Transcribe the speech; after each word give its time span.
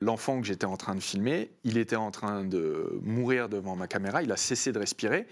l'enfant 0.00 0.40
que 0.40 0.46
j'étais 0.46 0.66
en 0.66 0.76
train 0.76 0.94
de 0.94 1.00
filmer, 1.00 1.50
il 1.64 1.78
était 1.78 1.96
en 1.96 2.10
train 2.10 2.44
de 2.44 2.98
mourir 3.02 3.48
devant 3.48 3.76
ma 3.76 3.86
caméra, 3.86 4.22
il 4.22 4.32
a 4.32 4.36
cessé 4.36 4.72
de 4.72 4.78
respirer. 4.78 5.26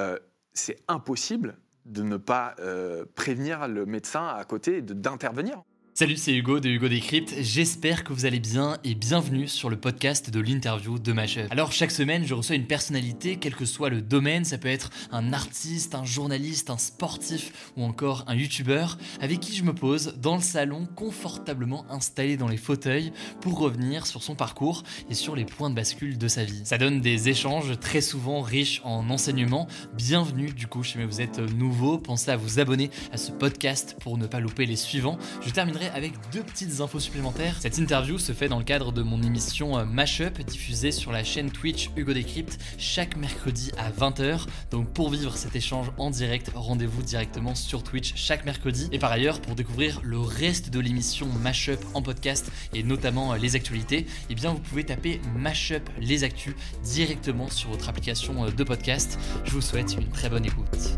Euh, 0.00 0.18
c'est 0.52 0.82
impossible 0.88 1.58
de 1.84 2.02
ne 2.02 2.16
pas 2.16 2.54
euh, 2.58 3.04
prévenir 3.14 3.68
le 3.68 3.86
médecin 3.86 4.26
à 4.26 4.44
côté 4.44 4.82
d'intervenir. 4.82 5.62
Salut, 5.98 6.16
c'est 6.16 6.32
Hugo 6.32 6.60
de 6.60 6.68
Hugo 6.68 6.86
Décrypte. 6.86 7.34
J'espère 7.40 8.04
que 8.04 8.12
vous 8.12 8.24
allez 8.24 8.38
bien 8.38 8.78
et 8.84 8.94
bienvenue 8.94 9.48
sur 9.48 9.68
le 9.68 9.76
podcast 9.76 10.30
de 10.30 10.38
l'interview 10.38 11.00
de 11.00 11.12
Mashup. 11.12 11.50
Alors, 11.50 11.72
chaque 11.72 11.90
semaine, 11.90 12.24
je 12.24 12.34
reçois 12.34 12.54
une 12.54 12.68
personnalité, 12.68 13.34
quel 13.34 13.52
que 13.52 13.64
soit 13.64 13.90
le 13.90 14.00
domaine. 14.00 14.44
Ça 14.44 14.58
peut 14.58 14.68
être 14.68 14.90
un 15.10 15.32
artiste, 15.32 15.96
un 15.96 16.04
journaliste, 16.04 16.70
un 16.70 16.78
sportif 16.78 17.72
ou 17.76 17.82
encore 17.82 18.22
un 18.28 18.36
youtubeur 18.36 18.96
avec 19.20 19.40
qui 19.40 19.56
je 19.56 19.64
me 19.64 19.74
pose 19.74 20.14
dans 20.22 20.36
le 20.36 20.40
salon, 20.40 20.86
confortablement 20.94 21.84
installé 21.90 22.36
dans 22.36 22.46
les 22.46 22.58
fauteuils 22.58 23.10
pour 23.40 23.58
revenir 23.58 24.06
sur 24.06 24.22
son 24.22 24.36
parcours 24.36 24.84
et 25.10 25.14
sur 25.14 25.34
les 25.34 25.46
points 25.46 25.68
de 25.68 25.74
bascule 25.74 26.16
de 26.16 26.28
sa 26.28 26.44
vie. 26.44 26.60
Ça 26.62 26.78
donne 26.78 27.00
des 27.00 27.28
échanges 27.28 27.76
très 27.80 28.02
souvent 28.02 28.40
riches 28.40 28.82
en 28.84 29.10
enseignements. 29.10 29.66
Bienvenue 29.96 30.52
du 30.52 30.68
coup, 30.68 30.84
si 30.84 31.02
vous 31.02 31.20
êtes 31.20 31.40
nouveau, 31.40 31.98
pensez 31.98 32.30
à 32.30 32.36
vous 32.36 32.60
abonner 32.60 32.88
à 33.10 33.16
ce 33.16 33.32
podcast 33.32 33.96
pour 33.98 34.16
ne 34.16 34.28
pas 34.28 34.38
louper 34.38 34.64
les 34.64 34.76
suivants. 34.76 35.18
Je 35.44 35.50
terminerai 35.50 35.87
avec 35.94 36.12
deux 36.32 36.42
petites 36.42 36.80
infos 36.80 37.00
supplémentaires. 37.00 37.56
Cette 37.60 37.78
interview 37.78 38.18
se 38.18 38.32
fait 38.32 38.48
dans 38.48 38.58
le 38.58 38.64
cadre 38.64 38.92
de 38.92 39.02
mon 39.02 39.22
émission 39.22 39.78
euh, 39.78 39.84
Mashup, 39.84 40.40
diffusée 40.42 40.92
sur 40.92 41.12
la 41.12 41.24
chaîne 41.24 41.50
Twitch 41.50 41.90
Hugo 41.96 42.12
Décrypte 42.12 42.58
chaque 42.78 43.16
mercredi 43.16 43.72
à 43.78 43.90
20h. 43.90 44.46
Donc 44.70 44.92
pour 44.92 45.10
vivre 45.10 45.36
cet 45.36 45.56
échange 45.56 45.90
en 45.98 46.10
direct, 46.10 46.50
rendez-vous 46.54 47.02
directement 47.02 47.54
sur 47.54 47.82
Twitch 47.82 48.12
chaque 48.16 48.44
mercredi. 48.44 48.88
Et 48.92 48.98
par 48.98 49.12
ailleurs, 49.12 49.40
pour 49.40 49.54
découvrir 49.54 50.00
le 50.02 50.18
reste 50.18 50.70
de 50.70 50.80
l'émission 50.80 51.26
Mashup 51.42 51.80
en 51.94 52.02
podcast 52.02 52.50
et 52.72 52.82
notamment 52.82 53.32
euh, 53.32 53.36
les 53.38 53.56
actualités, 53.56 54.06
eh 54.30 54.34
bien 54.34 54.52
vous 54.52 54.60
pouvez 54.60 54.84
taper 54.84 55.20
Mashup 55.36 55.88
les 56.00 56.24
actus 56.24 56.54
directement 56.82 57.48
sur 57.48 57.70
votre 57.70 57.88
application 57.88 58.44
euh, 58.44 58.50
de 58.50 58.64
podcast. 58.64 59.18
Je 59.44 59.52
vous 59.52 59.62
souhaite 59.62 59.94
une 59.94 60.08
très 60.08 60.28
bonne 60.28 60.44
écoute. 60.44 60.96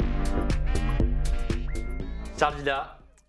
Charles 2.39 2.65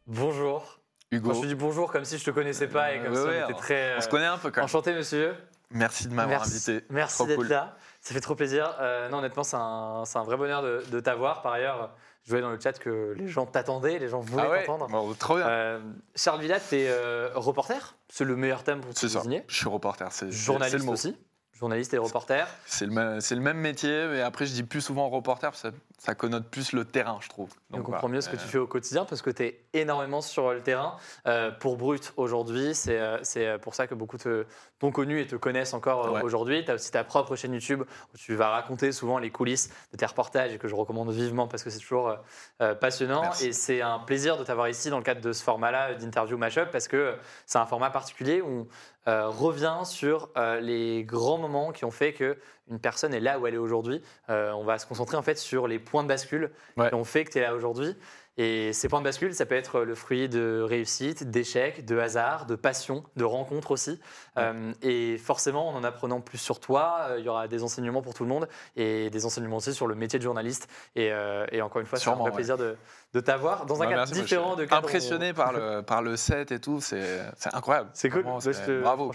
bonjour. 0.08 0.81
Hugo, 1.12 1.30
Quand 1.30 1.36
je 1.36 1.42
te 1.42 1.46
dis 1.48 1.56
bonjour 1.56 1.92
comme 1.92 2.06
si 2.06 2.18
je 2.18 2.24
te 2.24 2.32
connaissais 2.32 2.68
pas 2.68 2.94
et 2.94 3.00
comme 3.02 3.14
Euh, 3.14 3.16
ça 3.24 3.30
ouais, 3.30 3.42
on 3.42 3.44
était 3.46 3.54
on- 3.54 3.58
très 3.58 3.98
on 3.98 4.02
se 4.02 4.08
euh, 4.08 4.10
connaît 4.10 4.26
un 4.28 4.38
peu 4.38 4.50
quand 4.50 4.62
même. 4.62 4.66
enchanté 4.66 4.94
monsieur. 4.94 5.36
Merci 5.70 6.08
de 6.08 6.14
m'avoir 6.14 6.44
invité. 6.44 6.84
merci 6.90 7.16
Trop 7.18 7.26
d'être 7.28 7.36
cool. 7.38 7.48
là. 7.48 7.76
Ça 8.02 8.14
fait 8.14 8.22
trop 8.22 8.36
plaisir. 8.36 8.76
Euh, 8.80 9.10
non 9.10 9.18
honnêtement 9.20 9.44
c'est 9.44 9.58
un, 9.58 10.24
vrai 10.24 10.38
bonheur 10.38 10.62
de, 10.62 10.84
de 10.90 11.00
t'avoir. 11.02 11.42
Par 11.42 11.52
ailleurs, 11.54 11.92
je 12.24 12.30
voyais 12.30 12.42
dans 12.42 12.50
le 12.52 12.60
chat 12.60 12.74
que 12.80 13.14
les 13.18 13.28
gens 13.28 13.46
t'attendaient, 13.46 14.00
les 14.00 14.08
gens 14.08 14.22
voulaient 14.22 14.44
Ah 14.46 14.50
ouais? 14.52 14.64
t'entendre. 14.66 14.88
Bon, 14.90 15.14
Trop 15.16 15.36
bien. 15.36 15.48
Euh, 15.48 15.80
Charles 16.16 16.40
Villa, 16.42 16.60
tu 16.62 16.76
es 16.78 16.94
reporter, 17.36 17.96
c'est 18.10 18.24
le 18.24 18.36
meilleur 18.38 18.64
thème 18.64 18.80
pour 18.80 18.94
te 18.94 19.02
désigner. 19.02 19.44
Je 19.50 19.56
suis 19.58 19.70
reporter. 19.70 20.08
C'est 20.12 20.32
Journaliste 20.32 20.80
le 20.80 20.86
mot. 20.86 20.94
aussi, 20.94 21.18
journaliste 21.62 21.94
et 21.94 21.98
reporter. 22.00 22.48
C'est 22.66 22.86
le, 22.88 22.92
même- 22.92 23.22
c'est 23.22 23.36
le 23.36 23.42
même 23.42 23.58
métier, 23.58 24.08
mais 24.10 24.22
après 24.22 24.46
je 24.48 24.52
dis 24.54 24.64
plus 24.64 24.82
souvent 24.82 25.08
reporter, 25.10 25.52
parce 25.52 25.62
que 25.62 25.70
ça, 25.70 25.76
ça 26.00 26.16
connote 26.16 26.48
plus 26.48 26.74
le 26.74 26.84
terrain, 26.86 27.20
je 27.22 27.30
trouve. 27.30 27.50
on 27.72 27.78
Donc, 27.78 27.86
comprend 27.86 28.02
voilà. 28.02 28.16
mieux 28.16 28.22
ce 28.22 28.30
que 28.30 28.36
Euh, 28.36 28.40
tu 28.40 28.48
fais 28.48 28.58
au 28.58 28.66
quotidien 28.66 29.06
parce 29.06 29.22
que 29.22 29.30
tu 29.30 29.44
es 29.44 29.62
énormément 29.74 30.22
sur 30.22 30.52
le 30.52 30.62
terrain. 30.62 30.98
Euh, 31.28 31.52
pour 31.52 31.78
Brut 31.78 32.14
aujourd'hui, 32.18 32.74
c'est 32.74 32.98
euh, 33.00 33.58
pour 33.60 33.76
ça 33.76 33.86
que 33.86 33.94
beaucoup 33.94 34.18
te- 34.18 34.46
t'ont 34.80 34.92
connu 34.92 35.22
et 35.22 35.28
te 35.28 35.36
connaissent 35.36 35.76
encore 35.76 36.08
euh, 36.08 36.12
Ouais. 36.12 36.22
aujourd'hui. 36.24 36.66
Tu 36.66 36.72
as 36.72 36.74
aussi 36.74 36.90
ta 36.92 37.04
propre 37.04 37.36
chaîne 37.36 37.54
YouTube 37.54 37.84
où 37.84 38.18
tu 38.18 38.34
vas 38.34 38.50
raconter 38.50 38.92
souvent 38.92 39.20
les 39.20 39.30
coulisses 39.30 39.70
de 39.92 39.98
tes 39.98 40.06
reportages 40.08 40.52
et 40.54 40.58
que 40.58 40.68
je 40.68 40.74
recommande 40.74 41.12
vivement 41.12 41.48
parce 41.48 41.64
que 41.64 41.70
c'est 41.70 41.80
toujours 41.80 42.10
euh, 42.10 42.16
euh, 42.62 42.74
passionnant. 42.74 43.22
Merci. 43.22 43.48
Et 43.50 43.54
c'est 43.54 43.82
un 43.82 44.00
plaisir 44.00 44.38
de 44.38 44.44
t'avoir 44.44 44.68
ici 44.70 44.90
dans 44.90 44.98
le 44.98 45.04
cadre 45.04 45.22
de 45.22 45.32
ce 45.32 45.44
format-là 45.44 45.94
d'interview 45.94 46.38
mashup 46.40 46.72
parce 46.72 46.88
que 46.88 47.16
c'est 47.46 47.60
un 47.60 47.68
format 47.68 47.92
particulier 47.92 48.42
où 48.42 48.68
on 49.01 49.01
euh, 49.08 49.28
revient 49.28 49.80
sur 49.84 50.30
euh, 50.38 50.60
les 50.60 51.04
grands 51.04 51.38
moments 51.38 51.72
qui 51.72 51.86
ont 51.86 51.92
fait 51.92 52.14
que 52.14 52.38
une 52.70 52.80
personne 52.80 53.14
est 53.14 53.20
là 53.20 53.40
où 53.40 53.48
elle 53.48 53.56
est 53.56 53.58
aujourd'hui. 53.58 54.02
Euh, 54.30 54.52
on 54.52 54.64
va 54.64 54.78
se 54.78 54.86
concentrer 54.86 55.18
en 55.18 55.22
fait 55.24 55.38
sur 55.38 55.68
les 55.68 55.80
points 55.80 56.04
de 56.04 56.08
bascule 56.08 56.52
Ouais. 56.78 56.90
qui 56.90 56.96
ont 56.96 57.04
fait 57.04 57.26
que 57.26 57.32
tu 57.32 57.40
es 57.40 57.42
là 57.42 57.54
aujourd'hui. 57.56 57.96
Et 58.38 58.72
ces 58.72 58.88
points 58.88 59.00
de 59.00 59.04
bascule, 59.04 59.36
ça 59.36 59.46
peut 59.46 59.56
être 59.56 59.82
le 59.82 59.94
fruit 59.94 60.30
de 60.30 60.62
réussite, 60.62 61.30
d'échecs, 61.30 61.86
de 61.86 61.98
hasard, 61.98 62.46
de 62.46 62.56
passion, 62.56 63.04
de 63.18 63.26
rencontres 63.26 63.72
aussi. 63.72 64.00
Euh, 64.38 64.72
et 64.82 65.18
forcément, 65.18 65.68
en 65.68 65.82
en 65.82 65.84
apprenant 65.84 66.22
plus 66.22 66.38
sur 66.38 66.60
toi, 66.60 67.08
euh, 67.10 67.20
il 67.20 67.26
y 67.26 67.30
aura 67.30 67.48
des 67.48 67.64
enseignements 67.64 68.02
pour 68.02 68.14
tout 68.14 68.24
le 68.24 68.30
monde 68.30 68.48
et 68.76 69.10
des 69.10 69.26
enseignements 69.26 69.58
aussi 69.58 69.74
sur 69.74 69.88
le 69.88 69.96
métier 69.96 70.20
de 70.20 70.24
journaliste. 70.24 70.70
Et, 70.96 71.12
euh, 71.12 71.46
et 71.52 71.62
encore 71.62 71.82
une 71.82 71.88
fois, 71.88 71.98
c'est 72.00 72.10
un 72.10 72.14
vrai 72.16 72.30
ouais. 72.30 72.36
plaisir 72.36 72.58
de, 72.58 72.78
de 73.14 73.20
t'avoir 73.20 73.66
dans 73.66 73.82
un 73.82 73.86
cadre 73.86 73.98
merci, 73.98 74.14
différent 74.14 74.56
de 74.56 74.66
cadre 74.66 74.78
Impressionné 74.88 75.34
par 75.34 75.52
le, 75.52 75.82
par 75.86 76.02
le 76.02 76.16
set 76.16 76.52
et 76.52 76.60
tout, 76.60 76.80
c'est 76.82 77.20
incroyable. 77.52 77.90
C'est 77.94 78.10
cool. 78.10 78.22
Vraiment, 78.22 78.40
te- 78.40 78.82
Bravo 78.82 79.12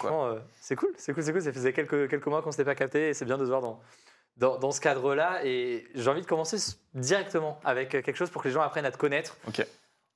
c'est 0.60 0.76
cool, 0.76 0.92
c'est 0.96 1.14
cool, 1.14 1.22
c'est 1.22 1.32
cool. 1.32 1.42
Ça 1.42 1.52
faisait 1.52 1.72
quelques, 1.72 2.08
quelques 2.10 2.26
mois 2.26 2.42
qu'on 2.42 2.48
ne 2.48 2.52
s'était 2.52 2.64
pas 2.64 2.74
capté 2.74 3.08
et 3.10 3.14
c'est 3.14 3.24
bien 3.24 3.38
de 3.38 3.44
se 3.44 3.50
voir 3.50 3.62
dans, 3.62 3.80
dans, 4.36 4.58
dans 4.58 4.72
ce 4.72 4.80
cadre-là. 4.80 5.40
Et 5.44 5.86
j'ai 5.94 6.10
envie 6.10 6.22
de 6.22 6.26
commencer 6.26 6.56
directement 6.94 7.58
avec 7.64 7.90
quelque 7.90 8.14
chose 8.14 8.30
pour 8.30 8.42
que 8.42 8.48
les 8.48 8.54
gens 8.54 8.62
apprennent 8.62 8.86
à 8.86 8.92
te 8.92 8.98
connaître. 8.98 9.36
Ok. 9.48 9.66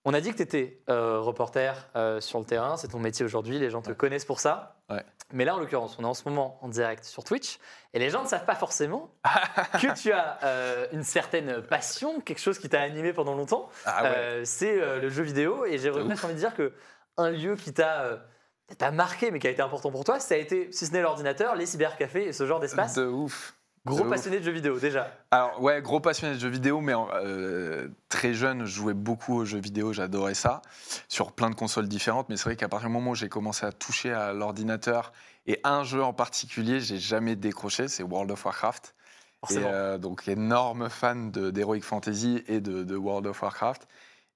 On 0.06 0.14
a 0.14 0.20
dit 0.22 0.30
que 0.30 0.36
tu 0.36 0.42
étais 0.42 0.80
reporter 0.88 1.88
euh, 1.94 2.20
sur 2.20 2.38
le 2.38 2.46
terrain, 2.46 2.78
c'est 2.78 2.88
ton 2.88 2.98
métier 2.98 3.24
aujourd'hui, 3.24 3.58
les 3.58 3.68
gens 3.68 3.82
te 3.82 3.92
connaissent 3.92 4.24
pour 4.24 4.40
ça. 4.40 4.80
Ouais. 4.88 5.04
Mais 5.32 5.44
là, 5.44 5.54
en 5.54 5.58
l'occurrence, 5.58 5.96
on 5.98 6.02
est 6.02 6.06
en 6.06 6.14
ce 6.14 6.28
moment 6.28 6.58
en 6.62 6.68
direct 6.68 7.04
sur 7.04 7.22
Twitch 7.22 7.58
et 7.92 7.98
les 7.98 8.10
gens 8.10 8.22
ne 8.22 8.28
savent 8.28 8.44
pas 8.44 8.54
forcément 8.54 9.10
que 9.74 10.00
tu 10.00 10.12
as 10.12 10.38
euh, 10.42 10.86
une 10.92 11.04
certaine 11.04 11.62
passion, 11.62 12.20
quelque 12.20 12.40
chose 12.40 12.58
qui 12.58 12.68
t'a 12.68 12.80
animé 12.80 13.12
pendant 13.12 13.34
longtemps. 13.34 13.68
Ah 13.84 14.02
ouais. 14.02 14.08
Euh, 14.08 14.44
c'est 14.44 14.80
euh, 14.80 15.00
le 15.00 15.08
jeu 15.08 15.22
vidéo 15.22 15.64
et 15.64 15.78
j'ai 15.78 15.90
presque 15.90 16.24
envie 16.24 16.34
de 16.34 16.38
dire 16.38 16.54
que 16.54 16.72
un 17.16 17.30
lieu 17.30 17.54
qui 17.56 17.72
t'a 17.72 18.02
euh, 18.02 18.16
t'a 18.78 18.90
marqué 18.90 19.30
mais 19.30 19.38
qui 19.38 19.46
a 19.46 19.50
été 19.50 19.62
important 19.62 19.90
pour 19.90 20.04
toi, 20.04 20.18
ça 20.18 20.34
a 20.34 20.38
été, 20.38 20.72
si 20.72 20.86
ce 20.86 20.92
n'est 20.92 21.02
l'ordinateur, 21.02 21.54
les 21.54 21.66
cybercafés 21.66 22.26
et 22.26 22.32
ce 22.32 22.46
genre 22.46 22.60
d'espace. 22.60 22.94
de 22.94 23.06
ouf. 23.06 23.54
Gros 23.86 24.00
ouf. 24.02 24.10
passionné 24.10 24.38
de 24.40 24.44
jeux 24.44 24.52
vidéo 24.52 24.78
déjà. 24.78 25.10
Alors 25.30 25.62
ouais, 25.62 25.80
gros 25.80 26.00
passionné 26.00 26.34
de 26.34 26.38
jeux 26.38 26.48
vidéo, 26.50 26.80
mais 26.80 26.92
euh, 26.94 27.88
très 28.10 28.34
jeune, 28.34 28.66
je 28.66 28.74
jouais 28.74 28.92
beaucoup 28.94 29.36
aux 29.36 29.44
jeux 29.46 29.58
vidéo, 29.60 29.92
j'adorais 29.94 30.34
ça, 30.34 30.60
sur 31.08 31.32
plein 31.32 31.48
de 31.48 31.54
consoles 31.54 31.88
différentes. 31.88 32.28
Mais 32.28 32.36
c'est 32.36 32.44
vrai 32.44 32.56
qu'à 32.56 32.68
partir 32.68 32.88
du 32.88 32.92
moment 32.94 33.12
où 33.12 33.14
j'ai 33.14 33.28
commencé 33.30 33.64
à 33.64 33.72
toucher 33.72 34.12
à 34.12 34.32
l'ordinateur 34.34 35.12
et 35.46 35.60
un 35.64 35.82
jeu 35.84 36.02
en 36.02 36.12
particulier, 36.12 36.80
j'ai 36.80 36.98
jamais 36.98 37.36
décroché, 37.36 37.88
c'est 37.88 38.02
World 38.02 38.30
of 38.30 38.44
Warcraft. 38.44 38.94
Et 39.48 39.56
euh, 39.56 39.96
donc 39.96 40.28
énorme 40.28 40.90
fan 40.90 41.30
de- 41.30 41.50
d'Heroic 41.50 41.80
Fantasy 41.80 42.44
et 42.46 42.60
de, 42.60 42.84
de 42.84 42.96
World 42.96 43.26
of 43.26 43.40
Warcraft. 43.42 43.88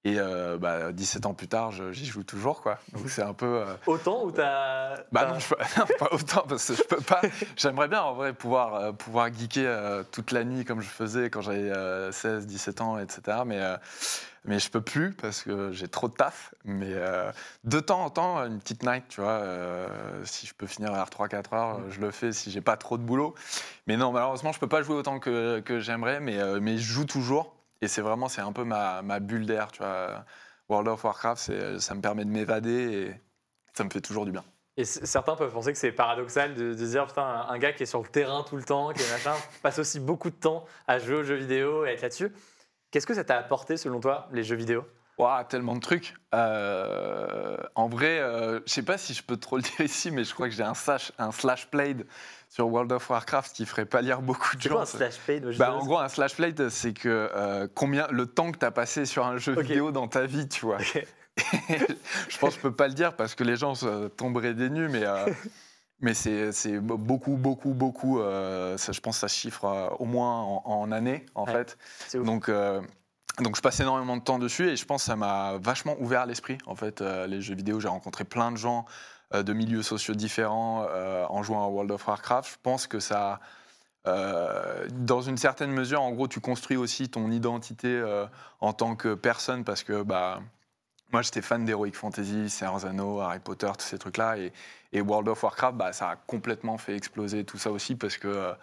Et 0.06 0.16
euh, 0.18 0.58
bah, 0.58 0.92
17 0.92 1.24
ans 1.24 1.32
plus 1.32 1.48
tard, 1.48 1.70
j'y 1.92 2.04
joue 2.04 2.24
toujours, 2.24 2.60
quoi. 2.60 2.78
Donc 2.92 3.08
c'est 3.08 3.22
un 3.22 3.32
peu. 3.32 3.46
euh, 3.46 3.74
Autant 3.86 4.24
ou 4.24 4.30
t'as. 4.32 4.96
bah 5.10 5.26
non, 5.32 5.38
je 5.38 5.48
peux- 5.48 5.56
non, 5.78 5.86
pas 5.98 6.08
autant 6.12 6.44
parce 6.46 6.66
que 6.68 6.74
je 6.74 6.82
peux 6.82 7.00
pas. 7.00 7.22
J'aimerais 7.56 7.88
bien 7.88 8.02
en 8.02 8.12
vrai 8.12 8.34
pouvoir, 8.34 8.74
euh, 8.74 8.92
pouvoir 8.92 9.32
geeker 9.32 9.64
euh, 9.66 10.02
toute 10.12 10.30
la 10.32 10.44
nuit 10.44 10.66
comme 10.66 10.82
je 10.82 10.88
faisais 10.88 11.30
quand 11.30 11.40
j'avais 11.40 11.70
euh, 11.70 12.12
16, 12.12 12.46
17 12.46 12.82
ans, 12.82 12.98
etc. 12.98 13.38
Mais, 13.46 13.62
mais 14.44 14.58
je 14.58 14.68
peux 14.70 14.82
plus 14.82 15.14
parce 15.14 15.40
que 15.42 15.72
j'ai 15.72 15.88
trop 15.88 16.08
de 16.08 16.14
taf. 16.14 16.54
Mais 16.66 16.92
de 17.64 17.80
temps 17.80 18.04
en 18.04 18.10
temps, 18.10 18.44
une 18.44 18.58
petite 18.58 18.82
night, 18.82 19.04
tu 19.08 19.22
vois, 19.22 19.40
si 20.24 20.46
je 20.46 20.52
peux 20.52 20.66
finir 20.66 20.92
à 20.92 21.04
3-4 21.06 21.54
heures, 21.54 21.80
je 21.88 21.98
le 22.00 22.10
fais 22.10 22.32
si 22.32 22.50
j'ai 22.50 22.60
pas 22.60 22.76
trop 22.76 22.98
de 22.98 23.02
boulot. 23.02 23.34
Mais 23.86 23.96
non, 23.96 24.12
malheureusement, 24.12 24.52
je 24.52 24.58
peux 24.60 24.68
pas 24.68 24.82
jouer 24.82 24.96
autant 24.96 25.18
que, 25.18 25.60
que 25.60 25.80
j'aimerais, 25.80 26.20
mais, 26.20 26.36
mais 26.60 26.76
je 26.76 26.92
joue 26.92 27.06
toujours. 27.06 27.54
Et 27.84 27.88
c'est 27.88 28.00
vraiment, 28.00 28.28
c'est 28.28 28.40
un 28.40 28.52
peu 28.52 28.64
ma, 28.64 29.02
bulle 29.20 29.44
d'air, 29.44 29.70
tu 29.70 29.80
vois. 29.80 30.24
World 30.70 30.88
of 30.88 31.04
Warcraft, 31.04 31.78
ça 31.78 31.94
me 31.94 32.00
permet 32.00 32.24
de 32.24 32.30
m'évader 32.30 32.70
et 32.70 33.20
ça 33.74 33.84
me 33.84 33.90
fait 33.90 34.00
toujours 34.00 34.24
du 34.24 34.32
bien. 34.32 34.42
Et 34.78 34.86
certains 34.86 35.36
peuvent 35.36 35.52
penser 35.52 35.70
que 35.70 35.78
c'est 35.78 35.92
paradoxal 35.92 36.54
de, 36.54 36.72
dire 36.72 37.06
putain, 37.06 37.22
un, 37.22 37.48
un 37.50 37.58
gars 37.58 37.74
qui 37.74 37.82
est 37.82 37.86
sur 37.86 38.00
le 38.00 38.08
terrain 38.08 38.42
tout 38.42 38.56
le 38.56 38.64
temps, 38.64 38.94
qui 38.94 39.02
est 39.02 39.10
machin, 39.10 39.34
passe 39.62 39.78
aussi 39.78 40.00
beaucoup 40.00 40.30
de 40.30 40.34
temps 40.34 40.64
à 40.86 40.98
jouer 40.98 41.16
aux 41.16 41.22
jeux 41.22 41.34
vidéo 41.36 41.84
et 41.84 41.90
à 41.90 41.92
être 41.92 42.00
là-dessus. 42.00 42.32
Qu'est-ce 42.90 43.06
que 43.06 43.12
ça 43.12 43.24
t'a 43.24 43.36
apporté 43.36 43.76
selon 43.76 44.00
toi, 44.00 44.28
les 44.32 44.42
jeux 44.42 44.56
vidéo? 44.56 44.84
Ouah, 45.18 45.44
tellement 45.48 45.74
de 45.76 45.80
trucs. 45.80 46.14
Euh, 46.34 47.56
en 47.76 47.88
vrai, 47.88 48.18
euh, 48.18 48.60
je 48.66 48.72
sais 48.72 48.82
pas 48.82 48.98
si 48.98 49.14
je 49.14 49.22
peux 49.22 49.36
trop 49.36 49.56
le 49.56 49.62
dire 49.62 49.80
ici, 49.80 50.10
mais 50.10 50.24
je 50.24 50.34
crois 50.34 50.48
que 50.48 50.54
j'ai 50.54 50.62
un 50.64 50.74
slash, 50.74 51.12
un 51.18 51.30
slash 51.30 51.66
played 51.70 52.04
sur 52.48 52.66
World 52.68 52.90
of 52.92 53.08
Warcraft 53.08 53.54
qui 53.54 53.64
ferait 53.66 53.84
pas 53.86 54.00
lire 54.00 54.22
beaucoup 54.22 54.56
de 54.56 54.60
gens. 54.60 54.70
quoi 54.70 54.82
un 54.82 54.86
slash 54.86 55.18
paid 55.18 55.44
Bah, 55.56 55.72
en 55.74 55.84
gros, 55.84 55.98
un 55.98 56.08
slash 56.08 56.34
played, 56.34 56.68
c'est 56.68 56.92
que 56.92 57.30
euh, 57.34 57.68
combien 57.74 58.08
le 58.10 58.26
temps 58.26 58.50
que 58.52 58.58
tu 58.58 58.66
as 58.66 58.70
passé 58.72 59.06
sur 59.06 59.24
un 59.24 59.36
jeu 59.36 59.54
vidéo 59.60 59.92
dans 59.92 60.08
ta 60.08 60.26
vie, 60.26 60.48
tu 60.48 60.66
vois. 60.66 60.78
Je 61.36 62.38
pense 62.38 62.50
que 62.50 62.56
je 62.56 62.60
peux 62.60 62.72
pas 62.74 62.86
le 62.88 62.94
dire 62.94 63.14
parce 63.16 63.34
que 63.34 63.42
les 63.42 63.56
gens 63.56 63.74
tomberaient 64.16 64.54
des 64.54 64.70
nues, 64.70 64.88
mais, 64.88 65.04
euh, 65.04 65.26
mais 66.00 66.14
c'est 66.14 66.78
beaucoup, 66.78 67.36
beaucoup, 67.36 67.72
beaucoup. 67.74 68.20
euh, 68.20 68.76
ça, 68.78 68.92
je 68.92 69.00
pense 69.00 69.16
que 69.16 69.20
ça 69.20 69.28
chiffre 69.28 69.64
euh, 69.64 69.88
au 69.98 70.04
moins 70.04 70.40
en, 70.42 70.62
en 70.64 70.92
années, 70.92 71.26
en 71.34 71.44
Ouais. 71.44 71.52
fait. 71.52 71.76
Donc, 72.14 72.48
euh, 72.48 72.80
donc 73.40 73.56
je 73.56 73.60
passe 73.60 73.80
énormément 73.80 74.16
de 74.16 74.22
temps 74.22 74.38
dessus 74.38 74.68
et 74.68 74.76
je 74.76 74.84
pense 74.84 75.02
que 75.02 75.06
ça 75.06 75.16
m'a 75.16 75.58
vachement 75.58 75.96
ouvert 76.00 76.26
l'esprit. 76.26 76.58
En 76.66 76.76
fait, 76.76 77.00
euh, 77.00 77.26
les 77.26 77.40
jeux 77.40 77.54
vidéo, 77.54 77.80
j'ai 77.80 77.88
rencontré 77.88 78.24
plein 78.24 78.52
de 78.52 78.56
gens 78.56 78.84
euh, 79.34 79.42
de 79.42 79.52
milieux 79.52 79.82
sociaux 79.82 80.14
différents 80.14 80.86
euh, 80.88 81.26
en 81.28 81.42
jouant 81.42 81.64
à 81.64 81.68
World 81.68 81.90
of 81.90 82.06
Warcraft. 82.06 82.50
Je 82.52 82.58
pense 82.62 82.86
que 82.86 83.00
ça, 83.00 83.40
dans 84.04 85.22
une 85.22 85.38
certaine 85.38 85.70
mesure, 85.70 86.02
en 86.02 86.12
gros, 86.12 86.28
tu 86.28 86.38
construis 86.38 86.76
aussi 86.76 87.08
ton 87.08 87.30
identité 87.30 88.04
en 88.60 88.74
tant 88.74 88.96
que 88.96 89.14
personne 89.14 89.64
parce 89.64 89.82
que 89.82 90.02
bah, 90.02 90.40
Moi, 91.10 91.22
j'étais 91.22 91.40
fan 91.40 91.64
d'Heroic 91.64 91.92
Fantasy, 91.94 92.50
Seigneur 92.50 92.84
Anneaux, 92.84 93.20
Harry 93.20 93.38
Potter, 93.38 93.70
tous 93.78 93.86
ces 93.86 93.98
trucs-là. 93.98 94.36
Et, 94.36 94.52
et 94.92 95.00
World 95.00 95.26
of 95.28 95.42
Warcraft, 95.42 95.78
bah, 95.78 95.94
ça 95.94 96.10
a 96.10 96.16
complètement 96.16 96.76
fait 96.76 96.94
exploser 96.94 97.44
tout 97.44 97.56
ça 97.56 97.70
aussi 97.70 97.94
parce 97.94 98.18
que 98.18 98.54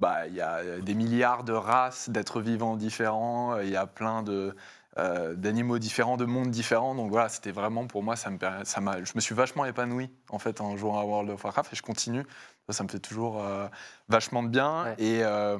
bah, 0.00 0.26
il 0.26 0.34
y 0.34 0.40
a 0.40 0.80
des 0.80 0.94
milliards 0.94 1.44
de 1.44 1.52
races, 1.52 2.10
d'êtres 2.10 2.40
vivants 2.40 2.76
différents, 2.76 3.58
il 3.60 3.70
y 3.70 3.76
a 3.76 3.86
plein 3.86 4.22
de, 4.22 4.54
euh, 4.98 5.34
d'animaux 5.34 5.78
différents, 5.78 6.16
de 6.16 6.24
mondes 6.24 6.50
différents. 6.50 6.96
Donc 6.96 7.10
voilà, 7.10 7.28
c'était 7.28 7.52
vraiment 7.52 7.86
pour 7.86 8.02
moi, 8.02 8.16
ça 8.16 8.28
me, 8.28 8.38
ça 8.64 8.80
m'a, 8.80 9.04
je 9.04 9.12
me 9.14 9.20
suis 9.20 9.36
vachement 9.36 9.64
épanoui 9.64 10.10
en 10.30 10.40
fait 10.40 10.60
en 10.60 10.76
jouant 10.76 10.98
à 10.98 11.04
World 11.04 11.30
of 11.30 11.44
Warcraft 11.44 11.72
et 11.72 11.76
je 11.76 11.82
continue. 11.82 12.24
Ça, 12.68 12.82
me 12.82 12.88
fait 12.88 12.98
toujours 12.98 13.42
euh, 13.42 13.68
vachement 14.08 14.42
de 14.42 14.48
bien. 14.48 14.94
Et, 14.98 15.22
euh, 15.22 15.58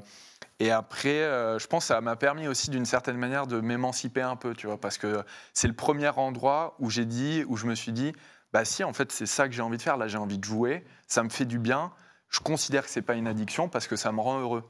et 0.59 0.71
après, 0.71 1.21
je 1.59 1.67
pense 1.67 1.85
que 1.85 1.89
ça 1.89 2.01
m'a 2.01 2.17
permis 2.17 2.49
aussi 2.49 2.71
d'une 2.71 2.85
certaine 2.85 3.17
manière 3.17 3.47
de 3.47 3.61
m'émanciper 3.61 4.23
un 4.23 4.37
peu, 4.37 4.55
tu 4.55 4.67
vois, 4.67 4.81
parce 4.81 4.99
que 4.99 5.23
c'est 5.55 5.69
le 5.69 5.75
premier 5.75 6.09
endroit 6.09 6.77
où 6.79 6.91
j'ai 6.91 7.05
dit, 7.05 7.45
où 7.49 7.57
je 7.57 7.67
me 7.67 7.75
suis 7.75 7.93
dit, 7.93 8.13
bah 8.53 8.65
si, 8.65 8.85
en 8.85 8.93
fait, 8.93 9.13
c'est 9.13 9.27
ça 9.27 9.49
que 9.49 9.55
j'ai 9.55 9.63
envie 9.63 9.77
de 9.77 9.83
faire. 9.83 9.97
Là, 9.97 10.09
j'ai 10.09 10.19
envie 10.19 10.39
de 10.39 10.45
jouer, 10.45 10.85
ça 11.07 11.23
me 11.23 11.29
fait 11.29 11.45
du 11.47 11.59
bien. 11.59 11.93
Je 12.31 12.41
considère 12.41 12.85
que 12.85 12.91
c'est 12.91 13.03
pas 13.03 13.15
une 13.15 13.27
addiction 13.27 13.69
parce 13.69 13.87
que 13.87 13.97
ça 13.97 14.13
me 14.13 14.21
rend 14.21 14.41
heureux 14.41 14.65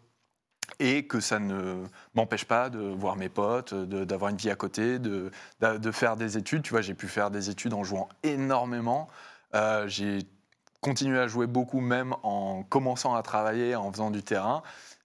et 0.79 1.07
que 1.07 1.21
ça 1.21 1.39
ne 1.39 1.85
m'empêche 2.15 2.45
pas 2.45 2.71
de 2.71 2.79
voir 2.79 3.17
mes 3.17 3.29
potes, 3.29 3.75
d'avoir 3.75 4.31
une 4.31 4.37
vie 4.37 4.51
à 4.51 4.57
côté, 4.57 4.99
de, 4.99 5.31
de, 5.61 5.91
faire 5.91 6.17
des 6.17 6.39
études. 6.39 6.62
Tu 6.62 6.71
vois, 6.71 6.81
j'ai 6.81 6.95
pu 6.95 7.07
faire 7.07 7.31
des 7.31 7.51
études 7.51 7.75
en 7.75 7.85
jouant 7.85 8.09
énormément. 8.23 9.09
Euh, 9.55 9.87
j'ai 9.89 10.21
continué 10.81 11.19
à 11.19 11.27
jouer 11.27 11.47
beaucoup, 11.47 11.81
même 11.81 12.15
en 12.23 12.62
commençant 12.62 13.15
à 13.15 13.23
travailler, 13.23 13.77
en 13.77 13.93
faisant 13.93 14.11
du 14.11 14.23
terrain. 14.23 14.63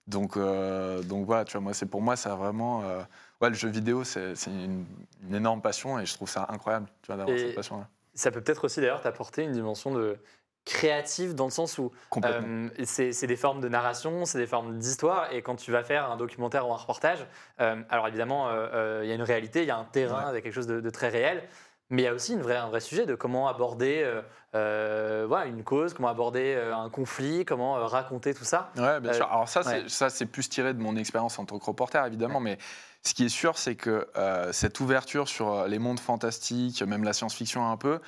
Donc, 0.07 0.37
euh, 0.37 1.01
donc 1.01 1.25
voilà, 1.25 1.45
tu 1.45 1.53
vois, 1.53 1.61
moi, 1.61 1.73
c'est 1.73 1.87
pour 1.87 2.01
moi, 2.01 2.15
ça 2.15 2.35
vraiment. 2.35 2.83
Euh, 2.83 3.01
ouais, 3.41 3.49
le 3.49 3.55
jeu 3.55 3.69
vidéo, 3.69 4.03
c'est 4.03 4.33
une, 4.45 4.85
une, 5.27 5.35
énorme 5.35 5.61
passion 5.61 5.99
et 5.99 6.05
je 6.05 6.13
trouve 6.13 6.29
ça 6.29 6.45
incroyable, 6.49 6.87
tu 7.01 7.07
vois, 7.07 7.17
d'avoir 7.17 7.37
cette 7.37 7.55
passion-là. 7.55 7.89
Ça 8.13 8.31
peut 8.31 8.39
peut-être 8.39 8.65
aussi 8.65 8.79
d'ailleurs 8.79 9.01
t'apporter 9.01 9.43
une 9.43 9.51
dimension 9.51 9.91
de 9.91 10.17
créative 10.65 11.35
dans 11.35 11.45
le 11.45 11.51
sens 11.51 11.77
où 11.77 11.91
euh, 12.23 12.69
c'est 12.83 13.27
des 13.27 13.35
formes 13.35 13.61
de 13.61 13.69
narration, 13.69 14.25
c'est 14.25 14.39
des 14.39 14.47
formes 14.47 14.77
d'histoire, 14.79 15.31
et 15.31 15.41
quand 15.41 15.55
tu 15.55 15.71
vas 15.71 15.83
faire 15.83 16.09
un 16.09 16.17
documentaire 16.17 16.67
ou 16.67 16.73
un 16.73 16.77
reportage, 16.77 17.25
euh, 17.61 17.81
alors 17.89 18.07
évidemment, 18.07 18.47
euh, 18.49 19.01
il 19.03 19.09
y 19.09 19.11
a 19.11 19.15
une 19.15 19.21
réalité, 19.21 19.61
il 19.61 19.67
y 19.67 19.71
a 19.71 19.77
un 19.77 19.85
terrain, 19.85 20.31
il 20.31 20.35
y 20.35 20.37
a 20.37 20.41
quelque 20.41 20.53
chose 20.53 20.67
de, 20.67 20.89
très 20.89 21.09
réel, 21.09 21.43
mais 21.91 22.01
il 22.01 22.05
y 22.05 22.07
a 22.07 22.13
aussi 22.13 22.33
une 22.33 22.41
vraie, 22.41 22.55
un 22.55 22.69
vrai 22.69 22.79
sujet 22.79 23.05
de 23.05 23.13
comment 23.13 23.47
aborder 23.47 24.11
voilà, 24.53 25.45
une 25.45 25.63
cause, 25.63 25.93
comment 25.93 26.07
aborder 26.07 26.55
un 26.55 26.89
conflit, 26.89 27.45
comment 27.45 27.73
raconter 27.85 28.33
tout 28.33 28.45
ça. 28.45 28.71
Ouais, 28.75 28.99
bien 28.99 29.13
sûr. 29.13 29.27
Alors 29.31 29.47
ça, 29.47 29.61
ça 29.87 30.09
c'est 30.09 30.25
plus 30.25 30.49
tiré 30.49 30.73
de 30.73 30.81
mon 30.81 30.95
expérience 30.95 31.37
en 31.37 31.45
tant 31.45 31.59
que 31.59 31.65
reporter, 31.65 32.03
évidemment, 32.07 32.39
mais 32.39 32.57
ce 33.03 33.13
qui 33.13 33.25
est 33.25 33.29
sûr, 33.29 33.59
c'est 33.59 33.75
que 33.75 34.07
cette 34.51 34.79
ouverture 34.79 35.27
sur 35.27 35.67
les 35.67 35.77
mondes 35.77 35.99
fantastiques, 35.99 36.81
même 36.81 37.03
la 37.03 37.13
science-fiction 37.13 37.69
un 37.69 37.77
peu, 37.77 37.99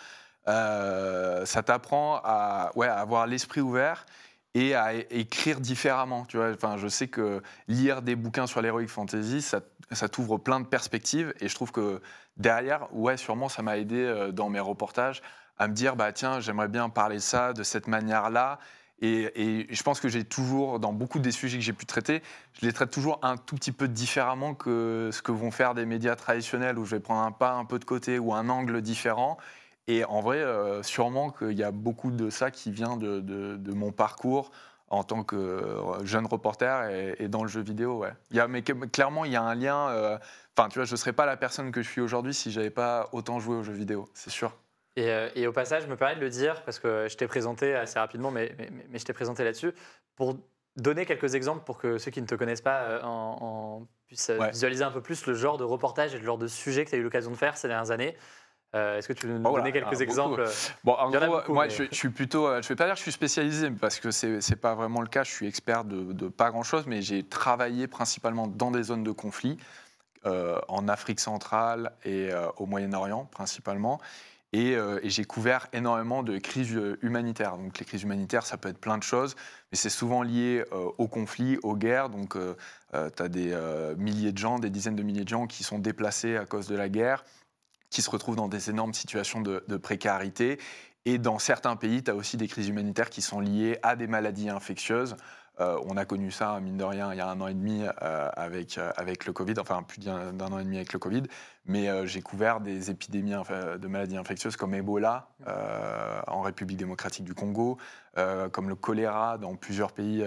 euh, 0.47 1.45
ça 1.45 1.63
t'apprend 1.63 2.21
à, 2.23 2.71
avoir 2.75 3.27
l'esprit 3.27 3.61
ouvert 3.61 4.05
et 4.53 4.75
à 4.75 4.93
écrire 4.93 5.59
différemment. 5.59 6.25
Tu 6.25 6.37
vois 6.37 6.51
enfin, 6.51 6.77
je 6.77 6.87
sais 6.87 7.07
que 7.07 7.41
lire 7.67 8.01
des 8.01 8.15
bouquins 8.15 8.47
sur 8.47 8.61
l'heroic 8.61 8.87
fantasy, 8.87 9.41
ça, 9.41 9.61
ça 9.91 10.09
t'ouvre 10.09 10.37
plein 10.37 10.59
de 10.59 10.65
perspectives. 10.65 11.33
Et 11.41 11.47
je 11.47 11.55
trouve 11.55 11.71
que 11.71 12.01
derrière, 12.37 12.87
ouais, 12.93 13.17
sûrement, 13.17 13.49
ça 13.49 13.61
m'a 13.61 13.77
aidé 13.77 13.97
euh, 13.97 14.31
dans 14.31 14.49
mes 14.49 14.59
reportages 14.59 15.21
à 15.59 15.67
me 15.67 15.73
dire, 15.73 15.95
bah 15.95 16.11
tiens, 16.11 16.39
j'aimerais 16.39 16.67
bien 16.67 16.89
parler 16.89 17.15
de 17.17 17.21
ça 17.21 17.53
de 17.53 17.63
cette 17.63 17.87
manière-là. 17.87 18.59
Et, 18.99 19.67
je 19.69 19.83
pense 19.83 19.99
que 19.99 20.09
j'ai 20.09 20.23
toujours, 20.23 20.79
dans 20.79 20.91
beaucoup 20.91 21.19
des 21.19 21.31
sujets 21.31 21.57
que 21.57 21.63
j'ai 21.63 21.73
pu 21.73 21.85
traiter, 21.85 22.23
je 22.59 22.65
les 22.65 22.73
traite 22.73 22.89
toujours 22.89 23.19
un 23.21 23.37
tout 23.37 23.55
petit 23.55 23.71
peu 23.71 23.87
différemment 23.87 24.55
que 24.55 25.11
ce 25.13 25.21
que 25.21 25.31
vont 25.31 25.51
faire 25.51 25.75
des 25.75 25.85
médias 25.85 26.15
traditionnels 26.15 26.79
où 26.79 26.85
je 26.85 26.95
vais 26.95 26.99
prendre 26.99 27.21
un 27.21 27.31
pas 27.31 27.53
un 27.53 27.65
peu 27.65 27.77
de 27.77 27.85
côté 27.85 28.17
ou 28.17 28.33
un 28.33 28.49
angle 28.49 28.81
différent. 28.81 29.37
Et 29.87 30.03
en 30.03 30.19
vrai, 30.19 30.37
euh, 30.37 30.83
sûrement 30.83 31.31
qu'il 31.31 31.53
y 31.53 31.63
a 31.63 31.71
beaucoup 31.71 32.11
de 32.11 32.29
ça 32.29 32.51
qui 32.51 32.71
vient 32.71 32.97
de, 32.97 33.21
de, 33.21 33.73
mon 33.73 33.91
parcours 33.91 34.51
en 34.89 35.03
tant 35.03 35.23
que 35.23 35.35
euh, 35.35 36.05
jeune 36.05 36.25
reporter 36.25 36.89
et, 37.19 37.27
dans 37.29 37.43
le 37.43 37.49
jeu 37.49 37.61
vidéo. 37.61 37.99
Ouais. 37.99 38.11
Il 38.31 38.37
y 38.37 38.39
a, 38.39 38.47
mais 38.47 38.63
clairement, 38.63 39.23
il 39.23 39.31
y 39.31 39.37
a 39.37 39.41
un 39.41 39.55
lien. 39.55 39.89
Euh, 39.89 40.17
enfin, 40.57 40.67
tu 40.67 40.79
vois, 40.79 40.85
je 40.85 40.91
ne 40.91 40.97
serais 40.97 41.13
pas 41.13 41.25
la 41.25 41.37
personne 41.37 41.71
que 41.71 41.81
je 41.81 41.89
suis 41.89 42.01
aujourd'hui 42.01 42.33
si 42.33 42.51
j'avais 42.51 42.69
pas 42.69 43.07
autant 43.13 43.39
joué 43.39 43.55
aux 43.55 43.63
jeux 43.63 43.73
vidéo, 43.73 44.09
c'est 44.13 44.29
sûr. 44.29 44.53
Et, 44.97 45.09
et, 45.35 45.45
au 45.45 45.53
passage, 45.53 45.83
je 45.83 45.87
me 45.87 45.95
permets 45.95 46.15
de 46.15 46.21
le 46.21 46.29
dire, 46.29 46.63
parce 46.63 46.79
que 46.79 47.07
je 47.07 47.15
t'ai 47.15 47.27
présenté 47.27 47.75
assez 47.75 47.99
rapidement, 47.99 48.31
mais, 48.31 48.55
mais, 48.57 48.69
mais 48.89 48.97
je 48.97 49.05
t'ai 49.05 49.13
présenté 49.13 49.43
là-dessus, 49.43 49.71
pour 50.15 50.35
donner 50.75 51.05
quelques 51.05 51.35
exemples 51.35 51.63
pour 51.63 51.77
que 51.77 51.99
ceux 51.99 52.09
qui 52.09 52.19
ne 52.21 52.25
te 52.25 52.33
connaissent 52.33 52.61
pas 52.61 53.01
en, 53.03 53.85
puissent 54.07 54.31
visualiser 54.31 54.83
un 54.83 54.91
peu 54.91 55.01
plus 55.01 55.27
le 55.27 55.35
genre 55.35 55.57
de 55.57 55.63
reportage 55.63 56.15
et 56.15 56.17
le 56.17 56.25
genre 56.25 56.39
de 56.39 56.47
sujet 56.47 56.83
que 56.83 56.89
tu 56.89 56.95
as 56.95 56.99
eu 56.99 57.03
l'occasion 57.03 57.29
de 57.29 57.35
faire 57.35 57.57
ces 57.57 57.67
dernières 57.67 57.91
années. 57.91 58.17
Euh, 58.77 58.97
est-ce 58.97 59.07
que 59.07 59.13
tu 59.13 59.27
veux 59.27 59.37
nous 59.37 59.55
donner 59.55 59.71
quelques 59.71 60.01
exemples? 60.01 60.45
Bon, 60.83 60.93
en 60.93 61.09
gros, 61.09 61.53
moi, 61.53 61.67
je, 61.67 61.83
suis 61.91 62.09
plutôt, 62.09 62.47
euh, 62.47 62.61
je 62.61 62.67
ne 62.67 62.69
vais 62.69 62.75
pas 62.75 62.85
dire 62.85 62.93
que 62.93 62.99
je 62.99 63.03
suis 63.03 63.11
spécialisé, 63.11 63.69
parce 63.71 63.99
que 63.99 64.11
ce 64.11 64.27
n'est 64.27 64.55
pas 64.55 64.75
vraiment 64.75 65.01
le 65.01 65.07
cas. 65.07 65.23
Je 65.23 65.31
suis 65.31 65.47
expert 65.47 65.83
de, 65.83 66.27
pas 66.29 66.51
grand-chose, 66.51 66.85
mais 66.87 67.01
j'ai 67.01 67.23
travaillé 67.23 67.87
principalement 67.87 68.47
dans 68.47 68.71
des 68.71 68.83
zones 68.83 69.03
de 69.03 69.11
conflit, 69.11 69.57
euh, 70.25 70.59
en 70.67 70.87
Afrique 70.87 71.19
centrale 71.19 71.91
et 72.05 72.29
au 72.57 72.65
Moyen-Orient 72.65 73.25
principalement. 73.25 73.99
Et, 74.53 74.71
et 74.71 75.09
j'ai 75.09 75.25
couvert 75.25 75.67
énormément 75.73 76.23
de 76.23 76.37
crises 76.37 76.79
humanitaires. 77.01 77.57
Donc 77.57 77.77
les 77.79 77.85
crises 77.85 78.03
humanitaires, 78.03 78.45
ça 78.45 78.57
peut 78.57 78.69
être 78.69 78.79
plein 78.79 78.97
de 78.97 79.03
choses, 79.03 79.35
mais 79.71 79.77
c'est 79.77 79.89
souvent 79.89 80.23
lié 80.23 80.63
au 80.71 81.07
conflit, 81.07 81.57
aux 81.63 81.75
guerres. 81.75 82.09
Donc 82.09 82.35
tu 82.93 83.23
as 83.23 83.27
des 83.27 83.55
milliers 83.97 84.31
de 84.31 84.37
gens, 84.37 84.57
des 84.57 84.69
dizaines 84.69 84.95
de 84.95 85.03
milliers 85.03 85.25
de 85.25 85.29
gens 85.29 85.47
qui 85.47 85.63
sont 85.63 85.79
déplacés 85.79 86.37
à 86.37 86.45
cause 86.45 86.67
de 86.67 86.75
la 86.75 86.89
guerre 86.89 87.23
qui 87.89 88.01
se 88.01 88.09
retrouvent 88.09 88.35
dans 88.35 88.47
des 88.47 88.69
énormes 88.69 88.93
situations 88.93 89.41
de, 89.41 89.77
précarité. 89.77 90.59
Et 91.05 91.17
dans 91.17 91.39
certains 91.39 91.75
pays, 91.75 92.03
tu 92.03 92.11
as 92.11 92.15
aussi 92.15 92.37
des 92.37 92.47
crises 92.47 92.67
humanitaires 92.67 93.09
qui 93.09 93.21
sont 93.21 93.39
liées 93.39 93.77
à 93.83 93.95
des 93.95 94.07
maladies 94.07 94.49
infectieuses. 94.49 95.15
Euh, 95.59 95.79
on 95.85 95.97
a 95.97 96.05
connu 96.05 96.29
ça, 96.29 96.59
mine 96.59 96.77
de 96.77 96.83
rien, 96.83 97.11
il 97.13 97.17
y 97.17 97.21
a 97.21 97.27
un 97.27 97.41
an 97.41 97.47
et 97.47 97.53
demi 97.53 97.83
euh, 97.83 98.29
avec, 98.35 98.77
euh, 98.77 98.91
avec 98.95 99.25
le 99.25 99.33
Covid, 99.33 99.55
enfin 99.59 99.81
plus 99.81 99.99
d'un 99.99 100.39
an 100.39 100.59
et 100.59 100.63
demi 100.63 100.75
avec 100.75 100.93
le 100.93 100.99
Covid, 100.99 101.23
mais 101.65 102.07
j'ai 102.07 102.21
couvert 102.21 102.61
des 102.61 102.91
épidémies 102.91 103.31
de 103.31 103.87
maladies 103.87 104.17
infectieuses 104.17 104.55
comme 104.55 104.73
Ebola 104.73 105.29
en 106.27 106.41
République 106.41 106.77
démocratique 106.77 107.25
du 107.25 107.33
Congo, 107.33 107.77
comme 108.51 108.69
le 108.69 108.75
choléra 108.75 109.37
dans 109.37 109.55
plusieurs 109.55 109.91
pays 109.91 110.23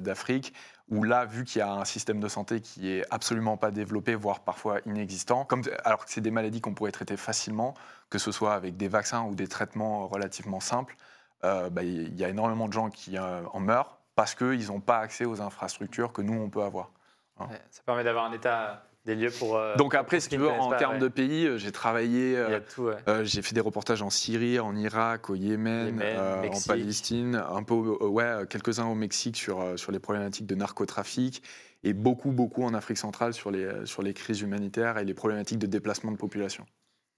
d'Afrique, 0.00 0.54
où 0.90 1.02
là, 1.02 1.24
vu 1.24 1.44
qu'il 1.44 1.60
y 1.60 1.62
a 1.62 1.70
un 1.70 1.84
système 1.84 2.20
de 2.20 2.28
santé 2.28 2.60
qui 2.60 2.90
est 2.90 3.04
absolument 3.10 3.56
pas 3.56 3.70
développé, 3.70 4.14
voire 4.14 4.40
parfois 4.40 4.80
inexistant, 4.86 5.44
comme, 5.44 5.62
alors 5.84 6.04
que 6.04 6.10
c'est 6.10 6.20
des 6.20 6.30
maladies 6.30 6.60
qu'on 6.60 6.74
pourrait 6.74 6.92
traiter 6.92 7.16
facilement, 7.16 7.74
que 8.10 8.18
ce 8.18 8.32
soit 8.32 8.54
avec 8.54 8.76
des 8.76 8.88
vaccins 8.88 9.24
ou 9.24 9.34
des 9.34 9.48
traitements 9.48 10.06
relativement 10.06 10.60
simples, 10.60 10.96
euh, 11.44 11.68
bah, 11.70 11.82
il 11.82 12.16
y 12.16 12.24
a 12.24 12.28
énormément 12.28 12.68
de 12.68 12.72
gens 12.72 12.90
qui 12.90 13.18
euh, 13.18 13.42
en 13.52 13.60
meurent 13.60 13.98
parce 14.14 14.34
qu'ils 14.34 14.66
n'ont 14.68 14.80
pas 14.80 14.98
accès 14.98 15.24
aux 15.24 15.40
infrastructures 15.40 16.12
que 16.12 16.22
nous, 16.22 16.34
on 16.34 16.48
peut 16.48 16.62
avoir. 16.62 16.90
Hein. 17.38 17.46
ça 17.70 17.82
permet 17.86 18.02
d'avoir 18.02 18.24
un 18.24 18.32
état 18.32 18.87
des 19.08 19.16
lieux 19.16 19.30
pour. 19.30 19.56
Euh, 19.56 19.74
Donc 19.76 19.94
après, 19.94 20.20
si 20.20 20.28
tu 20.28 20.36
veux, 20.36 20.50
en 20.50 20.70
termes 20.76 20.98
de 20.98 21.08
pays, 21.08 21.46
euh, 21.46 21.58
j'ai 21.58 21.72
travaillé, 21.72 22.36
euh, 22.36 23.24
j'ai 23.24 23.42
fait 23.42 23.54
des 23.54 23.60
reportages 23.60 24.02
en 24.02 24.10
Syrie, 24.10 24.60
en 24.60 24.76
Irak, 24.76 25.30
au 25.30 25.34
Yémen, 25.34 26.00
en 26.00 26.60
Palestine, 26.66 27.42
un 27.50 27.62
peu, 27.62 27.74
ouais, 27.74 28.44
quelques-uns 28.48 28.86
au 28.86 28.94
Mexique 28.94 29.36
sur, 29.36 29.78
sur 29.78 29.92
les 29.92 29.98
problématiques 29.98 30.46
de 30.46 30.54
narcotrafic 30.54 31.42
et 31.84 31.92
beaucoup, 31.92 32.32
beaucoup 32.32 32.64
en 32.64 32.74
Afrique 32.74 32.98
centrale 32.98 33.32
sur 33.32 33.50
les, 33.50 33.86
sur 33.86 34.02
les 34.02 34.12
crises 34.12 34.42
humanitaires 34.42 34.98
et 34.98 35.04
les 35.04 35.14
problématiques 35.14 35.58
de 35.58 35.66
déplacement 35.66 36.12
de 36.12 36.16
population. 36.16 36.66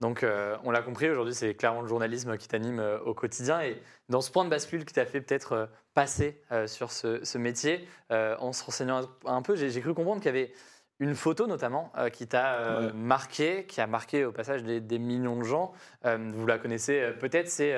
Donc, 0.01 0.25
on 0.65 0.71
l'a 0.71 0.83
compris, 0.83 1.11
aujourd'hui, 1.11 1.35
c'est 1.35 1.55
clairement 1.55 1.83
le 1.83 1.89
journalisme 1.89 2.37
qui 2.39 2.49
t'anime 2.49 2.83
au 3.05 3.15
quotidien. 3.15 3.61
Et 3.61 3.83
dans 4.09 4.21
ce 4.21 4.31
point 4.31 4.45
de 4.45 4.51
bascule 4.51 4.85
qui 4.85 4.95
t'a 4.95 5.05
fait 5.05 5.21
peut-être 5.21 5.69
passer 5.93 6.41
sur 6.67 6.91
ce, 6.93 7.23
ce 7.25 7.37
métier, 7.37 7.87
en 8.11 8.53
se 8.53 8.65
renseignant 8.65 9.03
un 9.27 9.43
peu, 9.43 9.57
j'ai 9.57 9.81
cru 9.81 9.93
comprendre 9.93 10.21
qu'il 10.23 10.27
y 10.27 10.37
avait 10.37 10.53
une 11.01 11.15
photo 11.15 11.47
notamment 11.47 11.91
euh, 11.97 12.11
qui 12.11 12.27
t'a 12.27 12.57
euh, 12.57 12.93
marqué, 12.93 13.65
qui 13.65 13.81
a 13.81 13.87
marqué 13.87 14.27
au 14.27 14.33
passage 14.33 14.63
des, 14.63 14.99
millions 14.99 15.37
de 15.37 15.45
gens. 15.45 15.73
Euh, 16.05 16.31
vous 16.35 16.47
la 16.47 16.59
connaissez 16.59 17.13
peut-être, 17.19 17.49
c'est 17.49 17.75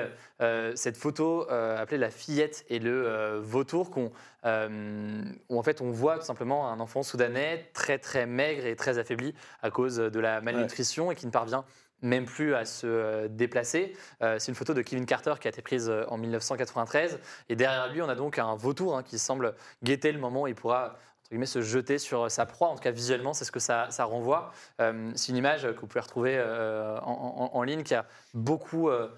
cette 0.75 0.97
photo 0.97 1.49
appelée 1.49 1.97
la 1.97 2.11
fillette 2.11 2.65
et 2.69 2.79
le 2.79 3.39
vautour, 3.39 3.89
où 3.97 4.11
en 4.43 5.63
fait 5.63 5.79
on 5.79 5.89
voit 5.91 6.19
tout 6.19 6.25
simplement 6.25 6.69
un 6.69 6.81
enfant 6.81 7.01
soudanais 7.01 7.69
très 7.73 7.97
très 7.97 8.25
maigre 8.25 8.65
et 8.65 8.75
très 8.75 8.97
affaibli 8.97 9.33
à 9.61 9.71
cause 9.71 9.95
de 9.95 10.19
la 10.19 10.41
malnutrition 10.41 11.11
et 11.11 11.15
qui 11.15 11.25
ne 11.25 11.31
parvient 11.31 11.63
même 12.01 12.25
plus 12.25 12.53
à 12.53 12.65
se 12.65 13.27
déplacer. 13.27 13.93
c'est 14.19 14.49
une 14.49 14.55
photo 14.55 14.73
de 14.73 14.81
Kevin 14.81 15.05
Carter 15.05 15.35
qui 15.39 15.47
a 15.47 15.51
été 15.51 15.61
prise 15.61 15.89
en 16.09 16.17
1993. 16.17 17.19
Et 17.47 17.55
derrière 17.55 17.89
lui, 17.93 18.01
on 18.01 18.09
a 18.09 18.15
donc 18.15 18.37
un 18.37 18.55
vautour 18.55 18.97
hein, 18.97 19.03
qui 19.03 19.17
semble 19.17 19.55
guetter 19.81 20.11
le 20.11 20.19
moment 20.19 20.41
où 20.41 20.47
il 20.47 20.55
pourra 20.55 20.97
se 21.45 21.61
jeter 21.61 21.97
sur 21.97 22.29
sa 22.29 22.45
proie. 22.45 22.69
En 22.69 22.75
tout 22.75 22.81
cas, 22.81 22.91
visuellement, 22.91 23.33
c'est 23.33 23.45
ce 23.45 23.51
que 23.51 23.59
ça, 23.59 23.87
renvoie. 23.99 24.51
Euh, 24.79 25.11
c'est 25.15 25.31
une 25.31 25.37
image 25.37 25.63
que 25.63 25.79
vous 25.79 25.87
pouvez 25.87 26.01
retrouver 26.01 26.35
euh, 26.37 26.99
en, 27.01 27.63
ligne 27.63 27.83
qui 27.83 27.95
a 27.95 28.05
beaucoup 28.33 28.89
euh, 28.89 29.09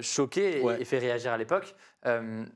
choqué 0.00 0.62
et, 0.80 0.84
fait 0.84 0.98
réagir 0.98 1.32
à 1.32 1.38
l'époque. 1.38 1.74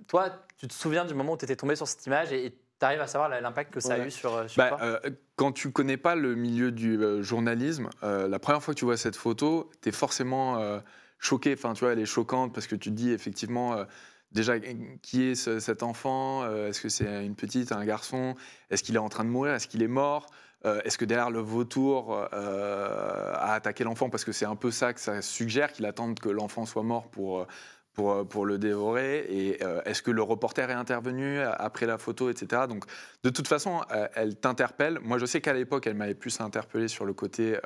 toi, 0.06 0.30
tu 0.58 0.68
te 0.68 0.74
souviens 0.74 1.04
du 1.04 1.14
moment 1.14 1.32
où 1.32 1.36
tu 1.36 1.44
étais 1.44 1.56
tombé 1.56 1.76
sur 1.76 1.88
cette 1.88 2.06
image 2.06 2.32
et 2.32 2.54
tu 2.80 2.86
arrives 2.86 3.00
à 3.00 3.06
savoir 3.06 3.28
l'impact 3.28 3.74
que 3.74 3.80
ça 3.80 3.94
a 3.94 3.98
eu 3.98 4.10
sur, 4.10 4.34
euh, 4.34 4.48
sur 4.48 4.62
Bah, 4.62 4.70
toi? 4.70 4.78
euh, 4.82 4.98
quand 5.36 5.52
tu 5.52 5.70
connais 5.70 5.98
pas 5.98 6.14
le 6.14 6.34
milieu 6.34 6.72
du 6.72 6.98
euh, 6.98 7.22
journalisme, 7.22 7.90
euh, 8.02 8.26
la 8.26 8.38
première 8.38 8.62
fois 8.62 8.74
que 8.74 8.78
tu 8.78 8.86
vois 8.86 8.96
cette 8.96 9.16
photo, 9.16 9.70
tu 9.82 9.90
es 9.90 9.92
forcément 9.92 10.58
euh, 10.58 10.80
choqué. 11.18 11.52
Enfin, 11.52 11.74
tu 11.74 11.84
vois, 11.84 11.92
elle 11.92 11.98
est 11.98 12.06
choquante 12.06 12.54
parce 12.54 12.66
que 12.66 12.74
tu 12.74 12.90
te 12.90 12.94
dis 12.94 13.10
effectivement, 13.10 13.74
euh, 13.74 13.84
déjà, 14.32 14.54
qui 15.02 15.22
est 15.30 15.34
ce- 15.34 15.60
cet 15.60 15.82
enfant 15.82 16.42
Euh, 16.44 16.68
Est-ce 16.68 16.80
que 16.80 16.88
c'est 16.88 17.24
une 17.24 17.34
petite, 17.36 17.72
un 17.72 17.84
garçon? 17.84 18.34
Est-ce 18.70 18.82
qu'il 18.82 18.94
est 18.94 18.98
en 18.98 19.08
train 19.08 19.24
de 19.24 19.30
mourir? 19.30 19.54
Est-ce 19.54 19.68
qu'il 19.68 19.82
est 19.82 19.88
mort? 19.88 20.26
Euh, 20.66 20.80
Est-ce 20.84 20.98
que 20.98 21.04
derrière 21.04 21.30
le 21.30 21.40
vautour 21.40 22.26
euh, 22.32 23.32
a 23.34 23.54
attaqué 23.54 23.84
l'enfant? 23.84 24.10
Parce 24.10 24.24
que 24.24 24.32
c'est 24.32 24.44
un 24.46 24.56
peu 24.56 24.70
ça 24.70 24.92
que 24.92 25.00
ça 25.00 25.22
suggère, 25.22 25.72
qu'il 25.72 25.86
attende 25.86 26.20
que 26.20 26.28
l'enfant 26.28 26.66
soit 26.66 26.82
mort 26.82 27.08
pour. 27.10 27.46
pour, 27.92 28.26
pour 28.28 28.46
le 28.46 28.56
dévorer 28.56 29.18
Et 29.28 29.60
est-ce 29.84 30.00
que 30.00 30.12
le 30.12 30.22
reporter 30.22 30.70
est 30.70 30.74
intervenu 30.74 31.40
après 31.40 31.86
la 31.86 31.98
photo, 31.98 32.30
etc. 32.30 32.62
Donc, 32.68 32.84
de 33.24 33.30
toute 33.30 33.48
façon, 33.48 33.82
elle 34.14 34.36
t'interpelle. 34.36 35.00
Moi, 35.02 35.18
je 35.18 35.26
sais 35.26 35.40
qu'à 35.40 35.52
l'époque, 35.52 35.86
elle 35.88 35.96
m'avait 35.96 36.14
plus 36.14 36.40
interpellé 36.40 36.86
sur 36.88 37.04
le 37.04 37.12
côté 37.12 37.58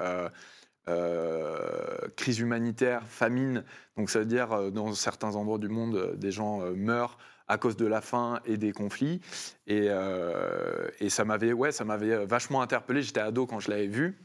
euh, 0.88 1.96
crise 2.16 2.38
humanitaire, 2.40 3.06
famine. 3.06 3.64
Donc, 3.96 4.10
ça 4.10 4.20
veut 4.20 4.26
dire, 4.26 4.52
euh, 4.52 4.70
dans 4.70 4.92
certains 4.94 5.36
endroits 5.36 5.58
du 5.58 5.68
monde, 5.68 5.96
euh, 5.96 6.14
des 6.14 6.30
gens 6.30 6.60
meurent 6.74 7.18
à 7.48 7.58
cause 7.58 7.76
de 7.76 7.86
la 7.86 8.00
faim 8.00 8.40
et 8.44 8.56
des 8.56 8.72
conflits. 8.72 9.20
Et, 9.66 9.86
euh, 9.88 10.88
et 11.00 11.10
ça 11.10 11.24
m'avait 11.24 11.52
ouais, 11.52 11.72
ça 11.72 11.84
m'avait 11.84 12.24
vachement 12.24 12.62
interpellé. 12.62 13.02
J'étais 13.02 13.20
ado 13.20 13.46
quand 13.46 13.60
je 13.60 13.70
l'avais 13.70 13.86
vu. 13.86 14.18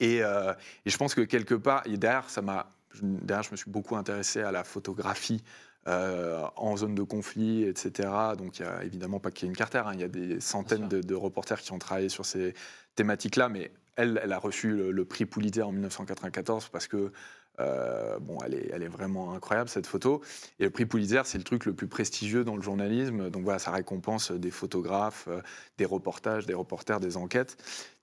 Et, 0.00 0.22
euh, 0.22 0.52
et 0.84 0.90
je 0.90 0.96
pense 0.96 1.14
que 1.14 1.22
quelque 1.22 1.54
part, 1.54 1.82
et 1.86 1.96
derrière, 1.96 2.28
ça 2.28 2.42
m'a, 2.42 2.70
derrière, 3.02 3.42
je 3.42 3.50
me 3.50 3.56
suis 3.56 3.70
beaucoup 3.70 3.96
intéressé 3.96 4.40
à 4.40 4.52
la 4.52 4.64
photographie 4.64 5.42
euh, 5.86 6.44
en 6.56 6.76
zone 6.76 6.94
de 6.94 7.02
conflit, 7.02 7.64
etc. 7.64 8.10
Donc 8.36 8.58
il 8.58 8.62
n'y 8.62 8.68
a 8.68 8.84
évidemment 8.84 9.20
pas 9.20 9.30
Kevin 9.30 9.56
Carter, 9.56 9.82
hein, 9.86 9.92
il 9.94 10.00
y 10.00 10.04
a 10.04 10.08
des 10.08 10.40
centaines 10.40 10.88
de, 10.88 11.00
de 11.00 11.14
reporters 11.14 11.60
qui 11.60 11.72
ont 11.72 11.78
travaillé 11.78 12.10
sur 12.10 12.26
ces 12.26 12.52
thématiques-là, 12.94 13.48
mais 13.48 13.70
elle, 13.98 14.32
a 14.32 14.38
reçu 14.38 14.70
le, 14.70 15.04
prix 15.04 15.26
Pulitzer 15.26 15.62
en 15.62 15.72
1994 15.72 16.68
parce 16.68 16.86
que 16.86 17.12
euh, 17.60 18.20
bon, 18.20 18.38
elle 18.44 18.54
est, 18.54 18.88
vraiment 18.88 19.34
incroyable 19.34 19.68
cette 19.68 19.88
photo. 19.88 20.22
Et 20.60 20.64
le 20.64 20.70
prix 20.70 20.86
Pulitzer, 20.86 21.22
c'est 21.24 21.38
le 21.38 21.44
truc 21.44 21.64
le 21.64 21.74
plus 21.74 21.88
prestigieux 21.88 22.44
dans 22.44 22.54
le 22.54 22.62
journalisme. 22.62 23.30
Donc 23.30 23.42
voilà, 23.42 23.58
ça 23.58 23.72
récompense 23.72 24.30
des 24.30 24.52
photographes, 24.52 25.26
euh, 25.28 25.42
des 25.76 25.84
reportages, 25.84 26.46
des 26.46 26.54
reporters, 26.54 27.00
des 27.00 27.16
enquêtes. 27.16 27.56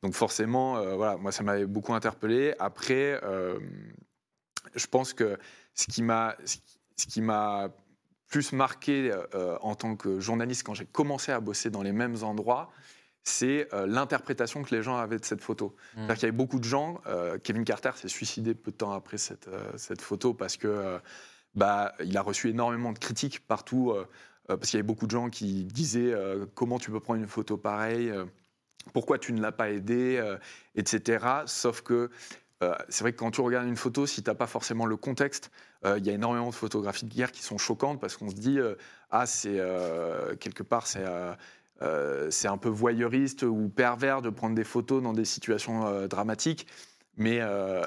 Donc 0.03 0.13
forcément, 0.13 0.77
euh, 0.77 0.95
voilà, 0.95 1.15
moi 1.15 1.31
ça 1.31 1.43
m'avait 1.43 1.65
beaucoup 1.65 1.93
interpellé. 1.93 2.53
Après, 2.59 3.21
je 4.75 4.87
pense 4.87 5.13
que 5.13 5.37
ce 5.73 5.87
qui 5.87 6.03
m'a, 6.03 6.35
ce 6.43 7.05
qui- 7.07 7.21
m'a 7.21 7.69
plus 8.27 8.51
marqué 8.51 9.13
en 9.61 9.75
tant 9.75 9.95
que 9.95 10.19
journaliste 10.19 10.63
quand 10.63 10.73
j'ai 10.73 10.85
commencé 10.85 11.31
à 11.31 11.39
bosser 11.39 11.69
dans 11.69 11.83
les 11.83 11.93
mêmes 11.93 12.23
endroits, 12.23 12.71
c'est 13.25 13.67
euh, 13.74 13.88
l'interprétation 13.88 14.63
que 14.63 14.74
les 14.74 14.84
gens 14.84 14.98
avaient 14.98 15.20
de 15.20 15.25
cette 15.25 15.41
photo. 15.41 15.75
C'est-à-dire 15.96 16.15
qu'il 16.15 16.24
y 16.24 16.29
avait 16.29 16.38
beaucoup 16.38 16.60
de 16.60 16.63
gens. 16.63 17.01
euh, 17.08 17.38
Kevin 17.44 17.65
Carter 17.65 17.91
s'est 17.96 18.08
suicidé 18.08 18.53
peu 18.53 18.72
de 18.72 18.77
temps 18.77 18.94
après 18.94 19.17
cette, 19.17 19.48
euh, 19.48 19.72
cette 19.77 20.01
photo 20.01 20.34
parce 20.34 20.58
que 20.58 21.00
bah, 21.55 21.94
il 22.03 22.15
a 22.17 22.22
reçu 22.22 22.50
énormément 22.50 22.94
de 22.94 23.00
critiques 23.00 23.46
partout. 23.46 23.94
parce 24.48 24.70
qu'il 24.70 24.77
y 24.77 24.79
avait 24.79 24.88
beaucoup 24.88 25.08
de 25.08 25.12
gens 25.12 25.29
qui 25.29 25.63
disaient 25.63 26.13
comment 26.53 26.77
tu 26.79 26.91
peux 26.91 27.00
prendre 27.00 27.20
une 27.22 27.27
photo 27.27 27.58
pareille, 27.58 28.13
pourquoi 28.94 29.17
tu 29.17 29.34
ne 29.34 29.41
l'as 29.41 29.53
pas 29.53 29.72
aidé, 29.72 30.22
etc. 30.75 31.25
Sauf 31.46 31.82
que 31.82 32.12
c'est 32.89 33.03
vrai 33.03 33.13
que 33.13 33.17
quand 33.17 33.32
tu 33.32 33.41
regardes 33.41 33.67
une 33.67 33.77
photo, 33.77 34.05
si 34.05 34.22
tu 34.22 34.29
n'as 34.29 34.36
pas 34.36 34.48
forcément 34.48 34.86
le 34.86 34.98
contexte, 34.98 35.50
euh, 35.86 35.98
il 36.00 36.05
y 36.05 36.10
a 36.10 36.13
énormément 36.13 36.50
de 36.50 36.55
photographies 36.55 37.05
de 37.05 37.13
guerre 37.13 37.32
qui 37.32 37.44
sont 37.44 37.58
choquantes 37.58 38.00
parce 38.01 38.17
qu'on 38.17 38.29
se 38.29 38.36
dit 38.36 38.60
euh, 38.60 38.75
ah 39.12 39.25
c'est 39.25 39.60
euh, 39.60 40.36
quelque 40.36 40.63
part 40.63 40.88
c'est 40.88 41.05
euh, 41.82 42.29
c'est 42.32 42.48
un 42.48 42.58
peu 42.58 42.70
voyeuriste 42.70 43.44
ou 43.44 43.70
pervers 43.70 44.22
de 44.22 44.29
prendre 44.29 44.55
des 44.55 44.63
photos 44.63 45.01
dans 45.03 45.13
des 45.13 45.25
situations 45.25 45.86
euh, 45.88 46.08
dramatiques. 46.08 46.67
Mais 47.17 47.38
euh, 47.39 47.82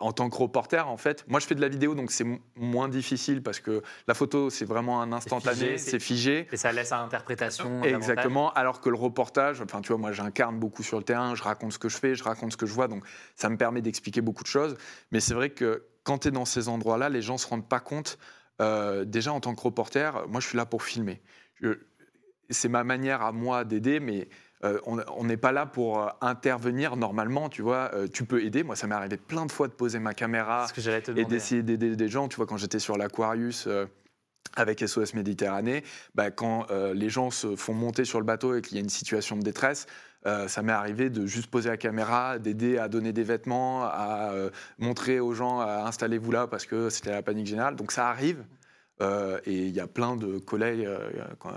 en 0.00 0.10
tant 0.12 0.28
que 0.28 0.36
reporter, 0.36 0.88
en 0.88 0.96
fait, 0.96 1.24
moi 1.28 1.38
je 1.38 1.46
fais 1.46 1.54
de 1.54 1.60
la 1.60 1.68
vidéo, 1.68 1.94
donc 1.94 2.10
c'est 2.10 2.26
moins 2.56 2.88
difficile 2.88 3.40
parce 3.40 3.60
que 3.60 3.82
la 4.08 4.14
photo 4.14 4.50
c'est 4.50 4.64
vraiment 4.64 5.00
un 5.00 5.12
instantané, 5.12 5.78
c'est- 5.78 5.90
c'est 5.92 5.98
figé. 6.00 6.48
Et 6.50 6.56
ça 6.56 6.72
laisse 6.72 6.90
à 6.90 6.96
l'interprétation. 6.98 7.84
Exactement, 7.84 8.52
alors 8.54 8.80
que 8.80 8.88
le 8.88 8.96
reportage, 8.96 9.60
enfin 9.60 9.80
tu 9.80 9.88
vois, 9.92 9.98
moi 9.98 10.10
j'incarne 10.10 10.58
beaucoup 10.58 10.82
sur 10.82 10.98
le 10.98 11.04
terrain, 11.04 11.36
je 11.36 11.44
raconte 11.44 11.72
ce 11.72 11.78
que 11.78 11.88
je 11.88 11.96
fais, 11.98 12.16
je 12.16 12.24
raconte 12.24 12.50
ce 12.50 12.56
que 12.56 12.66
je 12.66 12.72
vois, 12.72 12.88
donc 12.88 13.04
ça 13.36 13.48
me 13.48 13.56
permet 13.56 13.80
d'expliquer 13.80 14.22
beaucoup 14.22 14.42
de 14.42 14.48
choses. 14.48 14.76
Mais 15.12 15.20
c'est 15.20 15.34
vrai 15.34 15.50
que 15.50 15.84
quand 16.02 16.18
tu 16.18 16.28
es 16.28 16.30
dans 16.32 16.44
ces 16.44 16.68
endroits-là, 16.68 17.10
les 17.10 17.22
gens 17.22 17.38
se 17.38 17.46
rendent 17.46 17.68
pas 17.68 17.78
compte. 17.80 18.18
Déjà 19.06 19.32
en 19.32 19.38
tant 19.38 19.54
que 19.54 19.60
reporter, 19.62 20.26
moi 20.28 20.40
je 20.40 20.48
suis 20.48 20.56
là 20.56 20.66
pour 20.66 20.82
filmer. 20.82 21.22
Je- 21.60 21.78
C'est 22.50 22.68
ma 22.68 22.84
manière 22.84 23.22
à 23.22 23.32
moi 23.32 23.64
d'aider, 23.64 24.00
mais 24.00 24.28
euh, 24.64 24.78
on 24.86 25.24
n'est 25.24 25.36
pas 25.36 25.52
là 25.52 25.66
pour 25.66 26.02
euh, 26.02 26.08
intervenir 26.20 26.96
normalement, 26.96 27.48
tu 27.48 27.62
vois. 27.62 27.90
Euh, 27.94 28.06
tu 28.06 28.24
peux 28.24 28.42
aider, 28.42 28.62
moi 28.62 28.76
ça 28.76 28.86
m'est 28.86 28.94
arrivé 28.94 29.16
plein 29.16 29.46
de 29.46 29.52
fois 29.52 29.68
de 29.68 29.72
poser 29.72 29.98
ma 29.98 30.14
caméra 30.14 30.66
Ce 30.68 30.72
que 30.72 30.80
j'allais 30.80 31.02
te 31.02 31.10
et 31.12 31.24
d'essayer 31.24 31.62
d'aider 31.62 31.96
des 31.96 32.08
gens. 32.08 32.28
Tu 32.28 32.36
vois, 32.36 32.46
quand 32.46 32.56
j'étais 32.56 32.78
sur 32.78 32.96
l'Aquarius 32.96 33.66
euh, 33.66 33.86
avec 34.56 34.80
SOS 34.80 35.14
Méditerranée, 35.14 35.82
bah, 36.14 36.30
quand 36.30 36.68
les 36.70 37.08
gens 37.08 37.32
se 37.32 37.56
font 37.56 37.74
monter 37.74 38.04
sur 38.04 38.20
le 38.20 38.24
bateau 38.24 38.54
et 38.54 38.62
qu'il 38.62 38.76
y 38.76 38.78
a 38.78 38.82
une 38.82 38.88
situation 38.88 39.36
de 39.36 39.42
détresse, 39.42 39.88
euh, 40.26 40.48
ça 40.48 40.62
m'est 40.62 40.72
arrivé 40.72 41.10
de 41.10 41.26
juste 41.26 41.48
poser 41.48 41.68
la 41.68 41.76
caméra, 41.76 42.38
d'aider 42.38 42.78
à 42.78 42.88
donner 42.88 43.12
des 43.12 43.24
vêtements, 43.24 43.84
à 43.84 44.30
euh, 44.32 44.50
montrer 44.78 45.20
aux 45.20 45.34
gens 45.34 45.60
à 45.60 45.84
installez-vous 45.86 46.32
là 46.32 46.46
parce 46.46 46.64
que 46.64 46.88
c'était 46.88 47.10
la 47.10 47.22
panique 47.22 47.46
générale. 47.46 47.76
Donc 47.76 47.92
ça 47.92 48.08
arrive. 48.08 48.42
Euh, 49.00 49.40
et 49.44 49.54
il 49.54 49.72
y 49.72 49.80
a 49.80 49.88
plein 49.88 50.14
de 50.14 50.38
collègues 50.38 50.84
euh, 50.86 51.10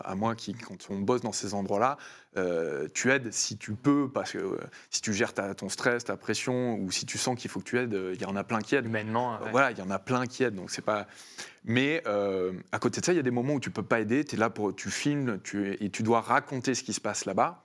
à 0.03 0.15
moi 0.15 0.33
qui, 0.33 0.55
quand 0.55 0.75
on 0.89 0.97
bosse 0.99 1.21
dans 1.21 1.31
ces 1.31 1.53
endroits-là, 1.53 1.97
euh, 2.35 2.87
tu 2.95 3.11
aides 3.11 3.31
si 3.31 3.57
tu 3.57 3.73
peux, 3.73 4.09
parce 4.11 4.31
que 4.31 4.57
si 4.89 5.01
tu 5.01 5.13
gères 5.13 5.33
ta- 5.33 5.53
ton 5.53 5.69
stress, 5.69 6.05
ta 6.05 6.17
pression, 6.17 6.75
ou 6.79 6.91
si 6.91 7.05
tu 7.05 7.19
sens 7.19 7.39
qu'il 7.39 7.51
faut 7.51 7.59
que 7.59 7.65
tu 7.65 7.77
aides, 7.77 7.95
il 8.13 8.19
y 8.19 8.25
en 8.25 8.35
a 8.35 8.43
plein 8.43 8.59
qui 8.59 8.75
aident. 8.75 8.87
Humainement. 8.87 9.39
Ouais. 9.39 9.51
Voilà, 9.51 9.69
il 9.69 9.77
y 9.77 9.81
en 9.83 9.91
a 9.91 9.99
plein 9.99 10.25
qui 10.25 10.43
aident, 10.43 10.55
donc 10.55 10.71
c'est 10.71 10.81
pas. 10.81 11.05
Mais 11.63 12.03
à 12.71 12.79
côté 12.79 13.01
de 13.01 13.05
ça, 13.05 13.13
il 13.13 13.17
y 13.17 13.19
a 13.19 13.23
des 13.23 13.31
moments 13.31 13.53
où 13.53 13.59
tu 13.59 13.69
peux 13.69 13.83
pas 13.83 13.99
aider. 13.99 14.25
Tu 14.25 14.35
es 14.35 14.39
là 14.39 14.49
pour, 14.49 14.75
tu 14.75 14.89
filmes, 14.89 15.39
tu, 15.43 15.77
et 15.79 15.89
tu 15.91 16.01
dois 16.01 16.21
raconter 16.21 16.73
ce 16.73 16.81
qui 16.81 16.93
se 16.93 17.01
passe 17.01 17.25
là-bas. 17.25 17.63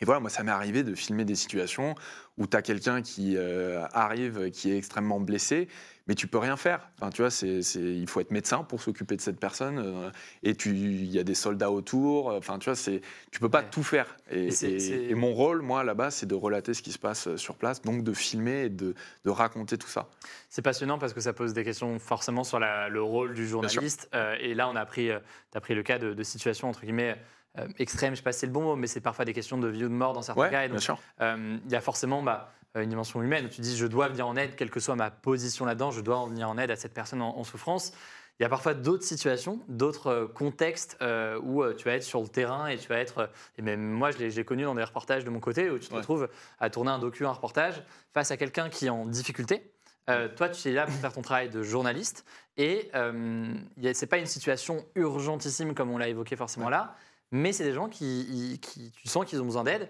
Et 0.00 0.04
voilà, 0.04 0.20
moi, 0.20 0.30
ça 0.30 0.42
m'est 0.42 0.52
arrivé 0.52 0.82
de 0.84 0.94
filmer 0.94 1.24
des 1.24 1.34
situations 1.34 1.94
où 2.36 2.46
tu 2.46 2.56
as 2.56 2.62
quelqu'un 2.62 3.02
qui 3.02 3.34
euh, 3.36 3.84
arrive, 3.92 4.50
qui 4.50 4.70
est 4.70 4.76
extrêmement 4.78 5.18
blessé, 5.18 5.66
mais 6.06 6.14
tu 6.14 6.28
peux 6.28 6.38
rien 6.38 6.56
faire. 6.56 6.88
Enfin, 6.96 7.10
tu 7.10 7.20
vois, 7.22 7.30
c'est, 7.30 7.58
il 7.74 8.08
faut 8.08 8.20
être 8.20 8.30
médecin 8.30 8.62
pour 8.62 8.80
s'occuper 8.80 9.16
de 9.16 9.20
cette 9.20 9.40
personne, 9.40 9.78
euh, 9.78 10.10
et 10.44 10.52
il 10.66 11.06
y 11.10 11.18
a 11.18 11.24
des 11.24 11.34
soldats 11.34 11.72
autour. 11.72 12.28
Enfin, 12.28 12.60
tu 12.60 12.66
vois, 12.66 12.76
c'est, 12.76 13.00
tu 13.32 13.40
peux 13.40 13.48
pas 13.48 13.62
Ouais. 13.62 13.70
tout 13.72 13.82
faire. 13.82 14.16
Et, 14.30 14.44
Et 14.46 14.50
c'est- 14.52 14.70
et- 14.70 14.78
c'est- 14.78 15.02
et 15.04 15.14
mon 15.16 15.32
rôle, 15.34 15.62
moi, 15.62 15.82
là-bas, 15.82 16.12
c'est 16.12 16.26
de 16.26 16.34
relater 16.36 16.74
ce 16.74 16.82
qui 16.82 16.92
se 16.92 16.98
passe 16.98 17.34
sur 17.34 17.56
place, 17.56 17.82
donc 17.82 18.04
de 18.04 18.12
filmer 18.12 18.66
et 18.66 18.68
de, 18.68 18.94
de 19.24 19.30
raconter 19.30 19.76
tout 19.78 19.88
ça. 19.88 20.08
C'est 20.48 20.62
passionnant 20.62 20.98
parce 21.00 21.12
que 21.12 21.20
ça 21.20 21.32
pose 21.32 21.52
des 21.54 21.64
questions 21.64 21.98
forcément 21.98 22.44
sur 22.44 22.60
la- 22.60 22.88
le 22.88 23.02
rôle 23.02 23.34
du 23.34 23.48
journaliste. 23.48 24.08
Euh, 24.14 24.36
et 24.40 24.54
là, 24.54 24.68
on 24.68 24.76
a 24.76 24.86
pris, 24.86 25.08
tu 25.50 25.58
as 25.58 25.60
pris 25.60 25.74
le 25.74 25.82
cas 25.82 25.98
de, 25.98 26.14
de 26.14 26.22
situations 26.22 26.68
entre 26.68 26.82
guillemets 26.82 27.16
euh, 27.58 27.66
extrêmes, 27.78 28.08
je 28.08 28.12
ne 28.12 28.16
sais 28.16 28.22
pas 28.22 28.32
si 28.32 28.40
c'est 28.40 28.46
le 28.46 28.52
bon 28.52 28.62
mot, 28.62 28.76
mais 28.76 28.86
c'est 28.86 29.00
parfois 29.00 29.24
des 29.24 29.32
questions 29.32 29.58
de 29.58 29.68
vie 29.68 29.84
ou 29.84 29.88
de 29.88 29.94
mort 29.94 30.12
dans 30.12 30.22
certains 30.22 30.42
Ouais, 30.42 30.50
cas. 30.50 30.64
Et 30.64 30.68
bien 30.68 30.74
donc, 30.74 30.82
sûr. 30.82 30.98
euh, 31.20 31.58
il 31.64 31.70
y 31.70 31.76
a 31.76 31.80
forcément 31.80 32.22
bah, 32.22 32.52
une 32.74 32.88
dimension 32.88 33.22
humaine 33.22 33.46
où 33.46 33.48
tu 33.48 33.60
dis 33.60 33.76
je 33.76 33.86
dois 33.86 34.08
venir 34.08 34.26
en 34.28 34.36
aide, 34.36 34.54
quelle 34.56 34.70
que 34.70 34.80
soit 34.80 34.96
ma 34.96 35.10
position 35.10 35.64
là-dedans, 35.64 35.90
je 35.90 36.00
dois 36.00 36.16
en 36.18 36.26
venir 36.26 36.48
en 36.48 36.58
aide 36.58 36.70
à 36.70 36.76
cette 36.76 36.94
personne 36.94 37.22
en, 37.22 37.36
en 37.36 37.44
souffrance. 37.44 37.92
Il 38.40 38.44
y 38.44 38.46
a 38.46 38.48
parfois 38.48 38.72
d'autres 38.74 39.02
situations, 39.02 39.58
d'autres 39.66 40.06
euh, 40.06 40.26
contextes 40.28 40.96
euh, 41.02 41.40
où 41.42 41.64
euh, 41.64 41.74
tu 41.74 41.86
vas 41.86 41.94
être 41.94 42.04
sur 42.04 42.20
le 42.20 42.28
terrain 42.28 42.68
et 42.68 42.78
tu 42.78 42.86
vas 42.88 42.98
être. 42.98 43.18
euh, 43.18 43.26
et 43.56 43.62
même 43.62 43.80
moi, 43.80 44.12
je 44.12 44.18
l'ai 44.18 44.44
connu 44.44 44.62
dans 44.62 44.76
des 44.76 44.84
reportages 44.84 45.24
de 45.24 45.30
mon 45.30 45.40
côté 45.40 45.68
où 45.70 45.78
tu 45.80 45.88
te 45.88 45.92
Ouais. 45.94 45.98
retrouves 45.98 46.28
à 46.60 46.70
tourner 46.70 46.92
un 46.92 47.00
docu, 47.00 47.26
un 47.26 47.32
reportage 47.32 47.82
face 48.14 48.30
à 48.30 48.36
quelqu'un 48.36 48.68
qui 48.68 48.86
est 48.86 48.90
en 48.90 49.06
difficulté. 49.06 49.72
Euh, 50.08 50.28
toi, 50.28 50.48
tu 50.48 50.68
es 50.68 50.72
là 50.72 50.86
pour 50.86 50.94
faire 50.94 51.12
ton 51.12 51.20
travail 51.20 51.48
de 51.50 51.62
journaliste 51.64 52.24
et 52.56 52.88
euh, 52.94 53.52
ce 53.82 53.88
n'est 54.00 54.06
pas 54.08 54.18
une 54.18 54.26
situation 54.26 54.86
urgentissime 54.94 55.74
comme 55.74 55.90
on 55.90 55.98
l'a 55.98 56.08
évoqué 56.08 56.36
forcément 56.36 56.68
là, 56.70 56.94
mais 57.30 57.52
c'est 57.52 57.64
des 57.64 57.72
gens 57.72 57.88
qui, 57.88 58.60
tu 58.94 59.08
sens 59.08 59.24
qu'ils 59.24 59.40
ont 59.40 59.44
besoin 59.44 59.64
d'aide. 59.64 59.88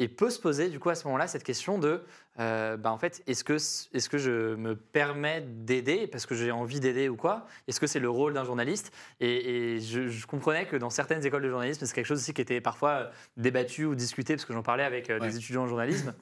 Et 0.00 0.08
peut 0.08 0.30
se 0.30 0.40
poser 0.40 0.70
du 0.70 0.80
coup 0.80 0.90
à 0.90 0.96
ce 0.96 1.04
moment-là 1.06 1.28
cette 1.28 1.44
question 1.44 1.78
de 1.78 2.02
euh, 2.40 2.76
bah, 2.76 2.90
en 2.90 2.98
fait 2.98 3.22
est-ce 3.28 3.44
que 3.44 3.52
est-ce 3.52 4.08
que 4.08 4.18
je 4.18 4.56
me 4.56 4.74
permets 4.74 5.40
d'aider 5.42 6.08
parce 6.08 6.26
que 6.26 6.34
j'ai 6.34 6.50
envie 6.50 6.80
d'aider 6.80 7.08
ou 7.08 7.14
quoi? 7.14 7.46
Est-ce 7.68 7.78
que 7.78 7.86
c'est 7.86 8.00
le 8.00 8.10
rôle 8.10 8.32
d'un 8.34 8.42
journaliste? 8.42 8.92
Et, 9.20 9.74
et 9.76 9.80
je, 9.80 10.08
je 10.08 10.26
comprenais 10.26 10.66
que 10.66 10.74
dans 10.74 10.90
certaines 10.90 11.24
écoles 11.24 11.44
de 11.44 11.48
journalisme 11.48 11.86
c'est 11.86 11.94
quelque 11.94 12.06
chose 12.06 12.18
aussi 12.18 12.34
qui 12.34 12.40
était 12.40 12.60
parfois 12.60 12.90
euh, 12.90 13.10
débattu 13.36 13.84
ou 13.84 13.94
discuté 13.94 14.34
parce 14.34 14.44
que 14.44 14.52
j'en 14.52 14.64
parlais 14.64 14.82
avec 14.82 15.10
euh, 15.10 15.20
des 15.20 15.36
étudiants 15.36 15.62
en 15.62 15.68
journalisme 15.68 16.12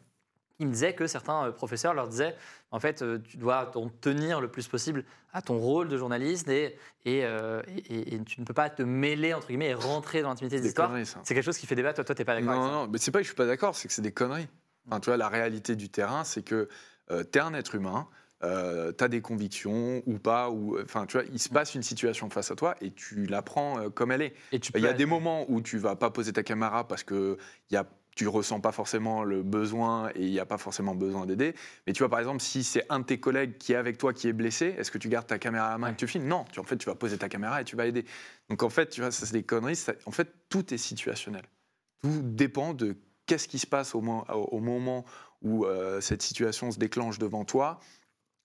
ils 0.58 0.66
me 0.66 0.72
disaient 0.72 0.94
que 0.94 1.06
certains 1.06 1.46
euh, 1.46 1.52
professeurs 1.52 1.94
leur 1.94 2.08
disaient 2.08 2.34
en 2.70 2.80
fait 2.80 3.02
euh, 3.02 3.18
tu 3.18 3.36
dois 3.36 3.66
t'en 3.66 3.88
tenir 3.88 4.40
le 4.40 4.48
plus 4.48 4.68
possible 4.68 5.04
à 5.32 5.42
ton 5.42 5.58
rôle 5.58 5.88
de 5.88 5.96
journaliste 5.96 6.48
et, 6.48 6.76
et, 7.04 7.24
euh, 7.24 7.62
et- 7.88 8.14
et 8.14 8.22
tu 8.24 8.40
ne 8.40 8.44
peux 8.46 8.54
pas 8.54 8.70
te 8.70 8.82
mêler 8.82 9.34
entre 9.34 9.48
guillemets 9.48 9.68
et 9.70 9.74
rentrer 9.74 10.22
dans 10.22 10.28
l'intimité 10.28 10.56
des 10.60 10.68
histoires. 10.68 10.90
c'est 11.24 11.34
quelque 11.34 11.44
chose 11.44 11.58
qui 11.58 11.66
fait 11.66 11.74
débat. 11.74 11.92
Toi 11.94 12.04
toi 12.04 12.14
t'es 12.14 12.24
pas 12.24 12.34
d'accord 12.34 12.54
Non, 12.54 12.60
avec 12.60 12.70
ça. 12.72 12.76
non, 12.78 12.88
mais 12.88 12.98
c'est 12.98 13.10
pas 13.10 13.18
que 13.18 13.24
je 13.24 13.28
suis 13.28 13.36
pas 13.36 13.46
d'accord, 13.46 13.74
c'est 13.76 13.88
que 13.88 13.94
c'est 13.94 14.02
des 14.02 14.12
conneries. 14.12 14.48
Enfin, 14.88 15.00
tu 15.00 15.06
vois, 15.10 15.16
la 15.16 15.28
réalité 15.28 15.76
du 15.76 15.88
terrain, 15.88 16.24
c'est 16.24 16.42
que 16.42 16.68
tu 17.08 17.38
es 17.38 17.40
un 17.40 17.54
être 17.54 17.74
humain, 17.76 18.08
euh, 18.42 18.92
tu 18.96 19.04
as 19.04 19.08
des 19.08 19.20
convictions 19.20 20.02
ou 20.06 20.18
pas, 20.18 20.50
ou 20.50 20.76
enfin 20.82 21.06
tu 21.06 21.16
vois, 21.16 21.26
il 21.32 21.38
se 21.38 21.48
passe 21.48 21.74
une 21.76 21.82
situation 21.84 22.28
face 22.30 22.50
à 22.50 22.56
toi 22.56 22.74
et 22.80 22.90
tu 22.90 23.26
la 23.26 23.42
prends 23.42 23.78
euh, 23.78 23.90
comme 23.90 24.10
elle 24.10 24.22
est. 24.22 24.34
Il 24.74 24.82
y 24.82 24.86
a 24.88 24.92
des 24.92 25.06
moments 25.06 25.44
où 25.48 25.60
tu 25.60 25.78
vas 25.78 25.94
pas 25.94 26.10
poser 26.10 26.32
ta 26.32 26.42
caméra 26.42 26.88
parce 26.88 27.04
que 27.04 27.36
il 27.70 27.74
y 27.74 27.76
a, 27.76 27.86
tu 28.14 28.28
ressens 28.28 28.60
pas 28.60 28.72
forcément 28.72 29.24
le 29.24 29.42
besoin 29.42 30.10
et 30.14 30.22
il 30.26 30.30
n'y 30.30 30.38
a 30.40 30.46
pas 30.46 30.58
forcément 30.58 30.94
besoin 30.94 31.26
d'aider. 31.26 31.54
Mais 31.86 31.92
tu 31.92 32.00
vois, 32.02 32.08
par 32.10 32.18
exemple, 32.18 32.40
si 32.42 32.62
c'est 32.62 32.84
un 32.90 33.00
de 33.00 33.04
tes 33.04 33.18
collègues 33.20 33.56
qui 33.58 33.72
est 33.72 33.76
avec 33.76 33.96
toi 33.98 34.12
qui 34.12 34.28
est 34.28 34.32
blessé, 34.32 34.74
est-ce 34.78 34.90
que 34.90 34.98
tu 34.98 35.08
gardes 35.08 35.26
ta 35.26 35.38
caméra 35.38 35.68
à 35.68 35.70
la 35.72 35.78
main 35.78 35.88
et 35.88 35.92
que 35.92 35.98
tu 35.98 36.06
filmes? 36.06 36.26
Non, 36.26 36.44
tu, 36.52 36.60
en 36.60 36.64
fait, 36.64 36.76
tu 36.76 36.86
vas 36.86 36.94
poser 36.94 37.16
ta 37.18 37.28
caméra 37.28 37.60
et 37.60 37.64
tu 37.64 37.74
vas 37.76 37.86
aider. 37.86 38.04
Donc 38.50 38.62
en 38.62 38.70
fait, 38.70 38.88
tu 38.90 39.00
vois, 39.00 39.10
ça 39.10 39.24
c'est 39.26 39.32
des 39.32 39.42
conneries. 39.42 39.78
en 40.06 40.10
fait, 40.10 40.28
tout 40.48 40.74
est 40.74 40.78
situationnel. 40.78 41.42
Tout 42.02 42.20
dépend 42.22 42.74
de 42.74 42.96
qu'est-ce 43.26 43.48
qui 43.48 43.58
se 43.58 43.66
passe 43.66 43.94
au, 43.94 44.00
mo- 44.00 44.24
au- 44.28 44.56
au 44.56 44.60
moment 44.60 45.04
où 45.40 45.64
euh, 45.64 46.00
cette 46.00 46.22
situation 46.22 46.70
se 46.70 46.78
déclenche 46.78 47.18
devant 47.18 47.44
toi. 47.44 47.80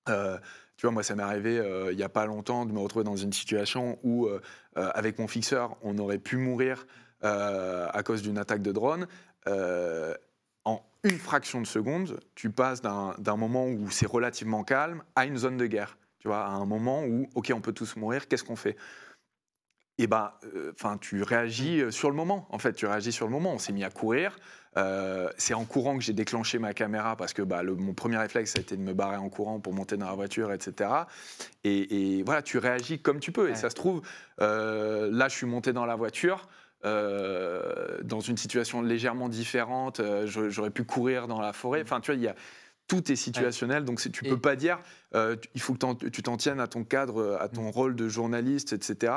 Euh, 0.09 0.37
tu 0.77 0.85
vois, 0.85 0.91
moi, 0.91 1.03
ça 1.03 1.15
m'est 1.15 1.23
arrivé 1.23 1.57
euh, 1.57 1.91
il 1.91 1.97
n'y 1.97 2.03
a 2.03 2.09
pas 2.09 2.25
longtemps 2.25 2.65
de 2.65 2.71
me 2.71 2.79
retrouver 2.79 3.03
dans 3.03 3.15
une 3.15 3.33
situation 3.33 3.99
où, 4.03 4.27
euh, 4.27 4.41
euh, 4.77 4.89
avec 4.93 5.19
mon 5.19 5.27
fixeur, 5.27 5.75
on 5.81 5.97
aurait 5.97 6.19
pu 6.19 6.37
mourir 6.37 6.85
euh, 7.23 7.87
à 7.91 8.03
cause 8.03 8.21
d'une 8.21 8.37
attaque 8.37 8.61
de 8.61 8.71
drone. 8.71 9.07
Euh, 9.47 10.13
en 10.65 10.81
une 11.03 11.17
fraction 11.17 11.61
de 11.61 11.67
seconde, 11.67 12.19
tu 12.35 12.49
passes 12.49 12.81
d'un 12.81 13.35
moment 13.37 13.65
où 13.67 13.89
c'est 13.89 14.07
relativement 14.07 14.63
calme 14.63 15.03
à 15.15 15.25
une 15.25 15.37
zone 15.37 15.57
de 15.57 15.65
guerre. 15.65 15.97
Tu 16.19 16.27
vois, 16.27 16.43
à 16.45 16.49
un 16.49 16.65
moment 16.65 17.03
où, 17.05 17.27
OK, 17.35 17.51
on 17.55 17.61
peut 17.61 17.71
tous 17.73 17.95
mourir, 17.95 18.27
qu'est-ce 18.27 18.43
qu'on 18.43 18.55
fait? 18.55 18.75
Et 19.99 20.05
ben, 20.05 20.31
enfin, 20.73 20.97
tu 20.99 21.23
réagis 21.23 21.81
euh, 21.81 21.89
sur 21.89 22.09
le 22.11 22.15
moment. 22.15 22.47
En 22.51 22.59
fait, 22.59 22.73
tu 22.73 22.85
réagis 22.85 23.11
sur 23.11 23.25
le 23.25 23.31
moment. 23.31 23.53
On 23.53 23.57
s'est 23.57 23.73
mis 23.73 23.83
à 23.83 23.89
courir. 23.89 24.37
Euh, 24.77 25.27
c'est 25.37 25.55
en 25.55 25.65
courant 25.65 25.97
que 25.97 26.03
j'ai 26.03 26.13
déclenché 26.13 26.59
ma 26.59 26.75
caméra 26.75 27.15
parce 27.15 27.33
que 27.33 27.41
bah, 27.41 27.63
le- 27.63 27.73
mon 27.75 27.95
premier 27.95 28.17
réflexe 28.17 28.51
ça 28.51 28.59
a 28.59 28.61
été 28.61 28.77
de 28.77 28.81
me 28.83 28.93
barrer 28.93 29.15
en 29.17 29.27
courant 29.29 29.59
pour 29.59 29.73
monter 29.73 29.97
dans 29.97 30.05
la 30.05 30.13
voiture, 30.13 30.53
etc. 30.53 31.07
Et, 31.63 32.17
et 32.19 32.23
voilà, 32.23 32.43
tu 32.43 32.59
réagis 32.59 33.01
comme 33.01 33.19
tu 33.19 33.31
peux. 33.31 33.45
Ouais. 33.45 33.51
Et 33.53 33.55
ça 33.55 33.71
se 33.71 33.75
trouve, 33.75 34.03
euh, 34.39 35.09
là, 35.11 35.29
je 35.29 35.35
suis 35.35 35.47
monté 35.47 35.73
dans 35.73 35.87
la 35.87 35.95
voiture. 35.95 36.47
Euh, 36.85 37.97
dans 38.03 38.19
une 38.19 38.37
situation 38.37 38.81
légèrement 38.81 39.29
différente, 39.29 39.99
euh, 39.99 40.25
j'aurais 40.27 40.69
pu 40.69 40.83
courir 40.83 41.27
dans 41.27 41.41
la 41.41 41.53
forêt. 41.53 41.81
Enfin, 41.81 41.99
tu 41.99 42.11
vois, 42.11 42.15
il 42.15 42.23
y 42.23 42.27
a 42.27 42.35
tout 42.87 43.11
est 43.11 43.17
situationnel, 43.17 43.83
donc 43.83 43.99
tu 43.99 44.25
Et- 44.25 44.29
peux 44.29 44.39
pas 44.39 44.55
dire 44.55 44.79
euh, 45.13 45.35
il 45.55 45.61
faut 45.61 45.73
que 45.73 46.07
tu 46.07 46.23
t'en 46.23 46.37
tiennes 46.37 46.59
à 46.61 46.67
ton 46.67 46.83
cadre, 46.85 47.37
à 47.41 47.49
ton 47.49 47.69
rôle 47.69 47.95
de 47.95 48.07
journaliste, 48.07 48.71
etc. 48.73 49.13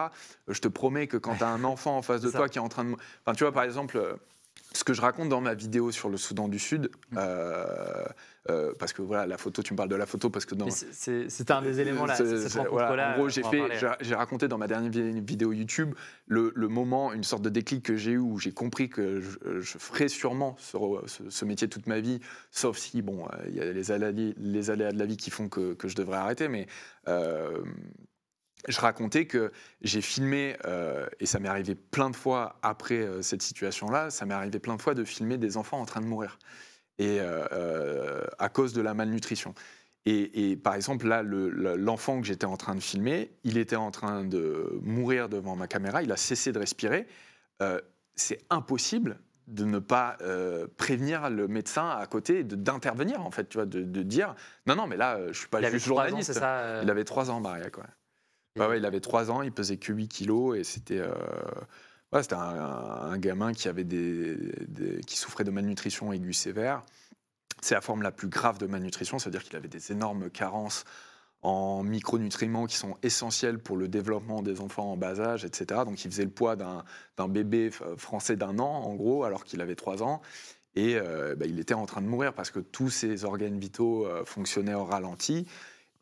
Euh, 0.49 0.53
Je 0.55 0.61
te 0.61 0.69
promets 0.69 1.07
que 1.07 1.17
quand 1.17 1.37
tu 1.37 1.45
as 1.45 1.49
un 1.49 1.63
enfant 1.65 1.97
en 1.97 2.03
face 2.03 2.21
de 2.21 2.31
toi 2.31 2.49
qui 2.49 2.59
est 2.59 2.63
en 2.63 2.69
train 2.69 2.85
de. 2.85 2.93
Enfin, 3.25 3.35
tu 3.37 3.45
vois, 3.45 3.53
par 3.53 3.63
exemple, 3.63 4.17
ce 4.73 4.83
que 4.85 4.93
je 4.93 5.01
raconte 5.01 5.29
dans 5.29 5.41
ma 5.41 5.55
vidéo 5.55 5.91
sur 5.93 6.09
le 6.09 6.17
Soudan 6.17 6.49
du 6.49 6.59
Sud, 6.59 6.91
Mm. 7.13 7.17
euh, 7.19 8.05
euh, 8.51 8.73
parce 8.79 8.93
que 8.93 9.01
voilà, 9.03 9.27
la 9.27 9.39
photo, 9.39 9.63
tu 9.63 9.73
me 9.73 9.77
parles 9.77 9.89
de 9.89 9.97
la 9.97 10.07
photo 10.07 10.29
parce 10.31 10.45
que 10.45 10.55
dans. 10.55 10.69
C'est- 10.71 10.93
un 11.51 11.63
des 11.63 11.81
éléments 11.81 12.07
là, 12.07 12.17
cette 12.49 12.53
voilà, 12.71 12.89
en 13.13 13.17
gros, 13.17 13.29
j'ai 13.29 13.43
fait, 13.51 13.57
raconté 14.15 14.49
dans 14.49 14.59
ma 14.59 14.67
dernière 14.67 14.91
vi- 14.91 15.21
vidéo 15.25 15.53
YouTube 15.53 15.95
le, 16.27 16.53
le 16.55 16.69
moment, 16.69 17.13
une 17.13 17.25
sorte 17.25 17.43
de 17.43 17.49
déclic 17.51 17.85
que 17.85 17.97
j'ai 17.97 18.13
eu 18.13 18.19
où 18.19 18.39
j'ai 18.39 18.53
compris 18.53 18.89
que 18.89 19.21
je, 19.21 19.61
je 19.61 19.79
ferais 19.79 20.09
sûrement 20.09 20.57
ce, 20.59 20.77
ce- 21.07 21.31
ce 21.31 21.45
métier 21.45 21.69
toute 21.69 21.87
ma 21.87 22.01
vie, 22.01 22.21
sauf 22.51 22.77
si 22.79 23.03
bon, 23.03 23.27
euh, 23.27 23.37
il 23.49 23.55
y 23.55 23.61
a 23.61 23.73
les 23.73 23.91
aléas, 23.93 24.13
les 24.37 24.71
aléas 24.71 24.93
de 24.93 24.99
la 24.99 25.07
vie 25.07 25.17
qui 25.17 25.31
font 25.31 25.49
que, 25.49 25.75
que 25.75 25.89
je 25.89 25.97
devrais 25.97 26.19
arrêter, 26.19 26.49
mais 26.49 26.67
euh, 27.09 27.63
je 28.69 28.79
racontais 28.81 29.27
que 29.27 29.53
j'ai 29.81 30.03
filmé, 30.03 30.57
euh, 30.67 31.07
et 31.19 31.25
ça 31.27 31.39
m'est 31.39 31.49
arrivé 31.49 31.75
plein 31.75 32.11
de 32.11 32.17
fois 32.17 32.59
après 32.63 32.99
euh, 32.99 33.23
cette 33.23 33.41
situation-là, 33.43 34.11
ça 34.11 34.27
m'est 34.27 34.35
arrivé 34.35 34.59
plein 34.59 34.77
de 34.77 34.83
fois 34.83 34.95
de 34.95 35.03
filmer 35.05 35.39
des 35.39 35.57
enfants 35.57 35.81
en 35.81 35.87
train 35.87 36.03
de 36.03 36.07
mourir, 36.07 36.39
et 37.01 37.19
euh, 37.21 37.45
euh, 37.53 38.23
à 38.39 38.49
cause 38.49 38.73
de 38.73 38.83
la 38.83 38.95
malnutrition. 38.95 39.55
Et, 40.07 40.51
et 40.51 40.57
par 40.57 40.75
exemple, 40.75 41.07
là, 41.09 41.23
le- 41.23 41.51
le- 41.51 41.77
l'enfant 41.77 42.21
que 42.21 42.27
j'étais 42.27 42.47
en 42.47 42.57
train 42.57 42.75
de 42.75 42.81
filmer, 42.81 43.33
il 43.45 43.59
était 43.59 43.77
en 43.77 43.91
train 43.91 44.25
de 44.25 44.79
mourir 44.83 45.29
devant 45.29 45.57
ma 45.57 45.67
caméra, 45.67 46.03
il 46.03 46.13
a 46.13 46.17
cessé 46.17 46.53
de 46.53 46.59
respirer. 46.59 47.07
Euh, 47.63 47.81
C'est 48.17 48.41
impossible 48.51 49.19
de 49.47 49.65
ne 49.65 49.79
pas 49.79 50.17
euh, 50.23 50.67
prévenir 50.77 51.29
le 51.31 51.49
médecin 51.49 51.89
à 51.89 52.07
côté, 52.07 52.45
d'intervenir 52.45 53.21
en 53.25 53.31
fait, 53.31 53.49
tu 53.49 53.57
vois, 53.59 53.67
de, 53.67 53.83
de 53.83 54.03
dire 54.03 54.35
non, 54.67 54.77
non, 54.77 54.87
mais 54.87 54.97
là, 54.97 55.19
je 55.33 55.39
suis 55.39 55.49
pas 55.49 55.61
Il 55.61 55.69
juste 55.71 55.87
trois 55.87 56.05
ans, 56.05 56.09
journaliste. 56.09 56.33
ça 56.35 56.59
euh, 56.61 56.81
Il 56.85 56.91
avait 56.91 57.05
3 57.05 57.31
ans, 57.31 57.41
Mariac, 57.41 57.77
ouais. 57.79 57.85
Et- 58.57 58.61
Ouais, 58.61 58.67
ouais, 58.69 58.79
il 58.79 58.85
avait 58.87 59.01
3 59.01 59.31
ans, 59.31 59.43
il 59.43 59.53
pesait 59.53 59.77
que 59.79 59.93
8 59.93 60.09
kilos 60.09 60.57
et 60.59 60.65
c'était 60.65 61.01
c'était 62.13 62.35
un, 62.35 63.17
gamin 63.19 63.53
qui, 63.53 65.17
souffrait 65.17 65.45
de 65.45 65.51
malnutrition 65.51 66.13
aiguë 66.13 66.33
sévère. 66.33 66.83
C'est 67.63 67.75
la 67.75 67.81
forme 67.81 68.03
la 68.03 68.11
plus 68.11 68.29
grave 68.29 68.59
de 68.59 68.67
malnutrition, 68.67 69.19
c'est-à-dire 69.19 69.45
qu'il 69.45 69.57
avait 69.57 69.69
des 69.69 69.93
énormes 69.93 70.31
carences 70.31 70.85
en 71.43 71.83
micronutriments 71.83 72.67
qui 72.67 72.77
sont 72.77 72.97
essentiels 73.03 73.59
pour 73.59 73.77
le 73.77 73.89
développement 73.89 74.43
des 74.43 74.61
enfants 74.61 74.93
en 74.93 74.97
bas 74.97 75.21
âge, 75.21 75.45
etc. 75.45 75.83
Donc 75.85 76.05
il 76.05 76.11
faisait 76.11 76.25
le 76.25 76.31
poids 76.31 76.57
d'un 76.57 77.29
bébé 77.29 77.71
français 77.97 78.37
d'un 78.37 78.59
an, 78.59 78.83
en 78.85 78.95
gros, 78.95 79.25
alors 79.25 79.45
qu'il 79.45 79.61
avait 79.61 79.77
3 79.77 80.03
ans. 80.03 80.21
Et 80.77 80.97
euh, 80.97 81.35
bah, 81.37 81.47
il 81.47 81.59
était 81.59 81.75
en 81.75 81.87
train 81.87 82.01
de 82.01 82.07
mourir 82.07 82.33
parce 82.33 82.51
que 82.51 82.61
tous 82.61 82.91
ses 82.91 83.25
organes 83.25 83.59
vitaux 83.59 84.07
euh, 84.07 84.25
fonctionnaient 84.25 84.75
au 84.75 84.85
ralenti. 84.85 85.47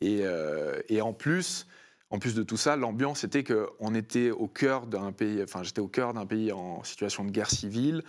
Et, 0.01 0.21
euh, 0.23 0.81
et 0.88 1.01
en 1.01 1.12
plus, 1.12 1.66
en 2.11 2.18
plus 2.18 2.35
de 2.35 2.42
tout 2.42 2.57
ça, 2.57 2.77
l'ambiance 2.77 3.25
était 3.25 3.44
qu'on 3.44 3.94
était 3.94 4.31
au 4.31 4.49
cœur 4.49 4.87
d'un 4.87 5.12
pays, 5.12 5.42
enfin 5.42 5.62
j'étais 5.62 5.81
au 5.81 5.88
cœur 5.88 6.14
d'un 6.14 6.27
pays 6.27 6.53
en 6.53 6.83
situation 6.83 7.25
de 7.25 7.31
guerre 7.31 7.51
civile. 7.51 8.03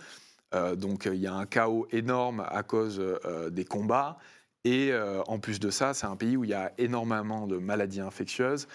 Euh, 0.54 0.74
donc 0.74 1.06
euh, 1.06 1.14
il 1.14 1.20
y 1.20 1.26
a 1.26 1.34
un 1.34 1.46
chaos 1.46 1.86
énorme 1.92 2.44
à 2.48 2.62
cause 2.62 2.98
euh, 3.00 3.50
des 3.50 3.64
combats. 3.64 4.18
Et 4.64 4.92
en 5.26 5.38
plus 5.38 5.58
de 5.58 5.70
ça, 5.70 5.94
c'est 5.94 6.04
un 6.04 6.16
pays 6.16 6.36
où 6.36 6.44
il 6.44 6.50
y 6.50 6.54
a 6.54 6.70
énormément 6.76 7.46
de 7.46 7.56
maladies 7.56 8.02
infectieuses, 8.02 8.68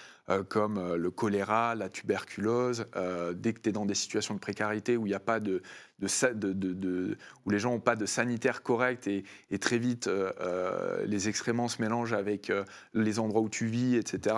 comme 0.49 0.95
le 0.95 1.11
choléra, 1.11 1.75
la 1.75 1.89
tuberculose. 1.89 2.88
Dès 3.35 3.53
que 3.53 3.59
tu 3.59 3.69
es 3.69 3.71
dans 3.71 3.85
des 3.85 3.93
situations 3.93 4.33
de 4.33 4.39
précarité 4.39 4.97
où 4.97 5.05
il 5.05 5.09
n'y 5.09 5.15
a 5.15 5.19
pas 5.19 5.39
de, 5.39 5.61
où 6.01 7.49
les 7.51 7.59
gens 7.59 7.69
n'ont 7.69 7.79
pas 7.79 7.95
de 7.95 8.07
sanitaire 8.07 8.63
correct 8.63 9.05
et, 9.05 9.25
et 9.51 9.59
très 9.59 9.77
vite 9.77 10.09
les 11.05 11.29
excréments 11.29 11.67
se 11.67 11.79
mélangent 11.79 12.13
avec 12.13 12.51
les 12.95 13.19
endroits 13.19 13.41
où 13.41 13.49
tu 13.49 13.67
vis, 13.67 13.95
etc. 13.95 14.35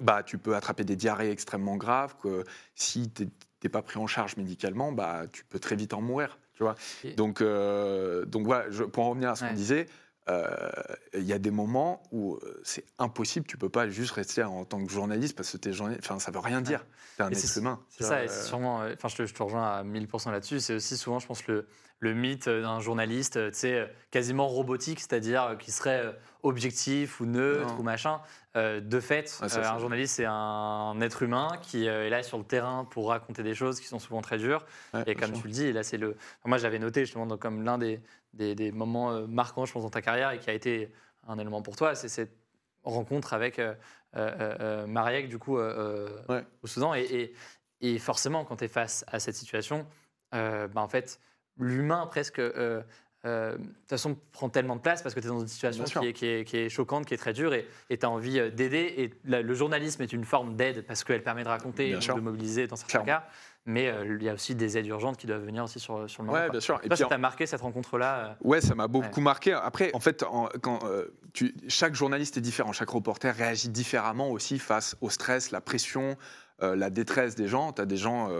Bah, 0.00 0.22
tu 0.22 0.38
peux 0.38 0.54
attraper 0.54 0.84
des 0.84 0.96
diarrhées 0.96 1.30
extrêmement 1.30 1.76
graves. 1.76 2.14
Que 2.22 2.44
si 2.74 3.10
tu 3.10 3.28
n'es 3.64 3.68
pas 3.70 3.82
pris 3.82 3.98
en 3.98 4.06
charge 4.06 4.36
médicalement, 4.36 4.92
bah, 4.92 5.22
tu 5.32 5.44
peux 5.44 5.58
très 5.58 5.76
vite 5.76 5.92
en 5.94 6.00
mourir. 6.00 6.38
Tu 6.54 6.62
vois 6.62 6.74
donc, 7.16 7.40
euh, 7.40 8.24
donc 8.26 8.44
voilà, 8.46 8.70
je- 8.70 8.84
pour 8.84 9.04
en 9.06 9.10
revenir 9.10 9.30
à 9.30 9.34
ce 9.36 9.44
Ouais. 9.44 9.50
qu'on 9.50 9.56
disait, 9.56 9.86
euh, 10.28 10.70
il 11.14 11.24
y 11.24 11.32
a 11.32 11.38
des 11.38 11.50
moments 11.50 12.02
où 12.12 12.34
euh, 12.36 12.60
c'est 12.62 12.84
impossible, 12.98 13.46
tu 13.46 13.56
peux 13.56 13.70
pas 13.70 13.88
juste 13.88 14.12
rester 14.12 14.42
en 14.44 14.64
tant 14.64 14.84
que 14.84 14.92
journaliste 14.92 15.34
parce 15.36 15.50
que 15.50 15.56
t'es 15.56 15.72
journaliste, 15.72 16.04
enfin 16.04 16.18
ça 16.20 16.30
veut 16.30 16.38
rien 16.38 16.60
dire. 16.60 16.84
T'es 17.16 17.22
un 17.24 17.30
Et 17.30 17.36
être 17.36 17.56
humain. 17.56 17.80
C'est 17.88 18.04
ça, 18.04 18.08
vois, 18.10 18.24
et 18.24 18.28
euh, 18.28 18.42
sûrement. 18.44 18.82
euh, 18.82 18.92
Enfin, 18.94 19.08
je, 19.08 19.16
te, 19.16 19.26
je 19.26 19.34
te 19.34 19.42
rejoins 19.42 19.66
à 19.68 19.82
1000% 19.82 20.30
là-dessus. 20.30 20.60
C'est 20.60 20.74
aussi 20.74 20.96
souvent, 20.96 21.18
je 21.18 21.26
pense, 21.26 21.46
le, 21.46 21.66
le 22.00 22.14
mythe 22.14 22.48
d'un 22.48 22.80
journaliste, 22.80 23.36
euh, 23.36 23.50
euh, 23.64 23.86
quasiment 24.10 24.48
robotique, 24.48 25.00
c'est-à-dire 25.00 25.42
euh, 25.44 25.56
qui 25.56 25.70
serait 25.70 26.00
euh, 26.06 26.12
objectif 26.42 27.20
ou 27.20 27.26
neutre 27.26 27.74
Non. 27.74 27.80
ou 27.80 27.82
machin. 27.82 28.20
Euh, 28.56 28.80
de 28.80 28.98
fait, 29.00 29.28
ça, 29.28 29.44
euh, 29.44 29.70
un 29.70 29.78
journaliste, 29.78 30.16
c'est 30.16 30.24
un 30.26 30.98
être 31.02 31.22
humain 31.22 31.48
qui 31.62 31.88
euh, 31.88 32.06
est 32.06 32.10
là 32.10 32.22
sur 32.22 32.38
le 32.38 32.44
terrain 32.44 32.84
pour 32.86 33.08
raconter 33.10 33.42
des 33.42 33.54
choses 33.54 33.78
qui 33.80 33.86
sont 33.86 33.98
souvent 33.98 34.22
très 34.22 34.38
dures. 34.38 34.64
ouais, 34.94 35.04
Et 35.06 35.14
comme 35.14 35.32
sûr. 35.34 35.42
tu 35.42 35.46
le 35.48 35.52
dis, 35.52 35.66
et 35.66 35.72
là, 35.72 35.82
c'est 35.82 35.98
le. 35.98 36.10
enfin, 36.38 36.46
moi, 36.48 36.58
j'avais 36.58 36.78
noté 36.78 37.04
justement 37.04 37.28
comme 37.36 37.62
l'un 37.62 37.76
des, 37.78 38.00
des, 38.32 38.54
des 38.54 38.72
moments 38.72 39.12
euh, 39.12 39.26
marquants, 39.26 39.66
je 39.66 39.72
pense, 39.72 39.82
dans 39.82 39.90
ta 39.90 40.02
carrière 40.02 40.30
et 40.32 40.38
qui 40.38 40.48
a 40.50 40.54
été 40.54 40.90
un 41.28 41.38
élément 41.38 41.60
pour 41.62 41.76
toi, 41.76 41.94
c'est 41.94 42.08
cette 42.08 42.34
rencontre 42.82 43.34
avec 43.34 43.58
euh, 43.58 43.74
euh, 44.16 44.56
euh, 44.60 44.86
Mariek, 44.86 45.28
du 45.28 45.38
coup, 45.38 45.58
euh, 45.58 46.08
euh, 46.28 46.34
Ouais. 46.34 46.46
au 46.62 46.66
Soudan. 46.66 46.94
Et, 46.94 47.02
et- 47.02 47.34
et 47.82 47.98
forcément, 47.98 48.44
quand 48.44 48.56
tu 48.56 48.64
es 48.64 48.68
face 48.68 49.04
à 49.06 49.20
cette 49.20 49.34
situation, 49.36 49.86
euh, 50.34 50.66
bah, 50.68 50.80
en 50.82 50.88
fait, 50.88 51.18
l'humain 51.60 52.06
presque. 52.06 52.38
euh, 52.38 52.82
euh, 53.26 53.52
de 53.58 53.62
toute 53.62 53.88
façon, 53.90 54.16
prend 54.32 54.48
tellement 54.48 54.76
de 54.76 54.80
place 54.80 55.02
parce 55.02 55.14
que 55.14 55.20
tu 55.20 55.26
es 55.26 55.28
dans 55.28 55.40
une 55.40 55.46
situation 55.46 55.84
qui 55.84 56.06
est, 56.06 56.12
qui, 56.14 56.26
est, 56.26 56.44
qui 56.46 56.56
est 56.56 56.68
choquante, 56.70 57.04
qui 57.04 57.12
est 57.12 57.18
très 57.18 57.34
dure 57.34 57.52
et 57.52 57.66
tu 57.90 58.06
as 58.06 58.08
envie 58.08 58.38
euh, 58.40 58.48
d'aider. 58.50 58.94
Et 58.96 59.10
la- 59.26 59.42
le 59.42 59.52
journalisme 59.52 60.00
est 60.02 60.14
une 60.14 60.24
forme 60.24 60.56
d'aide 60.56 60.86
parce 60.86 61.04
qu'elle 61.04 61.22
permet 61.22 61.44
de 61.44 61.48
raconter, 61.50 62.00
sûr. 62.00 62.14
de 62.14 62.20
mobiliser 62.22 62.66
dans 62.66 62.76
certains 62.76 63.02
Clairement. 63.02 63.20
cas. 63.20 63.28
Mais 63.66 63.88
euh, 63.88 64.16
il 64.18 64.24
y 64.24 64.30
a 64.30 64.32
aussi 64.32 64.54
des 64.54 64.78
aides 64.78 64.86
urgentes 64.86 65.18
qui 65.18 65.26
doivent 65.26 65.44
venir 65.44 65.64
aussi 65.64 65.78
sur, 65.78 66.08
sur 66.08 66.22
le 66.22 66.28
moment. 66.28 66.38
Quoi. 66.40 66.48
bien 66.48 66.60
sûr. 66.60 66.76
Et 66.76 66.88
Toi, 66.88 66.96
puis, 66.96 67.02
ça 67.04 67.10
t'a 67.10 67.18
marqué 67.18 67.44
cette 67.44 67.60
rencontre-là 67.60 68.38
Ouais, 68.40 68.62
ça 68.62 68.74
m'a 68.74 68.88
beaucoup 68.88 69.20
marqué. 69.20 69.52
Après, 69.52 69.90
en 69.92 70.00
fait, 70.00 70.22
en- 70.22 70.48
quand, 70.62 70.78
euh, 70.86 71.08
tu- 71.34 71.54
chaque 71.68 71.94
journaliste 71.94 72.38
est 72.38 72.40
différent, 72.40 72.72
chaque 72.72 72.88
reporter 72.88 73.34
réagit 73.34 73.68
différemment 73.68 74.30
aussi 74.30 74.58
face 74.58 74.96
au 75.02 75.10
stress, 75.10 75.50
la 75.50 75.60
pression, 75.60 76.16
euh, 76.62 76.74
la 76.74 76.88
détresse 76.88 77.34
des 77.34 77.48
gens. 77.48 77.74
Tu 77.74 77.82
as 77.82 77.86
des 77.86 77.98
gens, 77.98 78.30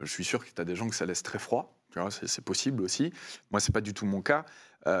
Je 0.00 0.10
suis 0.10 0.24
sûr 0.24 0.42
que 0.44 0.50
tu 0.54 0.60
as 0.60 0.64
des 0.64 0.74
gens 0.76 0.88
que 0.88 0.94
ça 0.94 1.04
laisse 1.04 1.22
très 1.22 1.38
froid. 1.38 1.75
C'est 2.10 2.44
possible 2.44 2.82
aussi. 2.82 3.12
Moi, 3.50 3.60
c'est 3.60 3.72
pas 3.72 3.80
du 3.80 3.94
tout 3.94 4.06
mon 4.06 4.22
cas. 4.22 4.44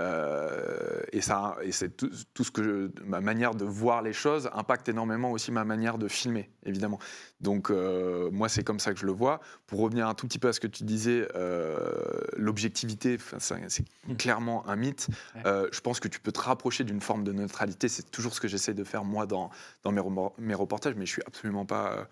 Euh, 0.06 1.00
et 1.12 1.20
ça, 1.20 1.56
et 1.62 1.70
c'est 1.70 1.90
tout, 1.96 2.10
tout 2.34 2.42
ce 2.42 2.50
que 2.50 2.62
je- 2.62 3.04
ma 3.04 3.20
manière 3.20 3.54
de 3.54 3.64
voir 3.64 4.02
les 4.02 4.12
choses 4.12 4.50
impacte 4.52 4.88
énormément 4.88 5.30
aussi 5.30 5.52
ma 5.52 5.64
manière 5.64 5.96
de 5.96 6.08
filmer, 6.08 6.50
évidemment. 6.64 6.98
Donc, 7.40 7.70
euh, 7.70 8.28
moi, 8.32 8.48
c'est 8.48 8.64
comme 8.64 8.80
ça 8.80 8.92
que 8.92 8.98
je 8.98 9.06
le 9.06 9.12
vois. 9.12 9.40
Pour 9.68 9.78
revenir 9.80 10.08
un 10.08 10.14
tout 10.14 10.26
petit 10.26 10.40
peu 10.40 10.48
à 10.48 10.52
ce 10.52 10.58
que 10.58 10.66
tu 10.66 10.82
disais, 10.82 11.28
euh, 11.36 11.86
l'objectivité, 12.36 13.16
c'est 13.38 13.84
Mm. 14.08 14.16
clairement 14.16 14.68
un 14.68 14.74
mythe. 14.76 15.06
Je 15.44 15.80
pense 15.80 16.00
que 16.00 16.08
tu 16.08 16.18
peux 16.18 16.32
te 16.32 16.40
rapprocher 16.40 16.82
d'une 16.82 17.00
forme 17.00 17.22
de 17.22 17.32
neutralité. 17.32 17.88
C'est 17.88 18.10
toujours 18.10 18.34
ce 18.34 18.40
que 18.40 18.48
j'essaie 18.48 18.74
de 18.74 18.84
faire 18.84 19.04
moi 19.04 19.26
dans, 19.26 19.50
dans 19.84 19.92
mes, 19.92 20.02
mes 20.38 20.54
reportages, 20.54 20.94
mais 20.96 21.06
je 21.06 21.12
suis 21.12 21.22
absolument 21.26 21.64
pas. 21.66 22.08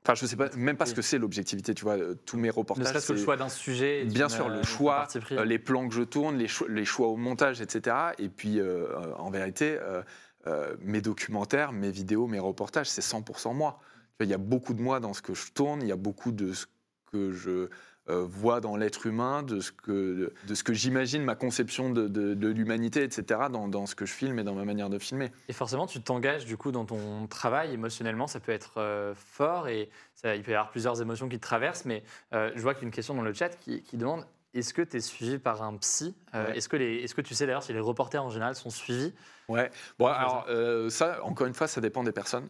Euh, 0.00 0.02
Enfin, 0.04 0.14
je 0.14 0.26
sais 0.26 0.36
pas, 0.36 0.48
même 0.56 0.76
pas 0.76 0.86
ce 0.86 0.94
que 0.94 1.02
c'est 1.02 1.18
l'objectivité. 1.18 1.74
Tu 1.74 1.84
vois, 1.84 1.96
euh, 1.98 2.14
tous 2.26 2.36
mes 2.38 2.48
Ne 2.48 2.52
reportages. 2.52 2.86
serait-ce 2.88 3.08
que 3.08 3.12
le 3.12 3.18
choix 3.22 3.36
d'un 3.36 3.48
sujet. 3.48 4.04
Bien 4.04 4.26
une, 4.28 4.30
sûr, 4.30 4.46
euh, 4.46 4.50
le 4.50 4.58
une 4.58 4.64
choix, 4.64 5.06
euh, 5.32 5.44
les 5.44 5.58
plans 5.58 5.88
que 5.88 5.94
je 5.94 6.02
tourne, 6.02 6.36
les, 6.38 6.48
cho- 6.48 6.66
les 6.68 6.84
choix 6.84 7.08
au 7.08 7.16
montage, 7.16 7.60
etc. 7.60 7.96
Et 8.18 8.28
puis, 8.28 8.58
euh, 8.60 8.86
euh, 8.88 9.12
en 9.18 9.30
vérité, 9.30 9.78
euh, 9.80 10.02
euh, 10.46 10.74
mes 10.80 11.00
documentaires, 11.02 11.72
mes 11.72 11.90
vidéos, 11.90 12.26
mes 12.26 12.38
reportages, 12.38 12.88
c'est 12.88 13.02
100% 13.02 13.52
moi. 13.54 13.78
Il 14.20 14.28
y 14.28 14.34
a 14.34 14.38
beaucoup 14.38 14.74
de 14.74 14.80
moi 14.82 15.00
dans 15.00 15.12
ce 15.14 15.22
que 15.22 15.34
je 15.34 15.50
tourne, 15.52 15.80
il 15.82 15.88
y 15.88 15.92
a 15.92 15.96
beaucoup 15.96 16.32
de 16.32 16.52
ce 16.52 16.66
que 17.12 17.32
je 17.32 17.68
euh, 18.08 18.24
vois 18.28 18.60
dans 18.60 18.76
l'être 18.76 19.06
humain, 19.06 19.42
de 19.42 19.60
ce 19.60 19.70
que, 19.72 20.32
de 20.46 20.54
ce 20.54 20.64
que 20.64 20.72
j'imagine, 20.72 21.22
ma 21.22 21.34
conception 21.34 21.90
de, 21.90 22.08
de- 22.08 22.34
de 22.34 22.48
l'humanité, 22.48 23.02
etc., 23.04 23.48
dans, 23.50 23.68
dans 23.68 23.86
ce 23.86 23.94
que 23.94 24.06
je 24.06 24.12
filme 24.12 24.38
et 24.38 24.44
dans 24.44 24.54
ma 24.54 24.64
manière 24.64 24.88
de 24.90 24.98
filmer. 24.98 25.30
Et 25.48 25.52
forcément, 25.52 25.86
tu 25.86 26.00
t'engages 26.00 26.44
du 26.46 26.56
coup 26.56 26.72
dans 26.72 26.84
ton 26.86 27.26
travail 27.26 27.72
émotionnellement, 27.74 28.26
ça 28.26 28.40
peut 28.40 28.52
être 28.52 28.78
euh, 28.78 29.14
fort 29.14 29.68
et 29.68 29.90
ça, 30.14 30.34
il 30.34 30.42
peut 30.42 30.52
y 30.52 30.54
avoir 30.54 30.70
plusieurs 30.70 31.00
émotions 31.02 31.28
qui 31.28 31.36
te 31.38 31.42
traversent. 31.46 31.84
Mais 31.84 32.02
euh, 32.32 32.50
je 32.56 32.60
vois 32.62 32.74
qu'il 32.74 32.82
y 32.82 32.86
a 32.86 32.88
une 32.88 32.94
question 32.94 33.14
dans 33.14 33.22
le 33.22 33.32
chat 33.34 33.50
qui, 33.50 33.82
qui 33.82 33.96
demande 33.96 34.24
est-ce 34.54 34.74
que 34.74 34.82
tu 34.82 34.96
es 34.96 35.00
suivi 35.00 35.38
par 35.38 35.62
un 35.62 35.76
psy? 35.76 36.16
Euh, 36.34 36.46
Ouais. 36.48 36.56
Est-ce 36.56 36.68
que, 36.68 36.76
les- 36.76 36.96
est-ce 37.04 37.14
que 37.14 37.20
tu 37.20 37.34
sais 37.34 37.46
d'ailleurs 37.46 37.62
si 37.62 37.72
les 37.72 37.78
reporters 37.80 38.24
en 38.24 38.30
général 38.30 38.56
sont 38.56 38.70
suivis? 38.70 39.12
Ouais. 39.48 39.70
Bon, 39.98 40.06
alors 40.06 40.46
ça, 40.90 41.22
encore 41.24 41.46
une 41.46 41.54
fois, 41.54 41.68
ça 41.68 41.80
dépend 41.80 42.02
des 42.02 42.12
personnes. 42.12 42.48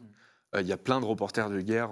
Il 0.59 0.67
y 0.67 0.73
a 0.73 0.77
plein 0.77 1.01
de 1.01 1.05
reporters 1.07 1.49
de 1.51 1.61
guerre. 1.61 1.91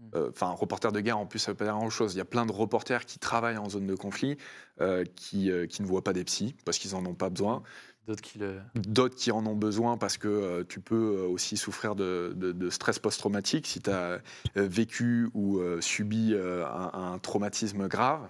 Euh, 0.00 0.04
euh, 0.16 0.20
Mm. 0.20 0.26
euh, 0.26 0.30
Enfin, 0.30 0.50
reporters 0.50 0.92
de 0.92 1.00
guerre, 1.00 1.18
en 1.18 1.26
plus, 1.26 1.38
ça 1.38 1.52
veut 1.52 1.56
pas 1.56 1.64
dire 1.64 1.74
grand-chose. 1.74 2.14
Il 2.14 2.18
y 2.18 2.20
a 2.20 2.24
plein 2.24 2.46
de 2.46 2.52
reporters 2.52 3.04
qui 3.04 3.18
travaillent 3.18 3.58
en 3.58 3.68
zone 3.68 3.86
de 3.86 3.94
conflit, 3.94 4.36
euh, 4.80 5.04
qui, 5.16 5.50
euh, 5.50 5.66
qui 5.66 5.82
ne 5.82 5.86
voient 5.86 6.04
pas 6.04 6.12
des 6.12 6.24
psys 6.24 6.54
parce 6.64 6.78
qu'ils 6.78 6.94
en 6.94 7.04
ont 7.06 7.14
pas 7.14 7.30
besoin. 7.30 7.62
D'autres 8.06 8.22
qui 8.22 8.38
le. 8.38 8.60
D'autres 8.74 9.16
qui 9.16 9.30
en 9.32 9.44
ont 9.44 9.54
besoin 9.56 9.98
parce 9.98 10.16
que 10.16 10.62
tu 10.62 10.80
peux 10.80 11.20
aussi 11.20 11.56
souffrir 11.58 11.94
de, 11.94 12.32
de- 12.36 12.52
de 12.52 12.70
stress 12.70 12.98
post-traumatique 12.98 13.66
si 13.66 13.80
tu 13.80 13.90
as 13.90 14.20
vécu 14.54 15.28
ou 15.34 15.60
subi 15.82 16.34
un, 16.34 16.90
un 16.94 17.18
traumatisme 17.18 17.86
grave. 17.86 18.26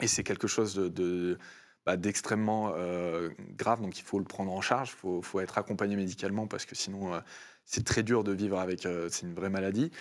Et 0.00 0.08
c'est 0.08 0.24
quelque 0.24 0.48
chose 0.48 0.74
de, 0.74 0.88
de- 0.88 1.38
bah, 1.86 1.96
d'extrêmement 1.96 2.72
euh, 2.74 3.30
grave, 3.56 3.80
donc 3.82 3.98
il 3.98 4.02
faut 4.02 4.18
le 4.18 4.24
prendre 4.24 4.50
en 4.50 4.60
charge, 4.60 4.88
il 4.90 4.98
faut, 4.98 5.22
faut 5.22 5.38
être 5.38 5.58
accompagné 5.58 5.94
médicalement 5.96 6.46
parce 6.48 6.64
que 6.64 6.74
sinon 6.74 7.14
euh, 7.14 7.20
c'est 7.64 7.84
très 7.84 8.02
dur 8.02 8.24
de 8.24 8.32
vivre 8.32 8.58
avec, 8.58 8.84
euh, 8.86 9.08
c'est 9.10 9.26
une 9.26 9.34
vraie 9.34 9.50
maladie. 9.50 9.92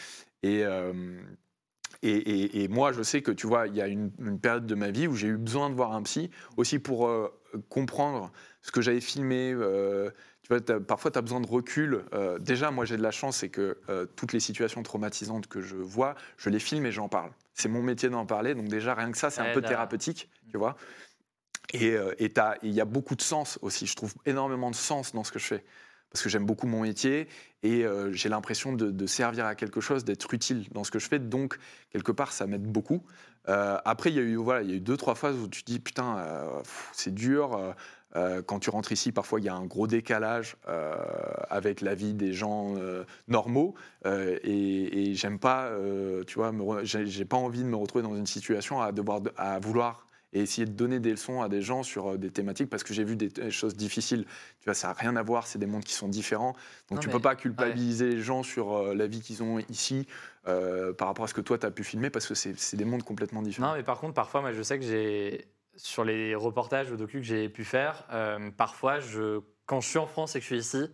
Et, 0.43 0.63
euh, 0.65 0.93
et, 2.01 2.12
et- 2.12 2.63
et 2.63 2.67
moi, 2.67 2.91
je 2.91 3.01
sais 3.01 3.21
que 3.21 3.32
tu 3.32 3.47
vois, 3.47 3.67
il 3.67 3.75
y 3.75 3.82
a 3.82 3.88
une, 3.88 4.12
une 4.19 4.39
période 4.39 4.65
de 4.65 4.75
ma 4.75 4.91
vie 4.91 5.08
où 5.08 5.15
j'ai 5.15 5.27
eu 5.27 5.38
besoin 5.38 5.69
de 5.69 5.75
voir 5.75 5.93
un 5.93 6.03
psy, 6.03 6.29
aussi 6.58 6.79
pour 6.79 7.08
euh, 7.08 7.29
comprendre 7.69 8.32
ce 8.62 8.71
que 8.71 8.82
j'avais 8.82 8.99
filmé. 9.01 9.53
euh, 9.53 10.10
tu 10.41 10.53
vois, 10.53 10.60
parfois, 10.82 11.10
tu 11.12 11.17
as 11.17 11.21
besoin 11.21 11.39
de 11.39 11.47
recul. 11.47 12.03
Déjà, 12.41 12.69
moi, 12.69 12.84
j'ai 12.84 12.97
de 12.97 13.01
la 13.01 13.12
chance, 13.12 13.38
c'est 13.38 13.47
que 13.47 13.79
toutes 14.17 14.34
les 14.34 14.41
situations 14.41 14.84
traumatisantes 14.84 15.47
que 15.47 15.62
je 15.62 15.77
vois, 15.77 16.15
je 16.36 16.49
les 16.49 16.60
filme 16.60 16.86
et 16.86 16.91
j'en 16.91 17.08
parle. 17.08 17.32
C'est 17.53 17.69
mon 17.69 17.82
métier 17.82 18.10
d'en 18.10 18.25
parler, 18.25 18.53
donc 18.53 18.67
déjà, 18.67 18.93
rien 18.93 19.10
que 19.12 19.17
ça, 19.17 19.29
c'est 19.29 19.39
un 19.39 19.53
peu 19.53 19.62
là- 19.62 19.69
thérapeutique, 19.69 20.29
tu 20.51 20.58
vois. 20.58 20.75
Et 21.73 21.95
il 22.63 22.71
y 22.73 22.82
a 22.82 22.86
beaucoup 22.86 23.15
de 23.15 23.21
sens 23.21 23.58
aussi. 23.62 23.88
Je 23.88 23.95
trouve 23.95 24.13
énormément 24.25 24.69
de 24.69 24.75
sens 24.75 25.13
dans 25.13 25.23
ce 25.23 25.32
que 25.32 25.39
je 25.39 25.45
fais. 25.45 25.63
Parce 26.13 26.21
que 26.21 26.30
j'aime 26.30 26.45
beaucoup 26.45 26.67
mon 26.67 26.82
métier 26.82 27.28
et 27.63 27.84
euh, 27.86 28.12
j'ai 28.12 28.30
l'impression 28.30 28.71
de, 28.71 29.08
servir 29.08 29.47
à 29.47 29.56
quelque 29.56 29.82
chose, 29.82 30.06
d'être 30.06 30.32
utile 30.32 30.67
dans 30.71 30.84
ce 30.84 30.91
que 30.91 30.99
je 30.99 31.08
fais. 31.08 31.17
Donc, 31.17 31.58
quelque 31.91 32.12
part, 32.12 32.34
ça 32.34 32.45
m'aide 32.45 32.67
beaucoup. 32.67 33.02
Euh, 33.49 33.80
après, 33.84 34.12
il 34.12 34.15
y, 34.15 34.19
a 34.19 34.21
eu, 34.21 34.36
voilà, 34.36 34.62
il 34.62 34.69
y 34.69 34.73
a 34.73 34.76
eu 34.76 34.80
deux, 34.80 34.95
trois 34.95 35.15
phases 35.15 35.38
où 35.38 35.47
tu 35.47 35.63
te 35.63 35.71
dis, 35.71 35.80
putain, 35.80 36.19
euh, 36.19 36.62
c'est 36.91 37.13
dur. 37.13 37.73
quand 38.45 38.60
tu 38.60 38.69
rentres 38.69 38.91
ici, 38.91 39.12
parfois, 39.12 39.39
il 39.39 39.45
y 39.45 39.49
a 39.49 39.56
un 39.56 39.65
gros 39.65 39.88
décalage 39.88 40.56
avec 41.49 41.82
la 41.82 41.95
vie 41.95 42.13
des 42.13 42.32
gens 42.32 42.76
normaux. 43.28 43.73
et 44.06 45.10
et 45.10 45.15
j'aime 45.15 45.39
pas, 45.39 45.71
tu 46.28 46.36
vois, 46.36 46.54
j'ai 46.84 47.26
pas 47.26 47.38
envie 47.38 47.63
de 47.63 47.67
me 47.67 47.76
retrouver 47.76 48.04
dans 48.04 48.15
une 48.15 48.28
situation 48.28 48.80
à, 48.80 48.91
devoir, 48.91 49.21
à 49.36 49.58
vouloir 49.58 50.06
et 50.33 50.41
essayer 50.41 50.65
de 50.65 50.71
donner 50.71 50.99
des 50.99 51.11
leçons 51.11 51.41
à 51.41 51.47
des 51.49 51.61
gens 51.61 51.83
sur 51.83 52.11
euh, 52.13 52.17
des 52.17 52.29
thématiques 52.31 52.69
parce 52.69 52.83
que 52.83 52.93
j'ai 52.93 53.03
vu 53.03 53.15
des, 53.15 53.29
des 53.29 53.51
choses 53.51 53.75
difficiles. 53.75 54.25
Tu 54.59 54.65
vois, 54.65 54.73
ça 54.73 54.87
n'a 54.87 54.93
rien 54.93 55.15
à 55.15 55.23
voir, 55.23 55.45
c'est 55.47 55.59
des 55.59 55.65
mondes 55.67 55.83
qui 55.83 55.93
sont 55.93 56.07
différents. 56.09 56.53
Donc 56.89 56.97
Non, 56.97 56.97
tu 56.97 57.07
mais- 57.07 57.13
peux 57.13 57.19
pas 57.21 57.35
culpabiliser 57.35 58.09
les 58.09 58.21
gens 58.21 58.43
sur 58.43 58.73
euh, 58.73 58.93
la 58.95 59.07
vie 59.07 59.21
qu'ils 59.21 59.43
ont 59.43 59.59
ici 59.69 60.07
euh, 60.47 60.91
par 60.93 61.07
rapport 61.07 61.25
à 61.25 61.27
ce 61.27 61.33
que 61.33 61.41
toi 61.41 61.57
tu 61.57 61.65
as 61.65 61.71
pu 61.71 61.83
filmer 61.83 62.09
parce 62.09 62.27
que 62.27 62.33
c'est 62.33 62.75
des 62.75 62.85
mondes 62.85 63.03
complètement 63.03 63.41
différents. 63.41 63.69
Non, 63.69 63.75
mais 63.75 63.83
par 63.83 63.99
contre, 63.99 64.13
parfois, 64.15 64.41
moi, 64.41 64.51
je 64.51 64.61
sais 64.63 64.77
que 64.79 64.85
j'ai 64.85 65.45
sur 65.75 66.03
les 66.03 66.35
reportages 66.35 66.91
ou 66.91 66.97
docus 66.97 67.21
que 67.21 67.27
j'ai 67.27 67.47
pu 67.49 67.63
faire, 67.63 68.05
euh, 68.11 68.49
parfois, 68.57 68.99
je, 68.99 69.39
quand 69.65 69.81
je 69.81 69.87
suis 69.89 69.99
en 69.99 70.07
France 70.07 70.35
et 70.35 70.39
que 70.39 70.43
je 70.45 70.47
suis 70.55 70.59
ici, 70.59 70.89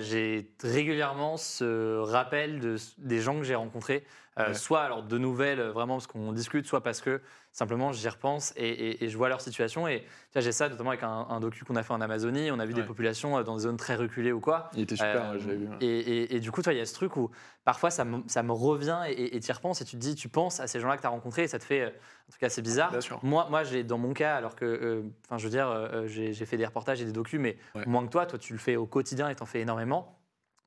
j'ai 0.00 0.50
régulièrement 0.62 1.36
ce 1.36 1.98
rappel 2.00 2.58
de, 2.60 2.76
des 2.98 3.20
gens 3.20 3.38
que 3.38 3.44
j'ai 3.44 3.54
rencontrés, 3.54 4.04
euh, 4.38 4.48
Ouais. 4.48 4.54
soit 4.54 4.82
alors 4.82 5.02
de 5.02 5.16
nouvelles, 5.18 5.60
euh, 5.60 5.72
vraiment 5.72 5.94
parce 5.94 6.06
qu'on 6.06 6.32
discute, 6.32 6.66
soit 6.66 6.82
parce 6.82 7.00
que 7.00 7.22
simplement 7.52 7.92
j'y 7.92 8.06
repense 8.06 8.52
et, 8.56 8.68
et- 8.68 9.04
et 9.04 9.08
je 9.08 9.16
vois 9.16 9.30
leur 9.30 9.40
situation. 9.40 9.88
Et 9.88 10.04
j'ai 10.34 10.52
ça 10.52 10.68
notamment 10.68 10.90
avec 10.90 11.02
un, 11.04 11.26
un 11.30 11.40
docu 11.40 11.64
qu'on 11.64 11.76
a 11.76 11.82
fait 11.82 11.94
en 11.94 12.02
Amazonie. 12.02 12.50
On 12.50 12.58
a 12.58 12.66
vu 12.66 12.74
des 12.74 12.82
populations 12.82 13.38
euh, 13.38 13.42
dans 13.44 13.56
des 13.56 13.62
zones 13.62 13.78
très 13.78 13.94
reculées 13.96 14.32
ou 14.32 14.40
quoi. 14.40 14.68
Il 14.74 14.82
était 14.82 14.96
super, 14.96 15.30
Euh, 15.30 15.38
je 15.38 15.48
l'avais 15.48 15.58
vu. 15.64 15.68
et, 15.80 16.38
du 16.40 16.50
coup, 16.52 16.60
toi, 16.60 16.74
il 16.74 16.78
y 16.78 16.82
a 16.82 16.84
ce 16.86 16.92
truc 16.92 17.16
où 17.16 17.30
parfois 17.64 17.90
ça 17.90 18.04
me, 18.04 18.22
ça 18.26 18.42
me 18.42 18.52
revient 18.52 19.00
et 19.08 19.40
tu 19.40 19.48
y 19.48 19.52
repenses 19.52 19.80
et 19.80 19.84
tu 19.86 19.96
te 19.96 20.00
dis, 20.02 20.14
tu 20.14 20.28
penses 20.28 20.60
à 20.60 20.66
ces 20.66 20.80
gens-là 20.80 20.96
que 20.96 21.00
tu 21.02 21.06
as 21.06 21.10
rencontrés 21.10 21.44
et 21.44 21.48
ça 21.48 21.58
te 21.58 21.64
fait 21.64 21.80
euh, 21.80 21.88
un 21.88 22.30
truc 22.30 22.42
assez 22.42 22.60
bizarre. 22.60 22.90
Bien 22.90 23.00
sûr. 23.00 23.18
Moi, 23.24 23.46
moi 23.48 23.64
j'ai 23.64 23.84
dans 23.84 23.96
mon 23.98 24.12
cas, 24.12 24.36
alors 24.36 24.54
que, 24.54 24.66
euh, 24.66 25.02
enfin, 25.24 25.38
je 25.38 25.44
veux 25.44 25.50
dire, 25.50 25.68
euh, 25.70 26.06
j'ai 26.06 26.34
fait 26.44 26.58
des 26.58 26.66
reportages 26.66 27.00
et 27.00 27.06
des 27.06 27.12
docus, 27.12 27.40
mais 27.40 27.56
Ouais. 27.74 27.86
moins 27.86 28.04
que 28.04 28.10
toi, 28.12 28.26
toi, 28.26 28.38
tu 28.38 28.52
le 28.52 28.58
fais 28.58 28.76
au 28.76 28.84
quotidien 28.86 29.30
et 29.30 29.34
t'en 29.34 29.46
fais 29.46 29.60
énormément. 29.62 30.20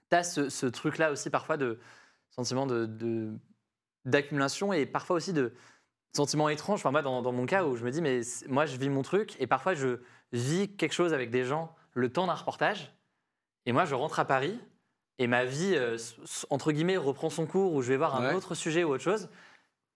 Tu 0.09 0.15
as 0.17 0.23
ce, 0.23 0.49
ce 0.49 0.65
truc-là 0.65 1.11
aussi 1.11 1.29
parfois 1.29 1.57
de 1.57 1.79
sentiment 2.31 2.65
de- 2.65 2.85
de 2.87 3.31
d'accumulation 4.09 4.73
et 4.73 4.85
parfois 4.85 5.15
aussi 5.15 5.33
de 5.33 5.53
sentiment 6.15 6.49
étrange. 6.49 6.79
Enfin, 6.79 6.91
moi, 6.91 7.01
dans, 7.01 7.21
dans 7.21 7.31
mon 7.31 7.45
cas 7.45 7.63
où 7.65 7.75
je 7.75 7.83
me 7.83 7.91
dis, 7.91 8.01
mais 8.01 8.21
moi, 8.47 8.65
je 8.65 8.77
vis 8.77 8.89
mon 8.89 9.01
truc 9.01 9.35
et 9.39 9.47
parfois 9.47 9.73
je 9.73 9.99
vis 10.31 10.75
quelque 10.75 10.93
chose 10.93 11.13
avec 11.13 11.29
des 11.29 11.43
gens 11.45 11.75
le 11.93 12.11
temps 12.11 12.27
d'un 12.27 12.33
reportage. 12.33 12.93
Et 13.65 13.71
moi, 13.71 13.85
je 13.85 13.95
rentre 13.95 14.19
à 14.19 14.25
Paris 14.25 14.59
et 15.19 15.27
ma 15.27 15.45
vie, 15.45 15.75
euh, 15.75 15.97
entre 16.49 16.71
guillemets, 16.71 16.97
reprend 16.97 17.29
son 17.29 17.45
cours 17.45 17.73
où 17.73 17.81
je 17.81 17.89
vais 17.89 17.97
voir 17.97 18.15
un 18.15 18.29
Ouais. 18.29 18.33
autre 18.33 18.55
sujet 18.55 18.83
ou 18.83 18.91
autre 18.91 19.03
chose. 19.03 19.29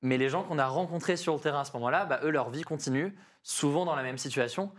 Mais 0.02 0.18
les 0.18 0.28
gens 0.28 0.44
qu'on 0.44 0.60
a 0.60 0.68
rencontrés 0.68 1.16
sur 1.16 1.34
le 1.34 1.40
terrain 1.40 1.62
à 1.62 1.66
ce 1.66 1.72
moment-là, 1.74 2.06
bah, 2.06 2.20
eux, 2.24 2.30
leur 2.30 2.50
vie 2.50 2.64
continue, 2.64 3.16
souvent 3.42 3.86
dans 3.86 3.96
la 3.96 4.04
même 4.04 4.18
situation. 4.18 4.72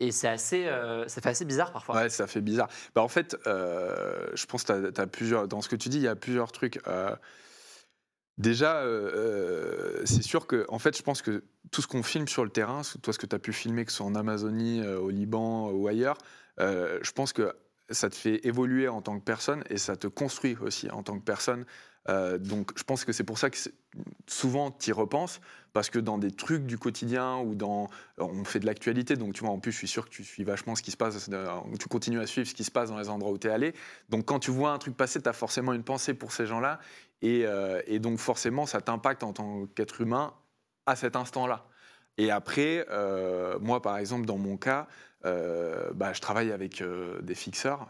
Et 0.00 0.10
c'est 0.10 0.28
assez, 0.28 0.66
euh, 0.66 1.06
ça 1.08 1.20
fait 1.20 1.28
assez 1.28 1.44
bizarre 1.44 1.72
parfois. 1.72 1.94
Ouais, 1.94 2.08
ça 2.08 2.26
fait 2.26 2.40
bizarre. 2.40 2.68
Bah, 2.94 3.02
en 3.02 3.08
fait, 3.08 3.36
euh, 3.46 4.26
je 4.34 4.46
pense 4.46 4.64
que 4.64 4.90
tu 4.90 5.00
as, 5.00 5.06
plusieurs. 5.06 5.46
Dans 5.46 5.60
ce 5.60 5.68
que 5.68 5.76
tu 5.76 5.90
dis, 5.90 5.98
il 5.98 6.02
y 6.02 6.08
a 6.08 6.16
plusieurs 6.16 6.50
trucs. 6.52 6.80
Euh, 6.88 7.14
déjà, 8.38 8.78
euh, 8.78 9.10
euh, 9.14 10.02
c'est 10.04 10.22
sûr 10.22 10.46
que, 10.46 10.64
en 10.68 10.78
fait, 10.78 10.96
je 10.96 11.02
pense 11.02 11.22
que 11.22 11.44
tout 11.70 11.82
ce 11.82 11.86
qu'on 11.86 12.02
filme 12.02 12.28
sur 12.28 12.44
le 12.44 12.50
terrain, 12.50 12.82
toi, 13.02 13.12
ce 13.12 13.18
que 13.18 13.26
tu 13.26 13.36
as 13.36 13.38
pu 13.38 13.52
filmer, 13.52 13.84
que 13.84 13.90
ce 13.90 13.98
soit 13.98 14.06
en 14.06 14.14
Amazonie, 14.14 14.80
euh, 14.80 14.98
au 14.98 15.10
Liban 15.10 15.70
ou 15.70 15.88
ailleurs, 15.88 16.18
je 16.58 17.12
pense 17.12 17.32
que 17.32 17.52
ça 17.90 18.08
te 18.08 18.14
fait 18.14 18.46
évoluer 18.46 18.88
en 18.88 19.02
tant 19.02 19.18
que 19.18 19.24
personne 19.24 19.64
et 19.68 19.76
ça 19.76 19.96
te 19.96 20.06
construit 20.06 20.56
aussi 20.60 20.90
en 20.90 21.02
tant 21.02 21.18
que 21.18 21.24
personne. 21.24 21.64
Euh, 22.08 22.38
donc, 22.38 22.72
je 22.76 22.82
pense 22.82 23.04
que 23.04 23.12
c'est 23.12 23.24
pour 23.24 23.38
ça 23.38 23.50
que 23.50 23.56
souvent 24.26 24.70
tu 24.70 24.90
y 24.90 24.92
repenses 24.92 25.40
parce 25.72 25.88
que 25.88 25.98
dans 25.98 26.18
des 26.18 26.30
trucs 26.30 26.66
du 26.66 26.78
quotidien 26.78 27.38
ou 27.38 27.54
dans 27.54 27.88
on 28.18 28.44
fait 28.44 28.58
de 28.58 28.66
l'actualité 28.66 29.16
donc 29.16 29.34
tu 29.34 29.44
vois 29.44 29.52
en 29.52 29.58
plus 29.58 29.72
je 29.72 29.78
suis 29.78 29.88
sûr 29.88 30.04
que 30.04 30.10
tu 30.10 30.24
suis 30.24 30.44
vachement 30.44 30.74
ce 30.74 30.82
qui 30.82 30.90
se 30.90 30.96
passe 30.96 31.28
euh, 31.30 31.46
tu 31.78 31.88
continues 31.88 32.20
à 32.20 32.26
suivre 32.26 32.46
ce 32.48 32.54
qui 32.54 32.64
se 32.64 32.70
passe 32.70 32.90
dans 32.90 32.98
les 32.98 33.08
endroits 33.08 33.32
où 33.32 33.38
tu 33.38 33.48
es 33.48 33.50
allé. 33.50 33.74
Donc 34.08 34.24
quand 34.24 34.38
tu 34.38 34.50
vois 34.50 34.72
un 34.72 34.78
truc 34.78 34.96
passer 34.96 35.20
tu 35.22 35.28
as 35.28 35.32
forcément 35.32 35.72
une 35.72 35.84
pensée 35.84 36.14
pour 36.14 36.32
ces 36.32 36.46
gens-là 36.46 36.80
et, 37.20 37.46
euh, 37.46 37.80
et 37.86 37.98
donc 37.98 38.18
forcément 38.18 38.66
ça 38.66 38.80
t'impacte 38.80 39.22
en 39.22 39.32
tant 39.32 39.66
qu'être 39.66 40.00
humain 40.00 40.34
à 40.86 40.96
cet 40.96 41.14
instant-là 41.16 41.66
et 42.18 42.30
après 42.30 42.86
euh, 42.90 43.58
moi 43.60 43.80
par 43.82 43.98
exemple 43.98 44.26
dans 44.26 44.38
mon 44.38 44.56
cas 44.56 44.86
euh, 45.24 45.92
bah, 45.94 46.12
je 46.12 46.20
travaille 46.20 46.50
avec 46.50 46.80
euh, 46.80 47.20
des 47.22 47.36
fixeurs. 47.36 47.88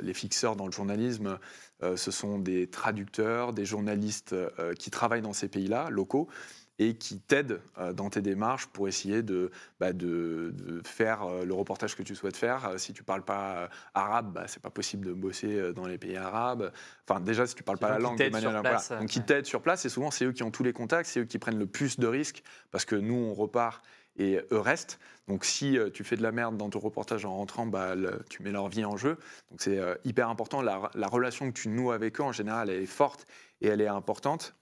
Les 0.00 0.14
fixeurs 0.14 0.56
dans 0.56 0.66
le 0.66 0.72
journalisme, 0.72 1.38
ce 1.82 2.10
sont 2.10 2.38
des 2.38 2.68
traducteurs, 2.68 3.52
des 3.52 3.66
journalistes 3.66 4.34
qui 4.78 4.90
travaillent 4.90 5.20
dans 5.20 5.34
ces 5.34 5.48
pays-là, 5.48 5.88
locaux. 5.90 6.28
Et 6.78 6.96
qui 6.96 7.20
t'aident 7.20 7.60
euh, 7.78 7.92
dans 7.92 8.10
tes 8.10 8.20
démarches 8.20 8.66
pour 8.66 8.88
essayer 8.88 9.22
de, 9.22 9.50
bah, 9.78 9.92
de, 9.92 10.52
de 10.56 10.82
faire 10.86 11.22
euh, 11.22 11.44
le 11.44 11.54
reportage 11.54 11.94
que 11.96 12.02
tu 12.02 12.14
souhaites 12.16 12.36
faire. 12.36 12.66
Euh, 12.68 12.78
si 12.78 12.92
tu 12.92 13.02
parles 13.04 13.24
pas 13.24 13.68
arabe, 13.94 14.32
bah, 14.32 14.44
c'est 14.48 14.60
pas 14.62 14.70
possible 14.70 15.06
de 15.06 15.12
bosser 15.12 15.72
dans 15.72 15.86
les 15.86 15.98
pays 15.98 16.16
arabes. 16.16 16.72
Enfin, 17.08 17.20
déjà, 17.20 17.46
si 17.46 17.54
tu 17.54 17.62
parles 17.62 17.78
C'est 17.78 17.86
pas 17.86 17.92
la 17.92 17.98
langue 18.00 18.18
de 18.18 18.28
manière 18.28 18.50
voilà. 18.50 18.62
place, 18.68 18.90
euh, 18.90 18.98
donc 18.98 19.08
qui 19.08 19.20
ouais. 19.20 19.24
t'aident 19.24 19.46
sur 19.46 19.62
place 19.62 19.84
et 19.84 19.88
souvent 19.88 20.10
c'est 20.10 20.24
eux 20.24 20.32
qui 20.32 20.42
ont 20.42 20.50
tous 20.50 20.64
les 20.64 20.72
contacts, 20.72 21.08
c'est 21.08 21.20
eux 21.20 21.24
qui 21.24 21.38
prennent 21.38 21.58
le 21.58 21.66
plus 21.66 21.98
de 22.00 22.06
risques 22.06 22.42
parce 22.72 22.84
que 22.84 22.96
nous 22.96 23.14
on 23.14 23.34
repart 23.34 23.84
et 24.16 24.40
eux 24.52 24.58
restent. 24.60 24.98
Donc 25.26 25.44
si 25.44 25.78
tu 25.92 26.04
fais 26.04 26.16
de 26.16 26.22
la 26.22 26.30
merde 26.32 26.56
dans 26.56 26.70
ton 26.70 26.78
reportage 26.78 27.24
en 27.24 27.34
rentrant, 27.36 27.66
bah, 27.66 27.94
le- 27.94 28.22
tu 28.28 28.42
mets 28.42 28.50
leur 28.52 28.68
vie 28.68 28.84
en 28.84 28.96
jeu. 28.96 29.16
Donc 29.50 29.60
c'est 29.60 29.78
euh, 29.78 29.94
hyper 30.04 30.28
important. 30.28 30.60
La, 30.62 30.90
la 30.94 31.06
relation 31.08 31.50
que 31.50 31.58
tu 31.58 31.68
noues 31.68 31.90
avec 31.92 32.20
eux 32.20 32.22
en 32.24 32.30
général 32.32 32.68
elle 32.70 32.82
est 32.82 32.86
forte 32.86 33.26
et 33.60 33.68
elle 33.68 33.80
est 33.80 33.88
importante. 33.88 34.54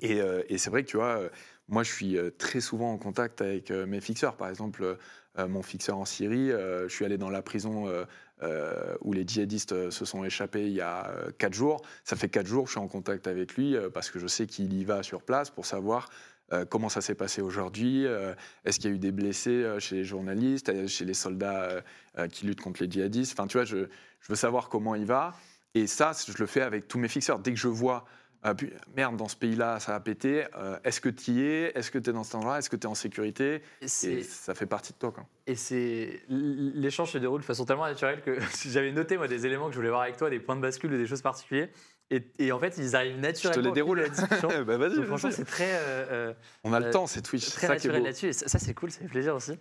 Et, 0.00 0.20
euh, 0.20 0.42
et 0.48 0.58
c'est 0.58 0.70
vrai 0.70 0.84
que 0.84 0.88
tu 0.88 0.96
vois, 0.96 1.18
euh, 1.18 1.28
moi 1.68 1.82
je 1.82 1.92
suis 1.92 2.18
euh, 2.18 2.30
très 2.36 2.60
souvent 2.60 2.92
en 2.92 2.98
contact 2.98 3.40
avec 3.40 3.70
mes 3.70 4.00
fixeurs. 4.00 4.36
Par 4.36 4.48
exemple, 4.48 4.98
mon 5.36 5.62
fixeur 5.62 5.98
en 5.98 6.04
Syrie, 6.04 6.50
je 6.50 6.88
suis 6.88 7.04
allé 7.04 7.18
dans 7.18 7.30
la 7.30 7.42
prison 7.42 7.88
où 9.00 9.12
les 9.12 9.26
djihadistes 9.26 9.90
se 9.90 10.04
sont 10.04 10.24
échappés 10.24 10.66
il 10.66 10.74
y 10.74 10.80
a 10.80 11.10
quatre 11.38 11.54
jours. 11.54 11.82
Ça 12.04 12.14
fait 12.14 12.28
quatre 12.28 12.46
jours 12.46 12.64
que 12.64 12.68
je 12.68 12.74
suis 12.74 12.80
en 12.80 12.86
contact 12.86 13.26
avec 13.26 13.56
lui 13.56 13.76
parce 13.92 14.10
que 14.10 14.18
je 14.18 14.28
sais 14.28 14.46
qu'il 14.46 14.72
y 14.72 14.84
va 14.84 15.02
sur 15.02 15.22
place 15.22 15.50
pour 15.50 15.66
savoir 15.66 16.08
comment 16.70 16.88
ça 16.88 17.00
s'est 17.00 17.16
passé 17.16 17.42
aujourd'hui, 17.42 18.06
est-ce 18.64 18.78
qu'il 18.78 18.90
y 18.90 18.92
a 18.92 18.96
eu 18.96 19.00
des 19.00 19.10
blessés 19.10 19.66
chez 19.80 19.96
les 19.96 20.04
journalistes, 20.04 20.86
chez 20.86 21.04
les 21.04 21.14
soldats 21.14 21.82
qui 22.30 22.46
luttent 22.46 22.60
contre 22.60 22.84
les 22.84 22.90
djihadistes. 22.90 23.32
Enfin, 23.32 23.48
tu 23.48 23.56
vois, 23.56 23.64
je 23.64 23.86
veux 24.28 24.36
savoir 24.36 24.68
comment 24.68 24.94
il 24.94 25.06
va. 25.06 25.34
Et 25.74 25.88
ça, 25.88 26.12
je 26.26 26.38
le 26.38 26.46
fais 26.46 26.60
avec 26.60 26.86
tous 26.86 26.98
mes 26.98 27.08
fixeurs. 27.08 27.40
Dès 27.40 27.52
que 27.52 27.58
je 27.58 27.68
vois, 27.68 28.04
euh, 28.44 28.54
puis, 28.54 28.72
merde, 28.96 29.16
dans 29.16 29.28
ce 29.28 29.36
pays-là, 29.36 29.80
ça 29.80 29.94
a 29.94 30.00
pété, 30.00 30.44
euh, 30.56 30.78
est-ce 30.84 31.00
que 31.00 31.08
tu 31.08 31.30
y 31.32 31.42
es? 31.42 31.72
Est-ce 31.74 31.90
que 31.90 31.98
tu 31.98 32.10
es 32.10 32.12
dans 32.12 32.24
cet 32.24 32.34
endroit? 32.34 32.58
Est-ce 32.58 32.68
que 32.70 32.76
tu 32.76 32.82
es 32.86 32.90
en 32.90 32.94
sécurité? 32.94 33.62
Et 33.80 33.84
Et 33.84 33.88
c'est- 33.88 34.22
ça 34.22 34.54
fait 34.54 34.66
partie 34.66 34.92
de 34.92 34.98
toi. 34.98 35.12
Quoi. 35.12 35.24
Et 35.46 35.56
c'est 35.56 36.22
l'échange 36.28 37.12
se 37.12 37.18
déroule 37.18 37.40
de 37.40 37.46
façon 37.46 37.64
tellement 37.64 37.86
naturelle 37.86 38.20
que 38.22 38.38
j'avais 38.66 38.92
noté 38.92 39.16
moi 39.16 39.28
des 39.28 39.46
éléments 39.46 39.66
que 39.66 39.72
je 39.72 39.78
voulais 39.78 39.88
voir 39.90 40.02
avec 40.02 40.16
toi, 40.16 40.30
des 40.30 40.40
points 40.40 40.56
de 40.56 40.60
bascule 40.60 40.92
ou 40.92 40.96
des 40.96 41.06
choses 41.06 41.22
particulières. 41.22 41.68
Et, 42.10 42.22
et 42.38 42.52
en 42.52 42.58
fait, 42.58 42.76
ils 42.76 42.94
arrivent 42.96 43.14
Je 43.16 43.20
te 43.20 43.26
naturellement. 43.26 43.68
les 43.68 43.72
déroule. 43.72 44.00
la 44.00 44.08
discussion. 44.10 44.48
bah, 44.64 44.76
vas-y, 44.76 45.02
franchement, 45.04 45.30
c'est 45.32 45.46
très, 45.46 45.72
euh, 45.72 46.06
euh, 46.30 46.34
On 46.62 46.72
a 46.74 46.78
le 46.80 46.90
temps, 46.90 47.06
c'est 47.06 47.22
Twitch. 47.22 47.44
C'est 47.44 47.52
très 47.56 47.66
ça 47.66 47.72
naturel 47.74 48.02
là-dessus. 48.02 48.26
Et 48.26 48.32
ça, 48.34 48.46
ça, 48.46 48.58
c'est 48.58 48.74
cool, 48.74 48.90
ça 48.90 49.00
fait 49.00 49.08
plaisir 49.08 49.34
aussi. 49.34 49.58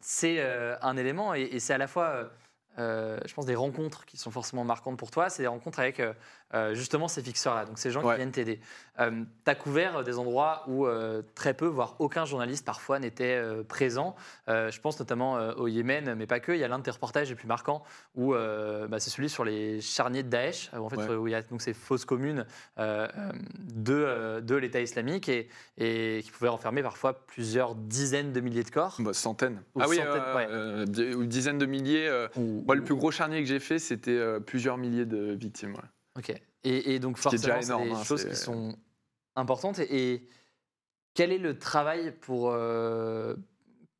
C'est 0.00 0.40
un 0.82 0.96
élément 0.96 1.34
et, 1.34 1.42
et 1.42 1.60
c'est 1.60 1.74
à 1.74 1.78
la 1.78 1.86
fois, 1.86 2.30
euh, 2.78 3.18
je 3.26 3.34
pense, 3.34 3.46
des 3.46 3.54
rencontres 3.54 4.04
qui 4.06 4.16
sont 4.16 4.30
forcément 4.30 4.64
marquantes 4.64 4.98
pour 4.98 5.10
toi. 5.10 5.28
C'est 5.28 5.42
des 5.42 5.46
rencontres 5.48 5.78
avec 5.80 6.00
euh, 6.00 6.12
euh, 6.54 6.74
justement 6.74 7.08
ces 7.08 7.22
fixeurs-là, 7.22 7.64
donc 7.64 7.78
ces 7.78 7.90
gens 7.90 8.02
Ouais. 8.04 8.14
qui 8.14 8.16
viennent 8.18 8.32
t'aider. 8.32 8.60
Euh, 9.00 9.10
tu 9.44 9.50
as 9.50 9.54
couvert 9.56 10.04
des 10.04 10.18
endroits 10.18 10.62
où 10.68 10.86
euh, 10.86 11.22
très 11.34 11.52
peu, 11.52 11.66
voire 11.66 11.96
aucun 11.98 12.24
journaliste 12.24 12.64
parfois 12.64 12.98
n'était 13.00 13.34
euh, 13.34 13.64
présent. 13.64 14.14
Euh, 14.48 14.70
je 14.70 14.80
pense 14.80 14.98
notamment 15.00 15.36
euh, 15.36 15.52
au 15.54 15.66
Yémen, 15.66 16.14
mais 16.14 16.26
pas 16.26 16.38
que. 16.40 16.52
Il 16.52 16.58
y 16.58 16.64
a 16.64 16.68
l'un 16.68 16.78
de 16.78 16.84
tes 16.84 16.90
reportages 16.92 17.28
les 17.28 17.34
plus 17.34 17.48
marquants 17.48 17.82
où 18.14 18.34
euh, 18.34 18.86
bah, 18.86 19.00
c'est 19.00 19.10
celui 19.10 19.28
sur 19.28 19.44
les 19.44 19.80
charniers 19.80 20.22
de 20.22 20.28
Daesh, 20.28 20.70
où, 20.78 20.84
en 20.84 20.88
fait, 20.88 20.96
Ouais. 20.98 21.14
où 21.16 21.26
il 21.26 21.32
y 21.32 21.34
a 21.34 21.42
donc 21.42 21.60
ces 21.60 21.74
fausses 21.74 22.04
communes 22.04 22.46
de, 22.78 23.92
euh, 23.94 24.40
de 24.40 24.54
l'État 24.54 24.80
islamique 24.80 25.28
et, 25.28 25.48
et 25.78 26.20
qui 26.24 26.30
pouvaient 26.30 26.48
renfermer 26.50 26.82
parfois 26.82 27.24
plusieurs 27.26 27.74
dizaines 27.74 28.32
de 28.32 28.40
milliers 28.40 28.62
de 28.62 28.70
corps. 28.70 28.96
Bah, 29.00 29.12
centaines. 29.12 29.60
Ou 29.74 29.80
ah 29.82 29.86
oui, 29.88 29.96
centaines, 29.96 30.12
euh, 30.24 30.36
ouais. 30.36 30.46
euh, 30.50 30.84
di- 30.86 31.14
ou 31.14 31.24
dizaines 31.26 31.58
de 31.58 31.66
milliers. 31.66 32.06
euh, 32.08 32.28
Ou- 32.36 32.64
le 32.72 32.84
plus 32.84 32.94
gros 32.94 33.10
charnier 33.10 33.40
que 33.42 33.48
j'ai 33.48 33.60
fait, 33.60 33.78
c'était 33.78 34.10
euh, 34.12 34.40
plusieurs 34.40 34.76
milliers 34.78 35.06
de 35.06 35.32
victimes. 35.32 35.74
Ok. 36.16 36.30
Et, 36.62 36.94
et 36.94 36.98
donc 36.98 37.18
forcément, 37.18 37.60
c'est 37.60 37.76
des 37.76 37.90
hein, 37.90 38.04
choses 38.04 38.24
qui 38.24 38.36
sont 38.36 38.76
importantes. 39.36 39.78
Et, 39.80 40.14
et 40.14 40.28
quel 41.14 41.32
est 41.32 41.38
le 41.38 41.58
travail 41.58 42.12
pour 42.12 42.50
euh, 42.50 43.34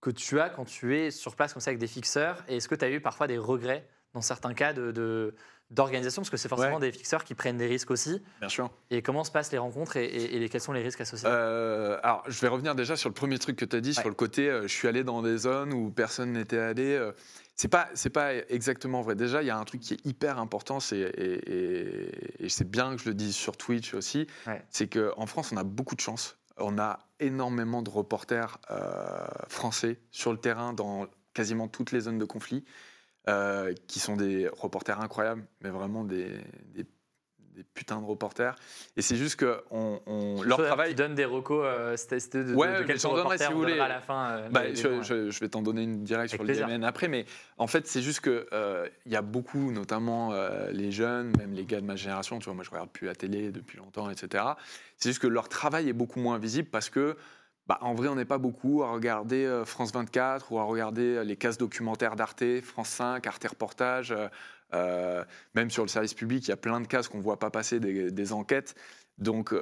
que 0.01 0.11
tu 0.11 0.41
as 0.41 0.49
quand 0.49 0.65
tu 0.65 0.97
es 0.97 1.11
sur 1.11 1.37
place 1.37 1.53
comme 1.53 1.61
ça 1.61 1.71
avec 1.71 1.79
des 1.79 1.87
fixeurs? 1.87 2.45
Et 2.49 2.57
est-ce 2.57 2.69
que 2.69 2.75
tu 2.75 2.85
as 2.85 2.91
eu 2.91 3.01
parfois 3.01 3.27
des 3.27 3.39
regrets 3.39 3.89
dans 4.13 4.23
certains 4.23 4.55
cas 4.55 4.73
de, 4.73 4.93
de- 4.93 5.35
d'organisation 5.71 6.23
Parce 6.23 6.31
que 6.31 6.37
c'est 6.37 6.49
forcément 6.49 6.75
Ouais. 6.77 6.81
des 6.81 6.93
fixeurs 6.93 7.25
qui 7.25 7.35
prennent 7.35 7.57
des 7.59 7.67
risques 7.67 7.91
aussi. 7.91 8.23
Bien 8.41 8.49
sûr. 8.49 8.71
Et 8.91 9.03
comment 9.03 9.25
se 9.25 9.31
passent 9.33 9.51
les 9.53 9.59
rencontres 9.59 9.97
et, 9.97 10.05
et- 10.05 10.37
et 10.37 10.39
les- 10.39 10.49
quels 10.49 10.61
sont 10.61 10.73
les 10.73 10.83
risques 10.83 11.01
associés? 11.01 11.29
Euh, 11.31 11.99
alors, 12.03 12.23
je 12.29 12.39
vais 12.41 12.49
revenir 12.49 12.75
déjà 12.75 12.97
sur 12.97 13.09
le 13.09 13.15
premier 13.15 13.39
truc 13.39 13.57
que 13.57 13.65
tu 13.65 13.75
as 13.77 13.81
dit, 13.81 13.91
Ouais. 13.91 13.95
sur 13.95 14.09
le 14.09 14.15
côté, 14.15 14.49
euh, 14.51 14.63
je 14.63 14.69
suis 14.75 14.87
allé 14.89 15.05
dans 15.05 15.23
des 15.23 15.37
zones 15.39 15.73
où 15.73 15.91
personne 15.91 16.33
n'était 16.33 16.59
allé. 16.59 16.93
euh, 16.95 17.13
c'est 17.57 17.69
pas, 17.69 17.89
c'est 17.95 18.11
pas 18.11 18.35
exactement 18.35 19.01
vrai. 19.03 19.15
Déjà, 19.15 19.43
il 19.43 19.47
y 19.47 19.51
a 19.51 19.57
un 19.57 19.65
truc 19.65 19.81
qui 19.81 19.95
est 19.95 20.05
hyper 20.07 20.39
important, 20.39 20.81
c'est, 20.81 20.99
et, 20.99 22.49
c'est 22.49 22.69
bien 22.69 22.95
que 22.97 23.03
je 23.03 23.09
le 23.09 23.15
dise 23.15 23.35
sur 23.35 23.57
Twitch 23.57 23.95
aussi, 23.95 24.27
Ouais. 24.47 24.63
c'est 24.71 24.89
qu'en 24.89 25.27
France, 25.27 25.51
on 25.53 25.57
a 25.57 25.65
beaucoup 25.65 25.95
de 25.95 26.01
chance. 26.01 26.37
On 26.59 26.79
a 26.79 26.99
énormément 27.21 27.83
de 27.83 27.91
reporters 27.91 28.59
euh, 28.71 29.25
français 29.49 29.99
sur 30.11 30.31
le 30.33 30.39
terrain 30.39 30.73
dans 30.73 31.07
quasiment 31.33 31.67
toutes 31.69 31.91
les 31.91 32.01
zones 32.01 32.19
de 32.19 32.25
conflit, 32.25 32.65
euh, 33.29 33.73
qui 33.87 34.01
sont 34.01 34.17
des 34.17 34.49
reporters 34.49 35.01
incroyables, 35.01 35.45
mais 35.63 35.71
vraiment 35.71 36.05
des, 36.05 36.29
des, 36.75 36.85
des 37.55 37.65
putains 37.73 38.01
de 38.01 38.05
reporters. 38.07 38.57
Et 38.97 39.03
c'est 39.03 39.17
juste 39.17 39.37
que 39.37 39.63
on, 39.71 40.01
on- 40.07 40.43
leur 40.43 40.59
Tu 40.59 40.65
travail. 40.65 40.95
donnes 40.95 41.15
des 41.15 41.25
recos, 41.25 41.63
euh, 41.65 41.97
c'était 41.97 42.43
de, 42.45 42.51
de- 42.51 42.55
Ouais, 42.55 42.85
de 42.85 42.97
sont 42.97 43.11
donnerai 43.11 43.23
reporters, 43.23 43.47
si 43.49 43.53
vous 43.55 43.61
voulez. 43.61 43.79
à 43.79 43.89
la 43.89 44.01
fin. 44.01 44.31
euh, 44.31 44.49
Bah, 44.51 44.65
les- 44.65 44.71
les 44.71 44.77
je, 44.77 45.15
ouais. 45.15 45.31
vais 45.41 45.49
t'en 45.49 45.63
donner 45.63 45.85
une 45.85 46.03
directe 46.03 46.31
sur 46.35 46.43
le 46.43 46.47
plaisir. 46.47 46.67
Yémen 46.69 46.85
après, 46.85 47.07
mais 47.09 47.25
en 47.57 47.67
fait, 47.69 47.87
c'est 47.87 48.03
juste 48.03 48.21
que 48.21 48.47
euh, 48.53 48.89
il 49.07 49.13
y 49.13 49.17
a 49.17 49.23
beaucoup, 49.23 49.71
notamment 49.71 50.33
euh, 50.33 50.71
les 50.73 50.91
jeunes, 50.91 51.33
même 51.39 51.53
les 51.55 51.65
gars 51.65 51.81
de 51.81 51.87
ma 51.87 51.97
génération, 51.97 52.39
tu 52.41 52.47
vois, 52.47 52.55
moi 52.55 52.65
je 52.65 52.71
regarde 52.71 52.91
plus 52.91 53.07
la 53.07 53.15
télé 53.15 53.53
depuis 53.53 53.79
longtemps, 53.79 54.11
etc. 54.11 54.45
C'est 54.99 55.11
juste 55.11 55.23
que 55.23 55.29
leur 55.29 55.49
travail 55.49 55.89
est 55.89 55.93
beaucoup 55.95 56.19
moins 56.21 56.39
visible 56.39 56.69
parce 56.71 56.91
que, 56.91 57.17
bah, 57.67 57.79
en 57.81 57.95
vrai, 57.95 58.09
on 58.09 58.15
n'est 58.15 58.27
pas 58.27 58.39
beaucoup 58.39 58.83
à 58.83 58.91
regarder 58.91 59.47
euh, 59.47 59.65
France 59.65 59.93
24 59.93 60.53
ou 60.53 60.59
à 60.59 60.65
regarder 60.65 61.17
euh, 61.17 61.25
les 61.25 61.37
cases 61.37 61.57
documentaires 61.57 62.15
d'Arte, 62.15 62.61
France 62.63 62.91
5, 62.91 63.27
Arte 63.27 63.47
Reportage. 63.49 64.15
euh, 64.75 65.25
même 65.55 65.71
sur 65.71 65.83
le 65.83 65.89
service 65.89 66.15
public, 66.15 66.47
il 66.47 66.51
y 66.51 66.53
a 66.53 66.59
plein 66.59 66.81
de 66.81 66.87
cases 66.87 67.09
qu'on 67.09 67.21
voit 67.21 67.39
pas 67.39 67.51
passer 67.51 67.81
des, 67.81 68.33
enquêtes. 68.33 68.75
Donc, 69.19 69.55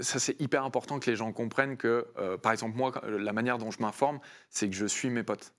ça, 0.00 0.18
c'est 0.18 0.40
hyper 0.40 0.64
important 0.64 0.98
que 0.98 1.10
les 1.10 1.16
gens 1.16 1.30
comprennent 1.32 1.76
que, 1.76 2.06
par 2.42 2.52
exemple, 2.52 2.76
moi, 2.76 2.92
la 3.06 3.34
manière 3.34 3.58
dont 3.58 3.70
je 3.70 3.82
m'informe, 3.82 4.20
c'est 4.48 4.70
que 4.70 4.74
je 4.74 4.86
suis 4.86 5.10
mes 5.10 5.22
potes. 5.22 5.52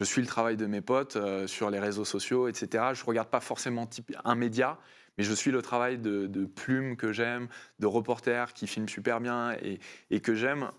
Je 0.00 0.04
suis 0.04 0.20
le 0.20 0.26
travail 0.26 0.56
de 0.56 0.66
mes 0.66 0.80
potes 0.80 1.16
sur 1.46 1.70
les 1.70 1.78
réseaux 1.78 2.04
sociaux, 2.04 2.48
etc. 2.48 2.86
Je 2.94 3.04
regarde 3.04 3.28
pas 3.28 3.38
forcément 3.38 3.88
un 4.24 4.34
média, 4.34 4.78
mais 5.18 5.24
je 5.24 5.32
suis 5.32 5.50
le 5.50 5.62
travail 5.62 5.98
de, 5.98 6.26
de 6.26 6.44
plumes 6.44 6.96
que 6.96 7.12
j'aime, 7.12 7.48
de 7.78 7.86
reporters 7.86 8.52
qui 8.54 8.66
filment 8.66 8.88
super 8.88 9.20
bien 9.20 9.52
et, 9.62 9.78
et 10.10 10.20
que 10.20 10.34
j'aime. 10.34 10.70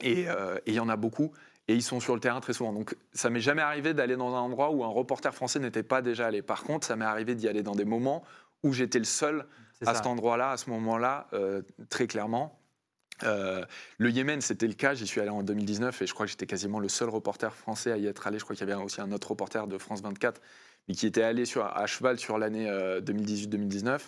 Et 0.00 0.28
euh, 0.28 0.56
et 0.66 0.70
il 0.72 0.74
y 0.74 0.80
en 0.80 0.88
a 0.88 0.96
beaucoup. 0.96 1.32
Et 1.66 1.74
ils 1.74 1.82
sont 1.82 2.00
sur 2.00 2.14
le 2.14 2.20
terrain 2.20 2.40
très 2.40 2.54
souvent. 2.54 2.72
Donc, 2.72 2.96
ça 3.12 3.28
m'est 3.28 3.40
jamais 3.40 3.60
arrivé 3.60 3.92
d'aller 3.92 4.16
dans 4.16 4.34
un 4.34 4.40
endroit 4.40 4.70
où 4.70 4.84
un 4.84 4.88
reporter 4.88 5.34
français 5.34 5.58
n'était 5.58 5.82
pas 5.82 6.00
déjà 6.00 6.26
allé. 6.26 6.40
Par 6.40 6.62
contre, 6.62 6.86
ça 6.86 6.96
m'est 6.96 7.04
arrivé 7.04 7.34
d'y 7.34 7.46
aller 7.46 7.62
dans 7.62 7.74
des 7.74 7.84
moments 7.84 8.24
où 8.62 8.72
j'étais 8.72 8.98
le 8.98 9.04
seul 9.04 9.44
à 9.82 9.86
ça. 9.86 9.94
cet 9.96 10.06
endroit-là, 10.06 10.52
à 10.52 10.56
ce 10.56 10.70
moment-là, 10.70 11.28
euh, 11.34 11.60
très 11.90 12.06
clairement. 12.06 12.58
Euh, 13.24 13.64
le 13.98 14.10
Yémen, 14.10 14.40
c'était 14.40 14.66
le 14.66 14.74
cas. 14.74 14.94
J'y 14.94 15.06
suis 15.06 15.20
allé 15.20 15.30
en 15.30 15.42
2019 15.42 16.00
et 16.02 16.06
je 16.06 16.14
crois 16.14 16.26
que 16.26 16.30
j'étais 16.30 16.46
quasiment 16.46 16.80
le 16.80 16.88
seul 16.88 17.08
reporter 17.08 17.54
français 17.54 17.92
à 17.92 17.98
y 17.98 18.06
être 18.06 18.26
allé. 18.26 18.38
Je 18.38 18.44
crois 18.44 18.56
qu'il 18.56 18.66
y 18.66 18.72
avait 18.72 18.82
aussi 18.82 19.00
un 19.00 19.12
autre 19.12 19.30
reporter 19.30 19.66
de 19.66 19.76
France 19.76 20.00
24, 20.02 20.40
mais 20.88 20.94
qui 20.94 21.06
était 21.06 21.22
allé 21.22 21.44
sur, 21.44 21.64
à 21.64 21.86
cheval 21.86 22.18
sur 22.18 22.38
l'année 22.38 22.68
euh, 22.68 23.00
2018-2019. 23.00 24.00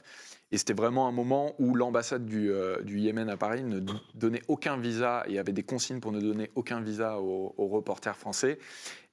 Et 0.53 0.59
c'était 0.59 0.73
vraiment 0.73 1.07
un 1.07 1.13
moment 1.13 1.55
où 1.61 1.77
l'ambassade 1.77 2.27
du, 2.27 2.51
euh, 2.51 2.83
du 2.83 2.99
Yémen 2.99 3.29
à 3.29 3.37
Paris 3.37 3.63
ne 3.63 3.79
donnait 4.15 4.43
aucun 4.49 4.77
visa 4.77 5.23
et 5.29 5.39
avait 5.39 5.53
des 5.53 5.63
consignes 5.63 6.01
pour 6.01 6.11
ne 6.11 6.21
donner 6.21 6.51
aucun 6.57 6.81
visa 6.81 7.21
aux, 7.21 7.69
reporters 7.69 8.17
français. 8.17 8.59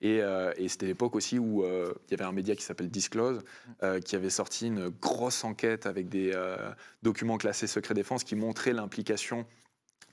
Et, 0.01 0.19
euh, 0.21 0.51
et 0.57 0.67
c'était 0.67 0.87
l'époque 0.87 1.15
aussi 1.15 1.37
où 1.37 1.63
euh, 1.63 1.93
il 2.07 2.11
y 2.11 2.13
avait 2.15 2.27
un 2.27 2.31
média 2.31 2.55
qui 2.55 2.63
s'appelle 2.63 2.89
Disclose, 2.89 3.43
euh, 3.83 3.99
qui 3.99 4.15
avait 4.15 4.31
sorti 4.31 4.67
une 4.67 4.89
grosse 4.89 5.43
enquête 5.43 5.85
avec 5.85 6.09
des 6.09 6.31
euh, 6.33 6.57
documents 7.03 7.37
classés 7.37 7.67
secret 7.67 7.93
défense 7.93 8.23
qui 8.23 8.35
montraient 8.35 8.73
l'implication 8.73 9.45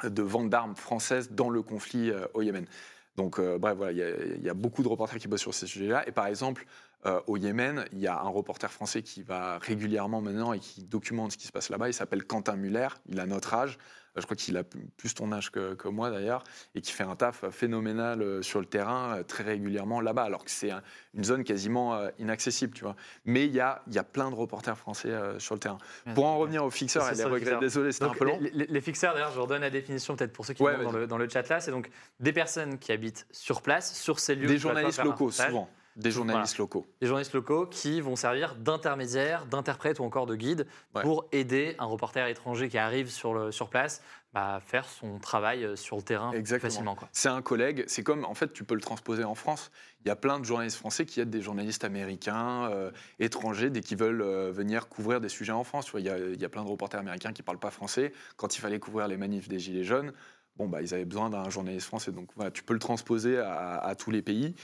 de 0.03 0.23
vente 0.23 0.51
d'armes 0.51 0.77
françaises 0.77 1.31
dans 1.31 1.51
le 1.51 1.63
conflit 1.63 2.11
euh, 2.11 2.27
au 2.35 2.43
Yémen. 2.43 2.67
Donc, 3.17 3.39
euh, 3.39 3.59
bref, 3.59 3.77
voilà, 3.77 3.93
il 3.93 4.43
y 4.43 4.49
a- 4.49 4.55
beaucoup 4.55 4.83
de 4.83 4.89
reporters 4.89 5.19
qui 5.19 5.29
bossent 5.29 5.43
sur 5.43 5.55
ces 5.55 5.67
sujets-là. 5.67 6.07
Et 6.09 6.13
par 6.13 6.27
exemple, 6.27 6.67
euh, 7.07 7.21
au 7.27 7.37
Yémen, 7.37 7.85
il 7.93 8.01
y 8.01 8.07
a 8.07 8.19
un 8.21 8.29
reporter 8.29 8.73
français 8.73 9.03
qui 9.03 9.23
va 9.23 9.59
régulièrement 9.59 10.21
maintenant 10.21 10.53
et 10.53 10.59
qui 10.59 10.83
documente 10.83 11.33
ce 11.33 11.37
qui 11.37 11.47
se 11.47 11.53
passe 11.53 11.69
là-bas. 11.69 11.89
Il 11.89 11.95
s'appelle 11.95 12.25
Quentin 12.25 12.57
Muller. 12.57 12.89
Il 13.09 13.21
a 13.21 13.27
notre 13.27 13.55
âge. 13.55 13.79
Euh, 14.17 14.21
Je 14.21 14.27
crois 14.27 14.37
qu'il 14.37 14.57
a 14.57 14.65
plus 14.65 15.15
ton 15.15 15.33
âge 15.33 15.51
que, 15.51 15.75
que 15.75 15.89
moi 15.89 16.11
d'ailleurs. 16.11 16.45
Et 16.75 16.81
qui 16.81 16.93
fait 16.93 17.05
un 17.05 17.17
taf 17.17 17.45
phénoménal 17.51 18.23
euh, 18.23 18.43
sur 18.43 18.61
le 18.61 18.67
terrain 18.67 19.19
euh, 19.19 19.23
très 19.23 19.45
régulièrement 19.45 20.01
là-bas. 20.01 20.23
Alors 20.25 20.45
que 20.45 20.51
c'est 20.51 20.71
un- 20.71 20.83
une 21.15 21.25
zone 21.25 21.45
quasiment 21.45 21.95
euh, 21.95 22.11
inaccessible, 22.19 22.75
tu 22.75 22.85
vois. 22.85 22.97
Mais 23.25 23.47
il 23.47 23.53
y 23.53 23.61
a, 23.61 23.83
y 23.91 23.99
a 23.99 24.05
plein 24.05 24.31
de 24.31 24.35
reporters 24.35 24.77
français 24.79 25.11
euh, 25.11 25.39
sur 25.39 25.55
le 25.55 25.61
terrain. 25.61 25.79
Pour 26.15 26.27
en 26.27 26.39
revenir 26.39 26.65
aux 26.65 26.71
fixeurs 26.71 27.05
C'est 27.05 27.15
et 27.15 27.19
les 27.19 27.25
regrets, 27.25 27.59
désolé, 27.59 27.93
c'était 27.93 28.05
un 28.07 28.11
peu 28.11 28.25
long. 28.25 28.39
Les, 28.41 28.51
les- 28.51 28.67
les 28.67 28.81
fixeurs, 28.81 29.15
d'ailleurs, 29.15 29.33
je 29.33 29.41
redonne 29.41 29.63
la 29.63 29.71
définition 29.71 30.17
peut-être 30.17 30.33
pour 30.33 30.45
ceux 30.47 30.55
qui 30.55 30.63
Ouais, 30.63 30.77
sont 30.77 30.83
dans 30.85 30.91
vas-y. 30.91 31.01
le, 31.03 31.07
dans 31.07 31.19
le 31.19 31.29
chat 31.29 31.49
là. 31.49 31.61
C'est 31.61 31.71
donc 31.71 31.91
des 32.21 32.33
personnes 32.33 32.79
qui 32.79 32.93
habitent 32.93 33.27
sur 33.31 33.63
place, 33.63 33.95
sur 33.95 34.19
ces 34.21 34.35
lieux. 34.35 34.47
Des 34.47 34.59
journalistes 34.59 35.03
locaux, 35.03 35.31
souvent. 35.31 35.69
Des 35.97 36.11
journalistes 36.11 36.59
locaux. 36.59 36.87
des 37.01 37.07
journalistes 37.07 37.33
locaux 37.35 37.67
qui 37.67 38.01
vont 38.01 38.17
servir 38.17 38.57
d'intermédiaires, 38.57 39.47
d'interprètes 39.47 40.01
ou 40.01 40.05
encore 40.05 40.27
de 40.27 40.35
guides 40.35 40.67
Ouais. 40.95 41.03
pour 41.03 41.27
aider 41.33 41.77
un 41.79 41.85
reporter 41.87 42.27
étranger 42.29 42.69
qui 42.69 42.79
arrive 42.79 43.11
sur, 43.11 43.33
le, 43.35 43.53
sur 43.53 43.69
place 43.71 44.03
bah, 44.33 44.57
à 44.57 44.61
faire 44.61 44.87
son 44.89 45.19
travail 45.19 45.65
euh, 45.65 45.77
sur 45.77 45.97
le 45.97 46.03
terrain 46.03 46.33
Exactement. 46.33 46.71
facilement. 46.71 46.97
C'est 47.13 47.29
un 47.29 47.43
collègue, 47.43 47.85
c'est 47.87 48.03
comme, 48.03 48.25
en 48.25 48.35
fait, 48.35 48.53
tu 48.53 48.65
peux 48.65 48.75
le 48.75 48.81
transposer 48.81 49.23
en 49.25 49.35
France. 49.37 49.71
Il 50.05 50.09
y 50.09 50.11
a 50.11 50.17
plein 50.17 50.41
de 50.41 50.45
journalistes 50.45 50.77
français 50.79 51.07
qui 51.07 51.21
aident 51.21 51.31
des 51.31 51.43
journalistes 51.43 51.85
américains, 51.85 52.69
euh, 52.71 52.91
étrangers, 53.21 53.71
dès 53.71 53.81
qu'ils 53.81 53.99
veulent 53.99 54.23
euh, 54.23 54.51
venir 54.51 54.89
couvrir 54.89 55.21
des 55.21 55.29
sujets 55.29 55.53
en 55.53 55.63
France. 55.65 55.93
Il 55.97 56.05
y, 56.05 56.11
a, 56.11 56.19
il 56.19 56.41
y 56.41 56.45
a 56.45 56.49
plein 56.49 56.65
de 56.65 56.69
reporters 56.69 56.99
américains 56.99 57.33
qui 57.33 57.43
ne 57.43 57.45
parlent 57.47 57.59
pas 57.59 57.71
français. 57.71 58.13
Quand 58.37 58.57
il 58.57 58.61
fallait 58.61 58.81
couvrir 58.81 59.07
les 59.07 59.17
manifs 59.17 59.49
des 59.49 59.61
Gilets 59.61 59.85
jaunes, 59.85 60.13
bon, 60.57 60.67
bah, 60.69 60.83
ils 60.83 60.93
avaient 60.95 61.05
besoin 61.05 61.31
d'un 61.31 61.49
journaliste 61.51 61.87
français. 61.87 62.11
Donc 62.11 62.29
voilà, 62.35 62.51
tu 62.51 62.65
peux 62.65 62.75
le 62.75 62.81
transposer 62.81 63.39
à, 63.39 63.79
à 63.79 63.95
tous 63.95 64.11
les 64.11 64.23
pays. 64.23 64.55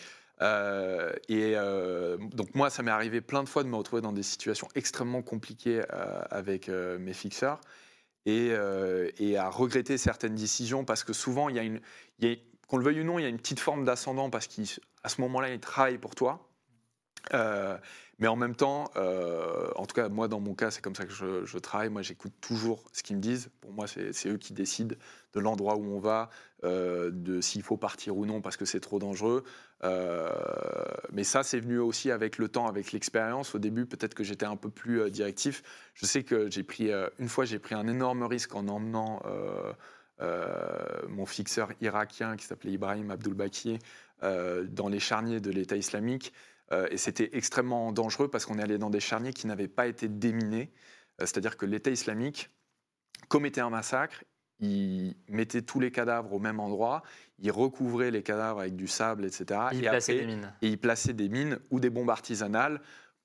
Euh, 0.42 1.12
et 1.29 1.53
euh, 1.57 2.16
donc 2.33 2.55
moi, 2.55 2.70
ça 2.70 2.83
m'est 2.83 2.90
arrivé 2.90 3.20
plein 3.20 3.42
de 3.42 3.48
fois 3.48 3.62
de 3.62 3.68
me 3.68 3.76
retrouver 3.76 4.00
dans 4.03 4.12
des 4.12 4.22
situations 4.22 4.68
extrêmement 4.74 5.22
compliquées 5.22 5.83
euh, 5.92 6.22
avec 6.31 6.68
mes 6.68 7.12
fixeurs 7.12 7.61
et, 8.26 8.55
à 9.37 9.50
regretter 9.50 9.98
certaines 9.98 10.35
décisions 10.35 10.85
parce 10.85 11.05
que 11.05 11.12
souvent, 11.12 11.48
il 11.48 11.81
il 12.20 12.38
qu'on 12.68 12.76
le 12.76 12.85
veuille 12.85 13.00
ou 13.00 13.05
non, 13.05 13.18
il 13.18 13.22
y 13.22 13.24
a 13.24 13.29
une 13.29 13.38
petite 13.38 13.59
forme 13.59 13.85
d'ascendant 13.85 14.31
parce 14.31 14.46
qu'à 14.46 15.09
ce 15.09 15.20
moment-là, 15.22 15.53
ils 15.53 15.59
travaillent 15.59 15.98
pour 15.98 16.14
toi. 16.14 16.48
Mais 17.33 18.29
en 18.29 18.37
même 18.37 18.55
temps, 18.55 18.85
en 18.94 19.87
tout 19.87 19.94
cas, 19.94 20.09
moi, 20.09 20.29
dans 20.29 20.38
mon 20.38 20.55
cas, 20.55 20.70
c'est 20.70 20.81
comme 20.81 20.94
ça 20.94 21.05
que 21.05 21.12
je, 21.12 21.59
travaille. 21.59 21.88
Moi, 21.88 22.03
j'écoute 22.03 22.33
toujours 22.40 22.85
ce 22.92 23.03
qu'ils 23.03 23.16
me 23.16 23.20
disent. 23.20 23.50
Pour 23.61 23.72
moi, 23.72 23.87
c'est 23.88 24.29
eux 24.29 24.37
qui 24.37 24.53
décident 24.53 24.94
de 25.33 25.40
l'endroit 25.40 25.76
où 25.76 25.85
on 25.85 25.98
va, 25.98 26.31
de 26.62 27.40
s'il 27.40 27.64
faut 27.64 27.76
partir 27.76 28.16
ou 28.16 28.24
non 28.24 28.40
parce 28.40 28.57
que 28.57 28.64
c'est 28.64 28.81
trop 28.81 29.00
dangereux. 29.00 29.42
Euh, 29.82 30.28
mais 31.12 31.24
ça, 31.24 31.42
c'est 31.42 31.60
venu 31.60 31.78
aussi 31.78 32.10
avec 32.10 32.38
le 32.38 32.48
temps, 32.48 32.66
avec 32.66 32.92
l'expérience. 32.92 33.54
Au 33.54 33.58
début, 33.58 33.86
peut-être 33.86 34.14
que 34.14 34.24
j'étais 34.24 34.46
un 34.46 34.56
peu 34.56 34.70
plus 34.70 35.00
euh, 35.00 35.10
directif. 35.10 35.62
Je 35.94 36.06
sais 36.06 36.22
que 36.22 36.50
j'ai 36.50 36.62
pris, 36.62 36.90
euh, 36.92 37.08
une 37.18 37.28
fois, 37.28 37.44
j'ai 37.44 37.58
pris 37.58 37.74
un 37.74 37.86
énorme 37.86 38.22
risque 38.24 38.54
en 38.54 38.68
emmenant 38.68 39.22
mon 41.08 41.24
fixeur 41.24 41.72
irakien 41.80 42.36
qui 42.36 42.44
s'appelait 42.44 42.72
Ibrahim 42.72 43.10
Abdulbaki 43.10 43.78
dans 44.20 44.88
les 44.88 45.00
charniers 45.00 45.40
de 45.40 45.50
l'État 45.50 45.76
islamique. 45.76 46.34
Et 46.90 46.98
c'était 46.98 47.30
extrêmement 47.32 47.90
dangereux 47.90 48.28
parce 48.28 48.44
qu'on 48.44 48.58
est 48.58 48.62
allé 48.62 48.76
dans 48.76 48.90
des 48.90 49.00
charniers 49.00 49.32
qui 49.32 49.46
n'avaient 49.46 49.66
pas 49.66 49.86
été 49.86 50.08
déminés. 50.08 50.70
C'est-à-dire 51.18 51.56
que 51.56 51.64
l'État 51.64 51.90
islamique 51.90 52.50
commettait 53.28 53.62
un 53.62 53.70
massacre, 53.70 54.24
il 54.61 55.14
mettait 55.29 55.62
tous 55.62 55.81
les 55.81 55.90
cadavres 55.90 56.33
au 56.33 56.38
même 56.38 56.61
endroit, 56.61 57.03
il 57.38 57.51
recouvrait 57.51 58.11
les 58.11 58.23
cadavres 58.23 58.61
avec 58.61 58.77
du 58.77 58.87
sable, 58.87 59.25
etc. 59.25 59.61
Et 59.73 59.81
plaçait 59.81 60.12
après, 60.12 60.27
des 60.27 60.27
mines. 60.27 60.53
et 60.62 60.68
ils 60.68 60.79
plaçaient 60.79 61.12
des 61.12 61.29
mines 61.29 61.59
ou 61.70 61.81
des 61.81 61.90
bombes 61.90 62.11
artisanales 62.11 62.81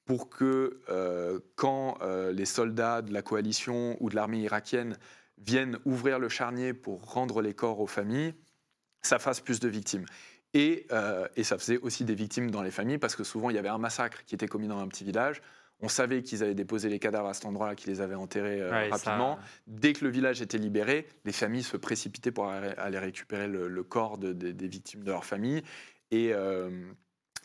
pour 0.05 0.29
que 0.29 0.81
euh, 0.89 1.39
quand 1.55 1.97
euh, 2.01 2.31
les 2.31 2.45
soldats 2.45 3.01
de 3.01 3.11
la 3.11 3.21
coalition 3.21 3.97
ou 3.99 4.09
de 4.09 4.15
l'armée 4.15 4.39
irakienne 4.39 4.97
viennent 5.37 5.79
ouvrir 5.83 6.19
le 6.19 6.29
charnier 6.29 6.73
pour 6.73 7.11
rendre 7.11 7.41
les 7.41 7.53
corps 7.53 7.79
aux 7.79 7.87
familles, 7.87 8.33
ça 9.01 9.19
fasse 9.19 9.41
plus 9.41 9.59
de 9.59 9.67
victimes. 9.67 10.05
Et, 10.53 10.87
euh, 10.91 11.27
et 11.35 11.43
ça 11.43 11.57
faisait 11.57 11.77
aussi 11.79 12.05
des 12.05 12.15
victimes 12.15 12.49
dans 12.49 12.61
les 12.61 12.71
familles 12.71 12.97
parce 12.97 13.15
que 13.15 13.25
souvent 13.25 13.49
il 13.49 13.55
y 13.55 13.59
avait 13.59 13.69
un 13.69 13.77
massacre 13.77 14.23
qui 14.25 14.35
était 14.35 14.47
commis 14.47 14.67
dans 14.67 14.79
un 14.79 14.87
petit 14.87 15.03
village. 15.03 15.41
On 15.85 15.87
savait 15.87 16.23
qu'ils 16.23 16.41
avaient 16.43 16.55
déposé 16.55 16.89
les 16.89 16.97
cadavres 16.97 17.27
à 17.27 17.33
cet 17.35 17.45
endroit-là, 17.45 17.75
qu'ils 17.75 17.91
les 17.91 18.01
avaient 18.01 18.15
enterrés 18.15 18.59
euh, 18.59 18.71
Ouais, 18.71 18.89
ça- 18.89 18.95
rapidement. 19.11 19.37
Dès 19.67 19.93
que 19.93 20.03
le 20.03 20.09
village 20.09 20.41
était 20.41 20.57
libéré, 20.57 21.05
les 21.25 21.31
familles 21.31 21.61
se 21.61 21.77
précipitaient 21.77 22.31
pour 22.31 22.47
aller 22.49 22.97
récupérer 22.99 23.47
le, 23.47 23.67
le 23.67 23.83
corps 23.83 24.17
de- 24.17 24.33
de- 24.33 24.51
des 24.51 24.67
victimes 24.67 25.03
de 25.03 25.11
leur 25.11 25.25
famille. 25.25 25.61
Et, 26.09 26.31
euh, 26.33 26.71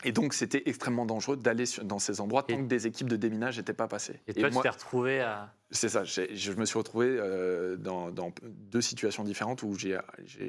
et 0.03 0.11
donc, 0.11 0.33
c'était 0.33 0.63
extrêmement 0.65 1.05
dangereux 1.05 1.37
d'aller 1.37 1.65
dans 1.83 1.99
ces 1.99 2.19
endroits 2.19 2.41
tant 2.41 2.55
Et- 2.55 2.63
que 2.63 2.67
des 2.67 2.87
équipes 2.87 3.09
de 3.09 3.15
déminage 3.15 3.57
n'étaient 3.59 3.73
pas 3.73 3.87
passées. 3.87 4.19
Et 4.27 4.33
toi, 4.33 4.49
moi, 4.49 4.61
tu 4.63 4.67
t'es 4.69 4.73
retrouvé 4.73 5.19
à. 5.21 5.53
c'est 5.69 5.89
ça. 5.89 6.03
Je 6.03 6.51
me 6.53 6.65
suis 6.65 6.79
retrouvé 6.79 7.05
euh, 7.19 7.75
dans, 7.77 8.09
dans 8.09 8.33
deux 8.47 8.81
situations 8.81 9.23
différentes 9.23 9.61
où 9.61 9.75
je 9.77 9.99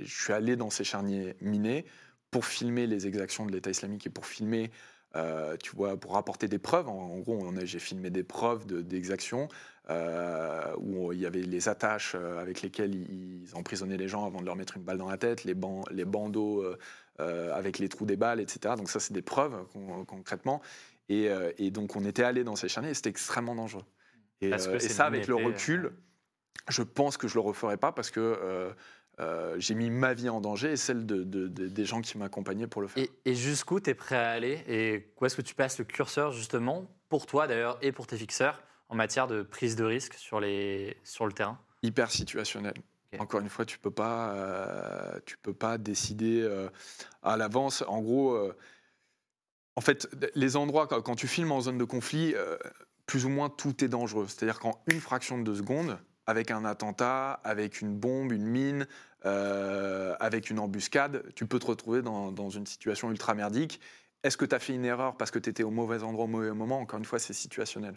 suis 0.06 0.32
allé 0.32 0.56
dans 0.56 0.70
ces 0.70 0.84
charniers 0.84 1.36
minés 1.42 1.84
pour 2.30 2.46
filmer 2.46 2.86
les 2.86 3.06
exactions 3.06 3.44
de 3.44 3.52
l'État 3.52 3.68
islamique 3.70 4.06
et 4.06 4.10
pour 4.10 4.24
filmer, 4.24 4.70
euh, 5.16 5.56
tu 5.62 5.74
vois, 5.76 5.96
pour 5.96 6.16
apporter 6.16 6.48
des 6.48 6.58
preuves. 6.58 6.88
En, 6.88 6.92
en 7.14 7.18
gros, 7.18 7.38
on 7.40 7.56
a- 7.56 7.64
j'ai 7.64 7.78
filmé 7.78 8.10
des 8.10 8.22
preuves 8.24 8.66
de- 8.66 8.80
d'exactions 8.82 9.48
euh, 9.90 10.74
où 10.78 11.12
il 11.12 11.20
y 11.20 11.26
avait 11.26 11.42
les 11.42 11.68
attaches 11.68 12.14
euh, 12.14 12.40
avec 12.40 12.62
lesquelles 12.62 12.94
ils, 12.94 13.42
ils 13.44 13.54
emprisonnaient 13.56 13.96
les 13.96 14.08
gens 14.08 14.24
avant 14.26 14.40
de 14.40 14.46
leur 14.46 14.56
mettre 14.56 14.76
une 14.76 14.84
balle 14.84 14.98
dans 14.98 15.08
la 15.08 15.18
tête, 15.18 15.44
les, 15.44 15.54
ban- 15.54 15.84
les 15.90 16.04
bandeaux 16.04 16.64
euh, 17.20 17.52
avec 17.52 17.78
les 17.78 17.88
trous 17.88 18.06
des 18.06 18.16
balles, 18.16 18.40
etc. 18.40 18.74
Donc 18.76 18.88
ça, 18.90 19.00
c'est 19.00 19.12
des 19.12 19.22
preuves 19.22 19.64
con- 19.72 20.04
concrètement. 20.04 20.62
Et, 21.08 21.28
et 21.58 21.70
donc, 21.70 21.94
on 21.96 22.04
était 22.06 22.22
allé 22.22 22.42
dans 22.42 22.56
ces 22.56 22.68
charniers 22.68 22.90
et 22.90 22.94
c'était 22.94 23.10
extrêmement 23.10 23.54
dangereux. 23.54 23.84
Et, 24.40 24.50
et 24.76 24.80
ça, 24.88 25.04
avec 25.06 25.26
le 25.28 25.34
recul, 25.46 25.92
je 26.68 26.82
pense 26.82 27.16
que 27.18 27.28
je 27.28 27.34
le 27.34 27.40
referai 27.40 27.76
pas 27.76 27.92
parce 27.92 28.10
que 28.10 28.72
euh, 29.22 29.54
j'ai 29.58 29.74
mis 29.74 29.88
ma 29.90 30.12
vie 30.14 30.28
en 30.28 30.40
danger 30.40 30.72
et 30.72 30.76
celle 30.76 31.06
de, 31.06 31.22
de- 31.22 31.48
de- 31.48 31.68
des 31.68 31.84
gens 31.84 32.00
qui 32.00 32.18
m'accompagnaient 32.18 32.66
pour 32.66 32.82
le 32.82 32.88
faire. 32.88 33.02
Et, 33.02 33.10
et 33.24 33.34
jusqu'où 33.34 33.80
tu 33.80 33.90
es 33.90 33.94
prêt 33.94 34.16
à 34.16 34.30
aller 34.30 34.62
Et 34.66 35.12
où 35.20 35.24
est-ce 35.24 35.36
que 35.36 35.42
tu 35.42 35.54
passes 35.54 35.78
le 35.78 35.84
curseur, 35.84 36.32
justement, 36.32 36.86
pour 37.08 37.26
toi 37.26 37.46
d'ailleurs 37.46 37.78
et 37.82 37.92
pour 37.92 38.06
tes 38.06 38.16
fixeurs, 38.16 38.62
en 38.88 38.96
matière 38.96 39.26
de 39.26 39.42
prise 39.42 39.76
de 39.76 39.84
risque 39.84 40.14
sur, 40.14 40.40
les, 40.40 40.96
sur 41.04 41.26
le 41.26 41.32
terrain? 41.32 41.58
Hyper 41.82 42.10
situationnel. 42.10 42.74
Encore 43.18 43.40
une 43.40 43.48
fois, 43.48 43.64
tu 43.64 43.78
peux 43.78 43.90
pas, 43.90 44.32
euh, 44.34 45.18
tu 45.26 45.36
peux 45.36 45.52
pas 45.54 45.78
décider 45.78 46.40
euh, 46.42 46.68
à 47.22 47.36
l'avance. 47.36 47.84
En 47.86 48.00
gros, 48.00 48.38
en 49.76 49.80
fait, 49.80 50.08
les 50.34 50.56
endroits 50.56 50.86
quand, 50.86 51.14
tu 51.14 51.28
filmes 51.28 51.52
en 51.52 51.60
zone 51.60 51.78
de 51.78 51.84
conflit, 51.84 52.34
plus 53.06 53.24
ou 53.26 53.28
moins 53.28 53.50
tout 53.50 53.84
est 53.84 53.88
dangereux. 53.88 54.26
C'est-à-dire 54.28 54.58
qu'en 54.60 54.82
une 54.86 55.00
fraction 55.00 55.38
de 55.38 55.44
deux 55.44 55.56
secondes, 55.56 55.98
avec 56.26 56.50
un 56.50 56.64
attentat, 56.64 57.32
avec 57.44 57.80
une 57.80 57.96
bombe, 57.98 58.32
une 58.32 58.46
mine, 58.46 58.86
euh, 59.24 60.14
avec 60.18 60.50
une 60.50 60.58
embuscade, 60.58 61.22
tu 61.34 61.46
peux 61.46 61.58
te 61.58 61.66
retrouver 61.66 62.02
dans, 62.02 62.50
une 62.50 62.66
situation 62.66 63.10
ultra 63.10 63.34
merdique. 63.34 63.80
Est-ce 64.24 64.36
que 64.36 64.44
tu 64.44 64.54
as 64.54 64.58
fait 64.58 64.74
une 64.74 64.84
erreur 64.84 65.16
parce 65.16 65.30
que 65.30 65.38
tu 65.38 65.50
étais 65.50 65.62
au 65.62 65.70
mauvais 65.70 66.02
endroit 66.02 66.24
au 66.24 66.28
mauvais 66.28 66.52
moment? 66.52 66.80
Encore 66.80 66.98
une 66.98 67.04
fois, 67.04 67.18
c'est 67.18 67.32
situationnel. 67.32 67.96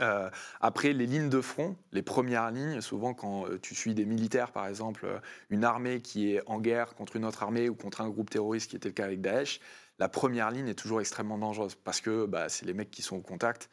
Euh, 0.00 0.30
après, 0.60 0.92
les 0.92 1.06
lignes 1.06 1.28
de 1.28 1.40
front, 1.40 1.76
les 1.92 2.02
premières 2.02 2.50
lignes, 2.50 2.80
souvent 2.80 3.12
quand 3.12 3.46
euh, 3.46 3.58
tu 3.60 3.74
suis 3.74 3.94
des 3.94 4.06
militaires, 4.06 4.52
par 4.52 4.66
exemple, 4.66 5.06
une 5.50 5.64
armée 5.64 6.00
qui 6.00 6.34
est 6.34 6.42
en 6.46 6.60
guerre 6.60 6.94
contre 6.94 7.16
une 7.16 7.24
autre 7.24 7.42
armée 7.42 7.68
ou 7.68 7.74
contre 7.74 8.00
un 8.00 8.08
groupe 8.08 8.30
terroriste, 8.30 8.70
qui 8.70 8.76
était 8.76 8.88
le 8.88 8.94
cas 8.94 9.04
avec 9.04 9.20
Daesh, 9.20 9.60
la 9.98 10.08
première 10.08 10.50
ligne 10.50 10.68
est 10.68 10.74
toujours 10.74 11.00
extrêmement 11.00 11.38
dangereuse 11.38 11.74
parce 11.74 12.00
que 12.00 12.26
bah, 12.26 12.48
c'est 12.48 12.64
les 12.64 12.74
mecs 12.74 12.90
qui 12.90 13.02
sont 13.02 13.16
au 13.16 13.20
contact 13.20 13.68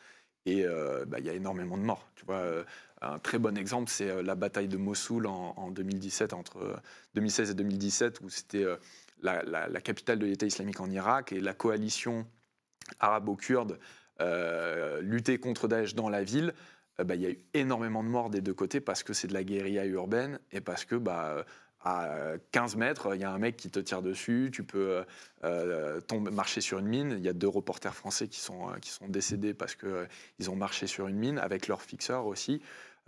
et 0.45 0.65
bah, 1.07 1.19
il 1.19 1.25
y 1.25 1.29
a 1.29 1.33
énormément 1.33 1.77
de 1.77 1.83
morts. 1.83 2.09
Tu 2.15 2.25
vois, 2.25 2.43
un 3.01 3.19
très 3.19 3.39
bon 3.39 3.57
exemple, 3.57 3.89
c'est 3.89 4.09
euh, 4.09 4.21
la 4.21 4.35
bataille 4.35 4.67
de 4.67 4.77
Mossoul 4.77 5.25
en, 5.25 5.53
en 5.55 5.71
2017, 5.71 6.33
entre 6.33 6.57
euh, 6.57 6.75
2016 7.15 7.51
et 7.51 7.53
2017, 7.53 8.21
où 8.21 8.29
c'était 8.29 8.63
euh, 8.63 8.75
la, 9.21 9.81
capitale 9.81 10.19
de 10.19 10.25
l'État 10.25 10.45
islamique 10.45 10.79
en 10.79 10.89
Irak 10.89 11.31
et 11.31 11.39
la 11.39 11.53
coalition 11.53 12.27
arabo-kurde 12.99 13.79
euh, 14.21 15.01
luttait 15.01 15.39
contre 15.39 15.67
Daesh 15.67 15.95
dans 15.95 16.09
la 16.09 16.23
ville. 16.23 16.53
Euh, 16.99 17.03
bah, 17.03 17.15
Il 17.15 17.21
y 17.21 17.25
a 17.25 17.29
eu 17.29 17.39
énormément 17.53 18.03
de 18.03 18.09
morts 18.09 18.29
des 18.29 18.41
deux 18.41 18.53
côtés 18.53 18.81
parce 18.81 19.03
que 19.03 19.13
c'est 19.13 19.27
de 19.27 19.33
la 19.33 19.43
guérilla 19.43 19.85
urbaine 19.85 20.39
et 20.51 20.61
parce 20.61 20.85
que 20.85 20.95
bah, 20.95 21.45
à 21.81 22.33
15 22.51 22.75
mètres, 22.75 23.15
il 23.15 23.21
y 23.21 23.23
a 23.23 23.31
un 23.31 23.37
mec 23.37 23.55
qui 23.55 23.69
te 23.69 23.79
tire 23.79 24.01
dessus, 24.01 24.49
tu 24.51 24.63
peux 24.63 25.03
euh, 25.43 26.01
tomber, 26.01 26.31
marcher 26.31 26.61
sur 26.61 26.79
une 26.79 26.87
mine. 26.87 27.15
Il 27.17 27.23
y 27.23 27.29
a 27.29 27.33
deux 27.33 27.47
reporters 27.47 27.95
français 27.95 28.27
qui 28.27 28.39
sont, 28.39 28.69
euh, 28.69 28.77
qui 28.81 28.89
sont 28.89 29.07
décédés 29.07 29.53
parce 29.53 29.75
qu'ils 29.75 30.49
ont 30.49 30.55
marché 30.55 30.87
sur 30.87 31.07
une 31.07 31.15
mine 31.17 31.39
avec 31.39 31.67
leur 31.67 31.81
fixeur 31.81 32.25
aussi. 32.25 32.61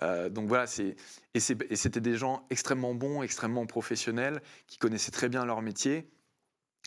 Euh, 0.04 0.30
donc 0.30 0.48
voilà, 0.48 0.68
c'est 0.68 0.96
et 1.34 1.40
c'était 1.40 2.00
des 2.00 2.16
gens 2.16 2.46
extrêmement 2.50 2.96
bons, 2.96 3.22
extrêmement 3.24 3.66
professionnels, 3.66 4.42
qui 4.68 4.78
connaissaient 4.78 5.12
très 5.12 5.30
bien 5.30 5.46
leur 5.46 5.62
métier, 5.62 6.10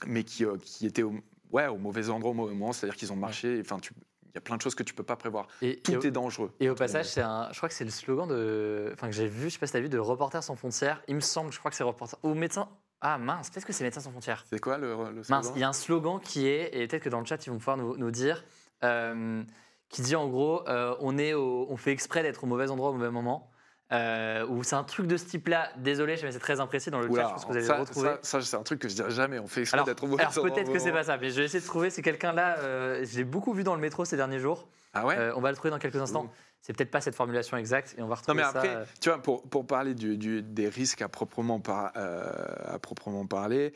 mais 0.06 0.24
qui, 0.24 0.44
euh, 0.44 0.56
qui 0.56 0.86
étaient 0.86 1.02
au, 1.02 1.14
ouais, 1.52 1.66
au 1.68 1.76
mauvais 1.78 2.08
endroit 2.08 2.30
au 2.32 2.34
mauvais 2.34 2.54
moment. 2.54 2.72
C'est-à-dire 2.72 2.96
qu'ils 2.96 3.12
ont 3.12 3.16
marché. 3.16 3.60
Enfin, 3.60 3.78
tu- 3.78 3.92
y 4.34 4.38
a 4.38 4.40
plein 4.40 4.56
de 4.56 4.62
choses 4.62 4.74
que 4.74 4.82
tu 4.82 4.94
peux 4.94 5.02
pas 5.02 5.16
prévoir. 5.16 5.46
et, 5.62 5.80
Tout 5.80 5.92
et 5.92 5.96
au- 5.96 6.02
est 6.02 6.10
dangereux. 6.10 6.52
Et 6.60 6.68
au 6.70 6.74
passage, 6.74 7.06
c'est 7.06 7.22
un, 7.22 7.48
je 7.52 7.56
crois 7.56 7.68
que 7.68 7.74
c'est 7.74 7.84
le 7.84 7.90
slogan 7.90 8.26
de, 8.28 8.90
enfin 8.92 9.06
que 9.08 9.14
j'ai 9.14 9.26
vu, 9.28 9.44
je 9.48 9.54
sais 9.54 9.58
pas 9.58 9.66
si 9.66 9.72
t'as 9.72 9.80
vu, 9.80 9.88
de 9.88 9.98
Reporters 9.98 10.42
sans 10.42 10.56
frontières. 10.56 11.02
Il 11.08 11.14
me 11.14 11.20
semble, 11.20 11.52
je 11.52 11.58
crois 11.58 11.70
que 11.70 11.76
c'est 11.76 11.84
Reporters 11.84 12.18
ou 12.22 12.34
Médecins. 12.34 12.68
Ah 13.00 13.18
mince, 13.18 13.50
peut-être 13.50 13.66
que 13.66 13.72
c'est 13.72 13.84
Médecins 13.84 14.00
sans 14.00 14.10
frontières. 14.10 14.44
C'est 14.50 14.58
quoi 14.60 14.78
le, 14.78 14.88
le 15.10 15.22
Mince, 15.28 15.46
slogan 15.46 15.52
il 15.54 15.60
y 15.60 15.64
a 15.64 15.68
un 15.68 15.72
slogan 15.72 16.20
qui 16.20 16.46
est, 16.48 16.70
et 16.76 16.86
peut-être 16.88 17.02
que 17.04 17.08
dans 17.10 17.20
le 17.20 17.26
chat 17.26 17.44
ils 17.46 17.50
vont 17.50 17.58
pouvoir 17.58 17.76
nous, 17.76 17.96
nous 17.96 18.10
dire, 18.10 18.44
euh, 18.82 19.42
qui 19.88 20.02
dit 20.02 20.16
en 20.16 20.26
gros, 20.28 20.66
euh, 20.68 20.96
on 21.00 21.18
est, 21.18 21.34
au- 21.34 21.66
on 21.70 21.76
fait 21.76 21.92
exprès 21.92 22.22
d'être 22.22 22.44
au 22.44 22.46
mauvais 22.46 22.70
endroit 22.70 22.90
au 22.90 22.94
mauvais 22.94 23.10
moment. 23.10 23.50
Euh, 23.92 24.46
ou 24.46 24.62
c'est 24.64 24.76
un 24.76 24.82
truc 24.84 25.06
de 25.06 25.16
ce 25.16 25.26
type-là. 25.26 25.68
Désolé, 25.76 26.16
mais 26.22 26.32
c'est 26.32 26.38
très 26.38 26.58
imprécis 26.58 26.90
dans 26.90 27.00
le 27.00 27.08
Oula, 27.08 27.22
chat. 27.22 27.28
Je 27.28 27.32
pense 27.34 27.44
que 27.44 27.50
vous 27.50 27.56
allez 27.58 27.66
ça, 27.66 27.74
le 27.76 27.80
retrouver. 27.82 28.08
ça- 28.08 28.18
ça, 28.22 28.40
c'est 28.42 28.56
un 28.56 28.62
truc 28.62 28.80
que 28.80 28.88
je 28.88 28.94
dirais 28.94 29.10
jamais. 29.10 29.38
On 29.38 29.46
fait 29.46 29.60
exprès 29.60 29.76
Alors, 29.76 29.86
d'être 29.86 30.02
alors 30.04 30.14
endroit 30.14 30.50
peut-être 30.50 30.72
que 30.72 30.78
c'est 30.78 30.90
pas 30.92 31.04
ça, 31.04 31.18
mais 31.18 31.30
je 31.30 31.36
vais 31.36 31.44
essayer 31.44 31.60
de 31.60 31.66
trouver. 31.66 31.90
C'est 31.90 32.02
quelqu'un-là, 32.02 32.58
euh, 32.60 33.04
je 33.04 33.16
l'ai 33.18 33.24
beaucoup 33.24 33.52
vu 33.52 33.62
dans 33.62 33.74
le 33.74 33.80
métro 33.80 34.04
ces 34.04 34.16
derniers 34.16 34.40
jours. 34.40 34.66
Ah 34.94 35.04
ouais 35.04 35.16
Euh, 35.18 35.34
on 35.36 35.40
va 35.40 35.50
le 35.50 35.56
trouver 35.56 35.70
dans 35.70 35.78
quelques 35.78 35.96
instants. 35.96 36.24
Ouh. 36.24 36.30
C'est 36.62 36.72
peut-être 36.72 36.90
pas 36.90 37.02
cette 37.02 37.14
formulation 37.14 37.58
exacte 37.58 37.94
et 37.98 38.02
on 38.02 38.06
va 38.06 38.14
Non, 38.14 38.20
retrouver 38.20 38.36
mais 38.38 38.42
ça. 38.44 38.48
après, 38.50 38.74
euh, 38.74 38.84
tu 39.00 39.10
vois, 39.10 39.18
pour, 39.20 39.42
pour 39.48 39.66
parler 39.66 39.94
du- 39.94 40.16
du- 40.16 40.40
des 40.42 40.68
risques 40.70 41.02
à 41.02 41.08
proprement, 41.08 41.60
par- 41.60 41.92
euh, 41.96 42.24
à 42.64 42.78
proprement 42.78 43.26
parler, 43.26 43.74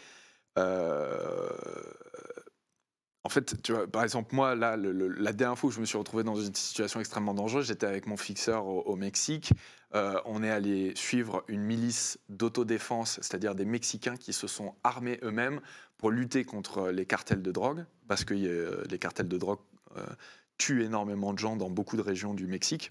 euh, 0.58 1.50
En 3.24 3.30
fait, 3.30 3.60
tu 3.62 3.72
vois, 3.72 3.86
par 3.86 4.04
exemple, 4.04 4.34
moi, 4.34 4.54
là, 4.54 4.76
le- 4.76 4.92
le- 4.92 5.08
la 5.08 5.32
dernière 5.34 5.58
fois 5.58 5.68
où 5.68 5.70
je 5.70 5.80
me 5.80 5.84
suis 5.84 5.98
retrouvé 5.98 6.22
dans 6.24 6.36
une 6.36 6.54
situation 6.54 6.98
extrêmement 7.00 7.34
dangereuse, 7.34 7.66
j'étais 7.66 7.84
avec 7.86 8.06
mon 8.06 8.16
fixeur 8.16 8.64
au, 8.66 8.80
au 8.82 8.96
Mexique. 8.96 9.50
Euh, 9.94 10.20
on 10.26 10.42
est 10.42 10.50
allé 10.50 10.92
suivre 10.96 11.44
une 11.48 11.62
milice 11.62 12.18
d'autodéfense, 12.28 13.18
c'est-à-dire 13.22 13.54
des 13.54 13.64
Mexicains 13.64 14.16
qui 14.16 14.32
se 14.32 14.46
sont 14.46 14.74
armés 14.84 15.18
eux-mêmes 15.22 15.60
pour 15.96 16.10
lutter 16.10 16.44
contre 16.44 16.90
les 16.90 17.06
cartels 17.06 17.42
de 17.42 17.50
drogue, 17.50 17.86
parce 18.06 18.24
que 18.24 18.34
euh, 18.34 18.84
les 18.90 18.98
cartels 18.98 19.28
de 19.28 19.38
drogue 19.38 19.60
euh, 19.96 20.04
tuent 20.58 20.84
énormément 20.84 21.32
de 21.32 21.38
gens 21.38 21.56
dans 21.56 21.70
beaucoup 21.70 21.96
de 21.96 22.02
régions 22.02 22.34
du 22.34 22.46
Mexique. 22.46 22.90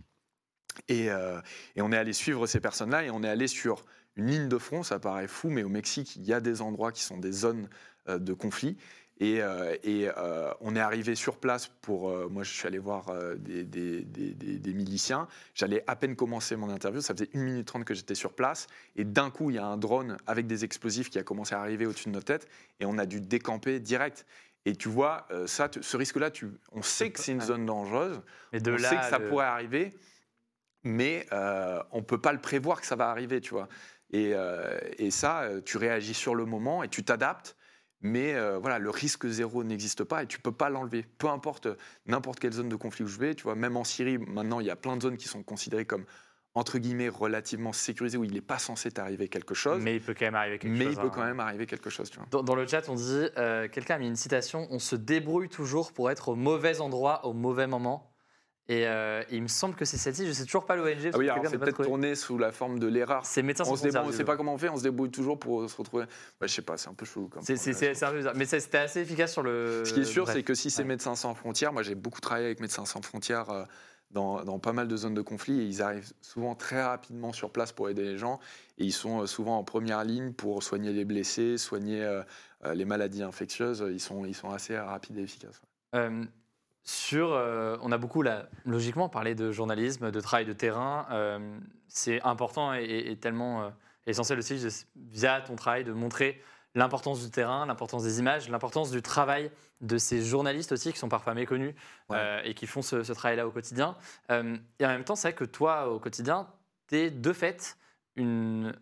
Et, 0.90 1.08
et 1.08 1.82
on 1.82 1.92
est 1.92 1.98
allé 1.98 2.14
suivre 2.14 2.46
ces 2.46 2.60
personnes-là 2.60 3.04
et 3.04 3.10
on 3.10 3.24
est 3.24 3.28
allé 3.28 3.48
sur 3.48 3.84
une 4.16 4.28
ligne 4.28 4.48
de 4.48 4.60
front, 4.60 4.84
ça 4.84 5.00
paraît 5.00 5.28
fou, 5.28 5.50
mais 5.50 5.64
au 5.64 5.70
Mexique, 5.70 6.16
il 6.18 6.24
y 6.24 6.34
a 6.34 6.40
des 6.40 6.62
endroits 6.62 6.92
qui 6.92 7.02
sont 7.02 7.18
des 7.18 7.32
zones 7.32 7.68
de 8.08 8.34
conflit. 8.34 8.78
Et, 9.20 9.42
euh, 9.42 9.76
et, 9.84 10.08
euh, 10.16 10.52
on 10.62 10.76
est 10.76 10.80
arrivé 10.80 11.16
sur 11.16 11.38
place 11.38 11.68
pour. 11.82 12.10
euh, 12.10 12.28
moi, 12.30 12.44
je 12.44 12.52
suis 12.54 12.68
allé 12.68 12.78
voir 12.78 13.06
des, 13.38 13.64
des- 13.64 14.04
des- 14.04 14.34
des- 14.36 14.60
des 14.60 14.74
miliciens. 14.74 15.28
J'allais 15.56 15.84
à 15.88 15.96
peine 15.96 16.16
commencer 16.16 16.56
mon 16.56 16.70
interview. 16.70 17.02
Ça 17.02 17.14
faisait 17.16 17.30
1 17.34 17.40
minute 17.44 17.66
30 17.66 17.84
que 17.84 17.96
j'étais 17.96 18.14
sur 18.16 18.34
place. 18.34 18.68
Et 18.96 19.04
d'un 19.06 19.32
coup, 19.32 19.50
il 19.50 19.56
y 19.56 19.60
a 19.60 19.66
un 19.66 19.78
drone 19.78 20.18
avec 20.28 20.46
des 20.46 20.64
explosifs 20.66 21.10
qui 21.10 21.18
a 21.18 21.24
commencé 21.24 21.56
à 21.56 21.60
arriver 21.62 21.88
au-dessus 21.88 22.10
de 22.10 22.14
nos 22.14 22.22
têtes. 22.22 22.48
Et 22.80 22.86
on 22.86 22.98
a 23.00 23.08
dû 23.08 23.20
décamper 23.20 23.80
direct. 23.80 24.26
Et 24.66 24.76
tu 24.76 24.90
vois, 24.90 25.28
ça, 25.48 25.70
ce 25.80 25.98
risque-là, 25.98 26.30
tu- 26.30 26.52
on 26.74 26.82
sait 26.84 27.10
que 27.10 27.20
c'est 27.20 27.32
une 27.32 27.42
zone 27.42 27.66
dangereuse. 27.66 28.22
Mais 28.54 28.60
de 28.60 28.72
on 28.72 28.76
là, 28.76 28.90
sait 28.90 28.98
que 28.98 29.04
ça 29.06 29.18
le- 29.18 29.30
pourrait 29.30 29.46
arriver, 29.46 29.94
mais 30.84 31.26
on 31.92 32.04
peut 32.04 32.20
pas 32.20 32.34
le 32.34 32.40
prévoir 32.42 32.82
que 32.82 32.88
ça 32.88 32.96
va 32.96 33.10
arriver, 33.10 33.42
tu 33.42 33.52
vois. 33.52 33.68
Et, 34.12 34.34
et 35.00 35.10
ça, 35.12 35.50
tu 35.66 35.78
réagis 35.78 36.14
sur 36.14 36.36
le 36.36 36.46
moment 36.46 36.84
et 36.84 36.90
tu 36.90 37.04
t'adaptes. 37.04 37.56
Mais 38.02 38.36
euh, 38.36 38.60
voilà, 38.60 38.78
le 38.80 38.90
risque 38.90 39.28
zéro 39.28 39.64
n'existe 39.64 40.04
pas 40.04 40.24
et 40.24 40.28
tu 40.28 40.40
peux 40.40 40.52
pas 40.52 40.70
l'enlever. 40.70 41.06
Peu 41.18 41.28
importe 41.28 41.66
euh, 41.66 41.76
n'importe 42.06 42.40
quelle 42.40 42.54
zone 42.54 42.70
de 42.70 42.76
conflit 42.76 43.04
où 43.04 43.08
je 43.08 43.18
vais, 43.18 43.34
tu 43.34 43.44
vois, 43.44 43.56
même 43.56 43.76
en 43.76 43.84
Syrie, 43.84 44.18
maintenant, 44.18 44.60
il 44.60 44.68
y 44.68 44.70
a 44.70 44.76
plein 44.76 44.98
de 44.98 45.02
zones 45.02 45.18
qui 45.18 45.28
sont 45.28 45.42
considérées 45.44 45.86
comme 45.86 46.06
entre 46.54 46.80
guillemets 46.80 47.10
relativement 47.10 47.72
sécurisées 47.72 48.18
où 48.18 48.24
il 48.24 48.34
n'est 48.34 48.42
pas 48.42 48.58
censé 48.58 48.90
t'arriver 48.90 49.28
quelque 49.28 49.54
chose, 49.54 49.78
mais, 49.78 49.92
Mais 49.92 49.96
il 49.98 50.02
peut 50.02 50.16
quand 50.18 50.26
même 50.26 50.36
arriver 50.36 50.58
quelque 50.58 50.76
chose. 50.76 50.88
il 50.92 50.96
peut 50.96 51.08
hein. 51.08 51.12
quand 51.14 51.24
même 51.24 51.40
arriver 51.40 51.66
quelque 51.68 51.90
chose, 51.90 52.10
tu 52.10 52.18
vois. 52.18 52.28
Dans, 52.32 52.42
dans 52.42 52.56
le 52.56 52.66
chat, 52.68 52.90
on 52.90 52.96
dit 52.96 53.28
euh, 53.38 53.68
quelqu'un 53.68 53.96
a 53.96 54.00
mis 54.00 54.08
une 54.08 54.16
citation 54.16 54.68
On 54.72 54.80
se 54.80 54.96
débrouille 54.96 55.50
toujours 55.50 55.92
pour 55.92 56.10
être 56.10 56.30
au 56.30 56.36
mauvais 56.36 56.82
endroit 56.82 57.26
au 57.26 57.34
mauvais 57.34 57.68
moment. 57.68 58.12
Et, 58.70 58.86
euh, 58.86 59.24
et 59.30 59.38
il 59.38 59.44
me 59.44 59.48
semble 59.48 59.76
que 59.76 59.86
c'est 59.86 59.98
celle-ci. 59.98 60.28
Je 60.28 60.34
sais 60.34 60.44
toujours 60.44 60.66
pas 60.66 60.76
l'ONG. 60.76 61.12
Ah 61.14 61.18
oui, 61.18 61.30
alors 61.30 61.46
c'est 61.48 61.58
peut-être 61.58 61.84
tourné 61.84 62.16
sous 62.16 62.38
la 62.38 62.52
forme 62.52 62.80
de 62.80 62.88
l'erreur. 62.88 63.26
C'est 63.26 63.42
médecin 63.42 63.64
sans 63.64 63.76
frontières. 63.76 64.04
on 64.06 64.12
sait 64.12 64.26
pas 64.26 64.36
comment 64.36 64.54
on 64.54 64.58
fait, 64.58 64.70
on 64.70 64.78
se 64.78 64.84
débrouille 64.84 65.10
toujours 65.10 65.40
pour 65.40 65.70
se 65.70 65.78
retrouver. 65.78 66.04
Ouais, 66.42 66.48
je 66.48 66.54
sais 66.54 66.62
pas, 66.62 66.78
c'est 66.78 66.90
un 66.90 66.94
peu 66.94 67.06
chelou 67.06 67.30
comme 67.30 67.44
C'est 67.44 67.54
un 68.04 68.12
peu 68.12 68.18
bizarre. 68.18 68.34
Mais 68.36 68.46
c'était 68.46 68.78
assez 68.78 69.02
efficace 69.02 69.32
sur 69.32 69.44
le. 69.44 69.84
Ce 69.86 69.94
qui 69.94 70.02
est 70.02 70.06
sûr, 70.06 70.28
c'est 70.28 70.44
que 70.44 70.54
si 70.54 70.70
c'est 70.70 70.82
ouais. 70.82 70.88
Médecins 70.88 71.16
sans 71.16 71.34
frontières, 71.34 71.72
moi 71.72 71.84
j'ai 71.84 71.96
beaucoup 71.96 72.22
travaillé 72.22 72.48
avec 72.48 72.60
Médecins 72.60 72.86
sans 72.86 73.02
frontières 73.02 73.50
euh, 73.50 73.64
dans, 74.12 74.44
dans 74.44 74.60
pas 74.60 74.74
mal 74.74 74.88
de 74.88 74.98
zones 74.98 75.14
de 75.14 75.22
conflit 75.22 75.62
et 75.62 75.66
ils 75.66 75.82
arrivent 75.82 76.12
souvent 76.22 76.56
très 76.56 76.84
rapidement 76.84 77.34
sur 77.34 77.52
place 77.52 77.72
pour 77.72 77.90
aider 77.90 78.04
les 78.04 78.18
gens 78.18 78.40
et 78.78 78.86
ils 78.86 78.94
sont 78.94 79.22
euh, 79.22 79.26
souvent 79.28 79.58
en 79.58 79.64
première 79.64 80.04
ligne 80.04 80.34
pour 80.34 80.64
soigner 80.64 80.92
les 80.92 81.06
blessés, 81.06 81.58
soigner 81.58 82.04
euh, 82.04 82.24
les 82.74 82.86
maladies 82.86 83.24
infectieuses. 83.24 83.86
Ils 83.90 84.00
sont, 84.00 84.26
ils 84.26 84.36
sont 84.36 84.50
assez 84.50 84.78
rapides 84.78 85.18
et 85.18 85.24
efficaces. 85.24 85.62
Sur, 86.90 87.34
euh, 87.34 87.76
on 87.82 87.92
a 87.92 87.98
beaucoup 87.98 88.22
là, 88.22 88.48
logiquement 88.66 89.10
parlé 89.10 89.36
de 89.36 89.52
journalisme, 89.52 90.10
de 90.10 90.22
travail 90.22 90.46
de 90.46 90.54
terrain. 90.54 91.06
Euh, 91.12 91.60
c'est 91.90 92.22
important 92.22 92.74
et, 92.74 92.84
et- 92.84 93.12
et 93.12 93.18
tellement 93.18 93.64
euh, 93.64 93.70
essentiel 94.06 94.40
aussi 94.40 94.66
via 94.96 95.42
ton 95.42 95.58
travail 95.58 95.84
de 95.84 95.92
montrer 95.92 96.42
l'importance 96.76 97.26
du 97.26 97.30
terrain, 97.30 97.66
l'importance 97.66 98.04
des 98.04 98.20
images, 98.20 98.48
l'importance 98.50 98.90
du 98.92 99.02
travail 99.02 99.52
de 99.82 99.98
ces 99.98 100.22
journalistes 100.24 100.72
aussi 100.72 100.94
qui 100.94 100.98
sont 101.00 101.10
parfois 101.10 101.34
méconnus 101.34 101.76
Ouais. 102.10 102.42
et 102.46 102.54
qui 102.54 102.68
font 102.68 102.82
ce, 102.82 103.04
ce 103.04 103.12
travail-là 103.14 103.46
au 103.48 103.52
quotidien. 103.52 103.96
Et 104.30 104.86
en 104.86 104.88
même 104.88 105.04
temps, 105.04 105.16
c'est 105.16 105.30
vrai 105.30 105.36
que 105.36 105.44
toi, 105.44 105.90
au 105.90 106.00
quotidien, 106.00 106.48
tu 106.88 106.96
es 106.98 107.12
de 107.12 107.34
fait 107.34 107.78
une 108.16 108.74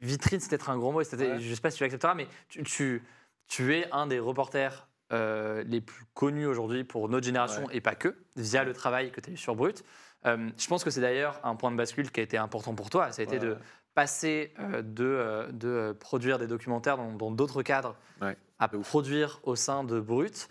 vitrine, 0.00 0.40
c'est 0.40 0.48
peut-être 0.48 0.70
un 0.70 0.78
gros 0.78 0.92
mot, 0.92 1.00
Ouais. 1.00 1.04
je 1.40 1.50
ne 1.50 1.54
sais 1.54 1.60
pas 1.60 1.70
si 1.70 1.76
tu 1.78 1.82
l'accepteras, 1.84 2.14
mais 2.14 2.26
tu, 2.48 2.62
tu, 2.62 3.02
tu 3.48 3.74
es 3.74 3.90
un 3.92 4.06
des 4.06 4.18
reporters 4.20 4.86
euh, 5.14 5.62
les 5.68 5.80
plus 5.80 6.04
connus 6.12 6.46
aujourd'hui 6.46 6.82
pour 6.82 7.08
notre 7.08 7.24
génération 7.24 7.70
et 7.70 7.80
pas 7.80 7.94
que, 7.94 8.16
via 8.36 8.64
le 8.64 8.72
travail 8.72 9.12
que 9.12 9.20
tu 9.20 9.30
as 9.30 9.32
eu 9.34 9.36
sur 9.36 9.54
Brut. 9.54 9.84
Euh, 10.26 10.50
je 10.58 10.66
pense 10.66 10.82
que 10.82 10.90
c'est 10.90 11.00
d'ailleurs 11.00 11.38
un 11.44 11.54
point 11.54 11.70
de 11.70 11.76
bascule 11.76 12.10
qui 12.10 12.18
a 12.18 12.22
été 12.24 12.36
important 12.36 12.74
pour 12.74 12.90
toi. 12.90 13.12
Ça 13.12 13.22
a 13.22 13.24
été 13.24 13.38
de 13.38 13.56
passer 13.94 14.52
euh, 14.58 14.82
de, 14.82 15.52
de 15.52 15.96
produire 16.00 16.40
des 16.40 16.48
documentaires 16.48 16.98
dans 16.98 17.30
d'autres 17.30 17.62
cadres 17.62 17.96
Ouais, 18.20 18.36
à 18.58 18.66
produire 18.66 19.38
au 19.44 19.54
sein 19.54 19.84
de 19.84 20.00
Brut. 20.00 20.48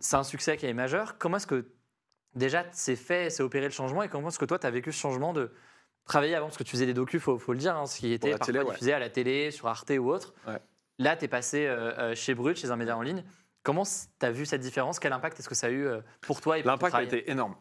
C'est 0.00 0.16
un 0.16 0.24
succès 0.24 0.56
qui 0.56 0.66
est 0.66 0.74
majeur. 0.74 1.16
Comment 1.18 1.36
est-ce 1.36 1.46
que 1.46 1.64
déjà 2.34 2.64
c'est 2.72 2.96
fait, 2.96 3.30
c'est 3.30 3.44
opéré 3.44 3.66
le 3.66 3.72
changement 3.72 4.02
et 4.02 4.08
comment 4.08 4.28
est-ce 4.28 4.40
que 4.40 4.44
toi 4.44 4.58
tu 4.58 4.66
as 4.66 4.70
vécu 4.70 4.90
ce 4.90 4.98
changement 4.98 5.32
de 5.32 5.52
travailler 6.04 6.34
avant? 6.34 6.46
Parce 6.46 6.58
que 6.58 6.64
tu 6.64 6.72
faisais 6.72 6.86
des 6.86 6.94
docus, 6.94 7.20
il 7.20 7.22
faut, 7.22 7.38
faut 7.38 7.52
le 7.52 7.58
dire, 7.58 7.76
hein, 7.76 7.86
ce 7.86 8.00
qui 8.00 8.12
était 8.12 8.30
parfois 8.30 8.46
télé, 8.46 8.64
diffusé 8.64 8.92
à 8.92 8.98
la 8.98 9.10
télé, 9.10 9.50
sur 9.52 9.68
Arte 9.68 9.92
ou 9.98 10.10
autre. 10.10 10.34
Là, 10.98 11.16
tu 11.16 11.24
es 11.26 11.28
passé 11.28 11.68
chez 12.14 12.34
Brut, 12.34 12.56
chez 12.56 12.70
un 12.70 12.76
média 12.76 12.96
en 12.96 13.02
ligne. 13.02 13.24
Comment 13.64 13.82
tu 13.84 14.26
as 14.26 14.30
vu 14.30 14.46
cette 14.46 14.60
différence? 14.60 15.00
Quel 15.00 15.12
impact 15.12 15.40
est-ce 15.40 15.48
que 15.48 15.54
ça 15.54 15.66
a 15.66 15.70
eu 15.70 15.86
euh, 15.86 16.00
pour 16.20 16.40
toi 16.40 16.58
et 16.58 16.62
pour 16.62 16.70
L'impact 16.70 16.94
a 16.94 17.02
été 17.02 17.30
énorme. 17.30 17.56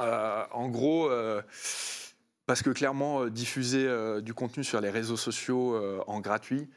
Euh, 0.00 0.44
en 0.52 0.68
gros, 0.68 1.10
euh, 1.10 1.42
parce 2.46 2.62
que 2.62 2.70
clairement, 2.70 3.22
euh, 3.22 3.30
diffuser 3.30 3.88
du 4.22 4.34
contenu 4.34 4.62
sur 4.64 4.80
les 4.80 4.90
réseaux 4.90 5.16
sociaux 5.16 5.76
en 6.06 6.20
gratuit, 6.20 6.70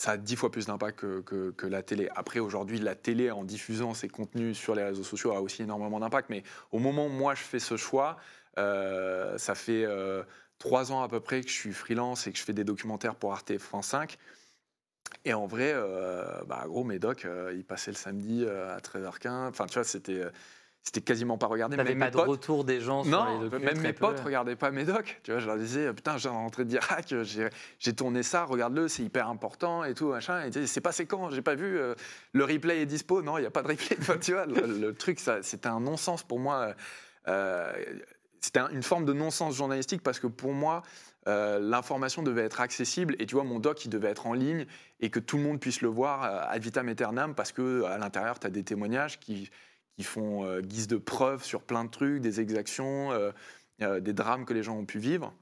ça 0.00 0.12
a 0.12 0.16
dix 0.16 0.36
fois 0.36 0.50
plus 0.50 0.66
d'impact 0.66 0.98
que, 1.00 1.20
que- 1.20 1.50
que 1.50 1.66
la 1.66 1.82
télé. 1.82 2.08
Après, 2.14 2.38
aujourd'hui, 2.40 2.78
la 2.78 2.94
télé, 2.94 3.30
en 3.30 3.42
diffusant 3.44 3.94
ses 3.94 4.08
contenus 4.08 4.56
sur 4.58 4.74
les 4.74 4.84
réseaux 4.84 5.02
sociaux, 5.04 5.32
a 5.32 5.40
aussi 5.40 5.62
énormément 5.62 5.98
d'impact. 6.00 6.28
Mais 6.30 6.42
au 6.72 6.78
moment 6.78 7.06
où 7.06 7.10
moi, 7.10 7.34
je 7.34 7.42
fais 7.42 7.58
ce 7.58 7.76
choix, 7.76 8.16
ça 8.56 9.54
fait 9.54 9.86
trois 10.58 10.90
ans 10.92 11.02
à 11.02 11.08
peu 11.08 11.20
près 11.20 11.40
que 11.40 11.48
je 11.48 11.54
suis 11.54 11.72
freelance 11.72 12.26
et 12.26 12.32
que 12.32 12.38
je 12.38 12.42
fais 12.44 12.52
des 12.52 12.64
documentaires 12.64 13.14
pour 13.16 13.32
Arte 13.32 13.56
France 13.58 13.88
5. 13.88 14.18
Et 15.24 15.34
en 15.34 15.46
vrai, 15.46 15.72
euh, 15.74 16.24
bah, 16.46 16.64
gros, 16.66 16.84
mes 16.84 16.98
docs, 16.98 17.24
euh, 17.24 17.52
ils 17.56 17.64
passaient 17.64 17.90
le 17.90 17.96
samedi 17.96 18.44
euh, 18.46 18.74
à 18.76 18.78
13h15. 18.80 19.48
Enfin, 19.48 19.66
tu 19.66 19.74
vois, 19.74 19.84
c'était, 19.84 20.12
euh, 20.22 20.30
c'était 20.82 21.00
quasiment 21.00 21.36
pas 21.38 21.46
regardé. 21.48 21.76
Même 21.76 21.98
pas 21.98 22.10
de 22.10 22.16
potes- 22.16 22.28
retour 22.28 22.64
des 22.64 22.80
gens 22.80 23.02
sur 23.02 23.10
non, 23.12 23.42
les 23.42 23.58
même 23.58 23.78
mes 23.80 23.92
potes 23.92 24.20
regardaient 24.20 24.56
pas 24.56 24.70
mes 24.70 24.84
docs. 24.84 25.20
Tu 25.22 25.32
vois, 25.32 25.40
je 25.40 25.46
leur 25.46 25.56
disais, 25.56 25.92
putain, 25.92 26.16
j'ai 26.16 26.28
rentré 26.28 26.64
de 26.64 26.72
Irak, 26.74 27.06
j'ai, 27.22 27.48
j'ai 27.78 27.92
tourné 27.94 28.22
ça, 28.22 28.44
regarde-le, 28.44 28.88
c'est 28.88 29.02
hyper 29.02 29.28
important 29.28 29.84
et 29.84 29.94
tout, 29.94 30.08
machin. 30.10 30.42
Et 30.46 30.66
c'est 30.66 30.80
passé 30.80 31.04
quand? 31.06 31.30
J'ai 31.30 31.42
pas 31.42 31.54
vu. 31.56 31.78
le 32.32 32.44
replay 32.44 32.80
est 32.82 32.86
dispo? 32.86 33.20
Non, 33.22 33.38
il 33.38 33.42
n'y 33.42 33.46
a 33.46 33.50
pas 33.50 33.62
de 33.62 33.68
replay. 33.68 33.96
Enfin, 34.00 34.18
tu 34.18 34.32
vois, 34.32 34.46
le, 34.46 34.66
le 34.78 34.94
truc, 34.94 35.20
ça, 35.20 35.42
c'était 35.42 35.68
un 35.68 35.80
non-sens 35.80 36.22
pour 36.22 36.38
moi. 36.38 36.74
C'était 38.40 38.60
un- 38.60 38.68
une 38.68 38.84
forme 38.84 39.04
de 39.04 39.12
non-sens 39.12 39.56
journalistique 39.56 40.02
parce 40.02 40.20
que 40.20 40.28
pour 40.28 40.52
moi, 40.52 40.82
euh, 41.28 41.60
l'information 41.60 42.22
devait 42.22 42.44
être 42.44 42.60
accessible 42.60 43.14
et 43.18 43.26
tu 43.26 43.34
vois, 43.34 43.44
mon 43.44 43.58
doc, 43.58 43.84
il 43.84 43.90
devait 43.90 44.08
être 44.08 44.26
en 44.26 44.32
ligne 44.32 44.66
et 45.00 45.10
que 45.10 45.20
tout 45.20 45.36
le 45.36 45.42
monde 45.42 45.60
puisse 45.60 45.82
le 45.82 45.88
voir 45.88 46.24
euh, 46.24 46.40
ad 46.48 46.62
vitam 46.62 46.88
aeternam 46.88 47.34
parce 47.34 47.52
que 47.52 47.84
à 47.84 47.98
l'intérieur, 47.98 48.38
tu 48.38 48.46
as 48.46 48.50
des 48.50 48.64
témoignages 48.64 49.20
qui, 49.20 49.50
qui 49.96 50.02
font 50.02 50.44
euh, 50.44 50.60
guise 50.60 50.86
de 50.86 50.96
preuve 50.96 51.44
sur 51.44 51.62
plein 51.62 51.84
de 51.84 51.90
trucs, 51.90 52.20
des 52.20 52.40
exactions, 52.40 53.12
euh, 53.12 53.30
euh, 53.82 54.00
des 54.00 54.12
drames 54.12 54.44
que 54.44 54.54
les 54.54 54.62
gens 54.62 54.76
ont 54.76 54.86
pu 54.86 54.98
vivre. 54.98 55.34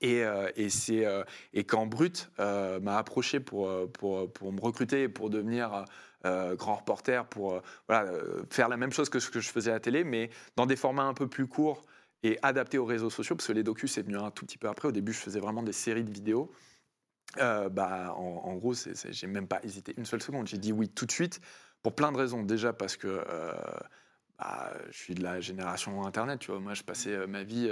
Et, 0.00 0.24
euh, 0.24 0.50
et, 0.56 0.70
c'est, 0.70 1.04
euh, 1.04 1.24
et 1.52 1.64
quand 1.64 1.86
Brut 1.86 2.30
euh, 2.38 2.80
m'a 2.80 2.96
approché 2.96 3.38
pour, 3.40 3.68
euh, 3.68 3.86
pour, 3.86 4.32
pour 4.32 4.52
me 4.52 4.60
recruter 4.60 5.02
et 5.02 5.08
pour 5.08 5.28
devenir 5.28 5.84
euh, 6.24 6.54
grand 6.56 6.76
reporter, 6.76 7.26
pour 7.26 7.54
euh, 7.54 7.60
euh, 7.90 8.42
faire 8.50 8.68
la 8.68 8.76
même 8.76 8.92
chose 8.92 9.08
que 9.08 9.18
ce 9.18 9.30
que 9.30 9.40
je 9.40 9.50
faisais 9.50 9.70
à 9.70 9.74
la 9.74 9.80
télé, 9.80 10.04
mais 10.04 10.30
dans 10.56 10.66
des 10.66 10.76
formats 10.76 11.04
un 11.04 11.14
peu 11.14 11.26
plus 11.26 11.46
courts 11.46 11.84
et 12.22 12.38
adaptés 12.42 12.78
aux 12.78 12.84
réseaux 12.84 13.10
sociaux, 13.10 13.36
parce 13.36 13.46
que 13.46 13.52
les 13.52 13.62
docus, 13.62 13.92
c'est 13.92 14.02
venu 14.02 14.16
un 14.16 14.30
tout 14.30 14.44
petit 14.44 14.58
peu 14.58 14.68
après. 14.68 14.88
Au 14.88 14.92
début, 14.92 15.12
je 15.12 15.18
faisais 15.18 15.40
vraiment 15.40 15.62
des 15.62 15.72
séries 15.72 16.04
de 16.04 16.12
vidéos. 16.12 16.50
Euh, 17.38 17.68
bah, 17.68 18.14
en, 18.16 18.42
en 18.44 18.56
gros, 18.56 18.74
j'ai 18.74 19.26
même 19.26 19.46
pas 19.46 19.60
hésité 19.62 19.94
une 19.96 20.04
seule 20.04 20.22
seconde. 20.22 20.48
J'ai 20.48 20.58
dit 20.58 20.72
oui 20.72 20.88
tout 20.88 21.06
de 21.06 21.12
suite 21.12 21.40
pour 21.82 21.94
plein 21.94 22.12
de 22.12 22.16
raisons. 22.16 22.42
Déjà 22.42 22.72
parce 22.72 22.96
que 22.96 23.06
euh, 23.06 23.52
bah, 24.38 24.72
je 24.90 24.98
suis 24.98 25.14
de 25.14 25.22
la 25.22 25.40
génération 25.40 26.04
Internet. 26.04 26.40
Tu 26.40 26.50
vois, 26.50 26.60
moi, 26.60 26.74
je 26.74 26.82
passais 26.82 27.12
euh, 27.12 27.26
ma 27.26 27.44
vie 27.44 27.70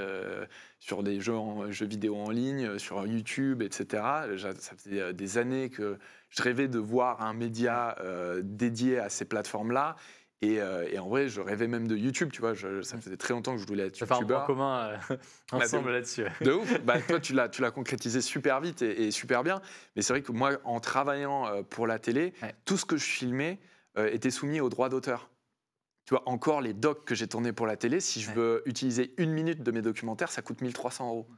sur 0.78 1.02
des 1.02 1.20
jeux, 1.20 1.34
vidéo 1.82 2.16
en 2.16 2.30
ligne, 2.30 2.78
sur 2.78 3.04
YouTube, 3.06 3.62
etc. 3.62 4.02
Ça 4.36 4.76
faisait 4.76 5.12
des 5.12 5.38
années 5.38 5.70
que 5.70 5.98
je 6.30 6.42
rêvais 6.42 6.68
de 6.68 6.78
voir 6.78 7.22
un 7.22 7.34
média 7.34 7.96
dédié 8.42 8.98
à 8.98 9.08
ces 9.08 9.24
plateformes-là. 9.24 9.96
Et, 10.40 10.60
euh, 10.60 10.86
et 10.88 10.98
en 11.00 11.08
vrai, 11.08 11.28
je 11.28 11.40
rêvais 11.40 11.66
même 11.66 11.88
de 11.88 11.96
YouTube. 11.96 12.30
Tu 12.32 12.40
vois, 12.40 12.54
je- 12.54 12.82
ça 12.82 12.96
faisait 12.96 13.16
très 13.16 13.34
longtemps 13.34 13.54
que 13.56 13.60
je 13.60 13.66
voulais 13.66 13.86
être 13.86 13.96
Ça 13.96 14.06
fait 14.06 14.14
un 14.14 14.40
commun 14.46 14.90
euh, 15.10 15.16
Bah, 15.50 15.58
ensemble 15.58 15.86
de- 15.88 15.92
là-dessus. 15.94 16.24
De 16.42 16.52
ouf. 16.52 16.80
Bah, 16.84 17.00
toi, 17.00 17.18
tu 17.18 17.32
l'as, 17.34 17.48
tu 17.48 17.60
l'as 17.60 17.72
concrétisé 17.72 18.20
super 18.20 18.60
vite 18.60 18.82
et, 18.82 19.06
et 19.06 19.10
super 19.10 19.42
bien. 19.42 19.60
Mais 19.96 20.02
c'est 20.02 20.12
vrai 20.12 20.22
que 20.22 20.30
moi, 20.30 20.52
en 20.64 20.78
travaillant 20.78 21.46
euh, 21.48 21.62
pour 21.62 21.86
la 21.88 21.98
télé, 21.98 22.34
Ouais. 22.42 22.54
tout 22.64 22.76
ce 22.76 22.84
que 22.84 22.96
je 22.96 23.04
filmais 23.04 23.58
euh, 23.96 24.08
était 24.12 24.30
soumis 24.30 24.60
aux 24.60 24.68
droits 24.68 24.88
d'auteur. 24.88 25.28
Tu 26.04 26.14
vois, 26.14 26.22
encore 26.28 26.60
les 26.60 26.72
docs 26.72 27.04
que 27.04 27.14
j'ai 27.16 27.26
tournés 27.26 27.52
pour 27.52 27.66
la 27.66 27.76
télé, 27.76 27.98
si 28.00 28.20
je 28.20 28.28
Ouais. 28.28 28.36
veux 28.36 28.62
utiliser 28.64 29.14
une 29.18 29.32
minute 29.32 29.62
de 29.64 29.70
mes 29.72 29.82
documentaires, 29.82 30.30
ça 30.30 30.40
coûte 30.40 30.60
1300 30.60 31.08
euros. 31.08 31.28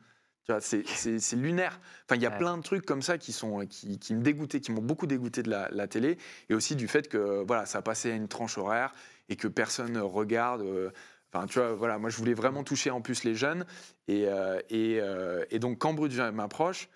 C'est- 0.61 1.37
lunaire. 1.37 1.79
Enfin, 2.05 2.17
il 2.17 2.23
y 2.23 2.27
a 2.27 2.31
Ouais. 2.31 2.39
plein 2.39 2.57
de 2.57 2.63
trucs 2.63 2.85
comme 2.85 3.03
ça 3.03 3.19
qui, 3.19 3.33
sont, 3.33 3.67
qui, 3.67 3.99
qui 3.99 4.15
me 4.15 4.23
dégoûtaient, 4.23 4.61
qui 4.61 4.73
m'ont 4.73 4.83
beaucoup 4.83 5.07
dégoûté 5.07 5.43
de 5.45 5.51
la, 5.51 5.69
la 5.71 5.87
télé, 5.87 6.19
et 6.49 6.55
aussi 6.55 6.75
du 6.75 6.89
fait 6.89 7.09
que 7.09 7.45
voilà, 7.47 7.67
ça 7.67 7.83
passait 7.83 8.11
à 8.11 8.17
une 8.17 8.27
tranche 8.27 8.59
horaire 8.59 8.93
et 9.29 9.37
que 9.37 9.47
personne 9.47 9.97
regarde. 9.99 10.63
euh, 10.63 10.91
Enfin, 11.33 11.47
tu 11.47 11.61
vois, 11.61 11.75
voilà, 11.75 11.97
moi 11.99 12.11
je 12.11 12.17
voulais 12.17 12.35
vraiment 12.35 12.65
toucher 12.65 12.91
en 12.91 13.01
plus 13.01 13.23
les 13.23 13.37
jeunes, 13.37 13.65
et, 14.09 14.27
euh, 14.27 14.59
et, 14.69 14.99
euh, 15.01 15.45
et 15.53 15.61
donc 15.61 15.79
quand 15.79 15.95
Brut 15.95 16.13
m'approche, 16.33 16.89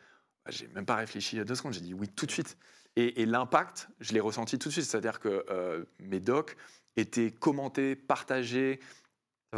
bah, 0.44 0.50
j'ai 0.50 0.66
même 0.74 0.84
pas 0.84 0.96
réfléchi 0.96 1.38
à 1.38 1.44
deux 1.44 1.54
secondes, 1.54 1.72
j'ai 1.74 1.80
dit 1.80 1.94
oui 1.94 2.08
tout 2.08 2.26
de 2.26 2.32
suite. 2.32 2.56
Et, 2.96 3.22
et 3.22 3.26
l'impact, 3.26 3.88
je 4.00 4.12
l'ai 4.12 4.18
ressenti 4.18 4.58
tout 4.58 4.70
de 4.70 4.72
suite, 4.72 4.86
c'est-à-dire 4.86 5.20
que 5.20 5.44
euh, 5.50 5.84
mes 6.00 6.18
docs 6.18 6.56
étaient 6.96 7.30
commentés, 7.30 7.94
partagés, 7.94 8.80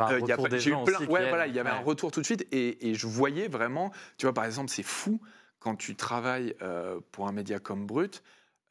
Euh, 0.00 0.20
il 0.20 0.26
y 0.28 0.32
a 0.32 0.34
retour 0.36 0.44
pas- 0.44 0.50
des 0.50 0.60
j'ai 0.60 0.70
eu 0.70 0.72
gens 0.74 0.84
plein- 0.84 0.96
aussi 0.98 1.06
qui 1.06 1.12
ouais, 1.12 1.22
aiment. 1.22 1.28
voilà, 1.28 1.46
il 1.46 1.54
y 1.54 1.58
avait 1.58 1.70
un 1.70 1.80
retour 1.80 2.10
tout 2.10 2.20
de 2.20 2.26
suite 2.26 2.46
et, 2.52 2.88
et 2.90 2.94
je 2.94 3.06
voyais 3.06 3.48
vraiment, 3.48 3.92
tu 4.18 4.26
vois, 4.26 4.34
par 4.34 4.44
exemple, 4.44 4.70
c'est 4.70 4.82
fou 4.82 5.20
quand 5.58 5.76
tu 5.76 5.96
travailles 5.96 6.54
euh, 6.62 7.00
pour 7.12 7.26
un 7.28 7.32
média 7.32 7.58
comme 7.58 7.86
Brut, 7.86 8.22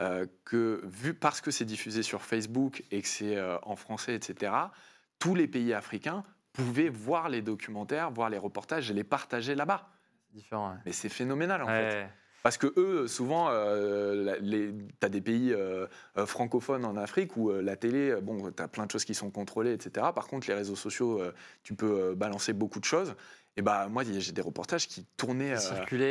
euh, 0.02 0.26
que 0.46 0.82
vu 0.86 1.14
parce 1.14 1.42
que 1.42 1.52
c'est 1.52 1.66
diffusé 1.66 2.04
sur 2.04 2.22
Facebook 2.22 2.84
et 2.92 3.02
que 3.02 3.08
c'est 3.08 3.36
euh, 3.38 3.58
en 3.64 3.76
français, 3.76 4.14
etc., 4.16 4.52
tous 5.20 5.36
les 5.36 5.48
pays 5.48 5.74
africains 5.74 6.24
pouvaient 6.54 6.90
voir 6.90 7.28
les 7.30 7.42
documentaires, 7.42 8.12
voir 8.12 8.30
les 8.30 8.38
reportages 8.38 8.92
et 8.92 8.94
les 8.94 9.04
partager 9.04 9.56
là-bas. 9.56 9.90
Différent. 10.34 10.72
ouais. 10.72 10.78
Mais 10.86 10.92
c'est 10.92 11.10
phénoménal 11.10 11.62
en 11.64 11.68
fait. 11.68 12.08
Parce 12.46 12.60
que 12.60 12.72
eux, 12.78 13.08
souvent, 13.08 13.48
euh, 13.50 14.36
tu 14.40 14.86
as 15.02 15.10
des 15.10 15.20
pays 15.20 15.52
euh, 15.52 15.88
euh, 16.16 16.28
francophones 16.28 16.86
en 16.86 16.96
Afrique 16.96 17.38
où 17.38 17.50
euh, 17.50 17.60
la 17.64 17.76
télé, 17.76 18.16
bon, 18.22 18.52
tu 18.52 18.62
as 18.62 18.68
plein 18.68 18.86
de 18.86 18.92
choses 18.92 19.04
qui 19.04 19.16
sont 19.16 19.32
contrôlées, 19.32 19.74
etc. 19.74 20.06
Par 20.14 20.28
contre, 20.28 20.48
les 20.48 20.54
réseaux 20.54 20.76
sociaux, 20.76 21.24
tu 21.64 21.74
peux 21.74 22.14
balancer 22.14 22.54
beaucoup 22.54 22.80
de 22.80 22.86
choses. 22.86 23.16
Et 23.58 23.64
bah, 23.64 23.88
moi, 23.90 24.04
j'ai 24.04 24.32
des 24.32 24.42
reportages 24.44 24.88
qui 24.88 25.08
tournaient 25.18 25.56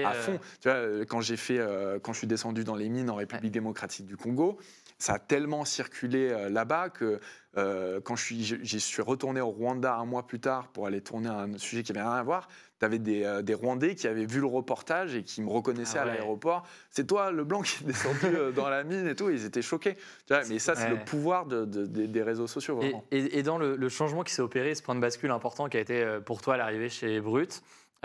à 0.04 0.12
fond. 0.12 0.40
Tu 0.60 0.68
vois, 0.68 1.06
quand 1.06 1.20
j'ai 1.20 1.36
fait, 1.36 1.60
quand 2.02 2.12
je 2.12 2.18
suis 2.18 2.26
descendu 2.26 2.64
dans 2.64 2.74
les 2.74 2.88
mines 2.88 3.10
en 3.10 3.14
République 3.14 3.52
démocratique 3.52 4.06
du 4.06 4.16
Congo, 4.16 4.58
ça 4.98 5.14
a 5.14 5.18
tellement 5.20 5.64
circulé 5.64 6.48
là-bas 6.50 6.88
que 6.88 7.20
quand 7.54 8.16
je 8.16 8.24
suis, 8.24 8.42
je- 8.42 8.78
suis 8.78 9.02
retourné 9.02 9.40
au 9.40 9.50
Rwanda 9.50 9.94
un 9.94 10.04
mois 10.04 10.26
plus 10.26 10.40
tard 10.40 10.66
pour 10.72 10.88
aller 10.88 11.00
tourner 11.00 11.28
un 11.28 11.58
sujet 11.58 11.84
qui 11.84 11.92
n'avait 11.92 12.04
rien 12.04 12.16
à 12.16 12.22
voir, 12.24 12.48
tu 12.84 12.86
avais 12.86 12.98
des, 12.98 13.24
euh, 13.24 13.40
des 13.42 13.54
Rwandais 13.54 13.94
qui 13.94 14.06
avaient 14.06 14.26
vu 14.26 14.40
le 14.40 14.46
reportage 14.46 15.14
et 15.14 15.22
qui 15.22 15.40
me 15.40 15.48
reconnaissaient 15.48 15.98
Ah 15.98 16.02
à 16.02 16.04
l'aéroport. 16.06 16.66
C'est 16.90 17.06
toi, 17.06 17.30
le 17.30 17.44
blanc, 17.44 17.62
qui 17.62 17.82
est 17.82 17.86
descendu 17.86 18.26
euh, 18.26 18.52
dans 18.52 18.68
la 18.68 18.84
mine 18.84 19.06
et 19.08 19.14
tout. 19.14 19.30
Ils 19.30 19.44
étaient 19.46 19.62
choqués. 19.62 19.94
Tu 20.26 20.34
vois, 20.34 20.42
mais 20.48 20.58
ça, 20.58 20.74
c'est 20.74 20.84
Ouais. 20.84 20.90
le 20.90 21.04
pouvoir 21.04 21.46
de- 21.46 21.64
de- 21.64 21.86
des- 21.86 22.06
des 22.08 22.22
réseaux 22.22 22.46
sociaux, 22.46 22.78
Et, 22.82 22.86
vraiment. 22.90 23.04
et- 23.10 23.38
et 23.38 23.42
dans 23.42 23.56
le, 23.58 23.76
le 23.76 23.88
changement 23.88 24.22
qui 24.22 24.34
s'est 24.34 24.42
opéré, 24.42 24.74
ce 24.74 24.82
point 24.82 24.94
de 24.94 25.00
bascule 25.00 25.30
important 25.30 25.68
qui 25.68 25.76
a 25.78 25.80
été 25.80 26.02
euh, 26.02 26.20
pour 26.20 26.42
toi 26.42 26.56
l'arrivée 26.58 26.90
chez 26.90 27.20
Brut, 27.20 27.62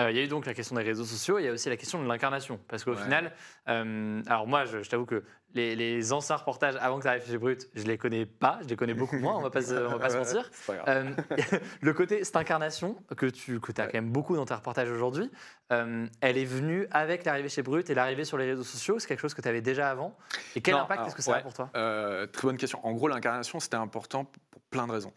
il 0.09 0.15
y 0.15 0.19
a 0.19 0.23
eu 0.23 0.27
donc 0.27 0.45
la 0.45 0.53
question 0.53 0.75
des 0.75 0.83
réseaux 0.83 1.03
sociaux, 1.03 1.39
il 1.39 1.45
y 1.45 1.47
a 1.47 1.51
aussi 1.51 1.67
la 1.69 1.75
question 1.77 2.01
de 2.01 2.07
l'incarnation. 2.07 2.59
Parce 2.67 2.83
qu'au 2.83 2.91
Ouais. 2.91 3.01
final, 3.03 3.33
euh, 3.67 4.21
alors 4.27 4.47
moi, 4.47 4.65
je, 4.65 4.81
je 4.81 4.89
t'avoue 4.89 5.05
que 5.05 5.23
les, 5.55 5.75
les 5.75 6.13
anciens 6.13 6.35
reportages 6.35 6.75
avant 6.79 6.97
que 6.97 7.01
tu 7.03 7.07
arrives 7.07 7.25
chez 7.27 7.37
Brut, 7.37 7.67
je 7.75 7.83
les 7.83 7.97
connais 7.97 8.25
pas, 8.25 8.59
je 8.63 8.67
les 8.67 8.75
connais 8.75 8.93
beaucoup 8.93 9.17
moins, 9.17 9.35
on 9.35 9.41
va 9.41 9.49
pas, 9.49 9.73
on 9.73 9.89
va 9.89 9.99
pas 9.99 10.09
se 10.11 10.17
mentir. 10.17 10.49
Euh, 10.87 11.09
le 11.81 11.93
côté, 11.93 12.23
cette 12.23 12.35
incarnation 12.35 12.95
que 13.17 13.25
tu 13.25 13.59
que 13.59 13.71
as 13.71 13.85
Ouais. 13.85 13.91
quand 13.91 13.97
même 13.97 14.11
beaucoup 14.11 14.35
dans 14.35 14.45
tes 14.45 14.53
reportages 14.53 14.89
aujourd'hui, 14.91 15.29
euh, 15.71 16.05
elle 16.21 16.37
est 16.37 16.45
venue 16.45 16.87
avec 16.91 17.25
l'arrivée 17.25 17.49
chez 17.49 17.63
Brut 17.63 17.89
et 17.89 17.95
l'arrivée 17.95 18.25
sur 18.25 18.37
les 18.37 18.45
réseaux 18.45 18.63
sociaux. 18.63 18.99
C'est 18.99 19.07
quelque 19.07 19.21
chose 19.21 19.33
que 19.33 19.41
tu 19.41 19.47
avais 19.47 19.61
déjà 19.61 19.89
avant? 19.89 20.15
Et 20.55 20.61
quel 20.61 20.75
Non, 20.75 20.81
impact 20.81 21.07
est-ce 21.07 21.15
que 21.15 21.21
ça 21.23 21.35
a 21.37 21.41
pour 21.41 21.53
toi? 21.53 21.69
Euh, 21.75 22.27
très 22.27 22.47
bonne 22.47 22.57
question. 22.57 22.79
En 22.85 22.93
gros, 22.93 23.07
l'incarnation, 23.07 23.59
c'était 23.59 23.75
important 23.75 24.25
pour 24.51 24.61
plein 24.69 24.85
de 24.87 24.91
raisons. 24.91 25.13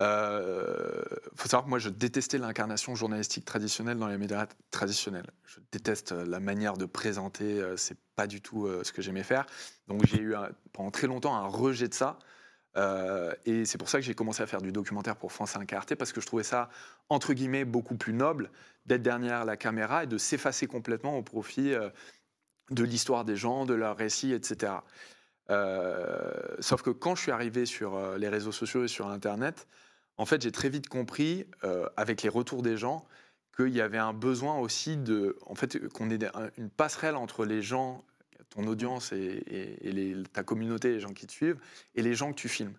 Il 0.00 1.36
faut 1.36 1.48
savoir 1.48 1.64
que 1.64 1.70
moi, 1.70 1.78
je 1.78 1.88
détestais 1.88 2.38
l'incarnation 2.38 2.94
journalistique 2.94 3.44
traditionnelle 3.44 3.98
dans 3.98 4.08
les 4.08 4.18
médias 4.18 4.46
traditionnels. 4.70 5.30
Je 5.44 5.60
déteste 5.72 6.12
euh, 6.12 6.24
la 6.26 6.40
manière 6.40 6.76
de 6.76 6.84
présenter, 6.84 7.60
euh, 7.60 7.76
c'est 7.76 7.96
pas 8.14 8.26
du 8.26 8.40
tout 8.40 8.66
euh, 8.66 8.84
ce 8.84 8.92
que 8.92 9.00
j'aimais 9.00 9.22
faire. 9.22 9.46
Donc 9.88 10.04
j'ai 10.06 10.20
eu 10.20 10.34
pendant 10.72 10.90
très 10.90 11.06
longtemps 11.06 11.34
un 11.34 11.46
rejet 11.46 11.88
de 11.88 11.94
ça. 11.94 12.18
Euh, 12.76 13.32
et 13.46 13.64
c'est 13.64 13.78
pour 13.78 13.88
ça 13.88 13.98
que 13.98 14.04
j'ai 14.04 14.14
commencé 14.14 14.42
à 14.42 14.46
faire 14.46 14.60
du 14.60 14.70
documentaire 14.70 15.16
pour 15.16 15.32
France 15.32 15.52
5 15.52 15.72
Arte, 15.72 15.94
parce 15.94 16.12
que 16.12 16.20
je 16.20 16.26
trouvais 16.26 16.42
ça, 16.42 16.68
entre 17.08 17.32
guillemets, 17.32 17.64
beaucoup 17.64 17.96
plus 17.96 18.12
noble 18.12 18.50
d'être 18.84 19.02
derrière 19.02 19.44
la 19.44 19.56
caméra 19.56 20.04
et 20.04 20.06
de 20.06 20.18
s'effacer 20.18 20.66
complètement 20.66 21.16
au 21.16 21.22
profit 21.22 21.72
euh, 21.72 21.88
de 22.70 22.84
l'histoire 22.84 23.24
des 23.24 23.36
gens, 23.36 23.64
de 23.64 23.74
leurs 23.74 23.96
récits, 23.96 24.32
etc. 24.32 24.74
Euh, 25.50 26.32
sauf 26.60 26.82
que 26.82 26.90
quand 26.90 27.14
je 27.14 27.22
suis 27.22 27.32
arrivé 27.32 27.64
sur 27.66 27.94
euh, 27.94 28.18
les 28.18 28.28
réseaux 28.28 28.52
sociaux 28.52 28.84
et 28.84 28.88
sur 28.88 29.06
Internet, 29.08 29.66
en 30.18 30.26
fait, 30.26 30.42
j'ai 30.42 30.52
très 30.52 30.68
vite 30.68 30.88
compris, 30.88 31.46
euh, 31.64 31.88
avec 31.96 32.22
les 32.22 32.28
retours 32.28 32.62
des 32.62 32.76
gens, 32.76 33.06
qu'il 33.56 33.74
y 33.74 33.80
avait 33.80 33.98
un 33.98 34.12
besoin 34.12 34.58
aussi 34.58 34.96
de, 34.96 35.36
en 35.46 35.54
fait, 35.54 35.88
qu'on 35.88 36.10
ait 36.10 36.18
une 36.58 36.70
passerelle 36.70 37.16
entre 37.16 37.44
les 37.44 37.62
gens, 37.62 38.04
ton 38.50 38.66
audience 38.66 39.12
et, 39.12 40.14
ta 40.32 40.42
communauté, 40.42 40.92
les 40.92 41.00
gens 41.00 41.12
qui 41.12 41.26
te 41.26 41.32
suivent, 41.32 41.58
et 41.94 42.02
les 42.02 42.14
gens 42.14 42.30
que 42.32 42.38
tu 42.38 42.48
filmes. 42.48 42.74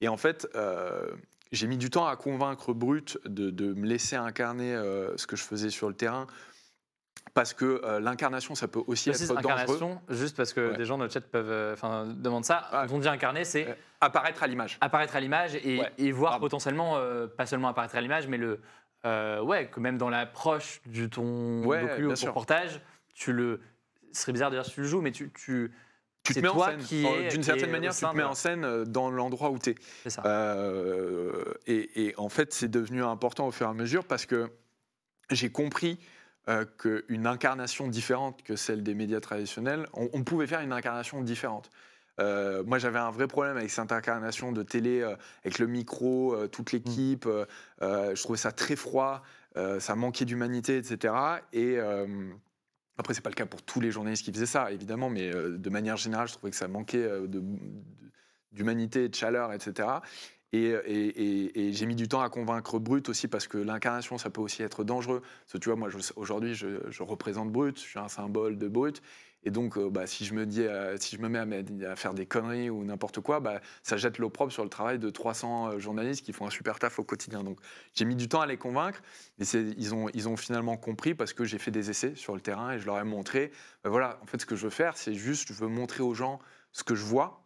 Et 0.00 0.08
en 0.08 0.16
fait, 0.16 0.48
euh, 0.54 1.10
j'ai 1.52 1.66
mis 1.66 1.76
du 1.76 1.90
temps 1.90 2.06
à 2.06 2.16
convaincre 2.16 2.72
Brut 2.72 3.18
de, 3.24 3.50
de 3.50 3.72
me 3.72 3.86
laisser 3.86 4.16
incarner 4.16 4.74
euh, 4.74 5.16
ce 5.16 5.26
que 5.26 5.36
je 5.36 5.42
faisais 5.42 5.70
sur 5.70 5.88
le 5.88 5.94
terrain, 5.94 6.26
parce 7.36 7.52
que 7.52 7.82
euh, 7.84 8.00
l'incarnation, 8.00 8.54
ça 8.54 8.66
peut 8.66 8.82
aussi 8.86 9.10
Précise 9.10 9.30
être 9.30 9.42
dangereux. 9.42 9.52
incarnation, 9.60 10.00
juste 10.08 10.36
parce 10.38 10.54
que 10.54 10.70
Ouais. 10.70 10.76
des 10.78 10.86
gens 10.86 10.96
dans 10.96 11.04
le 11.04 11.10
chat 11.10 11.20
peuvent, 11.20 11.50
euh, 11.50 11.74
enfin, 11.74 12.06
demandent 12.16 12.46
ça. 12.46 12.66
Quand 12.70 12.86
on 12.90 12.98
dit 12.98 13.08
incarner, 13.08 13.44
c'est 13.44 13.68
Euh, 13.68 13.74
apparaître 14.00 14.42
à 14.42 14.46
l'image. 14.46 14.78
apparaître 14.80 15.14
à 15.14 15.20
l'image 15.20 15.54
et, 15.54 15.80
Ouais. 15.80 15.92
et 15.98 16.12
voir 16.12 16.32
Pardon. 16.32 16.46
potentiellement, 16.46 16.98
pas 17.36 17.44
seulement 17.44 17.68
apparaître 17.68 17.94
à 17.94 18.00
l'image, 18.00 18.26
mais 18.26 18.38
le, 18.38 18.58
ouais, 19.42 19.68
que 19.68 19.80
même 19.80 19.98
dans 19.98 20.08
l'approche 20.08 20.80
de 20.86 21.06
ton 21.06 21.62
Ouais, 21.64 21.82
docu 21.82 22.06
ou 22.06 22.14
reportage, 22.26 22.80
tu 23.14 23.34
le, 23.34 23.60
ce 24.12 24.22
serait 24.22 24.32
bizarre 24.32 24.50
de 24.50 24.56
dire 24.56 24.64
que 24.64 24.70
tu 24.70 24.80
le 24.80 24.86
joues, 24.86 25.02
mais 25.02 25.12
tu, 25.12 25.30
tu 25.32 25.70
Tu 26.24 26.32
te 26.32 26.40
mets 26.40 26.48
en 26.48 26.58
scène. 26.58 27.28
D'une 27.28 27.42
certaine 27.42 27.70
manière, 27.70 27.94
tu 27.94 28.00
te 28.04 28.16
mets 28.16 28.22
en 28.22 28.34
scène 28.34 28.84
dans 28.84 29.10
l'endroit 29.10 29.50
où 29.50 29.58
tu 29.58 29.70
es. 29.70 29.74
c'est 30.04 30.10
ça. 30.10 30.22
Euh, 30.24 31.44
et, 31.66 32.06
et 32.06 32.14
en 32.16 32.30
fait, 32.30 32.54
c'est 32.54 32.70
devenu 32.70 33.04
important 33.04 33.46
au 33.46 33.50
fur 33.50 33.66
et 33.66 33.70
à 33.70 33.74
mesure 33.74 34.04
parce 34.06 34.24
que 34.24 34.48
j'ai 35.30 35.50
compris 35.50 35.98
euh, 36.48 36.64
qu'une 36.64 37.26
incarnation 37.26 37.88
différente 37.88 38.42
que 38.42 38.56
celle 38.56 38.82
des 38.82 38.94
médias 38.94 39.20
traditionnels, 39.20 39.86
on, 39.94 40.08
on 40.12 40.22
pouvait 40.24 40.46
faire 40.46 40.60
une 40.60 40.72
incarnation 40.72 41.20
différente. 41.22 41.70
Euh, 42.18 42.62
moi, 42.64 42.78
j'avais 42.78 42.98
un 42.98 43.10
vrai 43.10 43.26
problème 43.26 43.56
avec 43.56 43.70
cette 43.70 43.92
incarnation 43.92 44.52
de 44.52 44.62
télé, 44.62 45.00
euh, 45.00 45.16
avec 45.44 45.58
le 45.58 45.66
micro, 45.66 46.34
euh, 46.34 46.46
toute 46.48 46.72
l'équipe. 46.72 47.26
euh, 47.26 47.44
euh, 47.82 48.14
je 48.14 48.22
trouvais 48.22 48.38
ça 48.38 48.52
très 48.52 48.76
froid, 48.76 49.22
ça 49.78 49.94
manquait 49.96 50.26
d'humanité, 50.26 50.76
etc. 50.76 51.14
Et 51.54 51.78
après, 52.98 53.14
c'est 53.14 53.22
pas 53.22 53.30
le 53.30 53.34
cas 53.34 53.46
pour 53.46 53.62
tous 53.62 53.80
les 53.80 53.90
journalistes 53.90 54.22
qui 54.22 54.30
faisaient 54.30 54.44
ça, 54.44 54.70
évidemment, 54.70 55.08
mais 55.08 55.30
de 55.30 55.70
manière 55.70 55.96
générale, 55.96 56.28
je 56.28 56.34
trouvais 56.34 56.50
que 56.50 56.58
ça 56.58 56.68
manquait 56.68 57.08
de- 57.08 57.26
de- 57.26 57.42
d'humanité, 58.52 59.08
de 59.08 59.14
chaleur, 59.14 59.54
etc. 59.54 59.88
Et, 60.52 61.72
j'ai 61.72 61.86
mis 61.86 61.96
du 61.96 62.08
temps 62.08 62.20
à 62.20 62.28
convaincre 62.30 62.78
Brut 62.78 63.08
aussi 63.08 63.28
parce 63.28 63.46
que 63.46 63.58
l'incarnation, 63.58 64.18
ça 64.18 64.30
peut 64.30 64.40
aussi 64.40 64.62
être 64.62 64.84
dangereux. 64.84 65.20
Parce 65.20 65.52
que 65.54 65.58
tu 65.58 65.68
vois, 65.68 65.76
moi, 65.76 65.88
aujourd'hui, 66.16 66.54
je, 66.54 67.02
représente 67.02 67.50
Brut, 67.50 67.76
je 67.78 67.84
suis 67.84 67.98
un 67.98 68.08
symbole 68.08 68.58
de 68.58 68.68
Brut. 68.68 69.02
Et 69.42 69.50
donc, 69.50 69.78
euh, 69.78 69.88
bah, 69.90 70.08
si, 70.08 70.24
je 70.24 70.34
me 70.34 70.44
dis, 70.44 70.62
euh, 70.62 70.96
si 70.98 71.14
je 71.14 71.22
me 71.22 71.28
mets 71.28 71.86
à, 71.86 71.94
faire 71.94 72.14
des 72.14 72.26
conneries 72.26 72.68
ou 72.68 72.82
n'importe 72.82 73.20
quoi, 73.20 73.38
bah, 73.38 73.60
ça 73.84 73.96
jette 73.96 74.18
l'opprobre 74.18 74.50
sur 74.50 74.64
le 74.64 74.68
travail 74.68 74.98
de 74.98 75.08
300 75.08 75.68
euh, 75.68 75.78
journalistes 75.78 76.24
qui 76.24 76.32
font 76.32 76.46
un 76.46 76.50
super 76.50 76.80
taf 76.80 76.98
au 76.98 77.04
quotidien. 77.04 77.44
Donc, 77.44 77.60
j'ai 77.94 78.04
mis 78.04 78.16
du 78.16 78.28
temps 78.28 78.40
à 78.40 78.46
les 78.46 78.56
convaincre, 78.56 79.00
mais 79.38 79.44
c'est- 79.44 79.72
ils 79.78 79.94
ont, 79.94 80.08
ils 80.14 80.28
ont 80.28 80.36
finalement 80.36 80.76
compris 80.76 81.14
parce 81.14 81.32
que 81.32 81.44
j'ai 81.44 81.58
fait 81.58 81.70
des 81.70 81.90
essais 81.90 82.16
sur 82.16 82.34
le 82.34 82.40
terrain 82.40 82.72
et 82.72 82.80
je 82.80 82.86
leur 82.86 82.98
ai 82.98 83.04
montré, 83.04 83.52
bah, 83.84 83.90
voilà, 83.90 84.18
en 84.20 84.26
fait, 84.26 84.40
ce 84.40 84.46
que 84.46 84.56
je 84.56 84.64
veux 84.64 84.70
faire, 84.70 84.96
c'est 84.96 85.14
juste, 85.14 85.52
je 85.52 85.54
veux 85.54 85.68
montrer 85.68 86.02
aux 86.02 86.14
gens 86.14 86.40
ce 86.72 86.82
que 86.82 86.96
je 86.96 87.04
vois, 87.04 87.45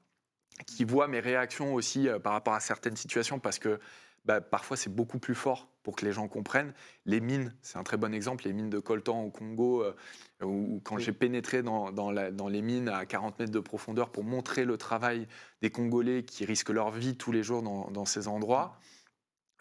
qui 0.66 0.84
voient 0.84 1.08
mes 1.08 1.20
réactions 1.20 1.74
aussi 1.74 2.08
euh, 2.08 2.18
par 2.18 2.32
rapport 2.32 2.54
à 2.54 2.60
certaines 2.60 2.96
situations, 2.96 3.38
parce 3.38 3.58
que 3.58 3.80
bah, 4.26 4.40
parfois 4.42 4.76
c'est 4.76 4.94
beaucoup 4.94 5.18
plus 5.18 5.34
fort 5.34 5.68
pour 5.82 5.96
que 5.96 6.04
les 6.04 6.12
gens 6.12 6.28
comprennent. 6.28 6.74
Les 7.06 7.20
mines, 7.20 7.54
c'est 7.62 7.78
un 7.78 7.82
très 7.82 7.96
bon 7.96 8.12
exemple, 8.12 8.44
les 8.44 8.52
mines 8.52 8.68
de 8.68 8.78
coltan 8.78 9.22
au 9.22 9.30
Congo, 9.30 9.82
euh, 9.82 9.94
où, 10.42 10.76
où 10.76 10.80
quand 10.84 10.96
Oui. 10.96 11.02
j'ai 11.02 11.12
pénétré 11.12 11.62
dans, 11.62 11.90
dans 11.90 12.10
la- 12.10 12.30
dans 12.30 12.48
les 12.48 12.60
mines 12.60 12.90
à 12.90 13.06
40 13.06 13.38
mètres 13.38 13.52
de 13.52 13.60
profondeur 13.60 14.10
pour 14.10 14.22
montrer 14.24 14.66
le 14.66 14.76
travail 14.76 15.26
des 15.62 15.70
Congolais 15.70 16.22
qui 16.24 16.44
risquent 16.44 16.68
leur 16.70 16.90
vie 16.90 17.16
tous 17.16 17.32
les 17.32 17.42
jours 17.42 17.62
dans, 17.62 17.90
dans 17.90 18.04
ces 18.04 18.28
endroits, 18.28 18.78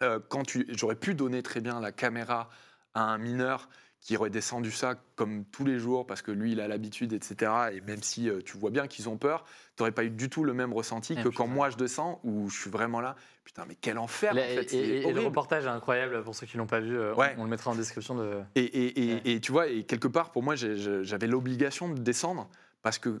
euh, 0.02 0.20
quand 0.28 0.42
j'aurais 0.68 0.96
pu 0.96 1.14
donner 1.14 1.42
très 1.42 1.60
bien 1.62 1.80
la 1.80 1.92
caméra 1.92 2.50
à 2.92 3.02
un 3.04 3.16
mineur 3.18 3.70
qui 4.00 4.16
aurait 4.16 4.30
descendu 4.30 4.70
ça 4.70 4.94
comme 5.14 5.44
tous 5.44 5.64
les 5.64 5.78
jours 5.78 6.06
parce 6.06 6.22
que 6.22 6.30
lui 6.30 6.52
il 6.52 6.60
a 6.60 6.68
l'habitude, 6.68 7.12
etc. 7.12 7.52
Et 7.74 7.80
même 7.82 8.02
si 8.02 8.30
euh, 8.30 8.40
tu 8.42 8.56
vois 8.56 8.70
bien 8.70 8.86
qu'ils 8.86 9.08
ont 9.10 9.18
peur, 9.18 9.44
tu 9.76 9.82
n'aurais 9.82 9.92
pas 9.92 10.04
eu 10.04 10.10
du 10.10 10.30
tout 10.30 10.42
le 10.42 10.54
même 10.54 10.72
ressenti 10.72 11.14
Ah, 11.18 11.22
que 11.22 11.28
putain. 11.28 11.44
quand 11.44 11.46
moi 11.48 11.68
je 11.68 11.76
descends 11.76 12.18
où 12.24 12.48
je 12.48 12.58
suis 12.58 12.70
vraiment 12.70 13.00
là. 13.00 13.14
Putain, 13.44 13.64
mais 13.68 13.76
quel 13.80 13.98
enfer 13.98 14.32
La- 14.32 14.42
en 14.42 14.44
fait, 14.46 14.72
et, 14.74 15.12
le 15.12 15.20
reportage 15.20 15.64
est 15.64 15.68
incroyable 15.68 16.22
pour 16.22 16.34
ceux 16.34 16.46
qui 16.46 16.56
l'ont 16.56 16.66
pas 16.66 16.80
vu. 16.80 16.96
euh, 16.96 17.14
on- 17.36 17.44
le 17.44 17.50
mettra 17.50 17.70
en 17.72 17.74
description 17.74 18.14
de. 18.14 18.40
Et, 18.54 18.60
et- 18.62 19.10
et- 19.10 19.14
Ouais. 19.14 19.22
et 19.24 19.40
tu 19.40 19.52
vois, 19.52 19.66
et 19.68 19.82
quelque 19.84 20.08
part, 20.08 20.30
pour 20.30 20.42
moi, 20.42 20.54
j'avais 20.56 21.26
l'obligation 21.26 21.88
de 21.92 21.98
descendre 22.00 22.48
parce 22.82 22.98
que 22.98 23.20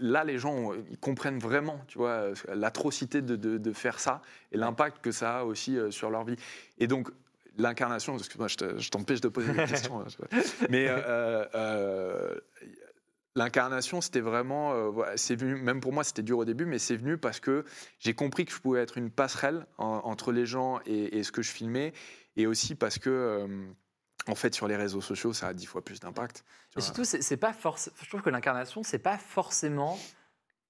là, 0.00 0.22
les 0.22 0.38
gens, 0.38 0.72
ils 0.90 0.98
comprennent 0.98 1.38
vraiment, 1.40 1.80
tu 1.88 1.98
vois, 1.98 2.28
l'atrocité 2.54 3.20
de, 3.22 3.34
de- 3.34 3.58
de 3.58 3.72
faire 3.72 3.98
ça 3.98 4.22
et 4.52 4.56
l'impact 4.56 4.98
que 5.02 5.10
ça 5.10 5.38
a 5.40 5.44
aussi 5.44 5.76
euh, 5.76 5.90
sur 5.90 6.10
leur 6.10 6.24
vie. 6.24 6.36
Et 6.78 6.86
donc, 6.86 7.10
l'incarnation, 7.58 8.16
excuse-moi, 8.16 8.48
je 8.48 8.56
te- 8.56 8.78
je 8.78 8.90
t'empêche 8.90 9.20
de 9.20 9.28
poser 9.28 9.52
des 9.52 9.64
questions. 9.66 10.00
hein, 10.00 10.06
Mais 10.70 10.86
euh, 10.88 11.44
euh, 11.54 12.40
l'incarnation, 13.36 14.00
c'était 14.00 14.20
vraiment, 14.20 14.72
euh, 14.74 15.04
c'est 15.16 15.34
venu, 15.34 15.56
même 15.56 15.80
pour 15.80 15.92
moi, 15.92 16.04
c'était 16.04 16.22
dur 16.22 16.38
au 16.38 16.44
début, 16.44 16.66
mais 16.66 16.78
c'est 16.78 16.96
venu 16.96 17.18
parce 17.18 17.40
que 17.40 17.64
j'ai 17.98 18.14
compris 18.14 18.44
que 18.44 18.52
je 18.52 18.60
pouvais 18.60 18.80
être 18.80 18.96
une 18.98 19.10
passerelle 19.10 19.66
en- 19.78 20.00
entre 20.04 20.30
les 20.32 20.46
gens 20.46 20.80
et, 20.86 21.18
et 21.18 21.22
ce 21.24 21.32
que 21.32 21.42
je 21.42 21.50
filmais, 21.50 21.92
et 22.36 22.46
aussi 22.46 22.74
parce 22.74 22.98
que, 22.98 23.10
euh, 23.10 23.66
en 24.26 24.34
fait, 24.34 24.54
sur 24.54 24.68
les 24.68 24.76
réseaux 24.76 25.00
sociaux, 25.00 25.32
ça 25.32 25.48
a 25.48 25.52
dix 25.54 25.66
fois 25.66 25.84
plus 25.84 26.00
d'impact. 26.00 26.44
Et 26.76 26.80
surtout, 26.80 27.04
c'est 27.04 27.22
c'est 27.22 27.36
pas 27.36 27.52
force. 27.52 27.90
Je 28.02 28.08
trouve 28.08 28.22
que 28.22 28.30
l'incarnation, 28.30 28.82
c'est 28.82 28.98
pas 28.98 29.18
forcément 29.18 29.98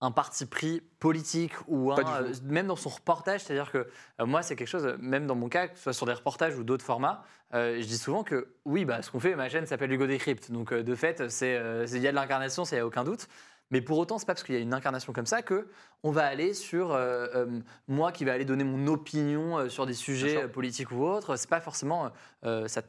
un 0.05 0.11
parti 0.11 0.47
pris 0.47 0.83
politique 1.01 1.53
ou 1.67 1.93
un, 1.93 1.99
euh, 1.99 2.33
même 2.45 2.67
dans 2.67 2.77
son 2.77 2.91
reportage, 2.91 3.43
c'est-à-dire 3.43 3.71
que 3.71 3.89
euh, 4.21 4.27
moi 4.27 4.43
c'est 4.43 4.57
quelque 4.57 4.69
chose, 4.69 4.87
euh, 4.87 4.97
même 5.01 5.27
dans 5.27 5.35
mon 5.35 5.49
cas, 5.49 5.69
que 5.69 5.77
ce 5.77 5.83
soit 5.85 5.93
sur 5.93 6.07
des 6.07 6.13
reportages 6.13 6.57
ou 6.57 6.63
d'autres 6.63 6.85
formats, 6.85 7.25
euh, 7.55 7.81
je 7.81 7.87
dis 7.87 7.99
souvent 7.99 8.23
que 8.23 8.55
oui, 8.65 8.85
bah, 8.85 9.03
ce 9.03 9.11
qu'on 9.11 9.21
fait, 9.21 9.35
ma 9.35 9.49
chaîne 9.49 9.67
s'appelle 9.67 9.93
Hugo 9.93 10.07
Décrypte, 10.07 10.51
donc 10.51 10.73
de 10.73 10.95
fait, 10.95 11.29
c'est 11.31 11.55
il 11.93 11.99
y 11.99 12.07
a 12.07 12.11
de 12.11 12.17
l'incarnation, 12.17 12.65
il 12.65 12.75
n'y 12.75 12.81
a 12.81 12.87
aucun 12.87 13.05
doute. 13.05 13.29
Mais 13.71 13.81
pour 13.81 13.99
autant, 13.99 14.19
c'est 14.19 14.27
pas 14.27 14.35
parce 14.35 14.45
qu'il 14.45 14.55
y 14.55 14.59
a 14.59 14.61
une 14.61 14.75
incarnation 14.75 15.13
comme 15.13 15.27
ça 15.27 15.43
que 15.43 15.67
on 16.03 16.11
va 16.11 16.27
aller 16.27 16.55
sur 16.55 16.93
euh, 16.93 17.27
euh, 17.35 17.61
moi 17.89 18.13
qui 18.13 18.25
vais 18.25 18.31
aller 18.31 18.45
donner 18.45 18.65
mon 18.65 18.87
opinion 18.87 19.59
euh, 19.59 19.69
sur 19.69 19.87
des 19.87 19.95
sujets 19.95 20.47
politiques 20.49 20.93
ou 20.93 21.03
autres. 21.05 21.37
C'est 21.37 21.49
pas 21.49 21.61
forcément 21.61 22.11
ça 22.43 22.83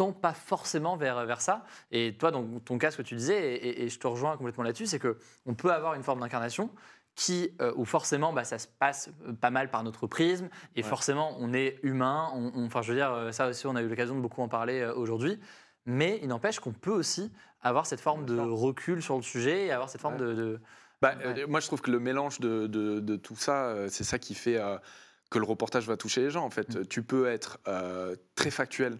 tend 0.00 0.12
pas 0.12 0.32
forcément 0.32 0.96
vers, 0.96 1.26
vers 1.26 1.42
ça. 1.42 1.62
Et 1.90 2.16
toi, 2.18 2.30
dans 2.30 2.58
ton 2.60 2.78
cas, 2.78 2.90
ce 2.90 2.96
que 2.96 3.02
tu 3.02 3.14
disais, 3.16 3.52
et, 3.56 3.68
et- 3.68 3.82
et 3.84 3.88
je 3.90 3.98
te 3.98 4.06
rejoins 4.06 4.34
complètement 4.38 4.64
là-dessus, 4.64 4.86
c'est 4.86 4.98
que 4.98 5.18
on 5.44 5.52
peut 5.54 5.70
avoir 5.72 5.92
une 5.92 6.02
forme 6.02 6.20
d'incarnation 6.20 6.70
qui, 7.14 7.50
euh, 7.60 7.70
où 7.76 7.84
forcément, 7.84 8.32
bah, 8.32 8.44
ça 8.44 8.58
se 8.58 8.66
passe 8.66 9.10
euh, 9.28 9.34
pas 9.34 9.50
mal 9.50 9.70
par 9.70 9.82
notre 9.84 10.06
prisme, 10.06 10.48
et 10.74 10.82
Ouais. 10.82 10.88
forcément, 10.88 11.36
on 11.38 11.52
est 11.52 11.78
humain. 11.82 12.30
on- 12.34 12.50
on- 12.54 12.64
Enfin, 12.64 12.80
je 12.80 12.92
veux 12.92 12.96
dire, 12.98 13.12
euh, 13.12 13.30
ça 13.30 13.46
aussi, 13.48 13.66
on 13.66 13.76
a 13.76 13.82
eu 13.82 13.88
l'occasion 13.88 14.14
de 14.14 14.20
beaucoup 14.22 14.40
en 14.40 14.48
parler 14.48 14.80
euh, 14.80 14.94
aujourd'hui. 14.94 15.38
Mais 15.84 16.18
il 16.22 16.28
n'empêche 16.28 16.60
qu'on 16.60 16.72
peut 16.72 16.90
aussi 16.92 17.30
avoir 17.60 17.84
cette 17.84 18.00
forme 18.00 18.24
de 18.24 18.38
recul 18.38 19.02
sur 19.02 19.16
le 19.16 19.22
sujet 19.22 19.66
et 19.66 19.70
avoir 19.72 19.90
cette 19.90 20.00
forme 20.00 20.14
Ouais. 20.14 20.20
de, 20.20 20.32
de- 20.34 20.60
Bah, 21.02 21.12
Ouais. 21.18 21.42
euh, 21.42 21.46
moi, 21.46 21.60
je 21.60 21.66
trouve 21.66 21.82
que 21.82 21.90
le 21.90 22.00
mélange 22.00 22.40
de, 22.40 22.66
de- 22.66 23.00
de 23.00 23.16
tout 23.16 23.36
ça, 23.36 23.74
c'est 23.88 24.04
ça 24.04 24.18
qui 24.18 24.34
fait 24.34 24.58
que 25.30 25.38
le 25.38 25.44
reportage 25.44 25.86
va 25.86 25.98
toucher 25.98 26.22
les 26.22 26.30
gens. 26.30 26.44
En 26.46 26.50
fait, 26.50 26.74
Mm. 26.74 26.86
tu 26.86 27.02
peux 27.02 27.26
être 27.28 27.58
très 28.34 28.50
factuel 28.50 28.98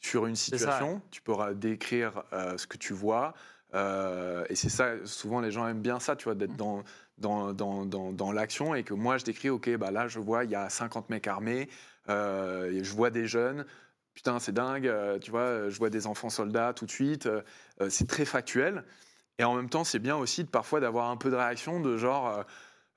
sur 0.00 0.26
une 0.26 0.36
ça, 0.36 0.44
situation, 0.44 1.02
tu 1.10 1.22
pourras 1.22 1.54
décrire 1.54 2.24
euh, 2.32 2.56
ce 2.58 2.66
que 2.66 2.76
tu 2.78 2.92
vois, 2.94 3.34
euh, 3.74 4.44
et 4.48 4.54
c'est 4.56 4.68
ça. 4.70 5.04
Souvent, 5.06 5.40
les 5.40 5.50
gens 5.50 5.66
aiment 5.68 5.82
bien 5.82 6.00
ça, 6.00 6.16
tu 6.16 6.24
vois, 6.24 6.34
d'être 6.34 6.56
dans 6.56 6.82
dans, 7.18 7.52
dans, 7.52 7.84
dans, 7.84 8.12
dans 8.12 8.32
l'action 8.32 8.74
et 8.74 8.82
que 8.82 8.94
moi, 8.94 9.18
je 9.18 9.24
décris, 9.24 9.50
ok, 9.50 9.76
bah 9.76 9.90
là, 9.90 10.08
je 10.08 10.18
vois, 10.18 10.44
il 10.44 10.50
y 10.50 10.54
a 10.54 10.70
50 10.70 11.10
mecs 11.10 11.26
armés, 11.26 11.68
euh, 12.08 12.70
et 12.72 12.82
je 12.82 12.92
vois 12.94 13.10
des 13.10 13.26
jeunes. 13.26 13.66
Putain, 14.14 14.38
c'est 14.40 14.52
dingue, 14.52 14.86
euh, 14.88 15.18
tu 15.18 15.30
vois, 15.30 15.68
je 15.68 15.78
vois 15.78 15.90
des 15.90 16.06
enfants 16.06 16.30
soldats 16.30 16.72
tout 16.74 16.86
de 16.86 16.90
suite. 16.90 17.26
euh, 17.26 17.42
euh, 17.80 17.88
c'est 17.90 18.06
très 18.08 18.24
factuel. 18.24 18.84
Et 19.38 19.44
en 19.44 19.54
même 19.54 19.70
temps, 19.70 19.84
c'est 19.84 19.98
bien 20.00 20.16
aussi 20.16 20.44
de 20.44 20.48
parfois 20.50 20.80
d'avoir 20.80 21.10
un 21.10 21.16
peu 21.16 21.30
de 21.30 21.36
réaction 21.36 21.80
de 21.80 21.96
genre, 21.96 22.28
euh, 22.28 22.42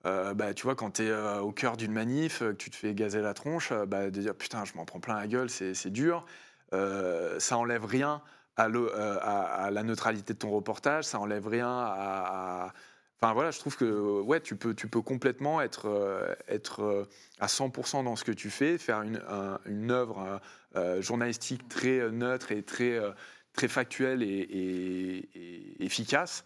euh, 0.05 0.33
bah, 0.33 0.53
tu 0.53 0.63
vois, 0.63 0.75
quand 0.75 0.91
tu 0.91 1.03
es 1.03 1.13
au 1.39 1.51
cœur 1.51 1.77
d'une 1.77 1.91
manif, 1.93 2.41
euh, 2.41 2.51
que 2.51 2.57
tu 2.57 2.69
te 2.69 2.75
fais 2.75 2.93
gazer 2.93 3.21
la 3.21 3.33
tronche, 3.33 3.71
euh, 3.71 3.85
bah, 3.85 4.05
de 4.11 4.21
dire 4.21 4.35
putain, 4.35 4.65
je 4.65 4.73
m'en 4.75 4.85
prends 4.85 4.99
plein 4.99 5.15
la 5.17 5.27
gueule, 5.27 5.49
c'est 5.49 5.73
c'est 5.73 5.91
dur. 5.91 6.25
Euh, 6.73 7.39
ça 7.39 7.57
enlève 7.57 7.85
rien 7.85 8.21
euh, 8.59 9.17
à- 9.21 9.71
la 9.71 9.83
neutralité 9.83 10.33
de 10.33 10.39
ton 10.39 10.51
reportage, 10.51 11.05
ça 11.05 11.19
enlève 11.19 11.47
rien 11.47 11.69
à. 11.69 12.73
Enfin 13.21 13.33
voilà, 13.33 13.51
je 13.51 13.59
trouve 13.59 13.77
que 13.77 14.21
ouais, 14.21 14.41
tu 14.41 14.55
peux, 14.55 14.73
tu 14.75 14.87
peux 14.87 15.01
complètement 15.01 15.61
être, 15.61 15.87
euh, 15.87 16.35
être 16.49 17.07
à 17.39 17.47
100% 17.47 18.03
dans 18.03 18.15
ce 18.17 18.23
que 18.25 18.33
tu 18.33 18.49
fais, 18.49 18.77
faire 18.77 19.01
une, 19.01 19.21
un- 19.29 19.59
une 19.65 19.91
œuvre 19.91 20.41
journalistique 20.99 21.67
très 21.69 22.09
neutre 22.11 22.51
et 22.51 22.63
très, 22.63 22.99
très 23.53 23.67
factuelle 23.67 24.23
et 24.23 25.29
efficace, 25.79 26.43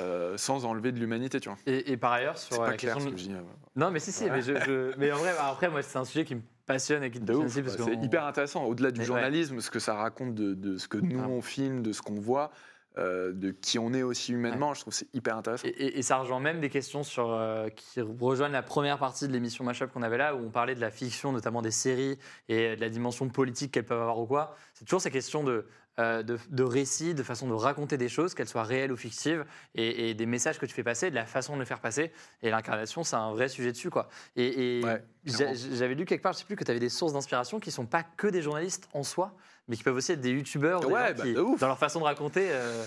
euh, 0.00 0.36
sans 0.36 0.64
enlever 0.64 0.92
de 0.92 0.98
l'humanité, 0.98 1.38
tu 1.40 1.48
vois. 1.48 1.58
Et, 1.66 1.92
et 1.92 1.96
par 1.96 2.12
ailleurs, 2.12 2.36
sur 2.38 2.58
pas 2.58 2.70
la 2.70 2.76
clair 2.76 2.94
question 2.94 3.10
ce 3.10 3.14
de- 3.14 3.16
que 3.16 3.20
je 3.22 3.28
dis. 3.28 3.34
euh, 3.34 3.42
Non, 3.76 3.90
mais 3.90 4.00
si, 4.00 4.10
si. 4.12 4.24
Mais, 4.30 4.42
je, 4.42 4.52
je- 4.54 4.96
mais 4.98 5.12
en 5.12 5.16
vrai, 5.18 5.32
après, 5.38 5.68
moi, 5.68 5.82
c'est 5.82 5.98
un 5.98 6.04
sujet 6.04 6.24
qui 6.24 6.34
me 6.34 6.42
passionne 6.66 7.02
et 7.04 7.10
qui 7.10 7.20
De 7.20 7.26
passionne 7.26 7.44
ouf, 7.44 7.50
aussi 7.50 7.62
parce 7.62 7.76
quoi. 7.76 7.86
c'est 7.86 8.04
hyper 8.04 8.24
intéressant. 8.24 8.64
Au-delà 8.64 8.90
du 8.90 8.98
Mais 8.98 9.04
ouais. 9.04 9.06
journalisme, 9.06 9.60
ce 9.60 9.70
que 9.70 9.78
ça 9.78 9.94
raconte 9.94 10.34
de, 10.34 10.54
de 10.54 10.78
ce 10.78 10.88
que 10.88 10.98
nous 10.98 11.20
Ah. 11.22 11.28
on 11.28 11.42
filme, 11.42 11.82
de 11.82 11.92
ce 11.92 12.02
qu'on 12.02 12.14
voit, 12.14 12.50
euh, 12.96 13.32
de 13.32 13.50
qui 13.50 13.78
on 13.80 13.92
est 13.92 14.02
aussi 14.04 14.32
humainement, 14.32 14.72
je 14.72 14.80
trouve 14.80 14.92
c'est 14.94 15.12
hyper 15.14 15.36
intéressant. 15.36 15.66
Et, 15.66 15.70
et- 15.70 15.98
et 15.98 16.02
ça 16.02 16.16
rejoint 16.18 16.38
même 16.38 16.60
des 16.60 16.70
questions 16.70 17.02
sur, 17.02 17.32
euh, 17.32 17.68
qui 17.68 18.00
rejoignent 18.00 18.52
la 18.52 18.62
première 18.62 18.98
partie 18.98 19.26
de 19.28 19.32
l'émission 19.32 19.64
Mashup 19.64 19.92
qu'on 19.92 20.02
avait 20.02 20.16
là, 20.18 20.34
où 20.36 20.38
on 20.46 20.50
parlait 20.50 20.76
de 20.76 20.80
la 20.80 20.90
fiction, 20.92 21.32
notamment 21.32 21.60
des 21.60 21.72
séries, 21.72 22.18
et 22.48 22.76
de 22.76 22.80
la 22.80 22.88
dimension 22.88 23.28
politique 23.28 23.72
qu'elles 23.72 23.84
peuvent 23.84 24.00
avoir 24.00 24.18
ou 24.20 24.26
quoi. 24.26 24.54
C'est 24.74 24.84
toujours 24.84 25.00
ces 25.00 25.10
questions 25.10 25.42
de, 25.42 25.66
euh, 26.00 26.22
de, 26.22 26.38
de 26.50 26.62
récit, 26.62 27.14
de 27.14 27.22
façon 27.22 27.46
de 27.48 27.52
raconter 27.54 27.96
des 27.96 28.08
choses, 28.08 28.34
qu'elles 28.34 28.48
soient 28.48 28.64
réelles 28.64 28.90
ou 28.92 28.96
fictives, 28.96 29.44
et, 29.74 30.10
et 30.10 30.14
des 30.14 30.26
messages 30.26 30.58
que 30.58 30.66
tu 30.66 30.74
fais 30.74 30.82
passer, 30.82 31.10
de 31.10 31.14
la 31.14 31.26
façon 31.26 31.54
de 31.54 31.60
les 31.60 31.66
faire 31.66 31.80
passer. 31.80 32.10
Et 32.42 32.50
l'incarnation, 32.50 33.04
c'est 33.04 33.16
un 33.16 33.30
vrai 33.32 33.48
sujet 33.48 33.70
dessus. 33.72 33.90
Quoi. 33.90 34.08
Et, 34.36 34.80
Ouais, 34.84 35.02
j'avais 35.24 35.94
lu 35.94 36.04
quelque 36.04 36.22
part, 36.22 36.32
je 36.32 36.38
sais 36.38 36.44
plus, 36.44 36.56
que 36.56 36.64
tu 36.64 36.70
avais 36.70 36.80
des 36.80 36.88
sources 36.88 37.12
d'inspiration 37.12 37.60
qui 37.60 37.70
sont 37.70 37.86
pas 37.86 38.02
que 38.02 38.26
des 38.26 38.42
journalistes 38.42 38.88
en 38.92 39.02
soi, 39.02 39.34
mais 39.68 39.76
qui 39.76 39.82
peuvent 39.82 39.96
aussi 39.96 40.12
être 40.12 40.20
des 40.20 40.30
youtubeurs, 40.30 40.84
Ouais, 40.88 41.14
bah, 41.14 41.24
dans 41.58 41.66
leur 41.68 41.78
façon 41.78 42.00
de 42.00 42.04
raconter. 42.04 42.48
euh, 42.50 42.84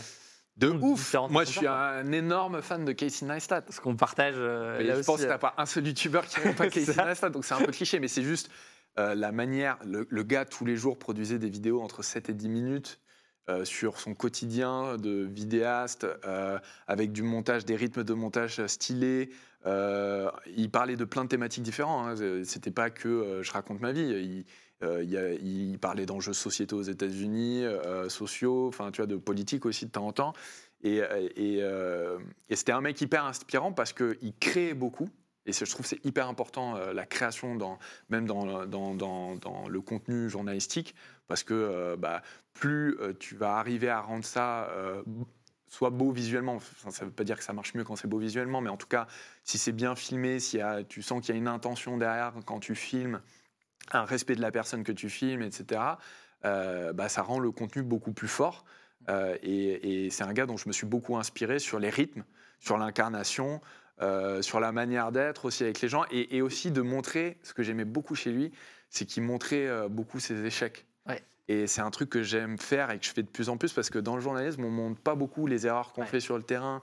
De 0.57 0.67
ouf 0.69 1.15
Moi, 1.29 1.43
je 1.45 1.51
suis 1.51 1.67
un 1.67 2.11
énorme 2.11 2.61
fan 2.61 2.83
de 2.85 2.91
Casey 2.91 3.25
Neistat. 3.25 3.63
ce 3.69 3.79
qu'on 3.79 3.95
partage 3.95 4.35
euh, 4.37 4.81
là 4.83 4.93
je 4.95 4.99
aussi. 4.99 5.05
pense 5.05 5.21
que 5.21 5.27
t'as 5.27 5.37
pas 5.37 5.53
un 5.57 5.65
seul 5.65 5.87
youtubeur 5.87 6.25
qui 6.25 6.39
n'aime 6.43 6.55
pas 6.55 6.69
Casey. 6.69 6.93
Neistat, 7.05 7.29
donc 7.29 7.45
c'est 7.45 7.53
un 7.53 7.61
peu 7.63 7.71
cliché, 7.71 7.99
mais 7.99 8.07
c'est 8.07 8.23
juste 8.23 8.49
euh, 8.99 9.15
la 9.15 9.31
manière. 9.31 9.77
Le, 9.85 10.23
gars, 10.23 10.45
tous 10.45 10.65
les 10.65 10.75
jours, 10.75 10.97
produisait 10.97 11.39
des 11.39 11.49
vidéos 11.49 11.81
entre 11.81 12.03
7 12.03 12.29
et 12.29 12.33
10 12.33 12.49
minutes. 12.49 12.99
euh, 13.49 13.63
sur 13.63 13.97
son 13.97 14.13
quotidien 14.13 14.97
de 14.97 15.23
vidéaste, 15.23 16.05
euh, 16.25 16.59
avec 16.85 17.13
du 17.13 17.23
montage, 17.23 17.63
des 17.63 17.77
rythmes 17.77 18.03
de 18.03 18.13
montage 18.13 18.65
stylés. 18.67 19.29
Il 19.65 20.69
parlait 20.69 20.97
de 20.97 21.05
plein 21.05 21.23
de 21.23 21.29
thématiques 21.29 21.63
différentes. 21.63 22.19
Hein. 22.19 22.41
C'était 22.43 22.71
pas 22.71 22.89
que 22.89 23.39
je 23.41 23.51
raconte 23.53 23.79
ma 23.79 23.93
vie. 23.93 24.43
Il, 24.81 25.79
parlait 25.79 26.05
d'enjeux 26.05 26.33
sociétaux 26.33 26.79
aux 26.79 26.89
États-Unis, 26.89 27.63
sociaux, 28.09 28.67
enfin 28.67 28.91
tu 28.91 28.97
vois, 28.97 29.07
de 29.07 29.15
politique 29.15 29.65
aussi 29.65 29.85
de 29.85 29.91
temps 29.91 30.07
en 30.07 30.11
temps. 30.11 30.33
Et, 30.83 30.97
et 31.37 31.63
c'était 32.49 32.73
un 32.73 32.81
mec 32.81 32.99
hyper 32.99 33.23
inspirant 33.23 33.71
parce 33.71 33.93
qu'il 33.93 34.33
créait 34.41 34.73
beaucoup. 34.73 35.09
Et 35.47 35.53
je 35.53 35.71
trouve 35.71 35.85
c'est 35.85 36.03
hyper 36.05 36.27
important, 36.27 36.75
euh, 36.75 36.93
la 36.93 37.05
création, 37.05 37.55
dans, 37.55 37.79
même 38.09 38.25
dans, 38.25 38.43
le 39.67 39.81
contenu 39.81 40.29
journalistique, 40.29 40.93
parce 41.27 41.43
que 41.43 41.53
euh, 41.53 41.95
bah, 41.97 42.21
plus 42.53 42.99
euh, 42.99 43.13
tu 43.17 43.35
vas 43.35 43.55
arriver 43.55 43.89
à 43.89 44.01
rendre 44.01 44.25
ça 44.25 44.69
soit 45.69 45.89
beau 45.89 46.11
visuellement, 46.11 46.59
ça 46.89 47.03
ne 47.03 47.09
veut 47.09 47.13
pas 47.13 47.25
dire 47.25 47.37
que 47.37 47.43
ça 47.43 47.51
marche 47.51 47.73
mieux 47.73 47.83
quand 47.83 47.97
c'est 47.97 48.07
beau 48.07 48.19
visuellement, 48.19 48.61
mais 48.61 48.69
en 48.69 48.77
tout 48.77 48.87
cas, 48.87 49.05
si 49.43 49.57
c'est 49.57 49.73
bien 49.73 49.95
filmé, 49.95 50.39
si 50.39 50.59
tu 50.87 51.01
sens 51.01 51.21
qu'il 51.21 51.35
y 51.35 51.37
a 51.37 51.39
une 51.39 51.49
intention 51.49 51.97
derrière 51.97 52.33
quand 52.45 52.61
tu 52.61 52.73
filmes, 52.73 53.19
un 53.91 54.05
respect 54.05 54.35
de 54.35 54.41
la 54.41 54.51
personne 54.51 54.85
que 54.85 54.93
tu 54.93 55.09
filmes, 55.09 55.41
etc., 55.41 55.81
bah, 56.41 57.09
ça 57.09 57.21
rend 57.21 57.39
le 57.39 57.51
contenu 57.51 57.83
beaucoup 57.83 58.13
plus 58.13 58.29
fort. 58.29 58.63
Et 59.43 60.07
c'est 60.09 60.23
un 60.23 60.31
gars 60.31 60.45
dont 60.45 60.55
je 60.55 60.69
me 60.69 60.73
suis 60.73 60.87
beaucoup 60.87 61.17
inspiré 61.17 61.59
sur 61.59 61.79
les 61.79 61.89
rythmes, 61.89 62.23
sur 62.61 62.77
l'incarnation, 62.77 63.59
euh, 64.01 64.41
sur 64.41 64.59
la 64.59 64.71
manière 64.71 65.11
d'être 65.11 65.45
aussi 65.45 65.63
avec 65.63 65.81
les 65.81 65.89
gens, 65.89 66.03
et, 66.11 66.37
et 66.37 66.41
aussi 66.41 66.71
de 66.71 66.81
montrer, 66.81 67.37
ce 67.43 67.53
que 67.53 67.63
j'aimais 67.63 67.85
beaucoup 67.85 68.15
chez 68.15 68.31
lui, 68.31 68.51
c'est 68.89 69.05
qu'il 69.05 69.23
montrait 69.23 69.67
euh, 69.67 69.87
beaucoup 69.89 70.19
ses 70.19 70.45
échecs. 70.45 70.85
Ouais. 71.07 71.23
Et 71.47 71.67
c'est 71.67 71.81
un 71.81 71.91
truc 71.91 72.09
que 72.09 72.23
j'aime 72.23 72.57
faire 72.57 72.91
et 72.91 72.99
que 72.99 73.05
je 73.05 73.11
fais 73.11 73.23
de 73.23 73.27
plus 73.27 73.49
en 73.49 73.57
plus 73.57 73.73
parce 73.73 73.89
que 73.89 73.99
dans 73.99 74.15
le 74.15 74.21
journalisme, 74.21 74.63
on 74.65 74.69
montre 74.69 74.99
pas 75.01 75.15
beaucoup 75.15 75.47
les 75.47 75.65
erreurs 75.65 75.93
qu'on 75.93 76.01
Ouais. 76.01 76.07
fait 76.07 76.19
sur 76.19 76.37
le 76.37 76.43
terrain 76.43 76.81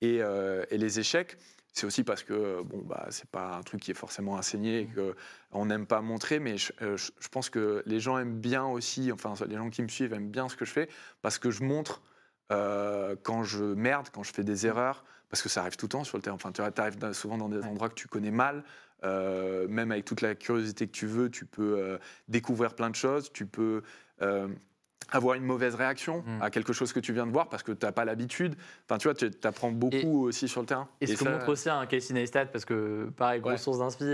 et, 0.00 0.18
euh, 0.22 0.64
et 0.70 0.78
les 0.78 0.98
échecs. 0.98 1.36
C'est 1.72 1.84
aussi 1.86 2.04
parce 2.04 2.22
que 2.22 2.62
bon 2.62 2.78
bah 2.86 3.06
c'est 3.10 3.28
pas 3.28 3.54
un 3.56 3.62
truc 3.62 3.82
qui 3.82 3.90
est 3.90 3.94
forcément 3.94 4.32
enseigné 4.32 4.80
et 4.80 4.86
que 4.86 5.14
on 5.52 5.66
n'aime 5.66 5.86
pas 5.86 6.00
montrer, 6.00 6.38
mais 6.40 6.56
je, 6.56 6.72
je- 6.80 7.10
je 7.20 7.28
pense 7.28 7.50
que 7.50 7.82
les 7.84 8.00
gens 8.00 8.16
aiment 8.16 8.38
bien 8.40 8.64
aussi, 8.64 9.12
enfin 9.12 9.34
les 9.46 9.56
gens 9.56 9.68
qui 9.68 9.82
me 9.82 9.88
suivent 9.88 10.14
aiment 10.14 10.30
bien 10.30 10.48
ce 10.48 10.56
que 10.56 10.64
je 10.64 10.72
fais 10.72 10.88
parce 11.20 11.38
que 11.38 11.50
je 11.50 11.62
montre 11.62 12.00
euh, 12.50 13.14
quand 13.22 13.44
je 13.44 13.62
merde, 13.62 14.08
quand 14.10 14.22
je 14.22 14.32
fais 14.32 14.42
des 14.44 14.66
erreurs, 14.66 15.04
parce 15.28 15.42
que 15.42 15.48
ça 15.48 15.60
arrive 15.62 15.76
tout 15.76 15.86
le 15.86 15.90
temps 15.90 16.04
sur 16.04 16.16
le 16.16 16.22
terrain. 16.22 16.36
Enfin 16.36 16.52
tu 16.52 16.60
arrives 16.62 17.12
souvent 17.12 17.38
dans 17.38 17.48
des 17.48 17.62
endroits 17.64 17.88
que 17.88 17.94
tu 17.94 18.08
connais 18.08 18.30
mal. 18.30 18.62
euh, 19.04 19.68
même 19.68 19.92
avec 19.92 20.06
toute 20.06 20.22
la 20.22 20.34
curiosité 20.34 20.86
que 20.86 20.92
tu 20.92 21.06
veux, 21.06 21.30
tu 21.30 21.44
peux 21.44 21.76
euh, 21.78 21.98
découvrir 22.28 22.74
plein 22.74 22.88
de 22.88 22.94
choses, 22.94 23.30
tu 23.30 23.44
peux 23.46 23.82
euh, 24.22 24.48
avoir 25.10 25.34
une 25.34 25.44
mauvaise 25.44 25.74
réaction 25.74 26.24
Mm. 26.26 26.40
à 26.42 26.50
quelque 26.50 26.72
chose 26.72 26.94
que 26.94 26.98
tu 27.00 27.12
viens 27.12 27.26
de 27.26 27.30
voir 27.30 27.50
parce 27.50 27.62
que 27.62 27.72
tu 27.72 27.84
n'as 27.84 27.92
pas 27.92 28.06
l'habitude. 28.06 28.56
Enfin, 28.88 28.96
tu 28.96 29.06
vois, 29.08 29.14
tu 29.14 29.30
apprends 29.44 29.70
beaucoup 29.70 30.24
aussi 30.24 30.48
sur 30.48 30.62
le 30.62 30.66
terrain. 30.66 30.88
Et 31.02 31.06
ce 31.06 31.12
que 31.12 31.24
ça- 31.24 31.30
montre 31.30 31.48
aussi 31.50 31.68
un 31.68 31.84
Casey 31.86 32.14
Neistat, 32.14 32.46
parce 32.46 32.64
que 32.64 33.10
pareil, 33.16 33.40
grosse 33.42 33.52
Ouais. 33.52 33.58
source 33.58 33.78
d'inspi, 33.78 34.04
et, 34.04 34.08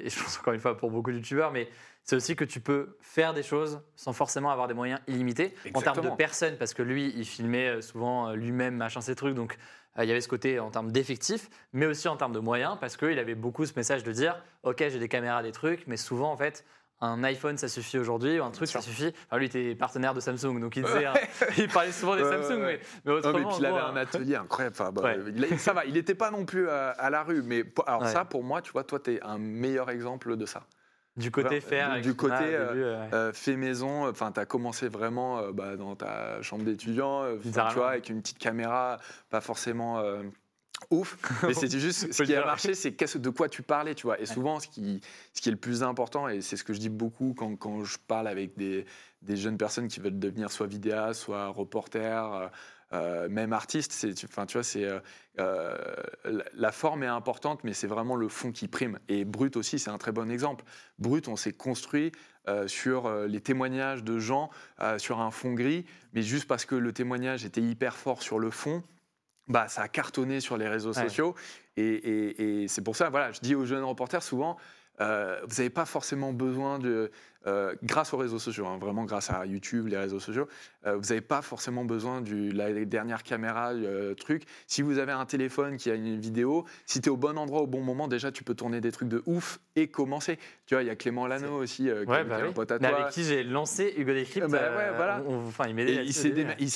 et- 0.00 0.06
et 0.06 0.10
je 0.10 0.22
pense 0.22 0.38
encore 0.38 0.54
une 0.54 0.60
fois 0.60 0.76
pour 0.76 0.90
beaucoup 0.90 1.10
de 1.10 1.16
youtubeurs, 1.16 1.52
mais 1.52 1.68
c'est 2.02 2.16
aussi 2.16 2.34
que 2.34 2.44
tu 2.44 2.60
peux 2.60 2.96
faire 3.00 3.34
des 3.34 3.42
choses 3.42 3.82
sans 3.94 4.14
forcément 4.14 4.50
avoir 4.50 4.66
des 4.68 4.74
moyens 4.74 5.00
illimités 5.06 5.54
en 5.74 5.82
termes 5.82 6.00
de 6.00 6.10
personnes, 6.16 6.56
parce 6.56 6.72
que 6.72 6.82
lui, 6.82 7.12
il 7.14 7.26
filmait 7.26 7.82
souvent 7.82 8.32
lui-même, 8.32 8.74
machin, 8.76 9.02
ces 9.02 9.14
trucs, 9.14 9.34
donc 9.34 9.58
il 10.04 10.08
y 10.08 10.12
avait 10.12 10.20
ce 10.20 10.28
côté 10.28 10.60
en 10.60 10.70
termes 10.70 10.92
d'effectifs, 10.92 11.48
mais 11.72 11.86
aussi 11.86 12.08
en 12.08 12.16
termes 12.16 12.32
de 12.32 12.38
moyens, 12.38 12.76
parce 12.80 12.96
qu'il 12.96 13.18
avait 13.18 13.34
beaucoup 13.34 13.66
ce 13.66 13.72
message 13.76 14.02
de 14.04 14.12
dire, 14.12 14.40
ok, 14.62 14.78
j'ai 14.78 14.98
des 14.98 15.08
caméras, 15.08 15.42
des 15.42 15.52
trucs, 15.52 15.86
mais 15.86 15.96
souvent 15.96 16.30
en 16.32 16.36
fait, 16.36 16.64
un 17.00 17.22
iPhone, 17.22 17.56
ça 17.58 17.68
suffit 17.68 17.96
aujourd'hui, 17.96 18.40
ou 18.40 18.42
un 18.42 18.50
truc, 18.50 18.66
ça 18.68 18.80
suffit. 18.80 19.12
Enfin, 19.26 19.38
lui, 19.38 19.46
il 19.46 19.56
était 19.56 19.74
partenaire 19.76 20.14
de 20.14 20.20
Samsung, 20.20 20.58
donc 20.60 20.74
il 20.76 20.82
disait, 20.82 21.06
hein, 21.06 21.14
il 21.56 21.68
parlait 21.68 21.92
souvent 21.92 22.16
des 22.16 22.24
Samsung, 22.24 22.58
mais, 22.60 22.80
Non, 23.04 23.12
autrement, 23.14 23.38
mais 23.38 23.44
puis 23.46 23.54
il 23.60 23.66
avait 23.66 23.78
un 23.78 23.96
atelier 23.96 24.34
incroyable. 24.34 24.74
Enfin, 24.80 24.90
bah, 24.90 25.02
Ouais. 25.02 25.16
il 25.34 25.44
a- 25.44 25.58
ça 25.58 25.72
va, 25.72 25.84
il 25.84 25.92
n'était 25.94 26.16
pas 26.16 26.32
non 26.32 26.44
plus 26.44 26.68
à, 26.68 26.88
à 26.90 27.08
la 27.10 27.22
rue. 27.22 27.42
Mais 27.42 27.62
alors 27.86 28.02
Ouais. 28.02 28.08
ça, 28.08 28.24
pour 28.24 28.42
moi, 28.42 28.62
tu 28.62 28.72
vois, 28.72 28.82
toi, 28.82 28.98
tu 28.98 29.14
es 29.14 29.22
un 29.22 29.38
meilleur 29.38 29.90
exemple 29.90 30.36
de 30.36 30.44
ça. 30.44 30.64
Du 31.18 31.30
côté 31.30 31.60
faire, 31.60 32.00
du 32.00 32.10
etc., 32.10 32.14
côté, 32.14 32.34
euh, 32.40 32.68
début, 32.68 32.82
euh, 33.14 33.32
fait 33.32 33.56
maison, 33.56 34.08
enfin, 34.08 34.32
tu 34.32 34.40
as 34.40 34.46
commencé 34.46 34.88
vraiment 34.88 35.38
euh, 35.38 35.52
bah, 35.52 35.76
dans 35.76 35.96
ta 35.96 36.40
chambre 36.42 36.64
d'étudiant, 36.64 37.24
tu 37.42 37.50
vois, 37.50 37.90
avec 37.90 38.08
une 38.08 38.22
petite 38.22 38.38
caméra, 38.38 38.98
pas 39.28 39.40
forcément 39.40 40.02
ouf, 40.90 41.18
mais 41.42 41.54
c'était 41.54 41.80
juste 41.80 42.12
ce 42.12 42.22
qui 42.22 42.34
a 42.34 42.44
marché, 42.44 42.74
c'est 42.74 43.16
de 43.16 43.30
quoi 43.30 43.48
tu 43.48 43.62
parlais, 43.62 43.94
tu 43.94 44.06
vois. 44.06 44.20
Et 44.20 44.26
souvent, 44.26 44.60
ce 44.60 44.68
qui, 44.68 45.00
ce 45.34 45.40
qui 45.42 45.48
est 45.48 45.52
le 45.52 45.58
plus 45.58 45.82
important, 45.82 46.28
et 46.28 46.40
c'est 46.40 46.56
ce 46.56 46.64
que 46.64 46.72
je 46.72 46.78
dis 46.78 46.88
beaucoup 46.88 47.34
quand, 47.36 47.56
quand 47.56 47.82
je 47.82 47.98
parle 48.06 48.28
avec 48.28 48.56
des, 48.56 48.86
des 49.22 49.36
jeunes 49.36 49.58
personnes 49.58 49.88
qui 49.88 49.98
veulent 49.98 50.18
devenir 50.18 50.52
soit 50.52 50.68
vidéastes, 50.68 51.22
soit 51.22 51.48
reporters, 51.48 52.50
euh, 52.92 53.28
même 53.28 53.52
c'est, 53.92 54.14
tu- 54.14 54.26
enfin, 54.26 54.46
tu 54.46 54.54
vois, 54.56 54.62
c'est 54.64 54.84
euh, 54.84 54.98
euh, 55.40 55.76
la- 56.24 56.72
forme 56.72 57.02
est 57.02 57.06
importante, 57.08 57.62
mais 57.64 57.72
c'est 57.72 57.86
vraiment 57.86 58.16
le 58.16 58.28
fond 58.28 58.50
qui 58.52 58.68
prime. 58.68 58.98
Et 59.08 59.24
Brut 59.24 59.56
aussi, 59.56 59.78
c'est 59.78 59.90
un 59.90 59.98
très 59.98 60.12
bon 60.12 60.30
exemple. 60.30 60.64
Brut, 60.98 61.28
on 61.28 61.36
s'est 61.36 61.52
construit 61.52 62.12
euh, 62.48 62.66
sur 62.66 63.10
les 63.26 63.40
témoignages 63.40 64.02
de 64.04 64.18
gens 64.18 64.48
sur 64.96 65.20
un 65.20 65.30
fond 65.30 65.52
gris, 65.52 65.84
mais 66.14 66.22
juste 66.22 66.46
parce 66.48 66.64
que 66.64 66.74
le 66.74 66.92
témoignage 66.92 67.44
était 67.44 67.60
hyper 67.60 67.96
fort 67.96 68.22
sur 68.22 68.38
le 68.38 68.50
fond, 68.50 68.82
bah, 69.48 69.68
ça 69.68 69.82
a 69.82 69.88
cartonné 69.88 70.40
sur 70.40 70.56
les 70.56 70.68
réseaux 70.68 70.92
Ouais. 70.94 71.02
sociaux. 71.08 71.34
Et, 71.76 71.82
et- 71.82 72.62
et 72.64 72.68
c'est 72.68 72.82
pour 72.82 72.96
ça, 72.96 73.08
voilà, 73.10 73.32
je 73.32 73.40
dis 73.40 73.54
aux 73.54 73.64
jeunes 73.66 73.84
reporters 73.84 74.22
souvent, 74.22 74.56
euh, 75.00 75.40
vous 75.46 75.56
n'avez 75.58 75.70
pas 75.70 75.84
forcément 75.84 76.32
besoin 76.32 76.78
de, 76.78 77.10
euh, 77.46 77.74
grâce 77.84 78.12
aux 78.12 78.16
réseaux 78.16 78.38
sociaux, 78.38 78.66
hein, 78.66 78.78
vraiment 78.78 79.04
grâce 79.04 79.30
à 79.30 79.46
YouTube, 79.46 79.86
les 79.86 79.96
réseaux 79.96 80.20
sociaux, 80.20 80.48
euh, 80.86 80.96
vous 80.96 81.08
n'avez 81.08 81.20
pas 81.20 81.40
forcément 81.40 81.84
besoin 81.84 82.20
de 82.20 82.50
la 82.52 82.72
dernière 82.84 83.22
caméra, 83.22 83.70
euh, 83.72 84.14
truc. 84.14 84.42
Si 84.66 84.82
vous 84.82 84.98
avez 84.98 85.12
un 85.12 85.24
téléphone 85.24 85.76
qui 85.76 85.90
a 85.90 85.94
une 85.94 86.18
vidéo, 86.18 86.64
si 86.84 87.00
tu 87.00 87.08
es 87.08 87.12
au 87.12 87.16
bon 87.16 87.38
endroit 87.38 87.60
au 87.62 87.66
bon 87.66 87.80
moment, 87.80 88.08
déjà 88.08 88.32
tu 88.32 88.44
peux 88.44 88.54
tourner 88.54 88.80
des 88.80 88.90
trucs 88.92 89.08
de 89.08 89.22
ouf 89.26 89.60
et 89.76 89.86
commencer. 89.88 90.38
Tu 90.66 90.74
vois, 90.74 90.82
il 90.82 90.86
y 90.86 90.90
a 90.90 90.96
Clément 90.96 91.26
Lano 91.26 91.56
aussi, 91.56 91.88
euh, 91.88 92.04
qui, 92.04 92.10
ouais, 92.10 92.20
est- 92.20 92.24
bah 92.24 92.34
qui 92.36 92.40
est 92.40 92.44
oui. 92.44 92.50
un 92.50 92.52
pote 92.52 92.72
à 92.72 92.78
toi. 92.78 92.88
avec 92.88 93.08
qui 93.12 93.22
j'ai 93.24 93.44
lancé 93.44 93.94
Hugo 93.96 94.12
Décrypte. 94.12 94.48
Bah 94.48 94.58
ouais, 94.76 94.90
voilà. 94.96 95.22
on- 95.26 95.34
on- 95.34 95.46
Enfin, 95.48 95.64
il 95.68 95.78
Et 95.80 96.12
s'est 96.12 96.30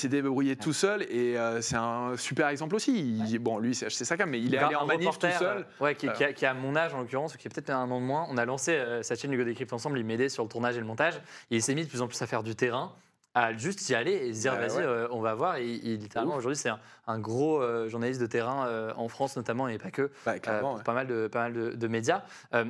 dé- 0.07 0.17
débrouillé 0.21 0.55
tout 0.55 0.73
seul 0.73 1.03
et 1.03 1.37
euh, 1.37 1.61
c'est 1.61 1.75
un 1.75 2.15
super 2.17 2.47
exemple 2.47 2.75
aussi. 2.75 2.97
Il- 3.27 3.39
Bon, 3.39 3.57
lui, 3.59 3.75
c'est 3.75 3.87
acheté 3.87 4.05
sa 4.05 4.15
cam, 4.15 4.29
mais 4.29 4.39
il 4.39 4.55
est 4.55 4.57
allé 4.57 4.75
Un 4.75 4.79
en 4.79 4.85
manif 4.85 5.17
tout 5.19 5.27
seul. 5.37 5.57
euh, 5.59 5.83
Ouais, 5.83 5.95
qui, 5.95 6.07
qui 6.13 6.23
a, 6.23 6.31
qui 6.33 6.45
a 6.45 6.53
mon 6.53 6.75
âge 6.75 6.93
en 6.93 6.99
l'occurrence, 7.01 7.35
ou 7.35 7.37
qui 7.37 7.47
est 7.47 7.51
peut-être 7.53 7.71
un 7.71 7.89
an 7.91 7.99
de 7.99 8.05
moins. 8.05 8.25
On 8.29 8.37
a 8.37 8.45
lancé 8.45 8.71
euh, 8.71 9.03
sa 9.03 9.15
chaîne 9.15 9.33
Hugo 9.33 9.43
Décrypte 9.43 9.73
ensemble, 9.73 9.99
il 9.99 10.05
m'aidait 10.05 10.29
sur 10.29 10.43
le 10.43 10.49
tournage 10.53 10.77
et 10.77 10.79
le 10.79 10.85
montage. 10.85 11.15
Et 11.51 11.57
il 11.57 11.61
s'est 11.61 11.75
mis 11.75 11.83
de 11.83 11.89
plus 11.89 12.01
en 12.01 12.07
plus 12.07 12.21
à 12.21 12.27
faire 12.27 12.43
du 12.43 12.55
terrain, 12.55 12.93
à 13.33 13.51
juste 13.57 13.89
y 13.89 13.95
aller 13.95 14.11
et 14.13 14.33
se 14.33 14.41
dire 14.41 14.53
Bah 14.53 14.67
vas-y, 14.67 14.77
ouais. 14.77 14.83
euh, 14.83 15.07
on 15.11 15.19
va 15.19 15.33
voir. 15.33 15.57
Et, 15.57 15.65
il- 15.67 15.97
littéralement, 15.97 16.35
aujourd'hui, 16.35 16.55
c'est 16.55 16.69
un, 16.69 16.79
un 17.07 17.19
gros 17.19 17.61
euh, 17.61 17.89
journaliste 17.89 18.21
de 18.21 18.27
terrain 18.27 18.67
euh, 18.67 18.93
en 18.95 19.07
France 19.09 19.35
notamment, 19.35 19.67
et 19.67 19.77
pas 19.79 19.89
que, 19.91 20.11
Bah, 20.25 20.33
pour 20.39 20.75
ouais. 20.75 20.83
pas 20.83 20.93
mal 20.93 21.07
de, 21.07 21.27
pas 21.27 21.39
mal 21.39 21.53
de, 21.53 21.71
de 21.71 21.87
médias. 21.87 22.21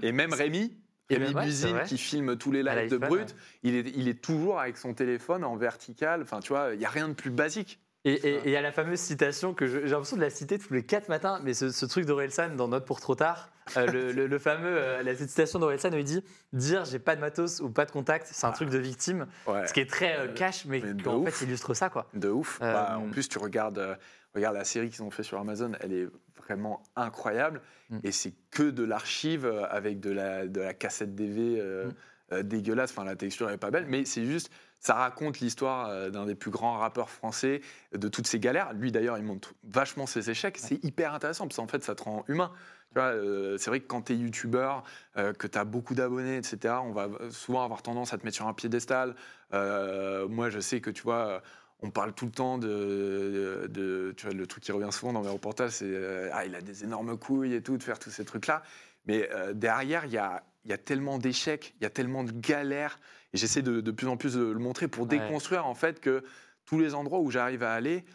Et 0.02 0.12
même 0.14 0.34
Rémi, 0.34 0.74
Et 1.10 1.18
Rémi 1.18 1.36
ouais, 1.36 1.44
Buzine, 1.44 1.82
qui 1.86 1.98
filme 1.98 2.38
tous 2.38 2.52
les 2.54 2.64
lives 2.64 2.90
de 2.90 2.98
Brut, 2.98 3.36
il, 3.64 3.76
est, 3.76 3.92
il 3.96 4.08
est 4.08 4.22
toujours 4.24 4.60
avec 4.62 4.78
son 4.78 4.94
téléphone 4.94 5.44
en 5.44 5.58
vertical. 5.58 6.22
Enfin, 6.24 6.40
tu 6.40 6.54
vois, 6.54 6.70
il 6.74 6.80
n'y 6.80 6.86
a 6.86 6.90
rien 6.90 7.10
de 7.10 7.14
plus 7.14 7.30
basique. 7.30 7.80
Et 8.06 8.40
il 8.46 8.52
y 8.52 8.56
a 8.58 8.62
la 8.62 8.74
fameuse 8.74 9.00
citation 9.00 9.54
que 9.54 9.66
j'ai 9.66 9.80
l'impression 9.88 10.18
de 10.18 10.22
la 10.22 10.30
citer 10.30 10.60
tous 10.60 10.74
les 10.74 10.84
quatre 10.84 11.08
matins, 11.08 11.40
mais 11.44 11.54
ce, 11.54 11.70
ce 11.70 11.86
truc 11.86 12.06
d'Orelsan 12.06 12.50
dans 12.58 12.68
Note 12.68 12.86
pour 12.86 13.00
trop 13.00 13.16
tard, 13.16 13.50
euh, 13.78 13.86
le, 13.88 14.12
le- 14.14 14.28
le 14.28 14.40
fameux, 14.40 14.68
euh, 14.78 15.04
la 15.04 15.16
citation 15.16 15.58
d'Orelsan 15.60 15.94
où 15.94 15.98
il 15.98 16.04
dit 16.04 16.22
dire 16.52 16.84
j'ai 16.84 17.00
pas 17.00 17.16
de 17.16 17.22
matos 17.22 17.62
ou 17.62 17.70
pas 17.70 17.86
de 17.86 17.92
contact, 17.92 18.28
c'est 18.30 18.46
un 18.46 18.52
truc 18.52 18.70
de 18.70 18.78
victime, 18.78 19.26
Ouais. 19.48 19.66
ce 19.68 19.74
qui 19.74 19.80
est 19.80 19.90
très 19.90 20.18
euh, 20.20 20.28
cash, 20.34 20.66
mais, 20.66 20.82
Mais 20.82 20.94
de 20.94 21.02
qui 21.02 21.08
en 21.08 21.20
ouf. 21.20 21.30
fait 21.30 21.46
illustre 21.46 21.74
ça 21.74 21.90
quoi. 21.90 22.10
De 22.14 22.28
ouf. 22.28 22.60
Euh, 22.62 22.74
Bah, 22.74 22.98
en 23.00 23.10
plus, 23.10 23.30
tu 23.30 23.38
regardes, 23.38 23.80
euh, 23.80 23.96
regardes 24.36 24.58
la 24.58 24.66
série 24.66 24.90
qu'ils 24.90 25.04
ont 25.04 25.12
fait 25.12 25.24
sur 25.24 25.40
Amazon, 25.40 25.72
elle 25.80 25.94
est 25.94 26.08
vraiment 26.46 26.84
incroyable. 26.98 27.62
Mm. 27.90 28.00
Et 28.04 28.12
c'est 28.12 28.34
que 28.52 28.64
de 28.64 28.84
l'archive 28.84 29.46
euh, 29.46 29.64
avec 29.70 30.02
de 30.02 30.12
la, 30.12 30.46
de 30.46 30.60
la 30.60 30.74
cassette 30.74 31.16
DV 31.16 31.58
euh, 31.58 31.86
Mm. 31.86 31.92
euh, 32.34 32.44
dégueulasse. 32.44 32.92
Enfin, 32.92 33.06
la 33.06 33.16
texture 33.16 33.50
est 33.50 33.58
pas 33.58 33.72
belle, 33.72 33.86
mais 33.88 34.04
c'est 34.04 34.26
juste, 34.26 34.52
ça 34.84 34.96
raconte 34.96 35.40
l'histoire 35.40 35.88
euh, 35.88 36.10
d'un 36.10 36.26
des 36.26 36.36
plus 36.36 36.52
grands 36.52 36.78
rappeurs 36.78 37.10
français, 37.10 37.62
de 37.94 38.08
toutes 38.10 38.28
ses 38.28 38.40
galères. 38.40 38.74
Lui, 38.74 38.92
d'ailleurs, 38.92 39.18
il 39.18 39.24
montre 39.24 39.54
vachement 39.64 40.06
ses 40.06 40.30
échecs. 40.30 40.58
C'est 40.60 40.84
hyper 40.84 41.14
intéressant 41.14 41.48
parce 41.48 41.56
qu'en 41.56 41.68
fait, 41.68 41.84
ça 41.84 41.96
te 41.96 42.04
rend 42.04 42.26
humain. 42.28 42.52
Euh, 42.98 43.58
c'est 43.58 43.70
vrai 43.70 43.80
que 43.80 43.88
quand 43.88 44.04
tu 44.04 44.14
es 44.14 44.16
youtubeur, 44.18 44.84
euh, 45.18 45.34
que 45.34 45.48
tu 45.48 45.58
as 45.58 45.64
beaucoup 45.64 45.96
d'abonnés, 45.96 46.38
etc., 46.38 46.76
on 46.84 46.92
va 46.92 47.08
souvent 47.32 47.64
avoir 47.64 47.82
tendance 47.82 48.14
à 48.14 48.18
te 48.18 48.26
mettre 48.26 48.36
sur 48.36 48.48
un 48.48 48.54
piédestal. 48.54 49.16
Euh, 49.54 50.28
moi, 50.28 50.50
je 50.50 50.60
sais 50.60 50.82
que 50.82 50.90
tu 50.92 51.02
vois, 51.04 51.42
on 51.82 51.90
parle 51.90 52.14
tout 52.14 52.26
le 52.26 52.32
temps 52.32 52.58
de, 52.58 53.68
de- 53.70 54.14
tu 54.18 54.26
vois, 54.26 54.36
le 54.36 54.48
truc 54.48 54.64
qui 54.64 54.72
revient 54.74 54.92
souvent 54.92 55.14
dans 55.14 55.22
mes 55.24 55.30
reportages, 55.30 55.72
c'est 55.72 56.30
ah, 56.34 56.46
il 56.46 56.56
a 56.56 56.62
des 56.62 56.84
énormes 56.84 57.18
couilles 57.18 57.56
et 57.56 57.64
tout, 57.64 57.78
de 57.78 57.84
faire 57.84 58.00
tous 58.00 58.12
ces 58.12 58.26
trucs-là. 58.26 58.62
Mais 59.06 59.30
euh, 59.32 59.54
derrière, 59.54 60.06
il 60.06 60.12
y 60.12 60.18
a, 60.18 60.44
il 60.66 60.72
y 60.72 60.74
a 60.74 60.78
tellement 60.78 61.18
d'échecs, 61.18 61.74
il 61.80 61.84
y 61.84 61.86
a 61.86 61.90
tellement 61.90 62.24
de 62.24 62.32
galères, 62.32 63.00
et 63.34 63.38
j'essaie 63.38 63.62
de, 63.62 63.82
de 63.82 63.92
plus 63.92 64.08
en 64.08 64.18
plus 64.18 64.36
de 64.36 64.44
le 64.44 64.60
montrer 64.60 64.88
pour 64.88 65.04
Ouais. 65.04 65.20
déconstruire 65.20 65.66
en 65.66 65.76
fait 65.76 66.00
que 66.00 66.24
tous 66.66 66.80
les 66.80 66.94
endroits 66.96 67.20
où 67.20 67.30
j'arrive 67.32 67.64
à 67.64 67.74
aller, 67.74 68.06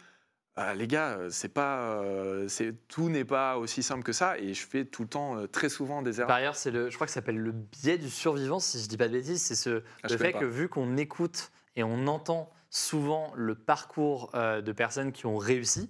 euh, 0.57 0.73
les 0.73 0.87
gars, 0.87 1.17
euh, 1.17 1.29
c'est 1.29 1.47
pas, 1.53 2.01
euh, 2.03 2.47
tout 2.87 3.09
n'est 3.09 3.23
pas 3.23 3.57
aussi 3.57 3.83
simple 3.83 4.03
que 4.03 4.11
ça, 4.11 4.37
et 4.39 4.53
je 4.53 4.65
fais 4.67 4.83
tout 4.83 5.03
le 5.03 5.07
temps, 5.07 5.37
euh, 5.37 5.47
très 5.47 5.69
souvent 5.69 6.01
des 6.01 6.17
erreurs. 6.19 6.27
Par 6.27 6.37
ailleurs, 6.37 6.55
c'est 6.55 6.71
le, 6.71 6.89
je 6.89 6.95
crois 6.95 7.05
que 7.07 7.11
ça 7.11 7.21
s'appelle 7.21 7.37
le 7.37 7.51
biais 7.51 7.97
du 7.97 8.09
survivant, 8.09 8.59
si 8.59 8.81
je 8.81 8.87
dis 8.87 8.97
pas 8.97 9.07
de 9.07 9.13
bêtises, 9.13 9.41
c'est 9.41 9.55
ce, 9.55 9.83
Ah, 10.03 10.07
le 10.09 10.17
fait 10.17 10.33
que 10.33 10.45
vu 10.45 10.67
qu'on 10.67 10.97
écoute 10.97 11.51
et 11.75 11.83
on 11.83 12.07
entend 12.07 12.51
souvent 12.71 13.31
le 13.35 13.55
parcours 13.55 14.31
de 14.33 14.71
personnes 14.73 15.11
qui 15.11 15.25
ont 15.27 15.37
réussi, 15.37 15.89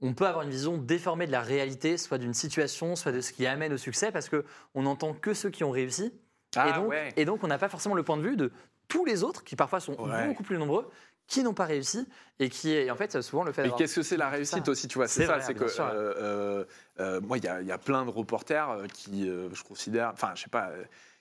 on 0.00 0.14
peut 0.14 0.26
avoir 0.26 0.44
une 0.44 0.50
vision 0.50 0.78
déformée 0.78 1.26
de 1.26 1.32
la 1.32 1.40
réalité, 1.42 1.96
soit 1.98 2.18
d'une 2.18 2.34
situation, 2.34 2.94
soit 2.96 3.12
de 3.12 3.20
ce 3.20 3.32
qui 3.32 3.46
amène 3.46 3.72
au 3.72 3.76
succès, 3.78 4.12
parce 4.12 4.28
que 4.28 4.44
on 4.74 4.82
n'entend 4.82 5.12
que 5.14 5.34
ceux 5.34 5.50
qui 5.50 5.64
ont 5.64 5.70
réussi, 5.70 6.12
Ah 6.56 6.68
et, 6.68 6.72
donc, 6.72 6.88
ouais. 6.90 7.12
et 7.16 7.24
donc 7.24 7.42
on 7.44 7.48
n'a 7.48 7.58
pas 7.58 7.68
forcément 7.68 7.94
le 7.94 8.02
point 8.02 8.16
de 8.16 8.22
vue 8.22 8.36
de 8.36 8.52
tous 8.88 9.04
les 9.04 9.22
autres, 9.24 9.44
qui 9.44 9.56
parfois 9.56 9.80
sont 9.80 9.94
Ouais. 10.00 10.28
beaucoup 10.28 10.42
plus 10.44 10.56
nombreux, 10.58 10.88
qui 11.26 11.42
n'ont 11.42 11.52
pas 11.52 11.66
réussi, 11.66 12.06
et 12.38 12.48
qui, 12.48 12.90
en 12.90 12.94
fait, 12.96 13.20
souvent 13.20 13.44
le 13.44 13.52
fait 13.52 13.64
Mais 13.64 13.70
qu'est-ce 13.76 13.96
que 13.96 14.02
c'est 14.02 14.16
la 14.16 14.30
réussite 14.30 14.64
ça. 14.64 14.70
aussi, 14.70 14.88
tu 14.88 14.96
vois 14.96 15.08
C'est 15.08 15.26
ça, 15.26 15.40
c'est 15.42 15.52
que 15.52 15.64
euh, 15.64 15.74
euh, 16.16 16.64
euh, 17.00 17.20
moi, 17.20 17.36
il 17.36 17.44
y, 17.44 17.66
y 17.66 17.72
a 17.72 17.78
plein 17.78 18.04
de 18.06 18.10
reporters 18.10 18.86
qui, 18.94 19.26
je 19.26 19.62
considère, 19.62 20.10
enfin, 20.14 20.32
je 20.34 20.44
sais 20.44 20.48
pas, 20.50 20.70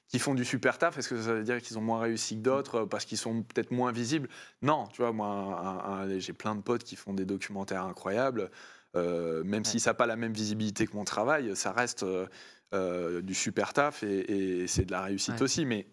qui 0.08 0.20
font 0.20 0.34
du 0.34 0.46
super 0.46 0.78
taf. 0.78 0.98
Est-ce 0.98 1.10
que 1.10 1.22
ça 1.22 1.34
veut 1.34 1.44
dire 1.44 1.62
qu'ils 1.62 1.78
ont 1.78 1.82
moins 1.82 2.00
réussi 2.00 2.36
que 2.38 2.42
d'autres 2.42 2.76
euh, 2.76 2.86
parce 2.86 3.04
qu'ils 3.06 3.18
sont 3.18 3.44
peut-être 3.44 3.72
moins 3.72 3.92
visibles? 3.92 4.30
Non, 4.62 4.88
tu 4.88 5.02
vois, 5.02 5.12
moi, 5.12 6.06
j'ai 6.18 6.34
plein 6.34 6.56
de 6.56 6.62
potes 6.62 6.84
qui 6.84 6.96
font 6.96 7.14
des 7.14 7.26
documentaires 7.26 7.84
incroyables. 7.84 8.50
euh, 8.96 9.44
même 9.44 9.66
si 9.66 9.80
ça 9.80 9.90
n'a 9.92 9.94
pas 9.96 10.06
la 10.08 10.16
même 10.16 10.34
visibilité 10.34 10.88
que 10.88 10.96
mon 10.96 11.04
travail, 11.04 11.56
ça 11.56 11.72
reste 11.72 12.04
euh, 12.04 12.26
euh, 12.74 13.22
du 13.22 13.34
super 13.34 13.74
taf 13.74 14.02
et, 14.04 14.62
et 14.62 14.68
c'est 14.68 14.86
de 14.86 14.92
la 14.92 15.02
réussite 15.02 15.36
Ouais. 15.36 15.42
aussi. 15.44 15.66
Mais 15.66 15.88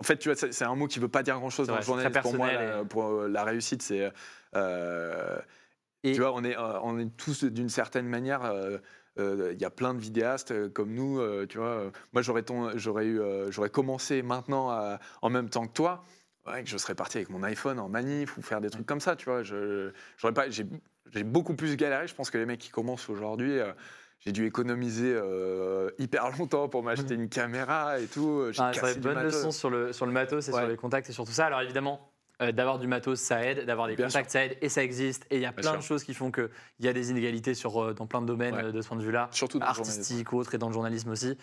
en 0.00 0.04
fait, 0.04 0.16
tu 0.16 0.30
vois, 0.32 0.36
c'est 0.50 0.64
un 0.64 0.74
mot 0.74 0.86
qui 0.88 0.98
veut 0.98 1.08
pas 1.08 1.22
dire 1.22 1.38
grand-chose 1.38 1.68
dans 1.68 1.76
le 1.76 1.82
journalisme. 1.82 2.20
Pour 2.22 2.34
moi, 2.34 2.52
la, 2.52 2.84
pour 2.84 3.22
la 3.28 3.44
réussite, 3.44 3.82
c'est 3.82 4.10
Et- 6.04 6.12
tu 6.14 6.20
vois, 6.20 6.32
on 6.34 6.42
est, 6.42 6.56
on 6.56 6.98
est 6.98 7.16
tous 7.16 7.44
d'une 7.44 7.68
certaine 7.68 8.06
manière. 8.06 8.50
Euh, 9.18 9.50
Il 9.54 9.60
y 9.60 9.64
a 9.64 9.70
plein 9.70 9.94
de 9.94 10.00
vidéastes 10.00 10.50
euh, 10.52 10.68
comme 10.68 10.92
nous, 10.94 11.20
euh, 11.20 11.46
tu 11.46 11.58
vois. 11.58 11.90
moi, 12.12 12.22
j'aurais 12.22 12.42
ton- 12.42 12.76
j'aurais 12.76 13.06
eu, 13.06 13.20
j'aurais 13.50 13.70
commencé 13.70 14.22
maintenant 14.22 14.70
à- 14.70 14.98
en 15.22 15.30
même 15.30 15.48
temps 15.48 15.66
que 15.66 15.72
toi. 15.72 16.04
Ouais, 16.46 16.64
que 16.64 16.68
je 16.68 16.76
serais 16.76 16.96
parti 16.96 17.18
avec 17.18 17.30
mon 17.30 17.42
iPhone 17.44 17.78
en 17.78 17.88
manif 17.88 18.36
ou 18.36 18.42
faire 18.42 18.60
des 18.60 18.68
trucs 18.68 18.84
comme 18.86 19.00
ça, 19.00 19.14
tu 19.14 19.26
vois. 19.26 19.42
Je, 19.44 19.92
j'aurais 20.16 20.34
pas, 20.34 20.50
j'ai, 20.50 20.66
j'ai 21.12 21.22
beaucoup 21.22 21.54
plus 21.54 21.76
galéré. 21.76 22.08
Je 22.08 22.14
pense 22.16 22.30
que 22.30 22.38
les 22.38 22.46
mecs 22.46 22.58
qui 22.58 22.70
commencent 22.70 23.08
aujourd'hui, 23.08 23.60
euh, 23.60 23.72
j'ai 24.18 24.32
dû 24.32 24.44
économiser 24.46 25.12
euh, 25.14 25.90
hyper 25.98 26.30
longtemps 26.36 26.68
pour 26.68 26.82
m'acheter 26.82 27.14
une 27.14 27.28
caméra 27.28 28.00
et 28.00 28.06
tout. 28.06 28.46
J'ai 28.50 28.60
Ah, 28.60 28.72
c'est 28.74 28.98
bonne 29.00 29.14
matos. 29.14 29.34
leçon 29.34 29.50
sur 29.52 29.70
le, 29.70 29.92
sur 29.92 30.04
le 30.04 30.10
matos 30.12 30.48
et 30.48 30.52
Ouais. 30.52 30.58
sur 30.58 30.68
les 30.68 30.76
contacts 30.76 31.08
et 31.10 31.12
sur 31.12 31.24
tout 31.24 31.30
ça. 31.32 31.46
Alors 31.46 31.60
évidemment, 31.60 32.11
euh, 32.42 32.52
d'avoir 32.52 32.78
du 32.78 32.86
matos, 32.86 33.20
ça 33.20 33.42
aide, 33.44 33.64
d'avoir 33.64 33.88
des 33.88 33.96
Bien 33.96 34.06
contacts, 34.06 34.30
ça 34.30 34.44
aide, 34.44 34.58
et 34.60 34.68
ça 34.68 34.82
existe. 34.82 35.24
Et 35.30 35.36
il 35.36 35.42
y 35.42 35.46
a 35.46 35.52
Bien 35.52 35.62
plein 35.62 35.70
sûr. 35.70 35.78
de 35.78 35.84
choses 35.84 36.04
qui 36.04 36.12
font 36.14 36.30
qu'il 36.30 36.48
y 36.80 36.88
a 36.88 36.92
des 36.92 37.10
inégalités 37.10 37.54
sur, 37.54 37.82
euh, 37.82 37.94
dans 37.94 38.06
plein 38.06 38.20
de 38.20 38.26
domaines 38.26 38.54
Ouais. 38.54 38.64
euh, 38.64 38.72
de 38.72 38.80
ce 38.82 38.88
point 38.88 38.96
de 38.96 39.02
vue-là, 39.02 39.30
artistique 39.60 40.32
ou 40.32 40.38
autre, 40.38 40.54
et 40.54 40.58
dans 40.58 40.68
le 40.68 40.72
journalisme 40.74 41.10
aussi. 41.10 41.36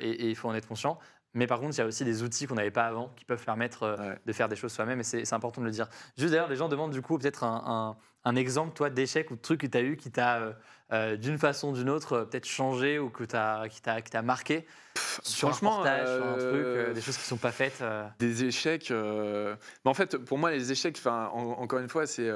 Et 0.00 0.28
il 0.28 0.36
faut 0.36 0.48
en 0.48 0.54
être 0.54 0.68
conscient. 0.68 0.98
Mais 1.34 1.46
par 1.46 1.60
contre, 1.60 1.74
il 1.76 1.78
y 1.78 1.82
a 1.82 1.86
aussi 1.86 2.04
des 2.04 2.22
outils 2.22 2.46
qu'on 2.46 2.56
n'avait 2.56 2.70
pas 2.70 2.84
avant 2.84 3.08
qui 3.16 3.24
peuvent 3.24 3.44
permettre 3.44 3.84
euh, 3.84 3.96
Ouais. 4.10 4.18
de 4.26 4.32
faire 4.32 4.48
des 4.48 4.56
choses 4.56 4.72
soi-même. 4.72 5.00
Et 5.00 5.02
c'est 5.04 5.32
important 5.32 5.60
de 5.62 5.66
le 5.66 5.72
dire. 5.72 5.88
Juste 6.18 6.30
d'ailleurs, 6.32 6.48
les 6.48 6.56
gens 6.56 6.68
demandent 6.68 6.92
du 6.92 7.00
coup 7.02 7.16
peut-être 7.18 7.42
un, 7.44 7.62
un- 7.66 7.96
un 8.30 8.36
exemple, 8.36 8.74
toi, 8.74 8.90
d'échec 8.90 9.30
ou 9.30 9.36
de 9.36 9.40
truc 9.40 9.60
que 9.62 9.66
tu 9.66 9.78
as 9.78 9.80
eu 9.82 9.96
qui 9.96 10.10
t'a, 10.10 10.36
euh, 10.38 10.52
euh, 10.92 11.16
d'une 11.16 11.38
façon 11.38 11.70
ou 11.70 11.72
d'une 11.72 11.88
autre, 11.90 12.20
peut-être 12.30 12.44
changé 12.46 12.98
ou 12.98 13.08
que 13.08 13.24
t'as- 13.24 13.68
qui 13.68 13.80
t'a 13.80 14.02
qui 14.02 14.10
t'a 14.10 14.20
marqué? 14.22 14.66
Un 14.94 15.00
franchement, 15.24 15.70
reportage, 15.70 16.06
sur 16.16 16.26
un 16.26 16.34
truc, 16.36 16.52
euh, 16.66 16.92
des 16.92 17.00
choses 17.00 17.16
qui 17.16 17.22
ne 17.22 17.26
sont 17.28 17.36
pas 17.38 17.50
faites. 17.50 17.82
Des 18.18 18.44
échecs. 18.44 18.90
Mais 18.92 19.56
en 19.90 19.94
fait, 19.94 20.18
pour 20.18 20.36
moi, 20.36 20.50
les 20.50 20.70
échecs, 20.70 21.00
en- 21.06 21.30
encore 21.32 21.78
une 21.78 21.88
fois, 21.88 22.06
c'est 22.06 22.30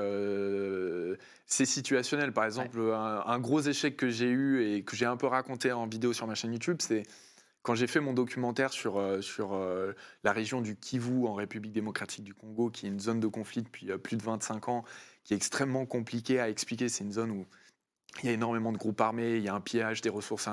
c'est 1.44 1.64
situationnel. 1.66 2.32
Par 2.32 2.44
exemple, 2.44 2.80
un, 2.80 3.22
un 3.26 3.38
gros 3.38 3.60
échec 3.60 3.96
que 3.96 4.08
j'ai 4.08 4.28
eu 4.28 4.64
et 4.64 4.82
que 4.82 4.96
j'ai 4.96 5.06
un 5.06 5.16
peu 5.16 5.26
raconté 5.26 5.70
en 5.72 5.86
vidéo 5.86 6.12
sur 6.12 6.26
ma 6.26 6.34
chaîne 6.34 6.52
YouTube, 6.52 6.78
c'est 6.80 7.04
quand 7.66 7.74
j'ai 7.74 7.88
fait 7.88 7.98
mon 7.98 8.12
documentaire 8.12 8.72
sur, 8.72 8.96
euh, 8.96 9.20
sur 9.20 9.54
euh, 9.54 9.92
la 10.22 10.30
région 10.30 10.60
du 10.60 10.76
Kivu 10.76 11.26
en 11.26 11.34
République 11.34 11.72
démocratique 11.72 12.22
du 12.22 12.32
Congo, 12.32 12.70
qui 12.70 12.86
est 12.86 12.88
une 12.88 13.00
zone 13.00 13.18
de 13.18 13.26
conflit 13.26 13.62
depuis 13.62 13.90
euh, 13.90 13.98
plus 13.98 14.16
de 14.16 14.22
25 14.22 14.68
ans, 14.68 14.84
qui 15.24 15.34
est 15.34 15.36
extrêmement 15.36 15.84
compliquée 15.84 16.38
à 16.38 16.48
expliquer, 16.48 16.88
c'est 16.88 17.02
une 17.02 17.10
zone 17.10 17.32
où 17.32 17.44
il 18.22 18.26
y 18.26 18.28
a 18.28 18.32
énormément 18.34 18.70
de 18.70 18.78
groupes 18.78 19.00
armés, 19.00 19.38
il 19.38 19.42
y 19.42 19.48
a 19.48 19.54
un 19.54 19.60
pillage 19.60 20.00
des 20.00 20.08
ressources 20.08 20.48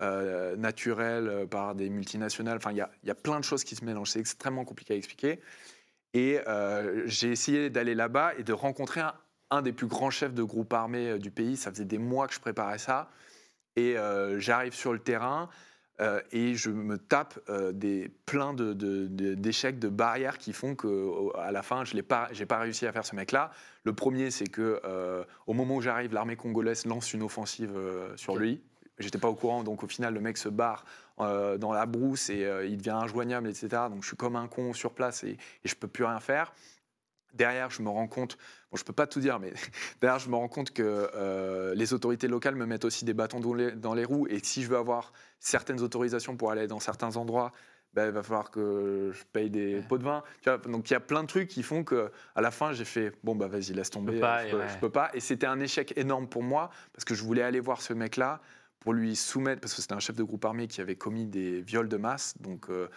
naturelles 0.00 1.46
par 1.48 1.74
des 1.74 1.88
multinationales, 1.90 2.56
enfin 2.56 2.72
il 2.72 2.78
y, 2.78 2.80
a, 2.80 2.90
il 3.02 3.06
y 3.06 3.12
a 3.12 3.14
plein 3.14 3.38
de 3.38 3.44
choses 3.44 3.62
qui 3.62 3.76
se 3.76 3.84
mélangent, 3.84 4.10
c'est 4.10 4.18
extrêmement 4.18 4.64
compliqué 4.64 4.94
à 4.94 4.96
expliquer. 4.96 5.40
Et 6.14 6.40
j'ai 7.04 7.30
essayé 7.30 7.70
d'aller 7.70 7.94
là-bas 7.94 8.34
et 8.38 8.42
de 8.42 8.52
rencontrer 8.52 9.02
un, 9.50 9.62
des 9.62 9.72
plus 9.72 9.86
grands 9.86 10.10
chefs 10.10 10.34
de 10.34 10.42
groupes 10.42 10.72
armés 10.72 11.10
euh, 11.10 11.18
du 11.18 11.30
pays. 11.30 11.56
Ça 11.56 11.70
faisait 11.70 11.84
des 11.84 11.98
mois 11.98 12.26
que 12.26 12.34
je 12.34 12.40
préparais 12.40 12.78
ça. 12.78 13.10
Et 13.76 13.94
j'arrive 14.38 14.72
sur 14.72 14.94
le 14.94 14.98
terrain 14.98 15.50
euh, 16.00 16.20
et 16.32 16.54
je 16.54 16.70
me 16.70 16.98
tape 16.98 17.38
euh, 17.48 17.72
des, 17.72 18.10
plein 18.26 18.52
de- 18.52 18.72
de- 18.74 19.06
de- 19.06 19.34
d'échecs, 19.34 19.78
de, 19.78 19.88
barrières 19.88 20.38
qui 20.38 20.52
font 20.52 20.74
qu'à 20.74 21.50
la 21.50 21.62
fin, 21.62 21.84
je 21.84 21.94
n'ai 21.94 22.02
pas, 22.02 22.28
réussi 22.50 22.86
à 22.86 22.92
faire 22.92 23.06
ce 23.06 23.16
mec-là. 23.16 23.50
Le 23.84 23.92
premier, 23.94 24.30
c'est 24.30 24.46
que 24.48 24.80
euh, 24.84 25.24
au 25.46 25.52
moment 25.54 25.76
où 25.76 25.80
j'arrive, 25.80 26.12
l'armée 26.12 26.36
congolaise 26.36 26.84
lance 26.86 27.12
une 27.14 27.22
offensive 27.22 27.72
sur 28.16 28.34
Ok. 28.34 28.40
lui. 28.40 28.60
J'étais 28.98 29.18
pas 29.18 29.28
au 29.28 29.34
courant, 29.34 29.62
donc 29.62 29.82
au 29.82 29.86
final, 29.88 30.14
le 30.14 30.20
mec 30.20 30.38
se 30.38 30.48
barre 30.48 30.84
dans 31.18 31.72
la 31.72 31.84
brousse 31.86 32.30
et 32.30 32.46
il 32.66 32.78
devient 32.78 32.90
injoignable, 32.90 33.48
etc. 33.48 33.68
Donc 33.90 34.02
je 34.02 34.08
suis 34.08 34.16
comme 34.16 34.36
un 34.36 34.48
con 34.48 34.72
sur 34.72 34.92
place 34.92 35.22
et, 35.24 35.30
et 35.32 35.38
je 35.68 35.74
peux 35.76 35.88
plus 35.88 36.04
rien 36.04 36.18
faire. 36.20 36.52
Derrière, 37.36 37.70
je 37.70 37.82
me 37.82 37.88
rends 37.88 38.08
compte, 38.08 38.36
bon, 38.70 38.76
je 38.76 38.84
peux 38.84 38.92
pas 38.92 39.06
tout 39.06 39.20
dire, 39.20 39.38
mais 39.38 39.52
derrière, 40.00 40.18
je 40.18 40.28
me 40.28 40.36
rends 40.36 40.48
compte 40.48 40.72
que 40.72 41.10
euh, 41.14 41.74
les 41.74 41.92
autorités 41.92 42.28
locales 42.28 42.54
me 42.56 42.66
mettent 42.66 42.84
aussi 42.84 43.04
des 43.04 43.14
bâtons 43.14 43.40
dans 43.40 43.54
les, 43.54 43.72
dans 43.72 43.94
les 43.94 44.04
roues. 44.04 44.26
Et 44.28 44.40
si 44.42 44.62
je 44.62 44.68
veux 44.68 44.76
avoir 44.76 45.12
certaines 45.40 45.80
autorisations 45.82 46.36
pour 46.36 46.50
aller 46.50 46.66
dans 46.66 46.80
certains 46.80 47.16
endroits, 47.16 47.52
ben, 47.94 48.06
il 48.06 48.12
va 48.12 48.22
falloir 48.22 48.50
que 48.50 49.10
je 49.14 49.24
paye 49.32 49.48
des 49.48 49.76
Ouais. 49.76 49.82
pots 49.88 49.96
de 49.96 50.02
vin. 50.04 50.22
Tu 50.42 50.50
vois, 50.50 50.58
donc 50.58 50.90
il 50.90 50.92
y 50.92 50.96
a 50.96 51.00
plein 51.00 51.22
de 51.22 51.28
trucs 51.28 51.48
qui 51.48 51.62
font 51.62 51.82
que 51.82 52.10
à 52.34 52.40
la 52.42 52.50
fin, 52.50 52.72
j'ai 52.72 52.84
fait 52.84 53.12
bon 53.24 53.34
bah 53.34 53.48
vas-y, 53.48 53.72
laisse 53.72 53.88
tomber, 53.88 54.20
pas, 54.20 54.44
je 54.46 54.50
peux, 54.50 54.58
ouais. 54.58 54.68
je 54.68 54.78
peux 54.78 54.90
pas. 54.90 55.10
Et 55.14 55.20
c'était 55.20 55.46
un 55.46 55.60
échec 55.60 55.94
énorme 55.96 56.28
pour 56.28 56.42
moi 56.42 56.68
parce 56.92 57.04
que 57.06 57.14
je 57.14 57.22
voulais 57.22 57.40
aller 57.42 57.60
voir 57.60 57.80
ce 57.80 57.94
mec-là 57.94 58.40
pour 58.80 58.92
lui 58.92 59.16
soumettre, 59.16 59.62
parce 59.62 59.74
que 59.74 59.80
c'était 59.80 59.94
un 59.94 59.98
chef 59.98 60.14
de 60.14 60.22
groupe 60.22 60.44
armé 60.44 60.68
qui 60.68 60.80
avait 60.82 60.94
commis 60.94 61.26
des 61.26 61.62
viols 61.62 61.88
de 61.88 61.96
masse, 61.96 62.34
donc 62.38 62.68
euh, 62.68 62.88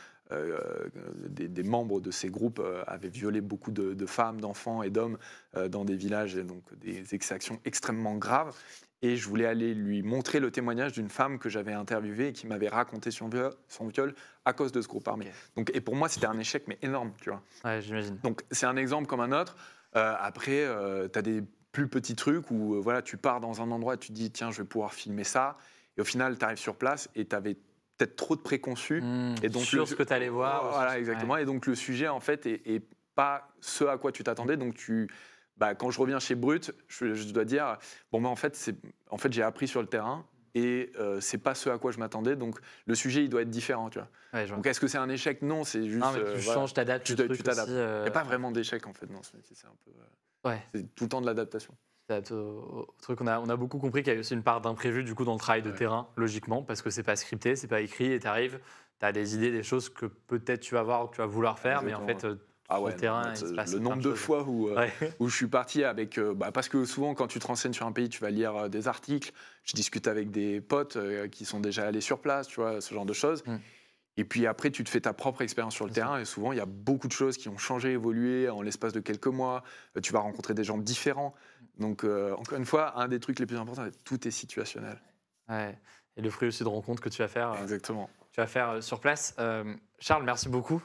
des, 1.27 1.47
des 1.47 1.63
membres 1.63 2.01
de 2.01 2.11
ces 2.11 2.30
groupes 2.30 2.59
euh, 2.59 2.84
avaient 2.88 3.09
violé 3.09 3.41
beaucoup 3.41 3.71
de, 3.71 3.93
de 3.93 4.05
femmes, 4.05 4.39
d'enfants 4.39 4.84
et 4.84 4.89
d'hommes 4.89 5.17
euh, 5.55 5.67
dans 5.67 5.86
des 5.86 5.95
villages, 5.95 6.36
et 6.36 6.43
donc 6.43 6.63
des 6.77 7.15
exactions 7.15 7.59
extrêmement 7.65 8.15
graves. 8.15 8.55
Et 9.01 9.15
je 9.15 9.27
voulais 9.27 9.45
aller 9.45 9.73
lui 9.73 10.03
montrer 10.03 10.39
le 10.39 10.51
témoignage 10.51 10.91
d'une 10.91 11.09
femme 11.09 11.39
que 11.39 11.47
j'avais 11.47 11.73
interviewée 11.73 12.27
et 12.27 12.34
qui 12.34 12.47
m'avait 12.47 12.67
raconté 12.67 13.11
son 13.11 13.30
viol, 13.30 13.53
son 13.67 13.88
viol 13.88 14.13
à 14.43 14.53
cause 14.53 14.71
de 14.71 14.82
ce 14.82 14.88
groupe 14.88 15.07
armé. 15.07 15.32
Donc, 15.55 15.71
et 15.73 15.80
pour 15.80 15.95
moi, 15.95 16.09
c'était 16.09 16.27
un 16.27 16.38
échec, 16.38 16.65
mais 16.67 16.77
énorme, 16.82 17.13
tu 17.21 17.30
vois. 17.30 17.41
Ouais, 17.63 17.82
j'imagine. 17.82 18.17
Donc 18.23 18.43
c'est 18.51 18.65
un 18.65 18.75
exemple 18.75 19.07
comme 19.07 19.21
un 19.21 19.32
autre. 19.32 19.55
Euh, 19.95 20.15
après, 20.19 20.67
tu 21.11 21.17
as 21.17 21.21
des 21.21 21.43
plus 21.71 21.88
petits 21.88 22.15
trucs 22.15 22.49
où 22.51 22.75
euh, 22.75 22.80
voilà, 22.80 23.01
tu 23.01 23.17
pars 23.17 23.39
dans 23.39 23.61
un 23.61 23.71
endroit 23.71 23.95
et 23.95 23.97
tu 23.97 24.09
te 24.09 24.13
dis 24.13 24.32
tiens, 24.32 24.51
je 24.51 24.61
vais 24.61 24.67
pouvoir 24.67 24.93
filmer 24.93 25.23
ça. 25.23 25.57
Et 25.97 26.01
au 26.01 26.05
final, 26.05 26.38
tu 26.38 26.45
arrives 26.45 26.57
sur 26.57 26.75
place 26.75 27.09
et 27.15 27.25
tu 27.25 27.36
avais 27.36 27.57
peut-être 27.99 28.15
trop 28.15 28.35
de 28.35 28.41
préconçus. 28.41 29.01
Mmh, 29.01 29.35
Et 29.43 29.49
donc 29.49 29.63
sur 29.63 29.81
le- 29.81 29.85
ce 29.85 29.93
que 29.93 30.03
tu 30.03 30.13
allais 30.13 30.29
voir. 30.29 30.71
Voilà, 30.71 30.97
exactement. 30.97 31.37
Et 31.37 31.45
donc 31.45 31.67
le 31.67 31.75
sujet, 31.75 32.07
en 32.07 32.19
fait, 32.19 32.45
est, 32.47 32.65
est 32.67 32.81
pas 33.13 33.49
ce 33.59 33.83
à 33.83 33.97
quoi 33.97 34.11
tu 34.11 34.23
t'attendais. 34.23 34.57
Donc 34.57 34.73
tu. 34.73 35.07
Bah, 35.57 35.75
quand 35.75 35.91
je 35.91 35.99
reviens 35.99 36.19
chez 36.19 36.35
Brut, 36.35 36.71
je, 36.87 37.13
je 37.13 37.31
dois 37.33 37.43
dire 37.43 37.77
bon, 38.11 38.21
bah, 38.21 38.29
en 38.29 38.37
fait, 38.37 38.71
en 39.09 39.17
fait 39.17 39.31
j'ai 39.33 39.43
appris 39.43 39.67
sur 39.67 39.81
le 39.81 39.87
terrain 39.87 40.25
et 40.55 40.91
euh, 40.97 41.19
c'est 41.19 41.37
pas 41.37 41.53
ce 41.53 41.69
à 41.69 41.77
quoi 41.77 41.91
je 41.91 41.99
m'attendais. 41.99 42.37
Donc 42.37 42.57
le 42.87 42.95
sujet, 42.95 43.23
il 43.25 43.29
doit 43.29 43.41
être 43.41 43.49
différent. 43.49 43.89
Tu 43.89 43.99
vois. 43.99 44.07
Ouais. 44.33 44.47
Donc 44.47 44.65
est-ce 44.65 44.79
que 44.79 44.87
c'est 44.87 44.97
un 44.97 45.09
échec? 45.09 45.41
Non, 45.41 45.65
c'est 45.65 45.85
juste. 45.85 45.99
non, 45.99 46.13
mais 46.13 46.19
euh, 46.21 46.33
tu 46.35 46.39
voilà. 46.39 46.61
changes, 46.61 46.73
t'adaptes 46.73 47.05
Tu 47.05 47.15
truc 47.15 47.33
tu 47.33 47.43
t'adaptes. 47.43 47.69
euh, 47.69 47.97
Il 47.99 48.03
n'y 48.03 48.07
a 48.07 48.11
pas 48.11 48.23
vraiment 48.23 48.51
d'échec 48.51 48.87
en 48.87 48.93
fait 48.93 49.07
métier. 49.09 49.53
C'est 49.53 49.67
un 49.67 49.75
peu. 49.83 49.91
euh, 49.91 50.49
Ouais. 50.49 50.61
C'est 50.73 50.95
tout 50.95 51.03
le 51.03 51.09
temps 51.09 51.19
de 51.19 51.25
l'adaptation. 51.25 51.75
Au- 52.32 52.34
au 52.34 52.95
truc. 53.01 53.22
On 53.22 53.28
a, 53.28 53.39
on 53.39 53.49
a 53.49 53.55
beaucoup 53.55 53.78
compris 53.80 54.01
qu'il 54.01 54.10
y 54.10 54.12
avait 54.12 54.20
aussi 54.20 54.34
une 54.34 54.43
part 54.43 54.62
d'imprévu 54.62 55.03
du 55.03 55.16
coup 55.16 55.26
dans 55.26 55.34
le 55.34 55.39
travail 55.39 55.62
de 55.62 55.70
Ouais. 55.70 55.76
terrain, 55.76 56.07
logiquement, 56.16 56.64
parce 56.64 56.82
que 56.82 56.89
c'est 56.89 57.03
pas 57.03 57.16
scripté, 57.16 57.55
c'est 57.55 57.68
pas 57.68 57.82
écrit, 57.82 58.12
et 58.12 58.20
t'arrives, 58.20 58.60
t'as 58.99 59.12
des 59.12 59.36
idées, 59.36 59.51
des 59.51 59.64
choses 59.64 59.89
que 59.89 60.05
peut-être 60.05 60.62
tu 60.62 60.76
vas 60.76 60.84
voir 60.84 61.03
ou 61.03 61.07
que 61.07 61.16
tu 61.16 61.22
vas 61.22 61.28
vouloir 61.28 61.60
faire, 61.60 61.82
mais 61.84 61.93
en 61.93 62.05
fait, 62.05 62.26
euh, 62.26 62.36
Ah 62.68 62.82
ouais, 62.82 62.91
le 62.91 62.97
terrain, 62.97 63.34
non, 63.34 63.64
le 63.72 63.80
nombre 63.80 64.01
de 64.01 64.14
fois 64.14 64.43
où, 64.43 64.70
euh, 64.70 64.88
je 65.20 65.36
suis 65.36 65.47
parti 65.47 65.84
avec. 65.84 66.18
euh, 66.18 66.34
bah, 66.34 66.51
parce 66.51 66.70
que 66.70 66.86
souvent, 66.86 67.14
quand 67.16 67.28
tu 67.28 67.39
te 67.39 67.47
renseignes 67.47 67.74
sur 67.74 67.86
un 67.86 67.91
pays, 67.91 68.10
tu 68.10 68.22
vas 68.22 68.30
lire 68.30 68.55
euh, 68.55 68.68
des 68.70 68.88
articles. 68.88 69.32
Je 69.64 69.74
discute 69.74 70.07
avec 70.07 70.30
des 70.32 70.62
potes 70.62 70.95
euh, 70.97 71.28
qui 71.28 71.45
sont 71.45 71.60
déjà 71.60 71.88
allés 71.88 72.01
sur 72.01 72.20
place, 72.20 72.47
tu 72.47 72.60
vois, 72.60 72.82
ce 72.82 72.93
genre 72.93 73.05
de 73.05 73.14
choses. 73.14 73.43
Mm. 73.45 73.55
Et 74.18 74.26
puis 74.26 74.45
après, 74.47 74.70
tu 74.70 74.84
te 74.84 74.89
fais 74.89 74.99
ta 74.99 75.14
propre 75.14 75.41
expérience 75.43 75.74
sur 75.76 75.86
le 75.86 75.91
terrain. 75.91 76.20
Et 76.20 76.26
souvent, 76.26 76.51
il 76.51 76.57
y 76.57 76.62
a 76.62 76.66
beaucoup 76.66 77.07
de 77.07 77.14
choses 77.14 77.38
qui 77.38 77.47
ont 77.47 77.57
changé, 77.57 77.91
évolué 77.93 78.49
en 78.49 78.62
l'espace 78.62 78.91
de 78.91 78.99
quelques 78.99 79.28
mois. 79.28 79.64
Euh, 79.95 80.01
tu 80.01 80.12
vas 80.12 80.20
rencontrer 80.20 80.53
des 80.53 80.64
gens 80.66 80.78
différents. 80.78 81.34
Donc, 81.80 82.03
euh, 82.03 82.34
encore 82.36 82.57
une 82.57 82.65
fois, 82.65 82.99
un 82.99 83.07
des 83.07 83.19
trucs 83.19 83.39
les 83.39 83.45
plus 83.45 83.57
importants, 83.57 83.84
c'est 83.86 83.91
que 83.91 84.03
tout 84.03 84.27
est 84.27 84.32
situationnel. 84.32 85.01
Ouais. 85.47 85.77
Et 86.17 86.21
le 86.21 86.30
fruit 86.30 86.49
aussi 86.49 86.63
de 86.63 86.67
rencontres 86.69 87.01
que 87.01 87.09
tu 87.09 87.21
vas 87.21 87.27
faire, 87.27 87.53
euh, 87.53 87.61
Exactement. 87.63 88.09
tu 88.32 88.41
vas 88.41 88.47
faire 88.47 88.69
euh, 88.71 88.82
sur 88.82 88.99
place. 88.99 89.34
Euh, 89.39 89.73
Charles, 89.99 90.23
merci 90.23 90.49
beaucoup 90.49 90.82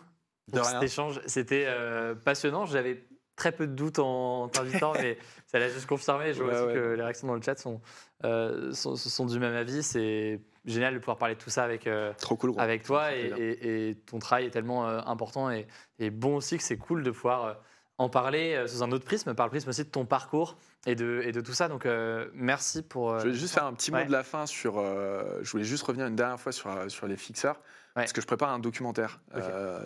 De 0.49 0.59
pour 0.59 0.67
rien. 0.67 0.81
cet 0.81 0.83
échange. 0.85 1.21
C'était 1.27 1.65
euh, 1.67 2.15
passionnant. 2.15 2.65
J'avais 2.67 3.05
très 3.37 3.51
peu 3.51 3.67
de 3.67 3.73
doutes 3.75 3.99
en 3.99 4.49
t'invitant, 4.49 4.93
mais 5.01 5.19
ça 5.47 5.59
l'a 5.59 5.69
juste 5.69 5.87
confirmé. 5.87 6.33
Je 6.33 6.43
vois 6.43 6.53
Ouais, 6.53 6.59
aussi 6.61 6.67
ouais. 6.69 6.75
que 6.75 6.95
les 6.95 7.03
réactions 7.03 7.27
dans 7.27 7.35
le 7.35 7.43
chat 7.43 7.57
sont, 7.59 7.81
euh, 8.25 8.73
sont, 8.73 8.95
sont 8.95 9.27
du 9.27 9.41
même 9.41 9.55
avis. 9.57 9.83
C'est 9.83 10.41
génial 10.65 10.95
de 10.95 10.99
pouvoir 11.01 11.19
parler 11.19 11.35
de 11.35 11.41
tout 11.41 11.51
ça 11.51 11.65
avec, 11.65 11.89
euh, 11.89 12.13
Trop 12.21 12.37
cool. 12.37 12.53
gros. 12.53 12.61
avec 12.61 12.85
toi 12.85 13.13
et, 13.13 13.97
ton 14.07 14.21
travail 14.21 14.47
est 14.47 14.51
tellement 14.51 14.89
euh, 14.89 15.01
important 15.05 15.51
et, 15.51 15.67
et 15.99 16.11
bon 16.11 16.37
aussi 16.37 16.57
que 16.57 16.63
c'est 16.63 16.79
cool 16.79 17.03
de 17.03 17.11
pouvoir 17.11 17.45
euh, 17.45 17.55
en 17.99 18.09
parler 18.09 18.55
euh, 18.55 18.67
sous 18.67 18.83
un 18.83 18.91
autre 18.93 19.05
prisme, 19.05 19.35
par 19.35 19.47
le 19.47 19.51
prisme 19.51 19.69
aussi 19.69 19.85
de 19.85 19.89
ton 19.89 20.05
parcours 20.05 20.57
et 20.87 20.95
de, 20.95 21.23
et 21.25 21.33
de 21.33 21.41
tout 21.41 21.53
ça. 21.53 21.69
Donc 21.69 21.87
euh, 21.87 22.29
merci 22.35 22.83
pour. 22.83 23.11
euh, 23.13 23.21
Je 23.21 23.29
vais 23.29 23.35
juste 23.35 23.55
faire 23.55 23.67
un 23.67 23.73
petit 23.75 23.91
mot 23.93 23.99
Ouais. 23.99 24.07
de 24.07 24.13
la 24.13 24.25
fin 24.25 24.47
sur. 24.47 24.79
euh, 24.79 25.39
je 25.43 25.51
voulais 25.51 25.65
juste 25.65 25.85
revenir 25.85 26.07
une 26.07 26.17
dernière 26.17 26.41
fois 26.41 26.53
sur, 26.53 26.91
sur 26.91 27.07
les 27.07 27.17
fixeurs. 27.17 27.61
Parce 27.95 28.13
que 28.13 28.21
je 28.21 28.27
prépare 28.27 28.51
un 28.51 28.59
documentaire 28.59 29.21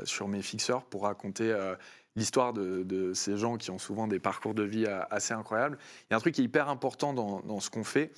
sur 0.04 0.28
mes 0.28 0.40
fixeurs 0.40 0.82
pour 0.86 1.02
raconter 1.02 1.54
l'histoire 2.16 2.54
de, 2.54 2.82
de 2.82 3.12
ces 3.12 3.36
gens 3.36 3.58
qui 3.58 3.70
ont 3.70 3.76
souvent 3.78 4.08
des 4.08 4.18
parcours 4.18 4.54
de 4.54 4.62
vie 4.62 4.86
assez 5.10 5.34
incroyables. 5.34 5.76
Il 6.04 6.06
y 6.12 6.14
a 6.14 6.16
un 6.16 6.20
truc 6.20 6.34
qui 6.34 6.40
est 6.40 6.44
hyper 6.44 6.70
important 6.70 7.12
dans, 7.12 7.40
dans 7.40 7.60
ce 7.60 7.68
qu'on 7.68 7.84
fait, 7.84 8.10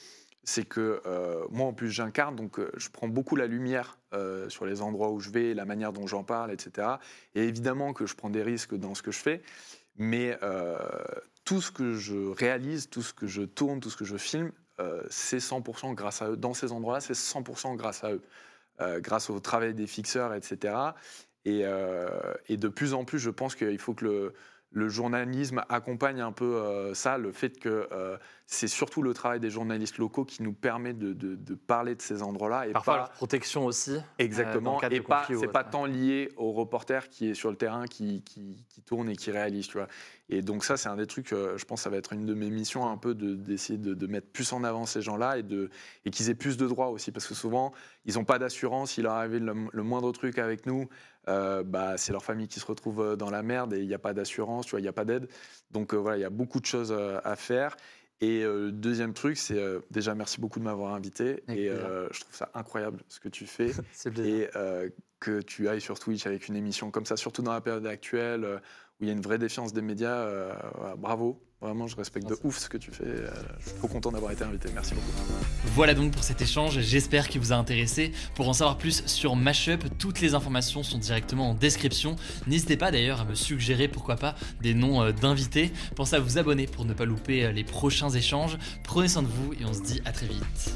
c'est 0.44 0.64
que 0.64 1.02
moi 1.50 1.66
en 1.66 1.72
plus 1.72 1.90
j'incarne, 1.90 2.36
donc 2.36 2.60
je 2.76 2.88
prends 2.88 3.08
beaucoup 3.08 3.34
la 3.34 3.48
lumière 3.48 3.98
sur 4.46 4.64
les 4.64 4.80
endroits 4.80 5.10
où 5.10 5.18
je 5.18 5.30
vais, 5.30 5.54
la 5.54 5.64
manière 5.64 5.92
dont 5.92 6.06
j'en 6.06 6.22
parle, 6.22 6.52
etc. 6.52 6.86
Et 7.34 7.42
évidemment 7.48 7.92
que 7.92 8.06
je 8.06 8.14
prends 8.14 8.30
des 8.30 8.44
risques 8.44 8.76
dans 8.76 8.94
ce 8.94 9.02
que 9.02 9.10
je 9.10 9.18
fais, 9.18 9.42
mais 9.96 10.38
euh, 10.42 10.78
tout 11.44 11.60
ce 11.60 11.70
que 11.70 11.94
je 11.94 12.16
réalise, 12.30 12.88
tout 12.88 13.02
ce 13.02 13.12
que 13.12 13.26
je 13.26 13.42
tourne, 13.42 13.80
tout 13.80 13.90
ce 13.90 13.96
que 13.96 14.04
je 14.04 14.16
filme, 14.16 14.52
euh, 14.80 15.02
c'est 15.10 15.38
100% 15.38 15.94
grâce 15.94 16.22
à 16.22 16.30
eux. 16.30 16.36
Dans 16.36 16.54
ces 16.54 16.72
endroits-là, 16.72 17.00
c'est 17.00 17.14
100% 17.14 17.76
grâce 17.76 18.04
à 18.04 18.12
eux, 18.12 18.22
Euh, 18.80 18.98
grâce 18.98 19.28
au 19.28 19.38
travail 19.40 19.74
des 19.74 19.86
fixeurs, 19.86 20.32
etc. 20.32 20.74
Et, 21.44 21.64
de 21.64 22.68
plus 22.68 22.94
en 22.94 23.04
plus, 23.04 23.18
je 23.18 23.28
pense 23.30 23.54
qu'il 23.54 23.78
faut 23.78 23.92
que 23.92 24.32
le, 24.72 24.88
journalisme 24.88 25.62
accompagne 25.68 26.22
un 26.22 26.32
peu 26.32 26.94
ça, 26.94 27.18
le 27.18 27.32
fait 27.32 27.58
que 27.58 27.88
c'est 28.52 28.66
surtout 28.66 29.00
le 29.02 29.14
travail 29.14 29.38
des 29.38 29.48
journalistes 29.48 29.98
locaux 29.98 30.24
qui 30.24 30.42
nous 30.42 30.52
permet 30.52 30.92
de, 30.92 31.12
de- 31.12 31.36
de 31.36 31.54
parler 31.54 31.94
de 31.94 32.02
ces 32.02 32.20
endroits-là 32.20 32.66
et 32.66 32.72
Parfois 32.72 32.94
pas 32.94 32.98
leur 32.98 33.10
protection 33.10 33.64
aussi. 33.64 33.92
euh, 33.94 34.00
exactement 34.18 34.76
cadre 34.78 34.96
et 34.96 35.00
pas 35.00 35.24
c'est 35.28 35.46
pas 35.46 35.62
tant 35.62 35.84
lié 35.86 36.32
au 36.36 36.50
reporter 36.50 37.08
qui 37.08 37.28
est 37.30 37.34
sur 37.34 37.50
le 37.50 37.56
terrain 37.56 37.86
qui, 37.86 38.22
qui, 38.22 38.64
qui 38.68 38.82
tourne 38.82 39.08
et 39.08 39.14
qui 39.14 39.30
réalise, 39.30 39.68
tu 39.68 39.78
vois. 39.78 39.86
Et 40.28 40.42
donc 40.42 40.64
ça, 40.64 40.76
c'est 40.76 40.88
un 40.88 40.96
des 40.96 41.06
trucs, 41.06 41.32
euh, 41.32 41.56
je 41.58 41.64
pense, 41.64 41.78
que 41.80 41.84
ça 41.84 41.90
va 41.90 41.96
être 41.96 42.12
une 42.12 42.26
de 42.26 42.34
mes 42.34 42.50
missions 42.50 42.88
un 42.90 42.96
peu 42.96 43.14
de- 43.14 43.36
d'essayer 43.36 43.78
de, 43.78 43.94
de 43.94 44.06
mettre 44.08 44.26
plus 44.32 44.52
en 44.52 44.64
avant 44.64 44.84
ces 44.84 45.00
gens-là 45.00 45.38
et, 45.38 46.10
qu'ils 46.10 46.28
aient 46.28 46.34
plus 46.34 46.56
de 46.56 46.66
droits 46.66 46.88
aussi, 46.88 47.12
parce 47.12 47.28
que 47.28 47.34
souvent, 47.34 47.72
ils 48.04 48.14
n'ont 48.14 48.24
pas 48.24 48.40
d'assurance, 48.40 48.96
il 48.98 49.04
leur 49.04 49.12
arrive 49.12 49.36
le, 49.36 49.54
le 49.72 49.82
moindre 49.84 50.10
truc 50.10 50.38
avec 50.38 50.66
nous, 50.66 50.88
euh, 51.28 51.62
bah, 51.62 51.96
c'est 51.96 52.10
leur 52.12 52.24
famille 52.24 52.48
qui 52.48 52.58
se 52.58 52.66
retrouve 52.66 53.00
euh, 53.00 53.14
dans 53.16 53.30
la 53.30 53.42
merde 53.44 53.74
et 53.74 53.80
il 53.80 53.86
n'y 53.86 53.94
a 53.94 53.98
pas 53.98 54.12
d'assurance, 54.14 54.66
tu 54.66 54.70
vois, 54.70 54.80
il 54.80 54.84
n'y 54.84 54.88
a 54.88 54.92
pas 54.92 55.04
d'aide. 55.04 55.28
Donc 55.70 55.94
euh, 55.94 55.98
voilà, 55.98 56.16
il 56.16 56.20
y 56.20 56.24
a 56.24 56.30
beaucoup 56.30 56.58
de 56.60 56.66
choses 56.66 56.90
euh, 56.92 57.20
à 57.24 57.36
faire. 57.36 57.76
Et 58.22 58.42
euh, 58.42 58.66
le 58.66 58.72
deuxième 58.72 59.14
truc, 59.14 59.38
c'est 59.38 59.58
euh, 59.58 59.80
déjà 59.90 60.14
merci 60.14 60.40
beaucoup 60.40 60.58
de 60.58 60.64
m'avoir 60.64 60.94
invité. 60.94 61.42
Avec 61.48 61.58
et 61.58 61.70
euh, 61.70 62.06
je 62.12 62.20
trouve 62.20 62.34
ça 62.34 62.50
incroyable 62.54 63.00
ce 63.08 63.18
que 63.18 63.28
tu 63.28 63.46
fais 63.46 63.70
et 64.18 64.48
euh, 64.56 64.90
que 65.20 65.40
tu 65.40 65.68
ailles 65.68 65.80
sur 65.80 65.98
Twitch 65.98 66.26
avec 66.26 66.48
une 66.48 66.56
émission 66.56 66.90
comme 66.90 67.06
ça, 67.06 67.16
surtout 67.16 67.42
dans 67.42 67.52
la 67.52 67.62
période 67.62 67.86
actuelle 67.86 68.44
où 69.00 69.04
il 69.04 69.06
y 69.06 69.10
a 69.10 69.14
une 69.14 69.22
vraie 69.22 69.38
défiance 69.38 69.72
des 69.72 69.82
médias. 69.82 70.54
bravo, 70.96 71.42
vraiment, 71.60 71.86
je 71.86 71.96
respecte 71.96 72.28
de 72.28 72.36
ouf 72.44 72.58
ce 72.58 72.68
que 72.68 72.78
tu 72.78 72.90
fais. 72.90 73.04
euh, 73.04 73.30
je 73.60 73.68
suis 73.68 73.78
trop 73.78 73.88
content 73.88 74.10
d'avoir 74.10 74.32
été 74.32 74.44
invité. 74.44 74.68
Merci 74.74 74.94
beaucoup. 74.94 75.10
Voilà 75.74 75.94
donc 75.94 76.12
pour 76.12 76.22
cet 76.22 76.40
échange, 76.40 76.80
j'espère 76.80 77.28
qu'il 77.28 77.40
vous 77.40 77.52
a 77.52 77.56
intéressé. 77.56 78.12
Pour 78.34 78.48
en 78.48 78.52
savoir 78.52 78.78
plus 78.78 79.02
sur 79.06 79.36
Mashup, 79.36 79.84
toutes 79.98 80.20
les 80.20 80.34
informations 80.34 80.82
sont 80.82 80.98
directement 80.98 81.50
en 81.50 81.54
description. 81.54 82.16
N'hésitez 82.46 82.76
pas 82.76 82.90
d'ailleurs 82.90 83.20
à 83.20 83.24
me 83.24 83.34
suggérer, 83.34 83.88
pourquoi 83.88 84.16
pas, 84.16 84.34
des 84.60 84.74
noms 84.74 85.02
euh, 85.02 85.12
d'invités. 85.12 85.72
Pensez 85.96 86.16
à 86.16 86.20
vous 86.20 86.38
abonner 86.38 86.66
pour 86.66 86.84
ne 86.84 86.94
pas 86.94 87.04
louper 87.04 87.44
euh, 87.44 87.52
les 87.52 87.64
prochains 87.64 88.10
échanges. 88.10 88.58
Prenez 88.84 89.08
soin 89.08 89.22
de 89.22 89.28
vous 89.28 89.52
et 89.54 89.64
on 89.64 89.74
se 89.74 89.82
dit 89.82 90.00
à 90.04 90.12
très 90.12 90.26
vite. 90.26 90.74